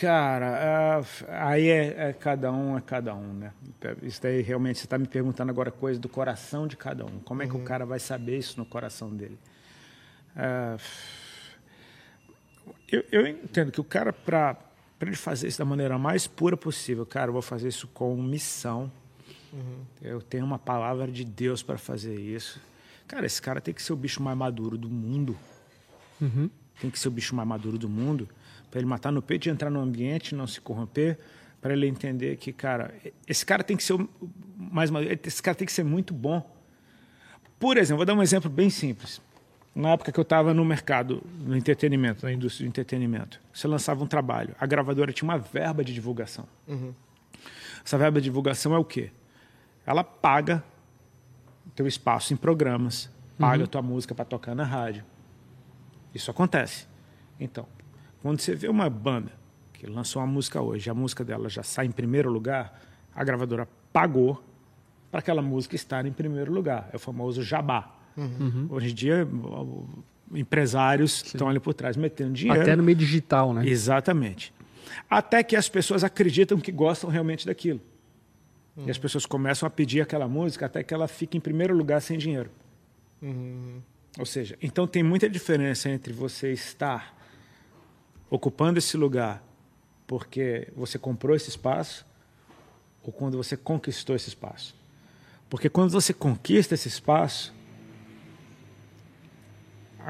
Cara, 0.00 1.02
uh, 1.02 1.26
aí 1.28 1.68
é, 1.68 2.08
é, 2.08 2.12
cada 2.14 2.50
um, 2.50 2.78
é 2.78 2.80
cada 2.80 3.14
um, 3.14 3.34
né? 3.34 3.52
Isso 4.02 4.22
daí 4.22 4.40
realmente 4.40 4.78
você 4.78 4.86
está 4.86 4.96
me 4.96 5.06
perguntando 5.06 5.50
agora 5.50 5.70
coisa 5.70 6.00
do 6.00 6.08
coração 6.08 6.66
de 6.66 6.78
cada 6.78 7.04
um. 7.04 7.20
Como 7.22 7.42
é 7.42 7.46
que 7.46 7.52
o 7.52 7.58
uhum. 7.58 7.64
cara 7.64 7.84
vai 7.84 7.98
saber 7.98 8.38
isso 8.38 8.58
no 8.58 8.64
coração 8.64 9.10
dele? 9.10 9.38
É, 10.40 10.76
eu, 12.90 13.04
eu, 13.12 13.26
entendo 13.26 13.70
que 13.70 13.80
o 13.80 13.84
cara, 13.84 14.10
para 14.10 14.56
ele 15.02 15.14
fazer 15.14 15.48
isso 15.48 15.58
da 15.58 15.64
maneira 15.66 15.98
mais 15.98 16.26
pura 16.26 16.56
possível, 16.56 17.04
cara, 17.04 17.28
eu 17.28 17.32
vou 17.32 17.42
fazer 17.42 17.68
isso 17.68 17.86
com 17.88 18.16
missão. 18.16 18.90
Uhum. 19.52 19.84
Eu 20.00 20.22
tenho 20.22 20.44
uma 20.44 20.58
palavra 20.58 21.06
de 21.06 21.24
Deus 21.24 21.62
para 21.62 21.76
fazer 21.76 22.14
isso. 22.14 22.58
Cara, 23.06 23.26
esse 23.26 23.42
cara 23.42 23.60
tem 23.60 23.74
que 23.74 23.82
ser 23.82 23.92
o 23.92 23.96
bicho 23.96 24.22
mais 24.22 24.36
maduro 24.36 24.78
do 24.78 24.88
mundo. 24.88 25.36
Uhum. 26.20 26.48
Tem 26.80 26.90
que 26.90 26.98
ser 26.98 27.08
o 27.08 27.10
bicho 27.10 27.34
mais 27.34 27.46
maduro 27.46 27.76
do 27.76 27.88
mundo 27.88 28.28
para 28.70 28.78
ele 28.80 28.86
matar 28.86 29.10
no 29.10 29.20
peito 29.20 29.48
e 29.48 29.50
entrar 29.50 29.68
no 29.68 29.80
ambiente, 29.80 30.34
não 30.34 30.46
se 30.46 30.60
corromper, 30.60 31.18
para 31.60 31.72
ele 31.72 31.86
entender 31.86 32.36
que, 32.36 32.52
cara, 32.52 32.94
esse 33.26 33.44
cara 33.44 33.64
tem 33.64 33.76
que 33.76 33.82
ser 33.82 33.94
o 33.94 34.08
mais 34.56 34.90
maduro, 34.90 35.18
esse 35.24 35.42
cara 35.42 35.56
tem 35.56 35.66
que 35.66 35.72
ser 35.72 35.84
muito 35.84 36.14
bom. 36.14 36.48
Por 37.58 37.76
exemplo, 37.76 37.98
vou 37.98 38.06
dar 38.06 38.14
um 38.14 38.22
exemplo 38.22 38.48
bem 38.48 38.70
simples. 38.70 39.20
Na 39.74 39.90
época 39.90 40.10
que 40.12 40.18
eu 40.18 40.22
estava 40.22 40.52
no 40.52 40.64
mercado, 40.64 41.22
no 41.40 41.56
entretenimento, 41.56 42.24
na 42.26 42.32
indústria 42.32 42.66
do 42.66 42.68
entretenimento, 42.68 43.40
você 43.52 43.68
lançava 43.68 44.02
um 44.02 44.06
trabalho, 44.06 44.54
a 44.58 44.66
gravadora 44.66 45.12
tinha 45.12 45.28
uma 45.28 45.38
verba 45.38 45.84
de 45.84 45.94
divulgação. 45.94 46.46
Essa 47.84 47.96
verba 47.96 48.20
de 48.20 48.24
divulgação 48.24 48.74
é 48.74 48.78
o 48.78 48.84
quê? 48.84 49.10
Ela 49.86 50.04
paga 50.04 50.62
teu 51.74 51.86
espaço 51.86 52.34
em 52.34 52.36
programas, 52.36 53.08
paga 53.38 53.66
tua 53.66 53.80
música 53.80 54.14
para 54.14 54.24
tocar 54.24 54.54
na 54.54 54.64
rádio. 54.64 55.04
Isso 56.14 56.30
acontece. 56.30 56.86
Então, 57.38 57.66
quando 58.20 58.40
você 58.40 58.54
vê 58.54 58.68
uma 58.68 58.90
banda 58.90 59.32
que 59.72 59.86
lançou 59.86 60.20
uma 60.20 60.28
música 60.28 60.60
hoje, 60.60 60.90
a 60.90 60.94
música 60.94 61.24
dela 61.24 61.48
já 61.48 61.62
sai 61.62 61.86
em 61.86 61.90
primeiro 61.90 62.30
lugar, 62.30 62.78
a 63.14 63.24
gravadora 63.24 63.66
pagou 63.92 64.42
para 65.10 65.20
aquela 65.20 65.40
música 65.40 65.74
estar 65.74 66.04
em 66.04 66.12
primeiro 66.12 66.52
lugar. 66.52 66.90
É 66.92 66.96
o 66.96 66.98
famoso 66.98 67.42
jabá. 67.42 67.96
Hoje 68.68 68.90
em 68.90 68.94
dia, 68.94 69.28
empresários 70.32 71.22
estão 71.24 71.48
ali 71.48 71.60
por 71.60 71.74
trás 71.74 71.96
metendo 71.96 72.32
dinheiro. 72.32 72.60
Até 72.60 72.76
no 72.76 72.82
meio 72.82 72.96
digital, 72.96 73.52
né? 73.52 73.66
Exatamente. 73.66 74.52
Até 75.08 75.42
que 75.42 75.56
as 75.56 75.68
pessoas 75.68 76.04
acreditam 76.04 76.58
que 76.58 76.72
gostam 76.72 77.10
realmente 77.10 77.46
daquilo. 77.46 77.80
E 78.86 78.90
as 78.90 78.98
pessoas 78.98 79.26
começam 79.26 79.66
a 79.66 79.70
pedir 79.70 80.00
aquela 80.00 80.26
música 80.28 80.66
até 80.66 80.82
que 80.82 80.94
ela 80.94 81.06
fique 81.06 81.36
em 81.36 81.40
primeiro 81.40 81.74
lugar 81.76 82.00
sem 82.00 82.16
dinheiro. 82.16 82.50
Ou 84.18 84.26
seja, 84.26 84.56
então 84.62 84.86
tem 84.86 85.02
muita 85.02 85.28
diferença 85.28 85.88
entre 85.88 86.12
você 86.12 86.52
estar 86.52 87.16
ocupando 88.30 88.78
esse 88.78 88.96
lugar 88.96 89.42
porque 90.06 90.68
você 90.74 90.98
comprou 90.98 91.36
esse 91.36 91.50
espaço 91.50 92.06
ou 93.02 93.12
quando 93.12 93.36
você 93.36 93.56
conquistou 93.56 94.16
esse 94.16 94.28
espaço. 94.28 94.74
Porque 95.48 95.68
quando 95.68 95.90
você 95.90 96.12
conquista 96.12 96.74
esse 96.74 96.88
espaço, 96.88 97.52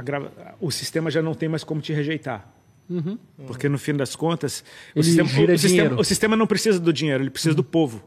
grava- 0.03 0.32
o 0.61 0.70
sistema 0.70 1.11
já 1.11 1.20
não 1.22 1.34
tem 1.34 1.49
mais 1.49 1.64
como 1.64 1.80
te 1.80 1.93
rejeitar. 1.93 2.49
Porque 3.47 3.68
no 3.68 3.78
fim 3.78 3.95
das 3.95 4.16
contas, 4.16 4.64
o 4.95 5.01
sistema, 5.05 5.28
o, 5.55 5.59
sistema, 5.59 6.01
o 6.01 6.05
sistema 6.05 6.36
não 6.36 6.47
precisa 6.47 6.80
do 6.80 6.93
dinheiro, 6.93 7.22
ele 7.22 7.30
precisa 7.30 7.55
do 7.55 7.62
povo. 7.64 8.03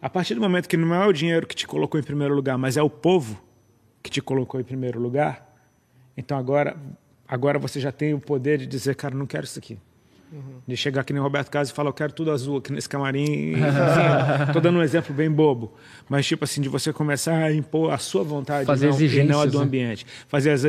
A 0.00 0.10
partir 0.10 0.34
do 0.34 0.40
momento 0.40 0.68
que 0.68 0.76
não 0.76 0.94
é 0.94 1.06
o 1.06 1.12
dinheiro 1.12 1.46
que 1.46 1.54
te 1.54 1.66
colocou 1.66 1.98
em 1.98 2.02
primeiro 2.02 2.34
lugar, 2.34 2.56
mas 2.58 2.76
é 2.76 2.82
o 2.82 2.90
povo 2.90 3.42
que 4.02 4.10
te 4.10 4.20
colocou 4.20 4.60
em 4.60 4.64
primeiro 4.64 5.00
lugar, 5.00 5.52
então 6.16 6.38
agora, 6.38 6.76
agora 7.26 7.58
você 7.58 7.80
já 7.80 7.90
tem 7.90 8.14
o 8.14 8.20
poder 8.20 8.58
de 8.58 8.66
dizer, 8.66 8.94
cara, 8.94 9.14
não 9.14 9.26
quero 9.26 9.44
isso 9.44 9.58
aqui. 9.58 9.78
De 10.66 10.76
chegar 10.76 11.02
aqui 11.02 11.12
nem 11.12 11.22
Roberto 11.22 11.50
Carlos 11.50 11.70
e 11.70 11.72
falar, 11.72 11.90
eu 11.90 11.94
quero 11.94 12.12
tudo 12.12 12.30
azul 12.30 12.58
aqui 12.58 12.72
nesse 12.72 12.88
camarim. 12.88 13.54
Estou 14.48 14.60
dando 14.60 14.78
um 14.78 14.82
exemplo 14.82 15.14
bem 15.14 15.30
bobo. 15.30 15.72
Mas, 16.08 16.26
tipo 16.26 16.44
assim, 16.44 16.60
de 16.60 16.68
você 16.68 16.92
começar 16.92 17.36
a 17.36 17.52
impor 17.52 17.92
a 17.92 17.98
sua 17.98 18.24
vontade 18.24 18.66
Fazer 18.66 18.90
não, 18.90 19.00
e 19.00 19.24
não 19.24 19.40
a 19.40 19.46
do 19.46 19.58
né? 19.58 19.64
ambiente. 19.64 20.06
Fazer 20.28 20.50
as, 20.50 20.64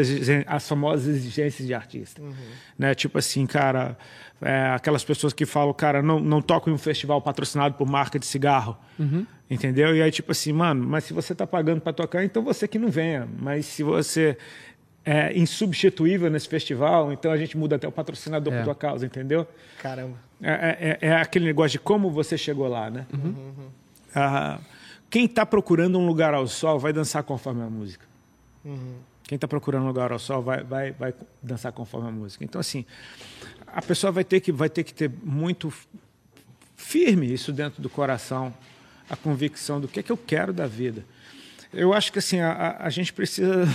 as 0.46 0.68
famosas 0.68 1.08
exigências 1.08 1.68
de 1.68 1.74
artista. 1.74 2.22
Né? 2.78 2.94
Tipo 2.94 3.18
assim, 3.18 3.46
cara, 3.46 3.98
é, 4.42 4.72
aquelas 4.76 5.04
pessoas 5.04 5.34
que 5.34 5.46
falam, 5.46 5.74
cara, 5.74 6.02
não, 6.02 6.20
não 6.20 6.42
toco 6.42 6.70
em 6.70 6.74
um 6.74 6.78
festival 6.78 7.22
patrocinado 7.22 7.76
por 7.76 7.88
marca 7.88 8.20
de 8.20 8.26
cigarro. 8.26 8.78
Entendeu? 9.50 9.96
E 9.96 10.02
aí, 10.02 10.12
tipo 10.12 10.32
assim, 10.32 10.52
mano, 10.52 10.86
mas 10.86 11.06
se 11.06 11.14
você 11.14 11.34
tá 11.34 11.48
pagando 11.48 11.80
para 11.80 11.94
tocar, 11.94 12.24
então 12.24 12.44
você 12.44 12.68
que 12.68 12.78
não 12.78 12.90
venha. 12.90 13.28
Mas 13.40 13.66
se 13.66 13.82
você 13.82 14.38
é 15.10 15.38
insubstituível 15.38 16.30
nesse 16.30 16.50
festival, 16.50 17.14
então 17.14 17.32
a 17.32 17.38
gente 17.38 17.58
muda 17.58 17.78
até 17.78 17.88
o 17.88 17.92
patrocinador 17.92 18.54
É. 18.54 18.58
por 18.58 18.64
tua 18.66 18.76
causa, 18.76 19.06
entendeu? 19.06 19.48
Caramba. 19.82 20.18
É, 20.42 20.98
é- 21.02 21.08
é 21.08 21.16
aquele 21.16 21.46
negócio 21.46 21.72
de 21.72 21.80
como 21.80 22.10
você 22.12 22.38
chegou 22.38 22.68
lá, 22.68 22.90
né? 22.90 23.06
Ah, 24.14 24.60
quem 25.10 25.26
está 25.26 25.46
procurando 25.46 25.98
um 25.98 26.06
lugar 26.06 26.34
ao 26.34 26.46
sol 26.48 26.78
vai 26.78 26.92
dançar 26.92 27.24
conforme 27.24 27.64
a 27.64 27.70
música. 27.70 28.06
Quem 29.24 29.36
está 29.38 29.48
procurando 29.48 29.84
um 29.84 29.88
lugar 29.88 30.12
ao 30.12 30.20
sol 30.20 30.42
vai, 30.42 30.62
vai, 30.64 30.92
vai 30.92 31.14
dançar 31.42 31.72
conforme 31.72 32.10
a 32.10 32.12
música. 32.12 32.44
Então, 32.44 32.60
assim, 32.60 32.86
a 33.68 33.82
pessoa 33.82 34.12
vai 34.12 34.24
ter 34.26 34.42
que, 34.42 34.52
vai 34.52 34.70
ter, 34.70 34.84
que 34.84 34.94
ter 34.94 35.10
muito 35.24 35.72
firme 36.76 37.32
isso 37.34 37.52
dentro 37.54 37.82
do 37.82 37.90
coração, 37.90 38.54
a 39.10 39.16
convicção 39.16 39.80
do 39.80 39.88
que 39.88 40.00
é 40.00 40.04
que 40.04 40.12
eu 40.12 40.18
quero 40.18 40.52
da 40.54 40.68
vida. 40.68 41.04
Eu 41.74 41.94
acho 41.94 42.12
que 42.12 42.20
assim 42.20 42.40
a, 42.40 42.52
a- 42.52 42.86
a 42.88 42.90
gente 42.90 43.12
precisa 43.14 43.66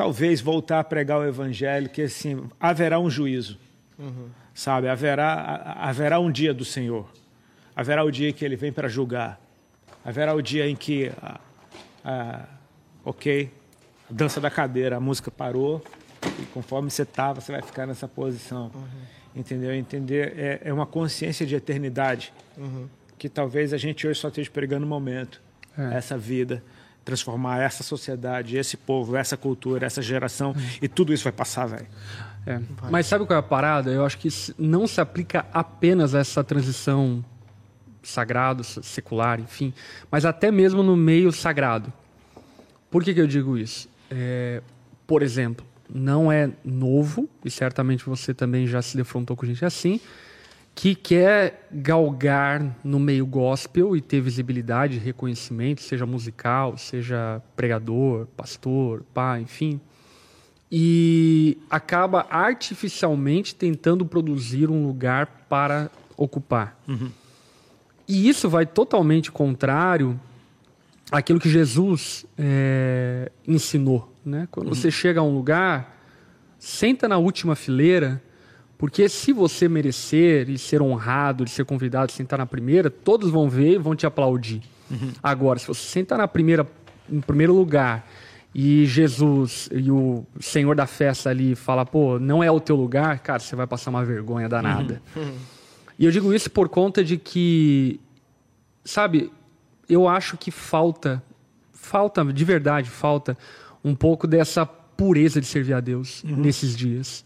talvez 0.00 0.40
voltar 0.40 0.80
a 0.80 0.84
pregar 0.84 1.18
o 1.20 1.26
evangelho, 1.28 1.86
que 1.90 2.00
assim 2.00 2.48
haverá 2.58 2.98
um 2.98 3.10
juízo, 3.10 3.58
sabe? 4.54 4.88
Haverá 4.88 5.76
haverá 5.78 6.18
um 6.18 6.32
dia 6.32 6.54
do 6.54 6.64
Senhor, 6.64 7.06
haverá 7.76 8.02
o 8.02 8.10
dia 8.10 8.32
que 8.32 8.42
Ele 8.42 8.56
vem 8.56 8.72
para 8.72 8.88
julgar, 8.88 9.38
haverá 10.02 10.34
o 10.34 10.40
dia 10.40 10.66
em 10.66 10.74
que, 10.74 11.12
ah, 11.22 11.38
ah, 12.02 12.44
ok, 13.04 13.50
a 14.08 14.12
dança 14.14 14.40
da 14.40 14.50
cadeira, 14.50 14.96
a 14.96 15.00
música 15.00 15.30
parou 15.30 15.84
e 16.38 16.46
conforme 16.46 16.90
você 16.90 17.02
estava, 17.02 17.42
você 17.42 17.52
vai 17.52 17.60
ficar 17.60 17.86
nessa 17.86 18.08
posição. 18.08 18.70
Entendeu? 19.36 19.74
Entender 19.74 20.32
é, 20.34 20.60
é 20.64 20.72
uma 20.72 20.86
consciência 20.86 21.44
de 21.44 21.54
eternidade 21.54 22.32
que 23.18 23.28
talvez 23.28 23.74
a 23.74 23.76
gente 23.76 24.06
hoje 24.08 24.18
só 24.18 24.28
esteja 24.28 24.50
pregando 24.50 24.86
o 24.86 24.88
momento, 24.88 25.42
É. 25.76 25.94
essa 25.94 26.16
vida, 26.16 26.62
transformar 27.04 27.60
essa 27.60 27.82
sociedade, 27.82 28.56
esse 28.56 28.76
povo, 28.76 29.16
essa 29.16 29.36
cultura, 29.36 29.86
essa 29.86 30.02
geração 30.02 30.54
e 30.80 30.88
tudo 30.88 31.12
isso 31.12 31.24
vai 31.24 31.32
passar, 31.32 31.66
velho. 31.66 31.86
É. 32.46 32.60
Mas 32.90 33.06
sabe 33.06 33.26
qual 33.26 33.36
é 33.36 33.40
a 33.40 33.42
parada? 33.42 33.90
Eu 33.90 34.04
acho 34.04 34.16
que 34.18 34.28
não 34.58 34.86
se 34.86 35.00
aplica 35.00 35.46
apenas 35.52 36.14
a 36.14 36.20
essa 36.20 36.42
transição 36.44 37.24
sagrado, 38.02 38.64
se- 38.64 38.82
secular, 38.82 39.40
enfim, 39.40 39.74
mas 40.10 40.24
até 40.24 40.50
mesmo 40.50 40.82
no 40.82 40.96
meio 40.96 41.30
sagrado. 41.32 41.92
Por 42.90 43.04
que, 43.04 43.12
que 43.14 43.20
eu 43.20 43.26
digo 43.26 43.58
isso? 43.58 43.88
É, 44.10 44.62
por 45.06 45.22
exemplo, 45.22 45.64
não 45.92 46.30
é 46.32 46.50
novo, 46.64 47.28
e 47.44 47.50
certamente 47.50 48.04
você 48.06 48.32
também 48.32 48.66
já 48.66 48.80
se 48.80 48.96
defrontou 48.96 49.36
com 49.36 49.44
gente 49.46 49.64
assim, 49.64 50.00
que 50.80 50.94
quer 50.94 51.68
galgar 51.70 52.74
no 52.82 52.98
meio 52.98 53.26
gospel 53.26 53.94
e 53.94 54.00
ter 54.00 54.22
visibilidade, 54.22 54.96
reconhecimento, 54.96 55.82
seja 55.82 56.06
musical, 56.06 56.78
seja 56.78 57.42
pregador, 57.54 58.26
pastor, 58.34 59.04
pai, 59.12 59.42
enfim 59.42 59.78
e 60.72 61.58
acaba 61.68 62.26
artificialmente 62.30 63.54
tentando 63.54 64.06
produzir 64.06 64.70
um 64.70 64.86
lugar 64.86 65.44
para 65.50 65.90
ocupar. 66.16 66.80
E 68.08 68.26
isso 68.26 68.48
vai 68.48 68.64
totalmente 68.64 69.30
contrário 69.30 70.18
àquilo 71.12 71.40
que 71.40 71.50
Jesus 71.50 72.24
eh, 72.38 73.30
ensinou. 73.46 74.10
Né? 74.24 74.48
Quando 74.50 74.68
você 74.68 74.90
chega 74.90 75.20
a 75.20 75.22
um 75.22 75.34
lugar, 75.34 76.00
senta 76.58 77.06
na 77.06 77.18
última 77.18 77.54
fileira, 77.54 78.22
porque 78.80 79.10
se 79.10 79.30
você 79.30 79.68
merecer 79.68 80.48
e 80.48 80.56
ser 80.56 80.80
honrado 80.80 81.44
de 81.44 81.50
ser 81.50 81.66
convidado 81.66 82.10
a 82.10 82.16
sentar 82.16 82.38
na 82.38 82.46
primeira, 82.46 82.88
todos 82.88 83.30
vão 83.30 83.46
ver 83.46 83.74
e 83.74 83.78
vão 83.78 83.94
te 83.94 84.06
aplaudir. 84.06 84.62
Agora, 85.22 85.58
se 85.58 85.66
você 85.66 85.82
sentar 85.82 86.16
na 86.16 86.26
primeira, 86.26 86.66
em 87.12 87.20
primeiro 87.20 87.54
lugar 87.54 88.08
e 88.54 88.86
Jesus 88.86 89.68
e 89.70 89.90
o 89.90 90.24
senhor 90.40 90.74
da 90.74 90.86
festa 90.86 91.28
ali 91.28 91.54
fala, 91.54 91.84
pô, 91.84 92.18
não 92.18 92.42
é 92.42 92.50
o 92.50 92.58
teu 92.58 92.74
lugar, 92.74 93.18
cara, 93.18 93.38
você 93.38 93.54
vai 93.54 93.66
passar 93.66 93.90
uma 93.90 94.02
vergonha 94.02 94.48
danada. 94.48 95.02
E 95.98 96.06
eu 96.06 96.10
digo 96.10 96.32
isso 96.32 96.50
por 96.50 96.70
conta 96.70 97.04
de 97.04 97.18
que, 97.18 98.00
sabe, 98.82 99.30
eu 99.86 100.08
acho 100.08 100.38
que 100.38 100.50
falta, 100.50 101.22
falta, 101.74 102.24
de 102.24 102.42
verdade, 102.42 102.88
falta 102.88 103.36
um 103.84 103.94
pouco 103.94 104.26
dessa 104.26 104.64
pureza 104.64 105.42
de 105.42 105.46
servir 105.46 105.74
a 105.74 105.80
Deus 105.80 106.24
nesses 106.24 106.74
dias. 106.74 107.22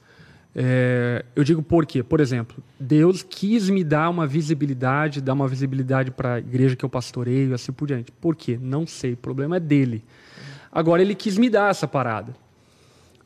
É, 0.56 1.24
eu 1.34 1.42
digo 1.42 1.62
por 1.62 1.84
quê? 1.84 2.02
Por 2.02 2.20
exemplo, 2.20 2.62
Deus 2.78 3.22
quis 3.22 3.68
me 3.68 3.82
dar 3.82 4.08
uma 4.08 4.26
visibilidade, 4.26 5.20
dar 5.20 5.32
uma 5.32 5.48
visibilidade 5.48 6.10
para 6.12 6.34
a 6.34 6.38
igreja 6.38 6.76
que 6.76 6.84
eu 6.84 6.88
pastoreio 6.88 7.50
e 7.50 7.54
assim 7.54 7.72
por 7.72 7.88
diante. 7.88 8.12
Por 8.12 8.36
quê? 8.36 8.58
Não 8.60 8.86
sei, 8.86 9.14
o 9.14 9.16
problema 9.16 9.56
é 9.56 9.60
dele. 9.60 10.04
Agora, 10.70 11.02
ele 11.02 11.14
quis 11.14 11.36
me 11.38 11.50
dar 11.50 11.70
essa 11.70 11.88
parada. 11.88 12.34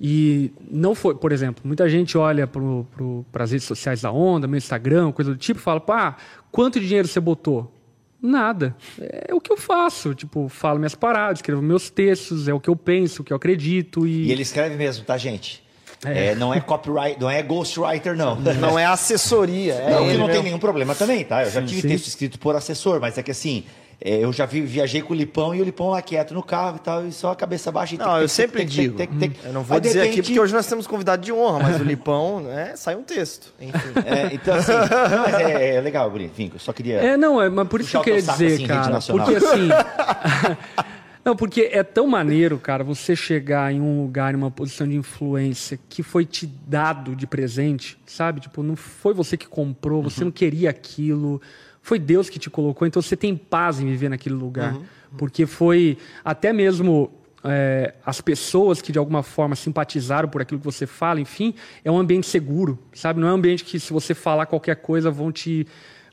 E 0.01 0.53
não 0.71 0.95
foi, 0.95 1.15
por 1.17 1.33
exemplo, 1.33 1.63
muita 1.67 1.89
gente 1.89 2.17
olha 2.17 2.47
para 2.47 3.43
as 3.45 3.51
redes 3.51 3.67
sociais 3.67 4.03
da 4.03 4.13
Onda, 4.13 4.47
meu 4.47 4.57
Instagram, 4.57 5.11
coisa 5.13 5.33
do 5.33 5.37
tipo, 5.37 5.59
e 5.59 5.63
fala, 5.63 5.81
pá, 5.81 6.17
quanto 6.53 6.79
dinheiro 6.79 7.09
você 7.09 7.19
botou? 7.19 7.75
Nada. 8.21 8.77
É 8.99 9.35
o 9.35 9.41
que 9.41 9.53
eu 9.53 9.57
faço. 9.57 10.15
Tipo, 10.15 10.49
falo 10.49 10.79
minhas 10.79 10.95
paradas, 10.95 11.39
escrevo 11.39 11.61
meus 11.61 11.91
textos, 11.91 12.49
é 12.49 12.55
o 12.55 12.61
que 12.61 12.71
eu 12.71 12.77
penso, 12.77 13.23
o 13.23 13.25
que 13.25 13.33
eu 13.33 13.37
acredito. 13.37 14.07
E, 14.07 14.27
E 14.27 14.33
ele 14.33 14.43
escreve 14.43 14.77
mesmo, 14.77 15.05
tá, 15.05 15.17
gente? 15.17 15.65
É, 16.05 16.35
não 16.37 16.55
é 16.55 16.61
copyright, 16.61 17.19
não 17.21 17.29
é 17.29 17.43
ghostwriter, 17.43 18.17
não. 18.17 18.37
Não 18.61 18.79
é 18.79 18.85
assessoria, 18.87 19.75
é 19.75 19.91
Não, 19.91 20.07
que 20.09 20.17
não 20.17 20.29
tem 20.29 20.43
nenhum 20.45 20.59
problema 20.59 20.95
também, 20.95 21.25
tá? 21.25 21.43
Eu 21.45 21.51
já 21.51 21.61
tive 21.63 21.81
sim. 21.83 21.89
texto 21.89 22.07
escrito 22.07 22.39
por 22.39 22.55
assessor, 22.55 23.01
mas 23.01 23.19
é 23.19 23.23
que 23.23 23.33
assim, 23.33 23.65
é, 24.01 24.19
eu 24.23 24.33
já 24.33 24.47
vi, 24.47 24.61
viajei 24.61 25.03
com 25.03 25.13
o 25.13 25.17
Lipão 25.17 25.53
e 25.53 25.61
o 25.61 25.65
Lipão 25.65 25.89
lá 25.91 26.01
quieto 26.01 26.33
no 26.33 26.43
carro 26.43 26.77
e 26.77 26.79
tal, 26.79 27.05
e 27.07 27.11
só 27.11 27.33
a 27.33 27.37
cabeça 27.37 27.73
baixa. 27.73 27.97
e 27.97 27.99
Não, 27.99 28.05
tic, 28.07 28.15
eu 28.15 28.21
tic, 28.29 28.31
sempre 28.31 28.61
tic, 28.65 28.71
tic, 28.97 29.11
digo. 29.11 29.19
tic. 29.19 29.45
Eu 29.45 29.53
não 29.53 29.63
vou 29.65 29.75
Aí, 29.75 29.81
dizer 29.81 30.01
aqui 30.03 30.11
repente- 30.11 30.27
porque 30.29 30.41
hoje 30.41 30.55
nós 30.55 30.67
temos 30.67 30.87
convidado 30.87 31.21
de 31.21 31.33
honra, 31.33 31.59
mas 31.65 31.81
o 31.81 31.83
Lipão, 31.85 32.39
né, 32.41 32.75
sai 32.77 32.95
um 32.95 33.03
texto. 33.03 33.53
Enfim. 33.61 33.79
É, 34.07 34.33
então, 34.35 34.55
assim, 34.55 34.73
mas 34.73 35.35
é, 35.35 35.77
é 35.77 35.81
legal, 35.81 36.09
Bonito. 36.09 36.31
Enfim, 36.31 36.53
eu 36.55 36.61
só 36.61 36.73
queria. 36.73 36.99
É, 36.99 37.17
não, 37.17 37.43
é, 37.43 37.49
mas 37.49 37.67
por 37.67 37.81
isso 37.81 37.91
que 37.91 37.97
eu 37.97 38.03
queria 38.03 38.23
saco, 38.23 38.39
dizer, 38.39 38.55
assim, 38.55 38.67
cara. 38.69 39.01
Porque 39.01 39.35
assim. 39.35 39.69
Não, 41.29 41.37
porque 41.37 41.69
é 41.71 41.83
tão 41.83 42.07
maneiro, 42.07 42.59
cara, 42.59 42.83
você 42.83 43.15
chegar 43.15 43.71
em 43.71 43.83
um 43.83 44.01
lugar, 44.01 44.33
em 44.33 44.37
uma 44.39 44.51
posição 44.51 44.89
de 44.89 44.97
influência 44.97 45.79
que 45.87 46.03
foi 46.03 46.25
te 46.25 46.47
dado 46.47 47.15
de 47.15 47.27
presente, 47.27 47.99
sabe? 48.07 48.41
Tipo, 48.41 48.63
não 48.63 48.75
foi 48.75 49.13
você 49.13 49.37
que 49.37 49.47
comprou, 49.47 50.03
você 50.03 50.25
não 50.25 50.31
queria 50.31 50.71
aquilo, 50.71 51.39
foi 51.83 51.99
Deus 51.99 52.31
que 52.31 52.39
te 52.39 52.49
colocou, 52.49 52.89
então 52.89 53.03
você 53.03 53.15
tem 53.15 53.37
paz 53.37 53.79
em 53.79 53.85
viver 53.85 54.09
naquele 54.09 54.37
lugar. 54.37 54.75
Porque 55.19 55.45
foi 55.45 55.99
até 56.25 56.51
mesmo 56.51 57.13
é, 57.45 57.93
as 58.07 58.23
pessoas 58.23 58.81
que 58.81 58.91
de 58.91 58.99
alguma 58.99 59.23
forma 59.23 59.55
simpatizaram 59.55 60.31
por 60.31 60.41
aquilo 60.41 60.59
que 60.59 60.65
você 60.65 60.87
fala, 60.87 61.21
enfim, 61.21 61.53
é 61.85 61.91
um 61.91 61.99
ambiente 61.99 62.27
seguro, 62.27 62.79
sabe? 62.95 63.21
Não 63.21 63.29
é 63.29 63.33
um 63.33 63.35
ambiente 63.35 63.65
que 63.65 63.79
se 63.79 63.93
você 63.93 64.15
falar 64.15 64.47
qualquer 64.47 64.77
coisa 64.77 65.11
vão 65.11 65.31
te 65.31 65.67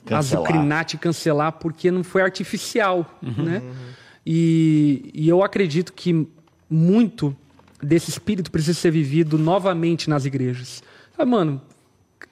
Cancelar. 0.06 0.20
azucrinar, 0.20 0.84
te 0.84 0.98
cancelar, 0.98 1.54
porque 1.54 1.90
não 1.90 2.04
foi 2.04 2.22
artificial, 2.22 3.18
né? 3.22 3.62
E, 4.26 5.12
e 5.14 5.30
eu 5.30 5.44
acredito 5.44 5.94
que 5.94 6.28
muito 6.70 7.36
desse 7.82 8.10
espírito 8.10 8.50
precisa 8.50 8.78
ser 8.78 8.92
vivido 8.92 9.38
novamente 9.38 10.10
nas 10.10 10.26
igrejas. 10.26 10.82
Ah, 11.18 11.26
mano, 11.26 11.62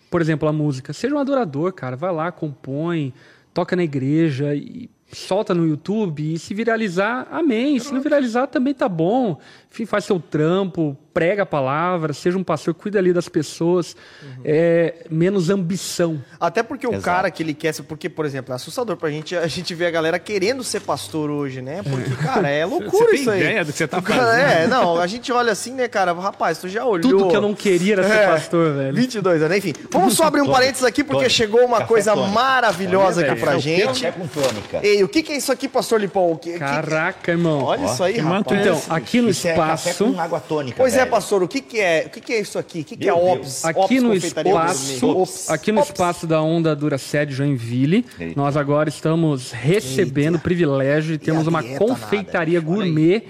por 0.09 0.21
exemplo, 0.21 0.47
a 0.47 0.53
música. 0.53 0.93
Seja 0.93 1.15
um 1.15 1.19
adorador, 1.19 1.73
cara. 1.73 1.95
Vai 1.95 2.11
lá, 2.11 2.31
compõe, 2.31 3.13
toca 3.53 3.75
na 3.75 3.83
igreja 3.83 4.55
e 4.55 4.89
solta 5.11 5.53
no 5.53 5.67
YouTube. 5.67 6.33
E 6.33 6.39
se 6.39 6.53
viralizar, 6.53 7.27
amém. 7.31 7.79
Se 7.79 7.93
não 7.93 8.01
viralizar, 8.01 8.47
também 8.47 8.73
tá 8.73 8.89
bom. 8.89 9.39
Enfim, 9.71 9.85
faz 9.85 10.05
seu 10.05 10.19
trampo, 10.19 10.97
prega 11.13 11.43
a 11.43 11.45
palavra, 11.45 12.11
seja 12.13 12.37
um 12.37 12.43
pastor, 12.43 12.73
cuida 12.73 12.97
ali 12.99 13.13
das 13.13 13.29
pessoas. 13.29 13.95
É, 14.43 15.05
menos 15.09 15.49
ambição. 15.49 16.21
Até 16.39 16.63
porque 16.63 16.87
o 16.87 16.91
Exato. 16.91 17.03
cara 17.03 17.31
que 17.31 17.43
ele 17.43 17.53
quer 17.53 17.73
ser. 17.73 17.83
Porque, 17.83 18.09
por 18.09 18.25
exemplo, 18.25 18.51
é 18.51 18.55
assustador 18.55 18.97
pra 18.97 19.09
gente 19.09 19.35
a 19.35 19.47
gente 19.47 19.73
ver 19.75 19.85
a 19.87 19.91
galera 19.91 20.17
querendo 20.19 20.63
ser 20.63 20.79
pastor 20.81 21.29
hoje, 21.29 21.61
né? 21.61 21.81
Porque, 21.83 22.09
cara, 22.21 22.49
é 22.49 22.65
loucura 22.65 23.11
tem 23.11 23.21
isso 23.21 23.29
aí. 23.31 23.41
ideia 23.41 23.63
do 23.65 23.71
que 23.71 23.77
você 23.77 23.87
tá 23.87 23.99
O 23.99 24.01
cara- 24.01 24.23
fazendo? 24.23 24.43
É, 24.49 24.67
não, 24.67 24.99
a 24.99 25.07
gente 25.07 25.31
olha 25.31 25.51
assim, 25.51 25.73
né, 25.73 25.87
cara? 25.87 26.13
Rapaz, 26.13 26.57
tu 26.57 26.67
já 26.67 26.83
olhou. 26.85 27.01
Tudo 27.11 27.29
que 27.29 27.35
eu 27.35 27.41
não 27.41 27.53
queria 27.53 27.93
era 27.93 28.03
ser 28.07 28.13
É, 28.13 28.27
pastor, 28.27 28.73
velho. 28.75 28.95
22 28.95 29.41
anos, 29.43 29.57
enfim. 29.57 29.73
Vamos 29.91 30.15
só 30.15 30.23
abrir 30.25 30.41
um 30.41 30.49
parênteses 30.51 30.83
aqui, 30.83 31.03
porque 31.03 31.13
tônica, 31.25 31.29
chegou 31.29 31.61
uma 31.65 31.77
café 31.79 31.87
coisa 31.87 32.13
tônica. 32.13 32.31
maravilhosa 32.33 33.25
aqui 33.25 33.39
pra 33.39 33.57
gente. 33.59 33.85
Café 34.03 34.11
com 34.11 34.27
tônica. 34.27 34.79
Ei, 34.81 35.03
o 35.03 35.07
que, 35.07 35.21
que 35.23 35.31
é 35.33 35.37
isso 35.37 35.51
aqui, 35.51 35.67
pastor 35.67 35.99
Lipão? 36.01 36.31
O 36.31 36.37
que- 36.37 36.53
que- 36.53 36.59
Caraca, 36.59 37.31
irmão. 37.31 37.63
Olha 37.63 37.85
isso 37.85 38.03
aí, 38.03 38.15
que 38.15 38.21
manto 38.21 38.53
rapaz. 38.53 38.67
Então, 38.67 38.95
aqui 38.95 39.21
no 39.21 39.29
Isso 39.29 39.47
é 39.47 39.53
café 39.55 39.91
espaço. 39.91 40.13
com 40.13 40.19
água 40.19 40.39
tônica. 40.39 40.77
Pois 40.77 40.95
é, 40.95 41.02
velho. 41.03 41.11
pastor, 41.11 41.43
o 41.43 41.47
que, 41.47 41.61
que 41.61 41.79
é? 41.79 42.03
O 42.07 42.09
que, 42.09 42.19
que 42.19 42.33
é 42.33 42.39
isso 42.39 42.57
aqui? 42.59 42.81
O 42.81 42.83
que, 42.83 42.97
que 42.97 43.07
é. 43.07 43.13
Ops? 43.13 43.65
Aqui 43.65 43.79
Ops 43.79 44.03
no 44.03 44.13
espaço. 44.13 45.07
Ops. 45.07 45.49
aqui 45.49 45.71
no 45.71 45.79
Ops. 45.79 45.89
espaço 45.89 46.27
da 46.27 46.41
Onda 46.41 46.75
Dura 46.75 46.97
Sede 46.97 47.33
Joinville, 47.33 48.05
Eita. 48.19 48.33
nós 48.39 48.57
agora 48.57 48.89
estamos 48.89 49.51
recebendo 49.51 50.35
o 50.35 50.39
privilégio 50.39 51.17
de 51.17 51.23
termos 51.23 51.47
uma 51.47 51.63
confeitaria 51.63 52.59
nada. 52.59 52.73
Gourmet 52.73 53.23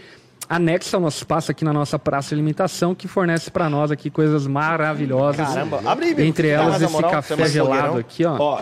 anexa 0.50 0.98
ao 0.98 1.02
nosso 1.02 1.18
espaço 1.18 1.52
aqui 1.52 1.64
na 1.64 1.74
nossa 1.74 1.98
praça 1.98 2.30
de 2.30 2.36
alimentação 2.36 2.94
que 2.94 3.08
fornece 3.08 3.50
para 3.50 3.70
nós 3.70 3.92
aqui 3.92 4.10
coisas 4.10 4.46
maravilhosas. 4.46 5.48
Caramba, 5.48 5.82
abre 5.86 6.08
aí, 6.08 6.28
Entre 6.28 6.48
elas 6.50 6.82
esse 6.82 6.92
moral, 6.92 7.12
café 7.12 7.48
gelado 7.48 7.98
aqui, 7.98 8.26
ó. 8.26 8.38
Ó, 8.38 8.62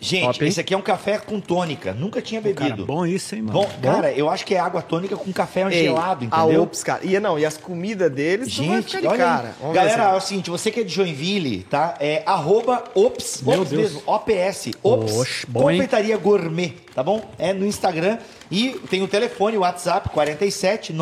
gente, 0.00 0.24
Top, 0.26 0.42
hein? 0.44 0.48
esse 0.48 0.60
aqui 0.60 0.74
é 0.74 0.76
um 0.76 0.82
café 0.82 1.18
com 1.18 1.40
tônica. 1.40 1.92
Nunca 1.92 2.22
tinha 2.22 2.40
Cara, 2.40 2.54
bebido. 2.54 2.86
bom 2.86 3.04
isso, 3.06 3.34
hein, 3.34 3.42
mano? 3.42 3.60
Bom, 3.60 3.68
cara, 3.82 4.12
eu 4.12 4.28
acho 4.28 4.44
que 4.46 4.54
é 4.54 4.58
água 4.60 4.80
tônica 4.82 5.16
com 5.16 5.32
café 5.32 5.64
Ei, 5.70 5.84
gelado, 5.84 6.26
A 6.30 6.42
entendeu? 6.44 6.62
Ops, 6.62 6.82
cara. 6.84 7.00
E, 7.04 7.18
não, 7.18 7.38
e 7.38 7.44
as 7.44 7.56
comidas 7.56 8.10
deles 8.12 8.56
não 8.58 8.66
vai 8.66 8.76
Gente, 8.76 8.86
ficar 8.86 9.00
de 9.00 9.06
olha 9.08 9.18
cara. 9.18 9.54
Vamos 9.60 9.74
Galera, 9.74 10.04
se- 10.04 10.10
é 10.10 10.16
o 10.16 10.20
seguinte, 10.20 10.50
você 10.50 10.70
que 10.70 10.80
é 10.80 10.84
de 10.84 10.92
Joinville, 10.94 11.64
tá? 11.64 11.96
É 12.00 12.22
arroba 12.26 12.84
ops, 12.94 13.42
Meu 13.42 13.60
ops 13.60 13.70
Deus. 13.70 13.82
mesmo, 13.82 14.02
OPS, 14.06 14.70
ops, 14.82 15.16
Oxe, 15.16 15.46
bom, 15.48 15.70
hein? 15.70 15.78
confeitaria 15.78 16.16
gourmet, 16.16 16.74
tá 16.94 17.02
bom? 17.02 17.22
É 17.38 17.52
no 17.52 17.66
Instagram 17.66 18.18
e 18.50 18.70
tem 18.90 19.02
o 19.02 19.08
telefone, 19.08 19.56
o 19.56 19.60
WhatsApp, 19.60 20.08
47 20.10 20.92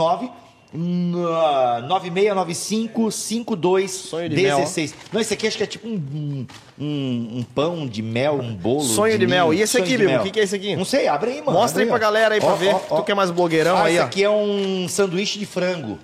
9 0.76 2.10
9695 2.10 3.10
Sonho 3.90 4.28
de 4.28 4.36
mel, 4.36 4.56
5216. 4.56 4.94
Não, 5.12 5.20
esse 5.20 5.34
aqui 5.34 5.46
acho 5.46 5.56
que 5.56 5.62
é 5.62 5.66
tipo 5.66 5.86
um, 5.88 6.46
um, 6.78 7.38
um 7.38 7.42
pão 7.54 7.86
de 7.86 8.02
mel, 8.02 8.34
um 8.34 8.54
bolo. 8.54 8.82
Sonho 8.82 9.18
de 9.18 9.26
mel. 9.26 9.48
ninho. 9.50 9.58
E 9.58 9.62
esse 9.62 9.72
Sonho 9.72 9.84
aqui, 9.84 9.92
de 9.92 9.98
Bibo? 9.98 10.10
mel. 10.10 10.20
O 10.20 10.24
que 10.24 10.30
que 10.30 10.40
é 10.40 10.42
esse 10.42 10.56
aqui? 10.56 10.76
Não 10.76 10.84
sei, 10.84 11.08
abre 11.08 11.30
aí, 11.30 11.40
mano. 11.40 11.58
Mostra 11.58 11.82
abre 11.82 11.84
aí 11.84 11.88
pra 11.88 11.98
galera 11.98 12.34
aí 12.34 12.40
pra 12.40 12.50
Ó, 12.50 12.56
ver. 12.56 12.74
ó. 12.74 12.96
Tu 12.96 13.04
que 13.04 13.12
é 13.12 13.14
mais 13.14 13.30
blogueirão 13.30 13.76
ah, 13.76 13.84
aí, 13.84 13.94
esse 13.94 14.02
ó. 14.02 14.06
aqui 14.06 14.24
é 14.24 14.30
um 14.30 14.86
sanduíche 14.88 15.38
de 15.38 15.46
frango. 15.46 15.98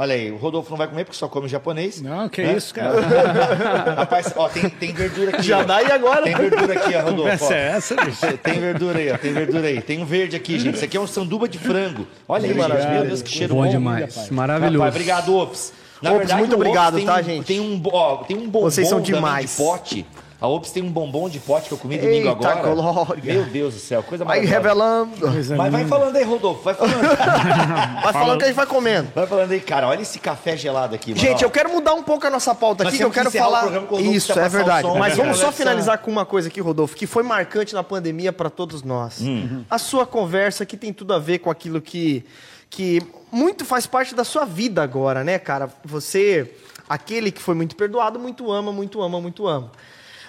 Olha 0.00 0.14
aí, 0.14 0.30
o 0.30 0.36
Rodolfo 0.36 0.70
não 0.70 0.76
vai 0.78 0.86
comer 0.86 1.04
porque 1.04 1.16
só 1.18 1.26
come 1.26 1.48
japonês. 1.48 2.00
Não, 2.00 2.28
que 2.28 2.40
Né? 2.40 2.52
isso, 2.56 2.72
cara. 2.72 3.00
Rapaz, 3.98 4.32
ó, 4.36 4.48
tem, 4.48 4.68
tem 4.70 4.92
verdura 4.92 5.30
aqui. 5.30 5.42
Já 5.42 5.58
ó. 5.58 5.64
dá 5.64 5.82
e 5.82 5.90
agora? 5.90 6.22
Tem 6.22 6.36
verdura 6.36 6.72
aqui, 6.72 6.94
ó, 6.94 7.00
Rodolfo. 7.02 7.44
Ó. 7.46 7.52
é 7.52 7.68
essa, 7.76 7.96
bicho? 7.96 8.38
Tem 8.38 8.60
verdura 8.60 8.96
aí, 9.00 9.10
ó. 9.10 9.18
Tem 9.18 9.32
verdura 9.32 9.66
aí. 9.66 9.82
Tem 9.82 10.00
um 10.00 10.04
verde 10.04 10.36
aqui, 10.36 10.56
gente. 10.56 10.76
Isso 10.76 10.84
aqui 10.84 10.96
é 10.96 11.00
um 11.00 11.06
sanduba 11.08 11.48
de 11.48 11.58
frango. 11.58 12.06
Olha 12.28 12.42
aí, 12.44 12.48
gente. 12.50 12.58
maravilha. 12.58 12.90
Meu 12.90 13.04
Deus, 13.06 13.22
que 13.22 13.30
cheiro 13.30 13.54
Bom 13.56 13.64
bom. 13.64 13.70
demais. 13.70 14.14
rapaz. 14.14 14.30
Maravilhoso. 14.30 14.78
Rapaz, 14.78 14.94
obrigado, 14.94 15.36
Ops. 15.36 15.72
Na 16.00 16.10
Ops, 16.10 16.18
verdade, 16.20 16.40
muito 16.42 16.54
obrigado, 16.54 16.94
tem 16.94 17.04
tá, 17.04 17.16
um- 17.18 17.22
gente? 17.24 17.44
Tem 17.44 17.58
um, 17.60 17.82
ó, 17.92 18.16
tem 18.18 18.36
um 18.36 18.48
bombom 18.48 18.60
Vocês 18.60 18.88
são 18.88 19.00
demais. 19.00 19.50
de 19.50 19.56
pote. 19.56 20.06
A 20.40 20.46
Ops 20.46 20.70
tem 20.70 20.84
um 20.84 20.90
bombom 20.92 21.28
de 21.28 21.40
pote 21.40 21.66
que 21.66 21.74
eu 21.74 21.78
comi 21.78 21.98
domingo 21.98 22.28
Eita, 22.28 22.48
agora. 22.48 22.72
glória. 22.74 23.34
Meu 23.34 23.44
Deus 23.46 23.74
do 23.74 23.80
céu, 23.80 24.04
coisa 24.04 24.24
Vai 24.24 24.36
maravilhosa. 24.46 24.62
revelando. 24.62 25.32
Coisa 25.32 25.56
Mas 25.56 25.72
vai 25.72 25.84
falando 25.86 26.14
aí, 26.16 26.22
Rodolfo. 26.22 26.62
Vai 26.62 26.74
falando. 26.74 26.94
Vai 28.04 28.12
falando 28.12 28.38
que 28.38 28.44
a 28.44 28.46
gente 28.46 28.56
vai 28.56 28.66
comendo. 28.66 29.08
vai 29.14 29.26
falando 29.26 29.50
aí, 29.50 29.60
cara. 29.60 29.88
Olha 29.88 30.00
esse 30.00 30.20
café 30.20 30.56
gelado 30.56 30.94
aqui, 30.94 31.10
mano. 31.10 31.20
Gente, 31.20 31.42
eu 31.42 31.50
quero 31.50 31.70
mudar 31.70 31.94
um 31.94 32.04
pouco 32.04 32.24
a 32.24 32.30
nossa 32.30 32.54
pauta 32.54 32.84
Nós 32.84 32.92
aqui, 32.92 32.98
que 32.98 33.04
eu 33.04 33.08
que 33.10 33.14
quero 33.14 33.28
o 33.28 33.32
falar. 33.32 33.62
programa 33.62 33.86
com 33.88 33.94
o 33.94 33.98
Rodolfo 33.98 34.16
Isso, 34.16 34.38
é 34.38 34.48
verdade. 34.48 34.86
som, 34.86 34.96
Mas 34.96 35.16
né, 35.16 35.24
vamos 35.24 35.38
só 35.38 35.50
finalizar 35.50 35.98
com 35.98 36.10
uma 36.10 36.24
coisa 36.24 36.46
aqui, 36.48 36.60
Rodolfo, 36.60 36.94
que 36.94 37.06
foi 37.06 37.24
marcante 37.24 37.74
na 37.74 37.82
pandemia 37.82 38.32
para 38.32 38.48
todos 38.48 38.84
nós. 38.84 39.20
Hum. 39.20 39.64
A 39.68 39.76
sua 39.78 40.06
conversa 40.06 40.64
que 40.64 40.76
tem 40.76 40.92
tudo 40.92 41.14
a 41.14 41.18
ver 41.18 41.38
com 41.40 41.50
aquilo 41.50 41.80
que, 41.80 42.24
que 42.70 43.02
muito 43.32 43.64
faz 43.64 43.86
parte 43.88 44.14
da 44.14 44.22
sua 44.22 44.44
vida 44.44 44.82
agora, 44.84 45.24
né, 45.24 45.36
cara? 45.38 45.68
Você, 45.84 46.54
aquele 46.88 47.32
que 47.32 47.42
foi 47.42 47.56
muito 47.56 47.74
perdoado, 47.74 48.20
muito 48.20 48.52
ama, 48.52 48.70
muito 48.72 49.02
ama, 49.02 49.20
muito 49.20 49.48
ama. 49.48 49.72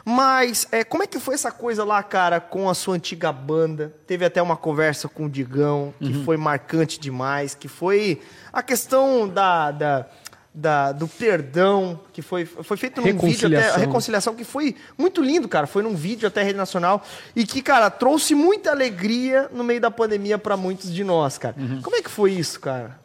Mas 0.06 0.68
é, 0.72 0.84
como 0.84 1.04
é 1.04 1.08
que 1.08 1.20
foi 1.20 1.36
essa 1.36 1.52
coisa 1.52 1.84
lá, 1.84 2.02
cara, 2.02 2.40
com 2.40 2.70
a 2.70 2.74
sua 2.74 2.96
antiga 2.96 3.32
banda? 3.32 3.94
Teve 4.08 4.26
até 4.26 4.42
uma 4.42 4.56
conversa 4.58 5.08
com 5.08 5.26
o 5.26 5.30
Digão, 5.30 5.94
que 6.00 6.14
Uhum. 6.18 6.24
foi 6.24 6.38
marcante 6.38 7.00
demais, 7.00 7.54
que 7.56 7.68
foi 7.68 8.22
a 8.52 8.64
questão 8.64 9.28
da, 9.28 9.72
da, 9.72 10.06
da- 10.54 10.92
do 10.92 11.08
perdão, 11.08 12.00
que 12.14 12.22
foi, 12.22 12.46
foi 12.46 12.78
feito 12.78 13.02
num 13.02 13.18
vídeo 13.18 13.48
até, 13.48 13.70
a 13.70 13.78
Reconciliação. 13.78 14.34
que 14.36 14.44
foi 14.44 14.76
muito 14.98 15.22
lindo, 15.22 15.48
cara. 15.48 15.68
Foi 15.68 15.84
num 15.84 15.96
vídeo 15.96 16.28
até 16.28 16.42
rede 16.44 16.58
nacional 16.58 17.04
e 17.36 17.46
que, 17.46 17.62
cara, 17.62 17.90
trouxe 17.90 18.34
muita 18.34 18.72
alegria 18.72 19.50
no 19.54 19.64
meio 19.64 19.82
da 19.82 19.92
pandemia 19.92 20.38
para 20.38 20.58
muitos 20.58 20.92
de 20.94 21.04
nós, 21.04 21.38
cara. 21.38 21.56
Uhum. 21.58 21.82
Como 21.82 21.96
é 21.96 22.02
que 22.02 22.10
foi 22.10 22.32
isso, 22.32 22.60
cara? 22.60 23.00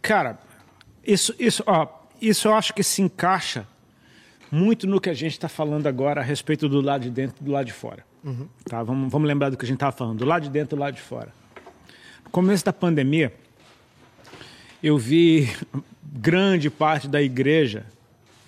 Cara, 0.00 0.38
isso, 1.04 1.34
isso, 1.38 1.62
ó, 1.66 1.86
isso 2.20 2.48
eu 2.48 2.54
acho 2.54 2.72
que 2.72 2.82
se 2.82 3.02
encaixa 3.02 3.66
muito 4.50 4.86
no 4.86 5.00
que 5.00 5.10
a 5.10 5.14
gente 5.14 5.32
está 5.32 5.48
falando 5.48 5.86
agora 5.86 6.20
a 6.20 6.24
respeito 6.24 6.68
do 6.68 6.80
lado 6.80 7.02
de 7.02 7.10
dentro 7.10 7.36
e 7.40 7.44
do 7.44 7.50
lado 7.50 7.66
de 7.66 7.72
fora. 7.72 8.04
Tá? 8.68 8.82
Vamos, 8.82 9.10
vamos 9.10 9.26
lembrar 9.28 9.50
do 9.50 9.56
que 9.56 9.64
a 9.64 9.68
gente 9.68 9.76
estava 9.76 9.92
falando, 9.92 10.18
do 10.18 10.24
lado 10.24 10.42
de 10.42 10.50
dentro 10.50 10.74
e 10.74 10.76
do 10.76 10.80
lado 10.80 10.94
de 10.94 11.00
fora. 11.00 11.28
No 12.24 12.30
começo 12.30 12.64
da 12.64 12.72
pandemia, 12.72 13.32
eu 14.82 14.98
vi 14.98 15.48
grande 16.12 16.70
parte 16.70 17.08
da 17.08 17.20
igreja 17.22 17.84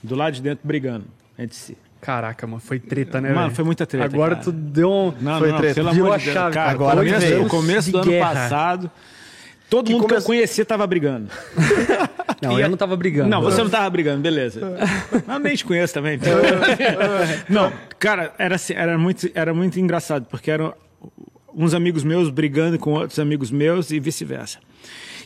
do 0.02 0.14
lado 0.14 0.34
de 0.34 0.42
dentro 0.42 0.66
brigando 0.66 1.06
entre 1.38 1.56
si. 1.56 1.76
Caraca, 2.00 2.46
mano, 2.46 2.60
foi 2.60 2.78
treta, 2.80 3.20
né, 3.20 3.28
Mano, 3.28 3.42
velho? 3.42 3.54
foi 3.56 3.64
muita 3.64 3.84
treta, 3.86 4.06
Agora 4.06 4.34
cara. 4.36 4.44
tu 4.44 4.52
deu 4.52 4.90
um... 4.90 5.12
Não, 5.20 5.38
Foi 5.38 5.50
não, 5.50 5.58
treta. 5.58 5.74
pelo 5.74 5.90
Virou 5.92 6.06
amor 6.06 6.18
de 6.18 6.24
Deus. 6.24 6.34
Cara, 6.54 6.70
agora 6.70 6.96
começo, 6.96 7.42
o 7.42 7.48
começo 7.48 7.92
do 7.92 7.98
ano 7.98 8.10
guerra. 8.10 8.26
passado, 8.34 8.90
todo 9.70 9.86
Que 9.86 9.92
mundo 9.92 10.02
que 10.02 10.08
começo- 10.08 10.24
eu 10.24 10.26
conhecia 10.26 10.62
estava 10.62 10.86
brigando. 10.86 11.30
Não, 12.42 12.58
eu 12.58 12.70
não 12.70 12.76
tava 12.76 12.96
brigando. 12.96 13.28
Não, 13.28 13.42
você 13.42 13.62
não 13.62 13.68
tava 13.68 13.88
brigando, 13.90 14.22
beleza. 14.22 14.60
Não, 15.26 15.38
nem 15.38 15.54
te 15.54 15.62
conheço 15.64 15.92
também. 15.92 16.14
então. 16.14 16.32
Não, 17.50 17.70
cara, 17.98 18.32
era, 18.38 18.54
assim, 18.54 18.72
era, 18.72 18.96
muito, 18.96 19.30
era 19.34 19.52
muito 19.52 19.78
engraçado, 19.78 20.24
porque 20.24 20.50
eram 20.50 20.72
uns 21.54 21.74
amigos 21.74 22.02
meus 22.02 22.30
brigando 22.30 22.78
com 22.78 22.92
outros 22.94 23.18
amigos 23.18 23.50
meus 23.50 23.90
e 23.90 24.00
vice-versa. 24.00 24.58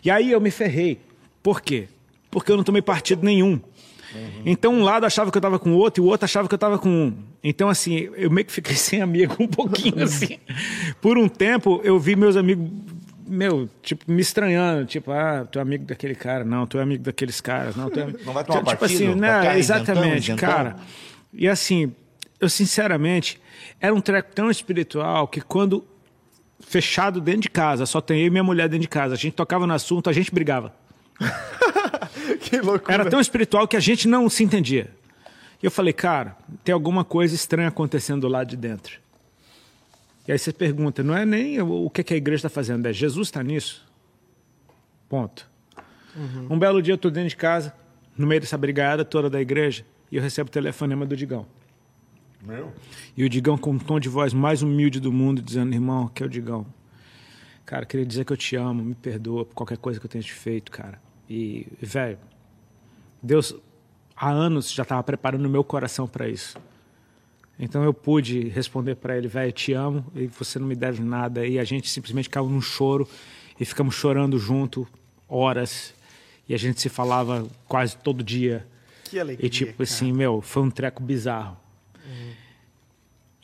E 0.04 0.10
aí 0.10 0.32
eu 0.32 0.40
me 0.40 0.50
ferrei. 0.50 0.98
Por 1.40 1.60
quê? 1.60 1.86
Porque 2.32 2.50
eu 2.50 2.56
não 2.56 2.64
tomei 2.64 2.82
partido 2.82 3.24
nenhum. 3.24 3.60
Então 4.44 4.72
um 4.74 4.82
lado 4.82 5.06
achava 5.06 5.30
que 5.30 5.36
eu 5.38 5.42
tava 5.42 5.58
com 5.58 5.70
o 5.70 5.76
outro 5.76 6.02
e 6.02 6.06
o 6.06 6.08
outro 6.08 6.24
achava 6.24 6.48
que 6.48 6.54
eu 6.54 6.58
tava 6.58 6.78
com 6.78 6.88
um. 6.88 7.14
Então 7.44 7.68
assim, 7.68 8.08
eu 8.16 8.30
meio 8.30 8.44
que 8.44 8.52
fiquei 8.52 8.74
sem 8.76 9.00
amigo 9.00 9.36
um 9.38 9.46
pouquinho 9.46 10.02
assim. 10.02 10.38
Por 11.00 11.16
um 11.16 11.28
tempo 11.28 11.80
eu 11.84 11.98
vi 11.98 12.16
meus 12.16 12.36
amigos 12.36 12.68
meu, 13.26 13.68
tipo, 13.82 14.10
me 14.10 14.20
estranhando, 14.20 14.84
tipo, 14.86 15.10
ah, 15.10 15.46
tu 15.50 15.58
é 15.58 15.62
amigo 15.62 15.84
daquele 15.84 16.14
cara, 16.14 16.44
não, 16.44 16.66
tu 16.66 16.78
é 16.78 16.82
amigo 16.82 17.02
daqueles 17.02 17.40
caras, 17.40 17.74
não, 17.76 17.90
tu 17.90 18.00
é... 18.00 18.06
Não 18.24 18.32
vai 18.32 18.44
tomar 18.44 18.58
tipo 18.60 18.76
partido? 18.78 18.84
assim, 18.84 19.06
Vai 19.06 19.14
né, 19.16 19.58
exatamente, 19.58 20.34
cara. 20.34 20.76
E 21.32 21.48
assim, 21.48 21.92
eu 22.40 22.48
sinceramente, 22.48 23.40
era 23.80 23.94
um 23.94 24.00
treco 24.00 24.32
tão 24.34 24.50
espiritual 24.50 25.26
que 25.26 25.40
quando 25.40 25.84
fechado 26.60 27.20
dentro 27.20 27.42
de 27.42 27.50
casa, 27.50 27.86
só 27.86 28.00
tem 28.00 28.20
eu 28.20 28.26
e 28.26 28.30
minha 28.30 28.44
mulher 28.44 28.68
dentro 28.68 28.82
de 28.82 28.88
casa, 28.88 29.14
a 29.14 29.18
gente 29.18 29.34
tocava 29.34 29.66
no 29.66 29.72
assunto, 29.72 30.08
a 30.10 30.12
gente 30.12 30.32
brigava. 30.32 30.74
Que 32.40 32.60
loucura. 32.60 32.94
Era 32.94 33.10
tão 33.10 33.20
espiritual 33.20 33.66
que 33.68 33.76
a 33.76 33.80
gente 33.80 34.08
não 34.08 34.28
se 34.28 34.42
entendia. 34.42 34.90
E 35.62 35.66
eu 35.66 35.70
falei, 35.70 35.92
cara, 35.92 36.36
tem 36.62 36.72
alguma 36.72 37.04
coisa 37.04 37.34
estranha 37.34 37.68
acontecendo 37.68 38.28
lá 38.28 38.44
de 38.44 38.56
dentro. 38.56 38.98
E 40.26 40.32
aí 40.32 40.38
você 40.38 40.52
pergunta, 40.52 41.02
não 41.02 41.16
é 41.16 41.24
nem 41.24 41.60
o 41.60 41.84
o 41.86 41.90
que 41.90 42.02
que 42.02 42.14
a 42.14 42.16
igreja 42.16 42.46
está 42.46 42.48
fazendo, 42.48 42.86
é 42.86 42.92
Jesus 42.92 43.28
está 43.28 43.42
nisso? 43.42 43.86
Ponto. 45.08 45.48
Um 46.48 46.58
belo 46.58 46.80
dia 46.80 46.94
eu 46.94 46.98
tô 46.98 47.10
dentro 47.10 47.30
de 47.30 47.36
casa, 47.36 47.74
no 48.16 48.26
meio 48.26 48.40
dessa 48.40 48.56
brigada 48.56 49.04
toda 49.04 49.28
da 49.28 49.40
igreja, 49.40 49.84
e 50.10 50.16
eu 50.16 50.22
recebo 50.22 50.48
o 50.48 50.52
telefonema 50.52 51.04
do 51.04 51.16
Digão. 51.16 51.46
Meu? 52.42 52.72
E 53.16 53.24
o 53.24 53.28
Digão 53.28 53.56
com 53.56 53.72
um 53.72 53.78
tom 53.78 53.98
de 53.98 54.08
voz 54.08 54.32
mais 54.32 54.62
humilde 54.62 55.00
do 55.00 55.12
mundo, 55.12 55.42
dizendo, 55.42 55.72
irmão, 55.72 56.08
que 56.08 56.22
é 56.22 56.26
o 56.26 56.28
Digão. 56.28 56.66
Cara, 57.64 57.86
queria 57.86 58.04
dizer 58.04 58.24
que 58.24 58.32
eu 58.32 58.36
te 58.36 58.54
amo, 58.56 58.84
me 58.84 58.94
perdoa 58.94 59.44
por 59.44 59.54
qualquer 59.54 59.78
coisa 59.78 59.98
que 59.98 60.06
eu 60.06 60.10
tenha 60.10 60.22
te 60.22 60.32
feito, 60.32 60.70
cara. 60.70 61.00
E, 61.28 61.66
velho, 61.80 62.18
Deus 63.22 63.56
há 64.14 64.30
anos 64.30 64.70
já 64.70 64.82
estava 64.82 65.02
preparando 65.02 65.46
o 65.46 65.48
meu 65.48 65.64
coração 65.64 66.06
para 66.06 66.28
isso. 66.28 66.58
Então 67.58 67.84
eu 67.84 67.94
pude 67.94 68.48
responder 68.48 68.96
para 68.96 69.16
ele, 69.16 69.28
velho, 69.28 69.52
te 69.52 69.72
amo 69.72 70.04
e 70.14 70.26
você 70.26 70.58
não 70.58 70.66
me 70.66 70.74
deve 70.74 71.02
nada. 71.02 71.46
E 71.46 71.58
a 71.58 71.64
gente 71.64 71.88
simplesmente 71.88 72.28
caiu 72.28 72.48
num 72.48 72.60
choro 72.60 73.08
e 73.58 73.64
ficamos 73.64 73.94
chorando 73.94 74.38
junto 74.38 74.86
horas. 75.28 75.94
E 76.48 76.54
a 76.54 76.58
gente 76.58 76.80
se 76.80 76.88
falava 76.88 77.46
quase 77.66 77.96
todo 77.96 78.22
dia. 78.22 78.66
Que 79.04 79.18
alegria. 79.18 79.46
E 79.46 79.50
tipo 79.50 79.72
cara. 79.72 79.82
assim, 79.84 80.12
meu, 80.12 80.40
foi 80.40 80.62
um 80.62 80.70
treco 80.70 81.02
bizarro. 81.02 81.56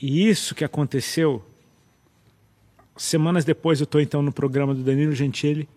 E 0.01 0.29
isso 0.29 0.55
que 0.55 0.65
aconteceu, 0.65 1.45
semanas 2.97 3.45
depois 3.45 3.81
eu 3.81 3.85
estou 3.85 4.01
então 4.01 4.23
no 4.23 4.33
programa 4.33 4.75
do 4.75 4.83
Danilo 4.83 5.13
Gentili. 5.13 5.69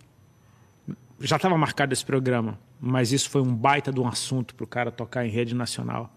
Já 1.20 1.36
estava 1.36 1.58
marcado 1.58 1.94
esse 1.94 2.06
programa, 2.06 2.58
mas 2.80 3.12
isso 3.12 3.30
foi 3.30 3.42
um 3.42 3.54
baita 3.54 3.92
de 3.92 4.00
um 4.00 4.08
assunto 4.08 4.56
para 4.56 4.64
o 4.64 4.68
cara 4.68 4.92
tocar 4.92 5.26
em 5.26 5.30
rede 5.30 5.54
nacional. 5.54 6.14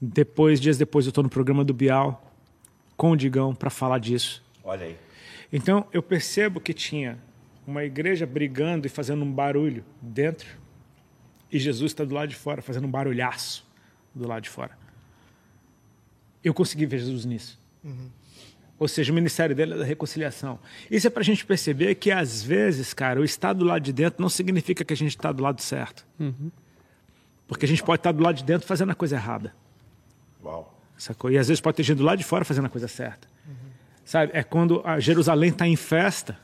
Depois, 0.00 0.60
dias 0.60 0.78
depois, 0.78 1.06
eu 1.06 1.10
estou 1.10 1.24
no 1.24 1.30
programa 1.30 1.64
do 1.64 1.74
Bial 1.74 2.32
com 2.96 3.10
o 3.10 3.16
Digão 3.16 3.54
para 3.54 3.70
falar 3.70 3.98
disso. 3.98 4.44
Olha 4.62 4.86
aí. 4.86 4.96
Então 5.52 5.86
eu 5.92 6.02
percebo 6.02 6.60
que 6.60 6.74
tinha 6.74 7.18
uma 7.66 7.84
igreja 7.84 8.26
brigando 8.26 8.86
e 8.86 8.90
fazendo 8.90 9.22
um 9.24 9.32
barulho 9.32 9.84
dentro, 10.00 10.48
e 11.50 11.58
Jesus 11.58 11.92
está 11.92 12.04
do 12.04 12.14
lado 12.14 12.28
de 12.28 12.36
fora 12.36 12.62
fazendo 12.62 12.86
um 12.86 12.90
barulhaço 12.90 13.66
do 14.14 14.26
lado 14.26 14.42
de 14.42 14.50
fora. 14.50 14.76
Eu 16.42 16.54
consegui 16.54 16.86
ver 16.86 16.98
Jesus 16.98 17.24
nisso. 17.24 17.58
Ou 18.78 18.86
seja, 18.86 19.10
o 19.10 19.14
ministério 19.14 19.56
dele 19.56 19.74
é 19.74 19.78
da 19.78 19.84
reconciliação. 19.84 20.58
Isso 20.90 21.06
é 21.06 21.10
para 21.10 21.20
a 21.20 21.24
gente 21.24 21.44
perceber 21.44 21.96
que, 21.96 22.12
às 22.12 22.42
vezes, 22.42 22.94
cara, 22.94 23.20
o 23.20 23.24
estar 23.24 23.52
do 23.52 23.64
lado 23.64 23.82
de 23.82 23.92
dentro 23.92 24.22
não 24.22 24.28
significa 24.28 24.84
que 24.84 24.92
a 24.92 24.96
gente 24.96 25.16
está 25.16 25.32
do 25.32 25.42
lado 25.42 25.60
certo. 25.60 26.06
Porque 27.46 27.64
a 27.64 27.68
gente 27.68 27.82
pode 27.82 28.00
estar 28.00 28.12
do 28.12 28.22
lado 28.22 28.36
de 28.36 28.44
dentro 28.44 28.68
fazendo 28.68 28.92
a 28.92 28.94
coisa 28.94 29.16
errada. 29.16 29.54
Uau. 30.44 30.74
Sacou? 30.96 31.30
E 31.30 31.38
às 31.38 31.48
vezes 31.48 31.60
pode 31.60 31.76
ter 31.76 31.82
gente 31.82 31.98
do 31.98 32.04
lado 32.04 32.18
de 32.18 32.24
fora 32.24 32.44
fazendo 32.44 32.66
a 32.66 32.68
coisa 32.68 32.88
certa. 32.88 33.28
Sabe? 34.04 34.32
É 34.34 34.42
quando 34.42 34.80
a 34.84 34.98
Jerusalém 34.98 35.50
está 35.50 35.66
em 35.66 35.76
festa 35.76 36.38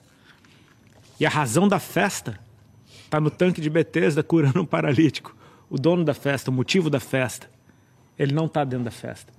e 1.18 1.24
a 1.24 1.30
razão 1.30 1.66
da 1.66 1.78
festa 1.78 2.38
está 3.04 3.18
no 3.18 3.30
tanque 3.30 3.60
de 3.60 3.70
Betesda 3.70 4.22
curando 4.22 4.60
um 4.60 4.66
paralítico. 4.66 5.34
O 5.70 5.78
dono 5.78 6.04
da 6.04 6.14
festa, 6.14 6.50
o 6.50 6.54
motivo 6.54 6.90
da 6.90 7.00
festa, 7.00 7.48
ele 8.18 8.34
não 8.34 8.46
está 8.46 8.64
dentro 8.64 8.84
da 8.84 8.90
festa. 8.90 9.32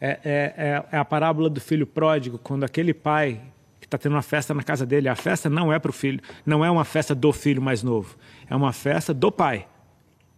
É, 0.00 0.10
é, 0.24 0.54
é, 0.56 0.84
é 0.92 0.96
a 0.96 1.04
parábola 1.04 1.50
do 1.50 1.60
filho 1.60 1.86
pródigo, 1.86 2.38
quando 2.38 2.64
aquele 2.64 2.94
pai 2.94 3.40
que 3.80 3.86
está 3.86 3.98
tendo 3.98 4.12
uma 4.14 4.22
festa 4.22 4.54
na 4.54 4.62
casa 4.62 4.86
dele, 4.86 5.08
a 5.08 5.16
festa 5.16 5.50
não 5.50 5.72
é 5.72 5.78
para 5.78 5.90
o 5.90 5.92
filho, 5.92 6.20
não 6.46 6.64
é 6.64 6.70
uma 6.70 6.84
festa 6.84 7.14
do 7.14 7.32
filho 7.32 7.60
mais 7.60 7.82
novo, 7.82 8.16
é 8.48 8.54
uma 8.54 8.72
festa 8.72 9.12
do 9.12 9.32
pai, 9.32 9.66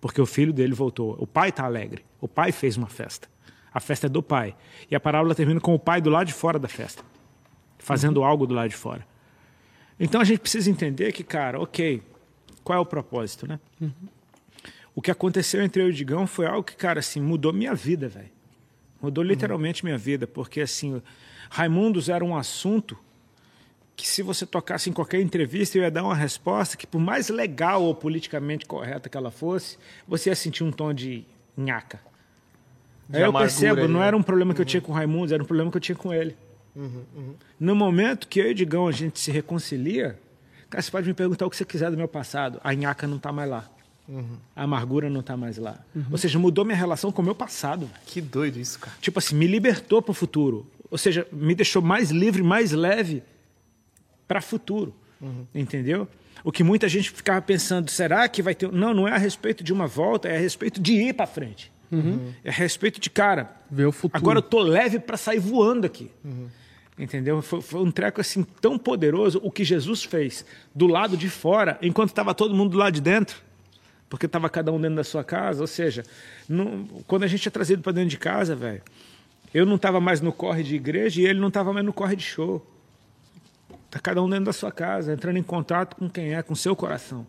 porque 0.04 0.20
o 0.20 0.26
filho 0.26 0.52
dele 0.52 0.74
voltou. 0.74 1.16
O 1.18 1.26
pai 1.26 1.48
está 1.48 1.64
alegre, 1.64 2.04
o 2.20 2.28
pai 2.28 2.52
fez 2.52 2.76
uma 2.76 2.88
festa. 2.88 3.26
A 3.72 3.80
festa 3.80 4.04
é 4.06 4.10
do 4.10 4.22
pai. 4.22 4.54
E 4.90 4.94
a 4.94 5.00
parábola 5.00 5.34
termina 5.34 5.58
com 5.58 5.74
o 5.74 5.78
pai 5.78 5.98
do 5.98 6.10
lado 6.10 6.26
de 6.26 6.34
fora 6.34 6.58
da 6.58 6.68
festa, 6.68 7.02
fazendo 7.78 8.22
algo 8.22 8.46
do 8.46 8.52
lado 8.52 8.68
de 8.68 8.76
fora. 8.76 9.06
Então 9.98 10.20
a 10.20 10.24
gente 10.24 10.40
precisa 10.40 10.70
entender 10.70 11.10
que, 11.12 11.24
cara, 11.24 11.58
ok, 11.58 12.02
qual 12.62 12.80
é 12.80 12.82
o 12.82 12.84
propósito, 12.84 13.46
né? 13.46 13.58
O 14.94 15.00
que 15.00 15.10
aconteceu 15.10 15.62
entre 15.62 15.80
eu 15.80 15.86
e 15.86 15.90
o 15.90 15.94
Digão 15.94 16.26
foi 16.26 16.44
algo 16.44 16.64
que, 16.64 16.76
cara, 16.76 17.00
assim, 17.00 17.22
mudou 17.22 17.50
minha 17.50 17.74
vida, 17.74 18.06
velho. 18.06 18.28
Mudou 19.00 19.24
literalmente 19.24 19.86
minha 19.86 19.96
vida, 19.96 20.26
porque, 20.26 20.60
assim, 20.60 21.00
Raimundos 21.48 22.10
era 22.10 22.22
um 22.22 22.36
assunto 22.36 22.94
que 23.96 24.08
se 24.08 24.22
você 24.22 24.44
tocasse 24.44 24.90
em 24.90 24.92
qualquer 24.92 25.20
entrevista, 25.20 25.78
eu 25.78 25.82
ia 25.82 25.90
dar 25.90 26.02
uma 26.02 26.14
resposta 26.14 26.76
que, 26.76 26.86
por 26.86 27.00
mais 27.00 27.28
legal 27.28 27.82
ou 27.82 27.94
politicamente 27.94 28.66
correta 28.66 29.08
que 29.08 29.16
ela 29.16 29.30
fosse, 29.30 29.78
você 30.06 30.30
ia 30.30 30.36
sentir 30.36 30.64
um 30.64 30.72
tom 30.72 30.92
de 30.92 31.24
nhaca. 31.56 32.00
De 33.08 33.18
Aí 33.18 33.22
eu 33.22 33.32
percebo, 33.32 33.82
ali, 33.82 33.92
não 33.92 34.00
né? 34.00 34.06
era 34.06 34.16
um 34.16 34.22
problema 34.22 34.54
que 34.54 34.60
eu 34.60 34.64
tinha 34.64 34.80
com 34.80 34.90
o 34.90 34.94
Raimundos, 34.94 35.30
era 35.32 35.42
um 35.42 35.46
problema 35.46 35.70
que 35.70 35.76
eu 35.76 35.80
tinha 35.80 35.96
com 35.96 36.12
ele. 36.12 36.36
No 37.60 37.76
momento 37.76 38.26
que 38.26 38.40
eu 38.40 38.48
e 38.48 38.50
o 38.50 38.54
Digão 38.54 38.88
a 38.88 38.92
gente 38.92 39.20
se 39.20 39.30
reconcilia, 39.30 40.18
cara, 40.68 40.82
você 40.82 40.90
pode 40.90 41.06
me 41.06 41.14
perguntar 41.14 41.46
o 41.46 41.50
que 41.50 41.56
você 41.56 41.64
quiser 41.64 41.90
do 41.90 41.96
meu 41.96 42.08
passado. 42.08 42.60
A 42.64 42.74
nhaca 42.74 43.06
não 43.06 43.16
está 43.16 43.30
mais 43.30 43.48
lá. 43.48 43.70
A 44.56 44.64
amargura 44.64 45.08
não 45.08 45.20
está 45.20 45.36
mais 45.36 45.56
lá. 45.56 45.78
Ou 46.10 46.18
seja, 46.18 46.36
mudou 46.38 46.64
minha 46.64 46.76
relação 46.76 47.12
com 47.12 47.22
o 47.22 47.24
meu 47.24 47.34
passado. 47.34 47.88
Que 48.06 48.20
doido 48.20 48.58
isso, 48.58 48.80
cara. 48.80 48.96
Tipo 49.00 49.20
assim, 49.20 49.36
me 49.36 49.46
libertou 49.46 50.02
para 50.02 50.10
o 50.10 50.14
futuro. 50.14 50.66
Ou 50.90 50.98
seja, 50.98 51.26
me 51.32 51.54
deixou 51.54 51.80
mais 51.80 52.10
livre, 52.10 52.42
mais 52.42 52.72
leve 52.72 53.22
para 54.28 54.40
futuro. 54.40 54.94
Entendeu? 55.54 56.06
O 56.42 56.52
que 56.52 56.62
muita 56.62 56.88
gente 56.88 57.10
ficava 57.10 57.40
pensando, 57.40 57.90
será 57.90 58.28
que 58.28 58.42
vai 58.42 58.54
ter. 58.54 58.70
Não, 58.70 58.92
não 58.92 59.08
é 59.08 59.12
a 59.12 59.18
respeito 59.18 59.64
de 59.64 59.72
uma 59.72 59.86
volta, 59.86 60.28
é 60.28 60.36
a 60.36 60.40
respeito 60.40 60.80
de 60.80 60.92
ir 60.92 61.14
para 61.14 61.26
frente. 61.26 61.72
É 62.42 62.48
a 62.50 62.52
respeito 62.52 62.98
de, 63.00 63.08
cara, 63.08 63.54
Ver 63.70 63.86
o 63.86 63.92
futuro. 63.92 64.18
agora 64.20 64.38
eu 64.38 64.42
tô 64.42 64.58
leve 64.60 64.98
para 64.98 65.16
sair 65.16 65.38
voando 65.38 65.86
aqui. 65.86 66.10
Entendeu? 66.98 67.40
Foi, 67.42 67.60
foi 67.60 67.80
um 67.80 67.90
treco 67.90 68.20
assim 68.20 68.44
tão 68.60 68.78
poderoso 68.78 69.40
o 69.42 69.50
que 69.50 69.64
Jesus 69.64 70.02
fez 70.04 70.44
do 70.74 70.86
lado 70.86 71.16
de 71.16 71.28
fora, 71.28 71.78
enquanto 71.82 72.10
estava 72.10 72.34
todo 72.34 72.54
mundo 72.54 72.70
do 72.72 72.78
lado 72.78 72.92
de 72.94 73.00
dentro. 73.00 73.36
Porque 74.08 74.26
estava 74.26 74.48
cada 74.48 74.70
um 74.72 74.80
dentro 74.80 74.96
da 74.96 75.04
sua 75.04 75.24
casa. 75.24 75.60
Ou 75.60 75.66
seja, 75.66 76.04
não- 76.48 76.84
quando 77.06 77.24
a 77.24 77.26
gente 77.26 77.46
é 77.48 77.50
trazido 77.50 77.82
para 77.82 77.92
dentro 77.92 78.10
de 78.10 78.18
casa, 78.18 78.54
velho, 78.54 78.82
eu 79.52 79.64
não 79.66 79.76
estava 79.76 80.00
mais 80.00 80.20
no 80.20 80.32
corre 80.32 80.62
de 80.62 80.74
igreja 80.76 81.20
e 81.20 81.26
ele 81.26 81.40
não 81.40 81.48
estava 81.48 81.72
mais 81.72 81.84
no 81.86 81.92
corre 81.92 82.14
de 82.16 82.22
show. 82.24 82.64
Tá 83.94 84.00
cada 84.00 84.20
um 84.20 84.28
dentro 84.28 84.46
da 84.46 84.52
sua 84.52 84.72
casa, 84.72 85.12
entrando 85.12 85.36
em 85.36 85.42
contato 85.42 85.94
com 85.94 86.10
quem 86.10 86.34
é, 86.34 86.42
com 86.42 86.52
seu 86.56 86.74
coração. 86.74 87.24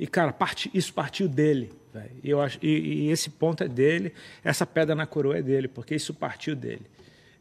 E, 0.00 0.06
cara, 0.06 0.32
parte- 0.32 0.70
isso 0.72 0.94
partiu 0.94 1.28
dele. 1.28 1.74
E, 2.22 2.30
eu 2.30 2.40
acho, 2.40 2.58
e, 2.62 3.04
e 3.04 3.10
esse 3.10 3.28
ponto 3.28 3.62
é 3.62 3.68
dele, 3.68 4.14
essa 4.42 4.64
pedra 4.64 4.94
na 4.94 5.06
coroa 5.06 5.36
é 5.36 5.42
dele, 5.42 5.68
porque 5.68 5.94
isso 5.94 6.14
partiu 6.14 6.56
dele. 6.56 6.86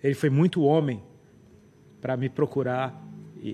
Ele 0.03 0.13
foi 0.13 0.29
muito 0.29 0.61
homem 0.61 1.01
para 2.01 2.17
me 2.17 2.27
procurar 2.27 2.93
e, 3.41 3.49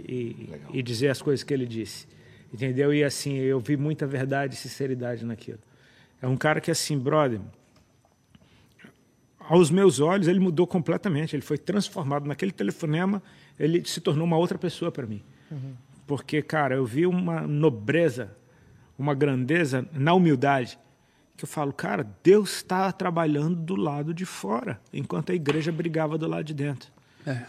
e- 0.74 0.80
e 0.80 0.82
dizer 0.82 1.10
as 1.10 1.22
coisas 1.22 1.44
que 1.44 1.54
ele 1.54 1.68
disse. 1.68 2.08
Entendeu? 2.52 2.92
E 2.92 3.04
assim, 3.04 3.36
eu 3.36 3.60
vi 3.60 3.78
muita 3.78 4.08
verdade 4.08 4.56
e 4.56 4.58
sinceridade 4.58 5.24
naquilo. 5.24 5.60
É 6.20 6.28
um 6.28 6.36
cara 6.36 6.60
que, 6.60 6.72
assim, 6.72 6.98
brother, 6.98 7.40
aos 9.40 9.70
meus 9.72 10.00
olhos, 10.00 10.28
ele 10.28 10.40
mudou 10.40 10.68
completamente. 10.68 11.36
Ele 11.36 11.44
foi 11.44 11.58
transformado. 11.60 12.26
Naquele 12.28 12.52
telefonema, 12.52 13.22
ele 13.60 13.84
se 13.86 14.00
tornou 14.00 14.26
uma 14.26 14.38
outra 14.38 14.58
pessoa 14.58 14.92
para 14.92 15.06
mim. 15.06 15.22
Porque, 16.08 16.42
cara, 16.42 16.76
eu 16.76 16.86
vi 16.86 17.06
uma 17.06 17.42
nobreza, 17.42 18.32
uma 18.98 19.14
grandeza 19.14 19.88
na 19.94 20.14
humildade. 20.14 20.80
Que 21.36 21.44
eu 21.46 21.48
falo, 21.48 21.72
cara, 21.72 22.08
Deus 22.24 22.58
está 22.58 22.92
trabalhando 22.92 23.56
do 23.56 23.76
lado 23.76 24.14
de 24.14 24.26
fora, 24.26 24.80
enquanto 24.92 25.32
a 25.32 25.36
igreja 25.36 25.72
brigava 25.72 26.18
do 26.18 26.28
lado 26.28 26.44
de 26.44 26.54
dentro. 26.54 26.92
É. 27.26 27.44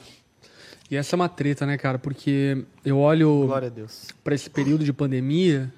E 0.91 0.97
essa 0.97 1.15
é 1.15 1.17
uma 1.17 1.29
treta, 1.29 1.65
né, 1.65 1.79
cara? 1.79 1.99
Porque 1.99 2.65
eu 2.85 2.99
olho 2.99 3.49
para 4.25 4.35
esse 4.35 4.51
período 4.51 4.85
de 4.85 4.93
pandemia 4.93 5.73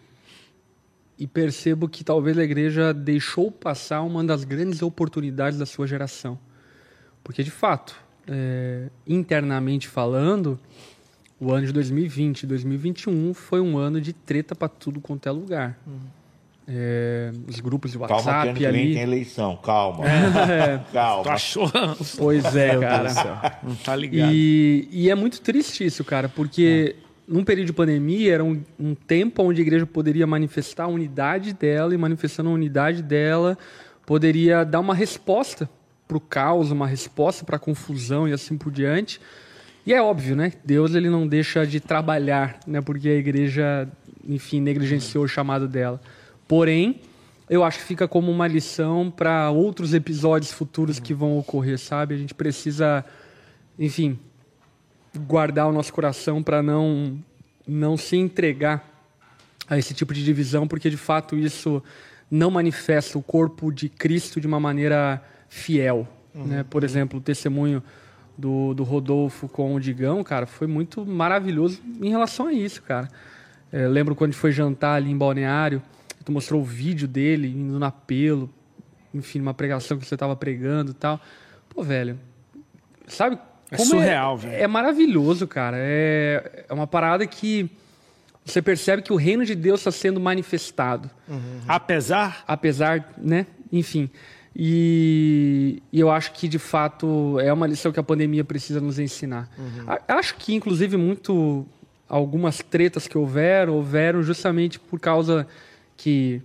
e 1.18 1.26
percebo 1.26 1.88
que 1.88 2.02
talvez 2.02 2.36
a 2.38 2.42
igreja 2.42 2.92
deixou 2.92 3.50
passar 3.52 4.02
uma 4.02 4.24
das 4.24 4.42
grandes 4.42 4.82
oportunidades 4.82 5.59
da 5.59 5.66
sua 5.66 5.86
geração. 5.86 6.38
Porque, 7.22 7.44
de 7.44 7.50
fato, 7.50 7.94
é, 8.28 8.88
internamente 9.06 9.88
falando, 9.88 10.58
o 11.40 11.52
ano 11.52 11.66
de 11.66 11.72
2020 11.72 12.42
e 12.42 12.46
2021 12.46 13.34
foi 13.34 13.60
um 13.60 13.76
ano 13.76 14.00
de 14.00 14.12
treta 14.12 14.54
para 14.54 14.68
tudo 14.68 15.00
quanto 15.00 15.28
é 15.28 15.32
lugar. 15.32 15.78
É, 16.66 17.32
os 17.48 17.58
grupos 17.58 17.90
de 17.90 17.98
Calma 17.98 18.14
que 18.16 18.28
ano 18.28 18.28
WhatsApp 18.28 18.54
que 18.54 18.66
vem 18.70 18.82
ali. 18.82 18.94
tem 18.94 19.02
eleição, 19.02 19.56
calma. 19.56 20.04
Tu 20.04 20.92
Calma. 20.92 21.32
achou? 21.32 21.70
Pois 22.16 22.54
é, 22.54 22.78
cara. 22.78 23.58
Não 23.62 23.74
tá 23.74 23.96
ligado. 23.96 24.30
E, 24.32 24.88
e 24.90 25.10
é 25.10 25.14
muito 25.14 25.40
triste 25.40 25.84
isso, 25.84 26.04
cara, 26.04 26.28
porque 26.28 26.94
num 27.26 27.42
período 27.42 27.66
de 27.66 27.72
pandemia 27.72 28.34
era 28.34 28.44
um, 28.44 28.62
um 28.78 28.94
tempo 28.94 29.42
onde 29.42 29.60
a 29.60 29.62
igreja 29.62 29.86
poderia 29.86 30.26
manifestar 30.26 30.84
a 30.84 30.88
unidade 30.88 31.52
dela 31.52 31.92
e 31.92 31.98
manifestando 31.98 32.50
a 32.50 32.52
unidade 32.52 33.02
dela 33.02 33.58
poderia 34.06 34.64
dar 34.64 34.80
uma 34.80 34.94
resposta 34.94 35.68
para 36.12 36.18
o 36.18 36.20
caos, 36.20 36.70
uma 36.70 36.86
resposta 36.86 37.43
para 37.43 37.56
a 37.56 37.59
confusão 37.59 38.28
e 38.28 38.32
assim 38.32 38.59
por 38.59 38.70
diante. 38.70 39.18
E 39.86 39.94
é 39.94 40.02
óbvio, 40.02 40.36
né? 40.36 40.52
Deus 40.62 40.94
ele 40.94 41.09
não 41.09 41.26
deixa 41.26 41.66
de 41.66 41.80
trabalhar, 41.80 42.60
né? 42.66 42.82
Porque 42.82 43.09
a 43.09 43.14
igreja, 43.14 43.89
enfim, 44.28 44.60
negligenciou 44.60 45.24
o 45.24 45.28
chamado 45.28 45.66
dela. 45.66 46.01
Porém, 46.47 47.01
eu 47.48 47.64
acho 47.64 47.78
que 47.78 47.84
fica 47.84 48.06
como 48.06 48.30
uma 48.30 48.47
lição 48.47 49.10
para 49.10 49.51
outros 49.51 49.94
episódios 49.94 50.52
futuros 50.52 51.01
que 51.01 51.14
vão 51.14 51.39
ocorrer, 51.39 51.78
sabe? 51.78 52.14
A 52.14 52.18
gente 52.18 52.34
precisa, 52.34 53.05
enfim, 53.78 54.18
guardar 55.26 55.66
o 55.66 55.72
nosso 55.72 55.93
coração 55.93 56.43
para 56.43 56.62
não 56.62 57.18
não 57.66 57.97
se 57.97 58.16
entregar 58.16 58.84
a 59.68 59.78
esse 59.78 59.94
tipo 59.94 60.12
de 60.12 60.24
divisão, 60.24 60.66
porque 60.66 60.90
de 60.90 60.97
fato 60.97 61.39
isso 61.39 61.82
não 62.28 62.51
manifesta 62.51 63.16
o 63.16 63.22
corpo 63.22 63.72
de 63.72 63.89
Cristo 63.89 64.40
de 64.40 64.47
uma 64.48 64.59
maneira 64.59 65.22
fiel. 65.52 66.08
Né? 66.34 66.64
Por 66.68 66.82
exemplo, 66.82 67.18
o 67.18 67.22
testemunho 67.22 67.82
do, 68.38 68.72
do 68.72 68.82
Rodolfo 68.82 69.46
com 69.46 69.74
o 69.74 69.80
Digão, 69.80 70.24
cara, 70.24 70.46
foi 70.46 70.66
muito 70.66 71.04
maravilhoso 71.04 71.78
em 72.00 72.08
relação 72.08 72.46
a 72.46 72.52
isso, 72.54 72.82
cara. 72.82 73.06
É, 73.70 73.86
lembro 73.86 74.14
quando 74.14 74.30
a 74.30 74.32
gente 74.32 74.40
foi 74.40 74.50
jantar 74.50 74.94
ali 74.94 75.10
em 75.10 75.16
Balneário, 75.16 75.82
tu 76.24 76.32
mostrou 76.32 76.62
o 76.62 76.64
vídeo 76.64 77.06
dele 77.06 77.48
indo 77.48 77.78
no 77.78 77.84
apelo, 77.84 78.48
enfim, 79.12 79.40
uma 79.40 79.52
pregação 79.52 79.98
que 79.98 80.06
você 80.06 80.14
estava 80.14 80.34
pregando 80.34 80.92
e 80.92 80.94
tal. 80.94 81.20
Pô, 81.68 81.82
velho, 81.82 82.18
sabe? 83.06 83.38
É 83.70 83.76
como 83.76 83.90
surreal, 83.90 84.38
velho. 84.38 84.54
É 84.54 84.66
maravilhoso, 84.66 85.46
cara. 85.46 85.76
É, 85.78 86.64
é 86.66 86.72
uma 86.72 86.86
parada 86.86 87.26
que 87.26 87.70
você 88.42 88.62
percebe 88.62 89.02
que 89.02 89.12
o 89.12 89.16
reino 89.16 89.44
de 89.44 89.54
Deus 89.54 89.80
está 89.80 89.90
sendo 89.90 90.18
manifestado. 90.18 91.10
Apesar, 91.68 92.42
Apesar, 92.46 93.12
né? 93.18 93.46
Enfim. 93.70 94.10
E, 94.54 95.82
e 95.92 95.98
eu 96.00 96.10
acho 96.10 96.32
que, 96.32 96.46
de 96.46 96.58
fato, 96.58 97.38
é 97.40 97.52
uma 97.52 97.66
lição 97.66 97.90
que 97.90 97.98
a 98.00 98.02
pandemia 98.02 98.44
precisa 98.44 98.80
nos 98.80 98.98
ensinar. 98.98 99.48
A- 99.86 100.16
Acho 100.18 100.36
que, 100.36 100.54
inclusive, 100.54 100.96
muito 100.96 101.66
algumas 102.08 102.58
tretas 102.58 103.06
que 103.08 103.16
houveram, 103.16 103.74
houveram 103.74 104.22
justamente 104.22 104.78
por 104.78 105.00
causa 105.00 105.46
que 105.96 106.42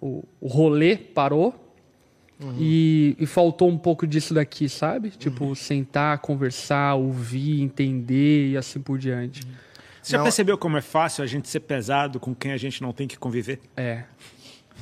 o, 0.00 0.24
o 0.40 0.48
rolê 0.48 0.96
parou 0.96 1.54
e, 2.58 3.14
e 3.20 3.26
faltou 3.26 3.68
um 3.68 3.76
pouco 3.76 4.06
disso 4.06 4.32
daqui, 4.32 4.66
sabe? 4.66 5.10
Tipo, 5.10 5.54
sentar, 5.54 6.18
conversar, 6.20 6.94
ouvir, 6.94 7.60
entender 7.60 8.52
e 8.52 8.56
assim 8.56 8.80
por 8.80 8.98
diante. 8.98 9.42
você 10.02 10.12
já 10.12 10.16
Não. 10.16 10.24
percebeu 10.24 10.56
como 10.56 10.78
é 10.78 10.80
fácil 10.80 11.22
a 11.22 11.26
gente 11.26 11.46
ser 11.48 11.60
pesado 11.60 12.18
com 12.18 12.34
quem 12.34 12.52
a 12.52 12.56
gente 12.56 12.80
não 12.80 12.92
tem 12.94 13.06
que 13.06 13.18
conviver? 13.18 13.60
É. 13.76 14.04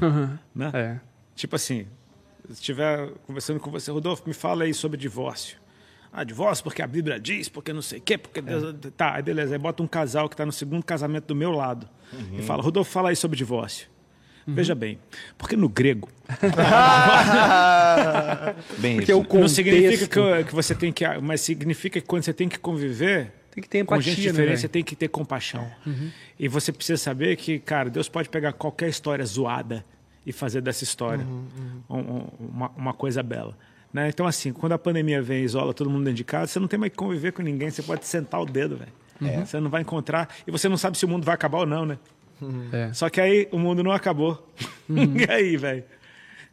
Né? 0.55 0.71
é. 0.73 1.01
Tipo 1.35 1.57
assim, 1.57 1.87
estiver 2.51 3.11
conversando 3.27 3.61
com 3.61 3.71
você, 3.71 3.91
Rodolfo, 3.91 4.25
me 4.27 4.35
fala 4.35 4.65
aí 4.65 4.75
sobre 4.75 4.99
divórcio. 4.99 5.59
Ah, 6.13 6.25
divórcio 6.25 6.65
porque 6.65 6.81
a 6.81 6.87
Bíblia 6.87 7.21
diz, 7.21 7.49
porque 7.49 7.73
não 7.73 7.83
sei 7.83 7.99
o 7.99 8.03
quê, 8.03 8.17
porque 8.17 8.41
Deus... 8.41 8.75
Tá, 8.97 9.15
aí 9.15 9.23
beleza. 9.23 9.55
Aí 9.55 9.59
bota 9.59 9.83
um 9.83 9.87
casal 9.87 10.29
que 10.29 10.35
está 10.35 10.47
no 10.47 10.53
segundo 10.53 10.83
casamento 10.83 11.27
do 11.27 11.35
meu 11.35 11.51
lado 11.51 11.89
e 12.33 12.43
fala, 12.43 12.63
Rodolfo, 12.63 12.91
fala 12.91 13.11
aí 13.11 13.17
sobre 13.17 13.37
divórcio. 13.37 13.89
Veja 14.51 14.75
bem, 14.75 14.99
porque 15.37 15.55
no 15.55 15.69
grego 15.69 16.09
Bem, 18.79 18.97
Porque 18.97 19.13
isso. 19.13 19.23
contexto 19.25 19.41
não 19.41 19.49
significa 19.49 20.09
que, 20.09 20.45
que 20.45 20.55
você 20.55 20.75
tem 20.75 20.91
que... 20.91 21.07
Mas 21.19 21.43
significa 21.43 22.01
que 22.01 22.07
quando 22.07 22.23
você 22.23 22.33
tem 22.33 22.49
que 22.49 22.59
conviver 22.59 23.31
tem 23.51 23.63
que 23.63 23.69
ter 23.69 23.85
com 23.85 23.95
empatia, 23.95 24.15
gente 24.15 24.25
né, 24.25 24.31
diferente, 24.31 24.49
velho? 24.49 24.59
você 24.59 24.69
tem 24.69 24.83
que 24.83 24.97
ter 24.97 25.09
compaixão. 25.09 25.71
E 26.39 26.49
você 26.49 26.73
precisa 26.73 26.97
saber 26.97 27.37
que, 27.37 27.59
cara, 27.59 27.91
Deus 27.91 28.09
pode 28.09 28.29
pegar 28.29 28.53
qualquer 28.55 28.89
história 28.89 29.25
zoada 29.25 29.85
e 30.29 30.33
fazer 30.33 30.61
dessa 30.61 30.85
história 30.85 31.25
um- 31.89 31.97
um- 31.99 32.27
uma, 32.39 32.69
uma 32.77 32.93
coisa 32.95 33.23
bela. 33.23 33.57
Né? 33.93 34.09
Então, 34.09 34.27
assim, 34.27 34.53
quando 34.53 34.73
a 34.73 34.79
pandemia 34.79 35.23
vem 35.23 35.41
e 35.41 35.45
isola 35.45 35.73
todo 35.73 35.89
mundo 35.89 36.05
dentro 36.05 36.17
de 36.19 36.25
casa, 36.25 36.49
você 36.53 36.61
não 36.61 36.69
tem 36.69 36.79
mais 36.79 36.93
que 36.93 36.99
conviver 36.99 37.33
com 37.33 37.41
ninguém, 37.43 37.71
você 37.71 37.83
pode 37.83 38.07
sentar 38.07 38.41
o 38.41 38.45
dedo, 38.45 38.77
velho. 38.77 38.93
Você 39.45 39.59
não 39.59 39.71
vai 39.71 39.81
encontrar. 39.83 40.29
E 40.47 40.51
você 40.51 40.69
não 40.69 40.77
sabe 40.77 40.97
se 40.99 41.05
o 41.05 41.09
mundo 41.09 41.25
vai 41.25 41.35
acabar 41.35 41.59
ou 41.59 41.67
não, 41.67 41.85
né? 41.87 41.99
É. 42.73 42.93
Só 42.93 43.09
que 43.11 43.21
aí 43.21 43.49
o 43.51 43.59
mundo 43.59 43.83
não 43.83 43.91
acabou. 43.91 44.47
e 44.89 45.29
aí, 45.33 45.57
velho? 45.57 45.83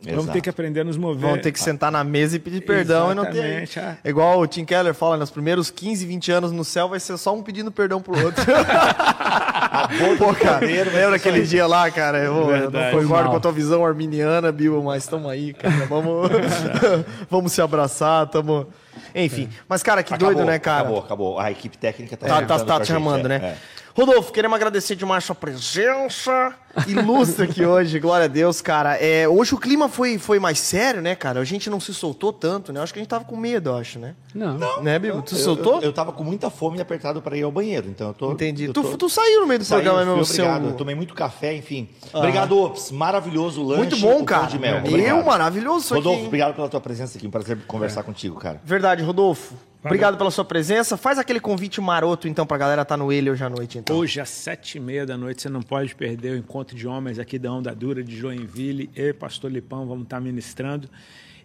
Vamos 0.03 0.19
Exato. 0.19 0.33
ter 0.33 0.41
que 0.41 0.49
aprender 0.49 0.81
a 0.81 0.83
nos 0.83 0.97
mover. 0.97 1.21
Vão 1.21 1.37
ter 1.37 1.51
que 1.51 1.59
sentar 1.59 1.91
na 1.91 2.03
mesa 2.03 2.35
e 2.35 2.39
pedir 2.39 2.61
perdão 2.61 3.11
e 3.11 3.15
não 3.15 3.25
ter. 3.25 3.37
Exatamente, 3.37 3.79
é. 3.79 3.97
É 4.03 4.09
igual 4.09 4.39
o 4.39 4.45
Tim 4.45 4.65
Keller 4.65 4.93
fala, 4.93 5.17
nos 5.17 5.31
primeiros 5.31 5.71
15, 5.71 6.05
20 6.05 6.31
anos 6.31 6.51
no 6.51 6.63
céu 6.63 6.89
vai 6.89 6.99
ser 6.99 7.17
só 7.17 7.33
um 7.33 7.41
pedindo 7.41 7.71
perdão 7.71 8.01
pro 8.01 8.13
outro. 8.23 8.43
Pô, 10.17 10.33
cara, 10.35 10.65
lembra 10.65 11.15
aquele 11.15 11.41
dia 11.43 11.65
lá, 11.65 11.89
cara? 11.89 12.19
Eu, 12.19 12.51
eu 12.51 12.71
não 12.71 12.91
concordo 12.91 13.29
com 13.29 13.37
a 13.37 13.39
tua 13.39 13.51
visão 13.51 13.85
arminiana, 13.85 14.51
Bill, 14.51 14.81
mas 14.83 15.03
estamos 15.03 15.29
aí, 15.29 15.53
cara. 15.53 15.73
Vamos, 15.87 16.29
vamos 17.29 17.51
se 17.51 17.61
abraçar, 17.61 18.27
tamo. 18.27 18.67
Enfim. 19.13 19.49
Mas, 19.67 19.81
cara, 19.81 20.03
que 20.03 20.13
Acabou, 20.13 20.33
doido, 20.33 20.45
né, 20.45 20.59
cara? 20.59 20.81
Acabou, 20.81 20.99
acabou. 20.99 21.39
A 21.39 21.51
equipe 21.51 21.77
técnica 21.77 22.17
tá 22.17 22.27
Tá, 22.27 22.41
tá, 22.41 22.59
tá 22.59 22.73
te 22.75 22.87
gente, 22.87 22.87
chamando, 22.87 23.25
é, 23.25 23.29
né? 23.29 23.35
é. 23.35 23.55
Rodolfo, 23.97 24.33
queremos 24.33 24.57
agradecer 24.57 24.93
demais 24.93 25.23
a 25.23 25.27
sua 25.27 25.35
presença 25.35 26.53
ilustre 26.85 27.45
aqui 27.45 27.65
hoje, 27.65 27.97
glória 27.97 28.25
a 28.25 28.27
Deus, 28.27 28.59
cara. 28.59 28.97
É, 28.97 29.25
hoje 29.25 29.55
o 29.55 29.57
clima 29.57 29.87
foi, 29.87 30.17
foi 30.17 30.37
mais 30.37 30.59
sério, 30.59 31.01
né, 31.01 31.15
cara? 31.15 31.39
A 31.39 31.45
gente 31.45 31.69
não 31.69 31.79
se 31.79 31.93
soltou 31.93 32.33
tanto, 32.33 32.73
né? 32.73 32.81
Acho 32.81 32.91
que 32.93 32.99
a 32.99 33.01
gente 33.01 33.09
tava 33.09 33.23
com 33.23 33.37
medo, 33.37 33.69
eu 33.69 33.77
acho, 33.77 33.97
né? 33.97 34.13
Não. 34.33 34.83
Né, 34.83 34.99
Bibo? 34.99 35.21
Tu 35.21 35.35
Eu- 35.35 35.39
soltou? 35.39 35.75
Eu, 35.77 35.83
eu 35.83 35.93
tava 35.93 36.11
com 36.11 36.25
muita 36.25 36.49
fome 36.49 36.77
e 36.77 36.81
apertado 36.81 37.21
para 37.21 37.37
ir 37.37 37.43
ao 37.43 37.51
banheiro, 37.53 37.87
então 37.87 38.09
eu 38.09 38.13
tô. 38.13 38.31
Entendi. 38.33 38.65
eu 38.65 38.73
Tu, 38.73 38.83
tô- 38.83 38.97
tu 38.97 39.09
saiu 39.09 39.39
no 39.39 39.47
meio 39.47 39.61
do 39.61 39.65
programa, 39.65 40.03
fui 40.03 40.15
meu 40.15 40.25
seu. 40.25 40.43
obrigado. 40.45 40.67
Eu 40.71 40.73
tomei 40.75 40.93
muito 40.93 41.13
café, 41.13 41.55
enfim. 41.55 41.87
Obrigado, 42.11 42.57
Ops. 42.59 42.91
Maravilhoso 42.91 43.61
o 43.61 43.65
lanche. 43.65 43.79
Muito 43.79 43.97
bom, 43.99 44.25
cara. 44.25 44.47
De 44.47 44.59
mel. 44.59 44.83
Eu, 44.85 45.23
maravilhoso 45.23 45.85
isso 45.85 45.93
aqui. 45.93 46.03
Rodolfo, 46.03 46.19
hein? 46.19 46.27
obrigado 46.27 46.53
pela 46.53 46.67
tua 46.67 46.81
presença 46.81 47.17
aqui. 47.17 47.25
Um 47.27 47.31
prazer 47.31 47.57
conversar 47.65 48.03
contigo, 48.03 48.35
cara. 48.37 48.59
Verdade, 48.65 49.01
Rodolfo. 49.03 49.55
Obrigado 49.85 50.17
pela 50.17 50.31
sua 50.31 50.43
presença. 50.43 50.97
Faz 50.97 51.19
aquele 51.19 51.39
convite 51.39 51.79
maroto, 51.79 52.27
então, 52.27 52.45
pra 52.45 52.57
galera 52.57 52.83
tá 52.83 52.97
no 52.97 53.11
ele 53.11 53.29
hoje 53.29 53.43
à 53.43 53.49
noite, 53.49 53.77
então. 53.77 53.95
Hoje, 53.95 54.19
às 54.19 54.29
sete 54.29 54.77
e 54.77 54.79
meia 54.79 55.05
da 55.05 55.15
noite, 55.17 55.41
você 55.41 55.49
não 55.49 55.61
pode 55.61 55.93
perder 55.95 56.31
o 56.31 56.37
encontro 56.37 56.75
de 56.75 56.87
homens 56.87 57.19
aqui 57.19 57.37
da 57.37 57.51
Onda 57.51 57.73
Dura 57.73 58.03
de 58.03 58.15
Joinville. 58.17 58.89
Eu 58.95 59.09
e 59.09 59.13
Pastor 59.13 59.51
Lipão 59.51 59.85
vamos 59.87 60.03
estar 60.03 60.19
ministrando. 60.19 60.89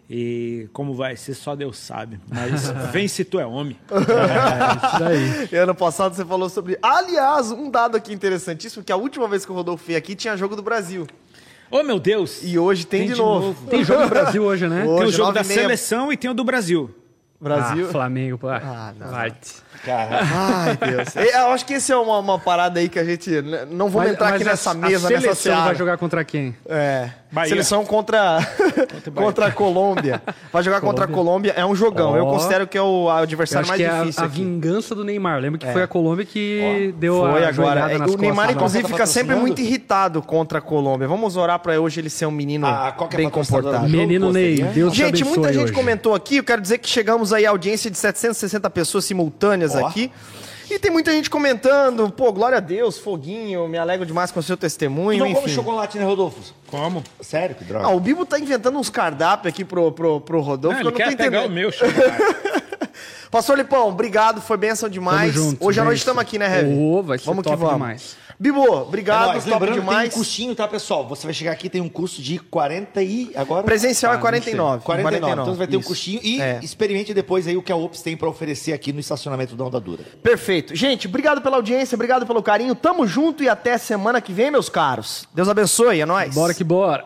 E 0.09 0.67
como 0.73 0.93
vai 0.93 1.15
ser, 1.15 1.33
só 1.35 1.55
Deus 1.55 1.77
sabe. 1.77 2.19
Mas 2.27 2.69
vem 2.91 3.07
se 3.07 3.23
tu 3.23 3.39
é 3.39 3.45
homem. 3.45 3.77
Isso 3.89 4.99
daí. 4.99 5.49
E 5.51 5.55
ano 5.55 5.73
passado 5.73 6.13
você 6.13 6.25
falou 6.25 6.49
sobre. 6.49 6.77
Aliás, 6.81 7.51
um 7.51 7.69
dado 7.69 7.95
aqui 7.95 8.11
interessantíssimo: 8.11 8.83
que 8.83 8.91
a 8.91 8.97
última 8.97 9.27
vez 9.27 9.45
que 9.45 9.51
o 9.51 9.55
Rodolfo 9.55 9.85
veio 9.85 9.97
aqui 9.97 10.15
tinha 10.15 10.35
jogo 10.35 10.55
do 10.55 10.61
Brasil. 10.61 11.07
Oh, 11.69 11.81
meu 11.83 11.97
Deus! 11.97 12.41
E 12.43 12.59
hoje 12.59 12.85
tem, 12.85 13.07
de, 13.07 13.15
novo. 13.15 13.55
Tem 13.69 13.81
jogo 13.85 14.01
no 14.01 14.09
Brasil 14.09 14.43
hoje, 14.43 14.67
né? 14.67 14.83
Hoje, 14.83 14.97
Tem 14.97 15.07
o 15.07 15.11
jogo 15.11 15.31
da 15.31 15.43
meia. 15.43 15.61
seleção 15.61 16.11
e 16.11 16.17
tem 16.17 16.29
o 16.29 16.33
do 16.33 16.43
Brasil. 16.43 16.93
Brasil. 17.41 17.87
Ah, 17.87 17.91
Flamengo, 17.91 18.37
pô. 18.37 18.49
Ah, 18.49 18.93
não. 18.97 19.07
Vai. 19.09 19.33
Cara, 19.85 20.19
Ai, 20.21 20.77
Deus. 20.77 21.15
Eu 21.33 21.47
acho 21.47 21.65
que 21.65 21.73
esse 21.73 21.91
é 21.91 21.95
uma, 21.97 22.19
uma 22.19 22.37
parada 22.39 22.79
aí 22.79 22.87
que 22.87 22.99
a 22.99 23.03
gente. 23.03 23.29
Não 23.69 23.89
vamos 23.89 23.93
Mas- 24.07 24.11
entrar 24.11 24.27
aqui 24.29 24.39
mas 24.39 24.47
a- 24.47 24.51
nessa 24.51 24.73
mesa, 24.73 25.07
a 25.07 25.09
nessa 25.09 25.21
seleção 25.21 25.35
seara. 25.35 25.61
vai 25.61 25.75
jogar 25.75 25.97
contra 25.97 26.23
quem? 26.23 26.55
É. 26.67 27.09
Bahia. 27.31 27.47
Seleção 27.49 27.85
contra 27.85 28.39
contra 29.15 29.45
a 29.45 29.51
Colômbia. 29.51 30.21
Vai 30.51 30.61
jogar 30.63 30.81
contra 30.81 31.05
a 31.05 31.07
Colômbia. 31.07 31.53
É 31.55 31.65
um 31.65 31.73
jogão. 31.73 32.15
Eu 32.17 32.25
Ó. 32.25 32.31
considero 32.33 32.67
que 32.67 32.77
é 32.77 32.81
o 32.81 33.05
Eu 33.05 33.09
adversário 33.09 33.61
acho 33.61 33.69
mais 33.69 33.79
que 33.81 33.87
é 33.87 33.89
a, 33.89 33.99
difícil 34.01 34.23
a 34.23 34.25
aqui. 34.25 34.35
vingança 34.35 34.93
do 34.93 35.03
Neymar. 35.05 35.39
Lembra 35.39 35.57
que 35.59 35.71
foi 35.71 35.81
a 35.81 35.87
Colômbia 35.87 36.25
que 36.25 36.93
deu 36.97 37.19
Foi 37.21 37.45
a 37.45 37.47
agora. 37.47 37.89
É, 37.93 37.97
nas 37.97 38.11
o 38.11 38.17
Neymar, 38.17 38.51
inclusive, 38.51 38.83
Tá 38.83 38.89
fica 38.89 39.05
sempre 39.05 39.29
patrocinando? 39.29 39.41
muito 39.47 39.61
irritado 39.61 40.21
contra 40.21 40.57
a 40.59 40.61
Colômbia. 40.61 41.07
Vamos 41.07 41.37
orar 41.37 41.57
pra 41.59 41.79
hoje 41.79 42.01
ele 42.01 42.09
ser 42.09 42.25
um 42.25 42.31
menino 42.31 42.67
Ah, 42.67 42.93
é 43.11 43.15
bem 43.15 43.29
comportado. 43.29 43.87
Menino 43.87 44.31
Ney? 44.33 44.61
Deus 44.63 44.91
te 44.91 44.97
Gente, 44.97 45.23
muita 45.23 45.53
gente 45.53 45.63
hoje. 45.63 45.73
comentou 45.73 46.13
aqui. 46.13 46.35
Eu 46.37 46.43
quero 46.43 46.61
dizer 46.61 46.79
que 46.79 46.89
chegamos 46.89 47.31
aí 47.31 47.45
à 47.45 47.49
audiência 47.49 47.89
de 47.89 47.97
760 47.97 48.69
pessoas 48.69 49.05
simultâneas 49.05 49.70
Ó. 49.79 49.87
aqui. 49.87 50.11
E 50.69 50.79
tem 50.79 50.89
muita 50.89 51.11
gente 51.11 51.29
comentando, 51.29 52.09
pô, 52.11 52.31
glória 52.31 52.57
a 52.57 52.61
Deus, 52.61 52.97
foguinho, 52.97 53.67
me 53.67 53.77
alegro 53.77 54.05
demais 54.05 54.31
com 54.31 54.39
o 54.39 54.43
seu 54.43 54.55
testemunho, 54.55 55.19
não 55.19 55.33
come 55.33 55.45
enfim. 55.45 55.53
chocolate, 55.53 55.97
né, 55.97 56.05
Rodolfo? 56.05 56.53
Como? 56.71 57.03
Sério, 57.19 57.55
que 57.55 57.63
droga. 57.63 57.85
Ah, 57.85 57.89
o 57.89 57.99
Bibo 57.99 58.25
tá 58.25 58.39
inventando 58.39 58.79
uns 58.79 58.89
cardápios 58.89 59.53
aqui 59.53 59.63
pro, 59.63 59.91
pro, 59.91 60.21
pro 60.21 60.39
Rodolfo, 60.41 60.81
Não, 60.83 60.91
que 60.91 60.97
eu 61.01 61.05
ele 61.05 61.05
não 61.05 61.11
tô 61.11 61.17
quer 61.17 61.17
pegar 61.17 61.43
entendendo. 61.43 61.51
o 61.51 61.53
meu 61.53 61.71
chocolate. 61.71 62.61
Pastor 63.29 63.57
Lipão, 63.57 63.87
obrigado, 63.87 64.41
foi 64.41 64.57
benção 64.57 64.89
demais. 64.89 65.33
Tamo 65.33 65.45
junto, 65.51 65.65
Hoje 65.65 65.79
à 65.79 65.83
noite 65.83 65.99
benção. 65.99 66.11
estamos 66.13 66.21
aqui, 66.21 66.37
né, 66.37 66.57
Heavy? 66.59 66.73
Ô, 66.77 67.01
vai 67.03 67.17
ser 67.17 67.25
vamos 67.25 67.43
top 67.43 67.55
que 67.55 67.61
vamos. 67.63 67.75
demais. 67.77 68.21
Bibo, 68.37 68.65
É 68.65 68.69
obrigado, 68.71 69.27
nóis. 69.27 69.43
top 69.43 69.51
Lembrando 69.53 69.73
que 69.75 69.79
demais. 69.81 70.09
tem 70.09 70.17
um 70.19 70.23
custinho, 70.23 70.55
tá, 70.55 70.67
pessoal? 70.67 71.07
Você 71.07 71.27
vai 71.27 71.33
chegar 71.33 71.51
aqui, 71.51 71.69
tem 71.69 71.79
um 71.79 71.87
custo 71.87 72.23
de 72.23 72.39
40 72.39 73.01
e... 73.03 73.31
Agora? 73.35 73.63
Presencial 73.63 74.11
é 74.13 74.15
Ah, 74.15 74.17
não 74.17 74.23
sei. 74.23 74.31
49. 74.55 74.83
49. 74.83 75.31
Então 75.33 75.45
você 75.53 75.57
vai 75.59 75.67
ter 75.67 75.77
um 75.77 75.81
custinho 75.83 76.19
e 76.23 76.41
É. 76.41 76.59
experimente 76.63 77.13
depois 77.13 77.45
aí 77.47 77.55
o 77.55 77.61
que 77.61 77.71
a 77.71 77.75
Ops 77.75 78.01
tem 78.01 78.17
pra 78.17 78.27
oferecer 78.27 78.73
aqui 78.73 78.91
no 78.91 78.99
estacionamento 78.99 79.55
da 79.55 79.63
Onda 79.63 79.79
Dura. 79.79 80.03
Perfeito. 80.23 80.75
Gente, 80.75 81.07
obrigado 81.07 81.39
pela 81.39 81.55
audiência, 81.57 81.93
obrigado 81.95 82.25
pelo 82.25 82.41
carinho. 82.41 82.73
Tamo 82.73 83.05
junto 83.05 83.43
e 83.43 83.47
até 83.49 83.77
semana 83.77 84.19
que 84.19 84.33
vem, 84.33 84.49
meus 84.49 84.69
caros. 84.69 85.25
Deus 85.35 85.47
abençoe, 85.47 86.01
é 86.01 86.05
nóis. 86.05 86.33
Bora 86.33 86.55
que 86.55 86.60
bora. 86.63 87.05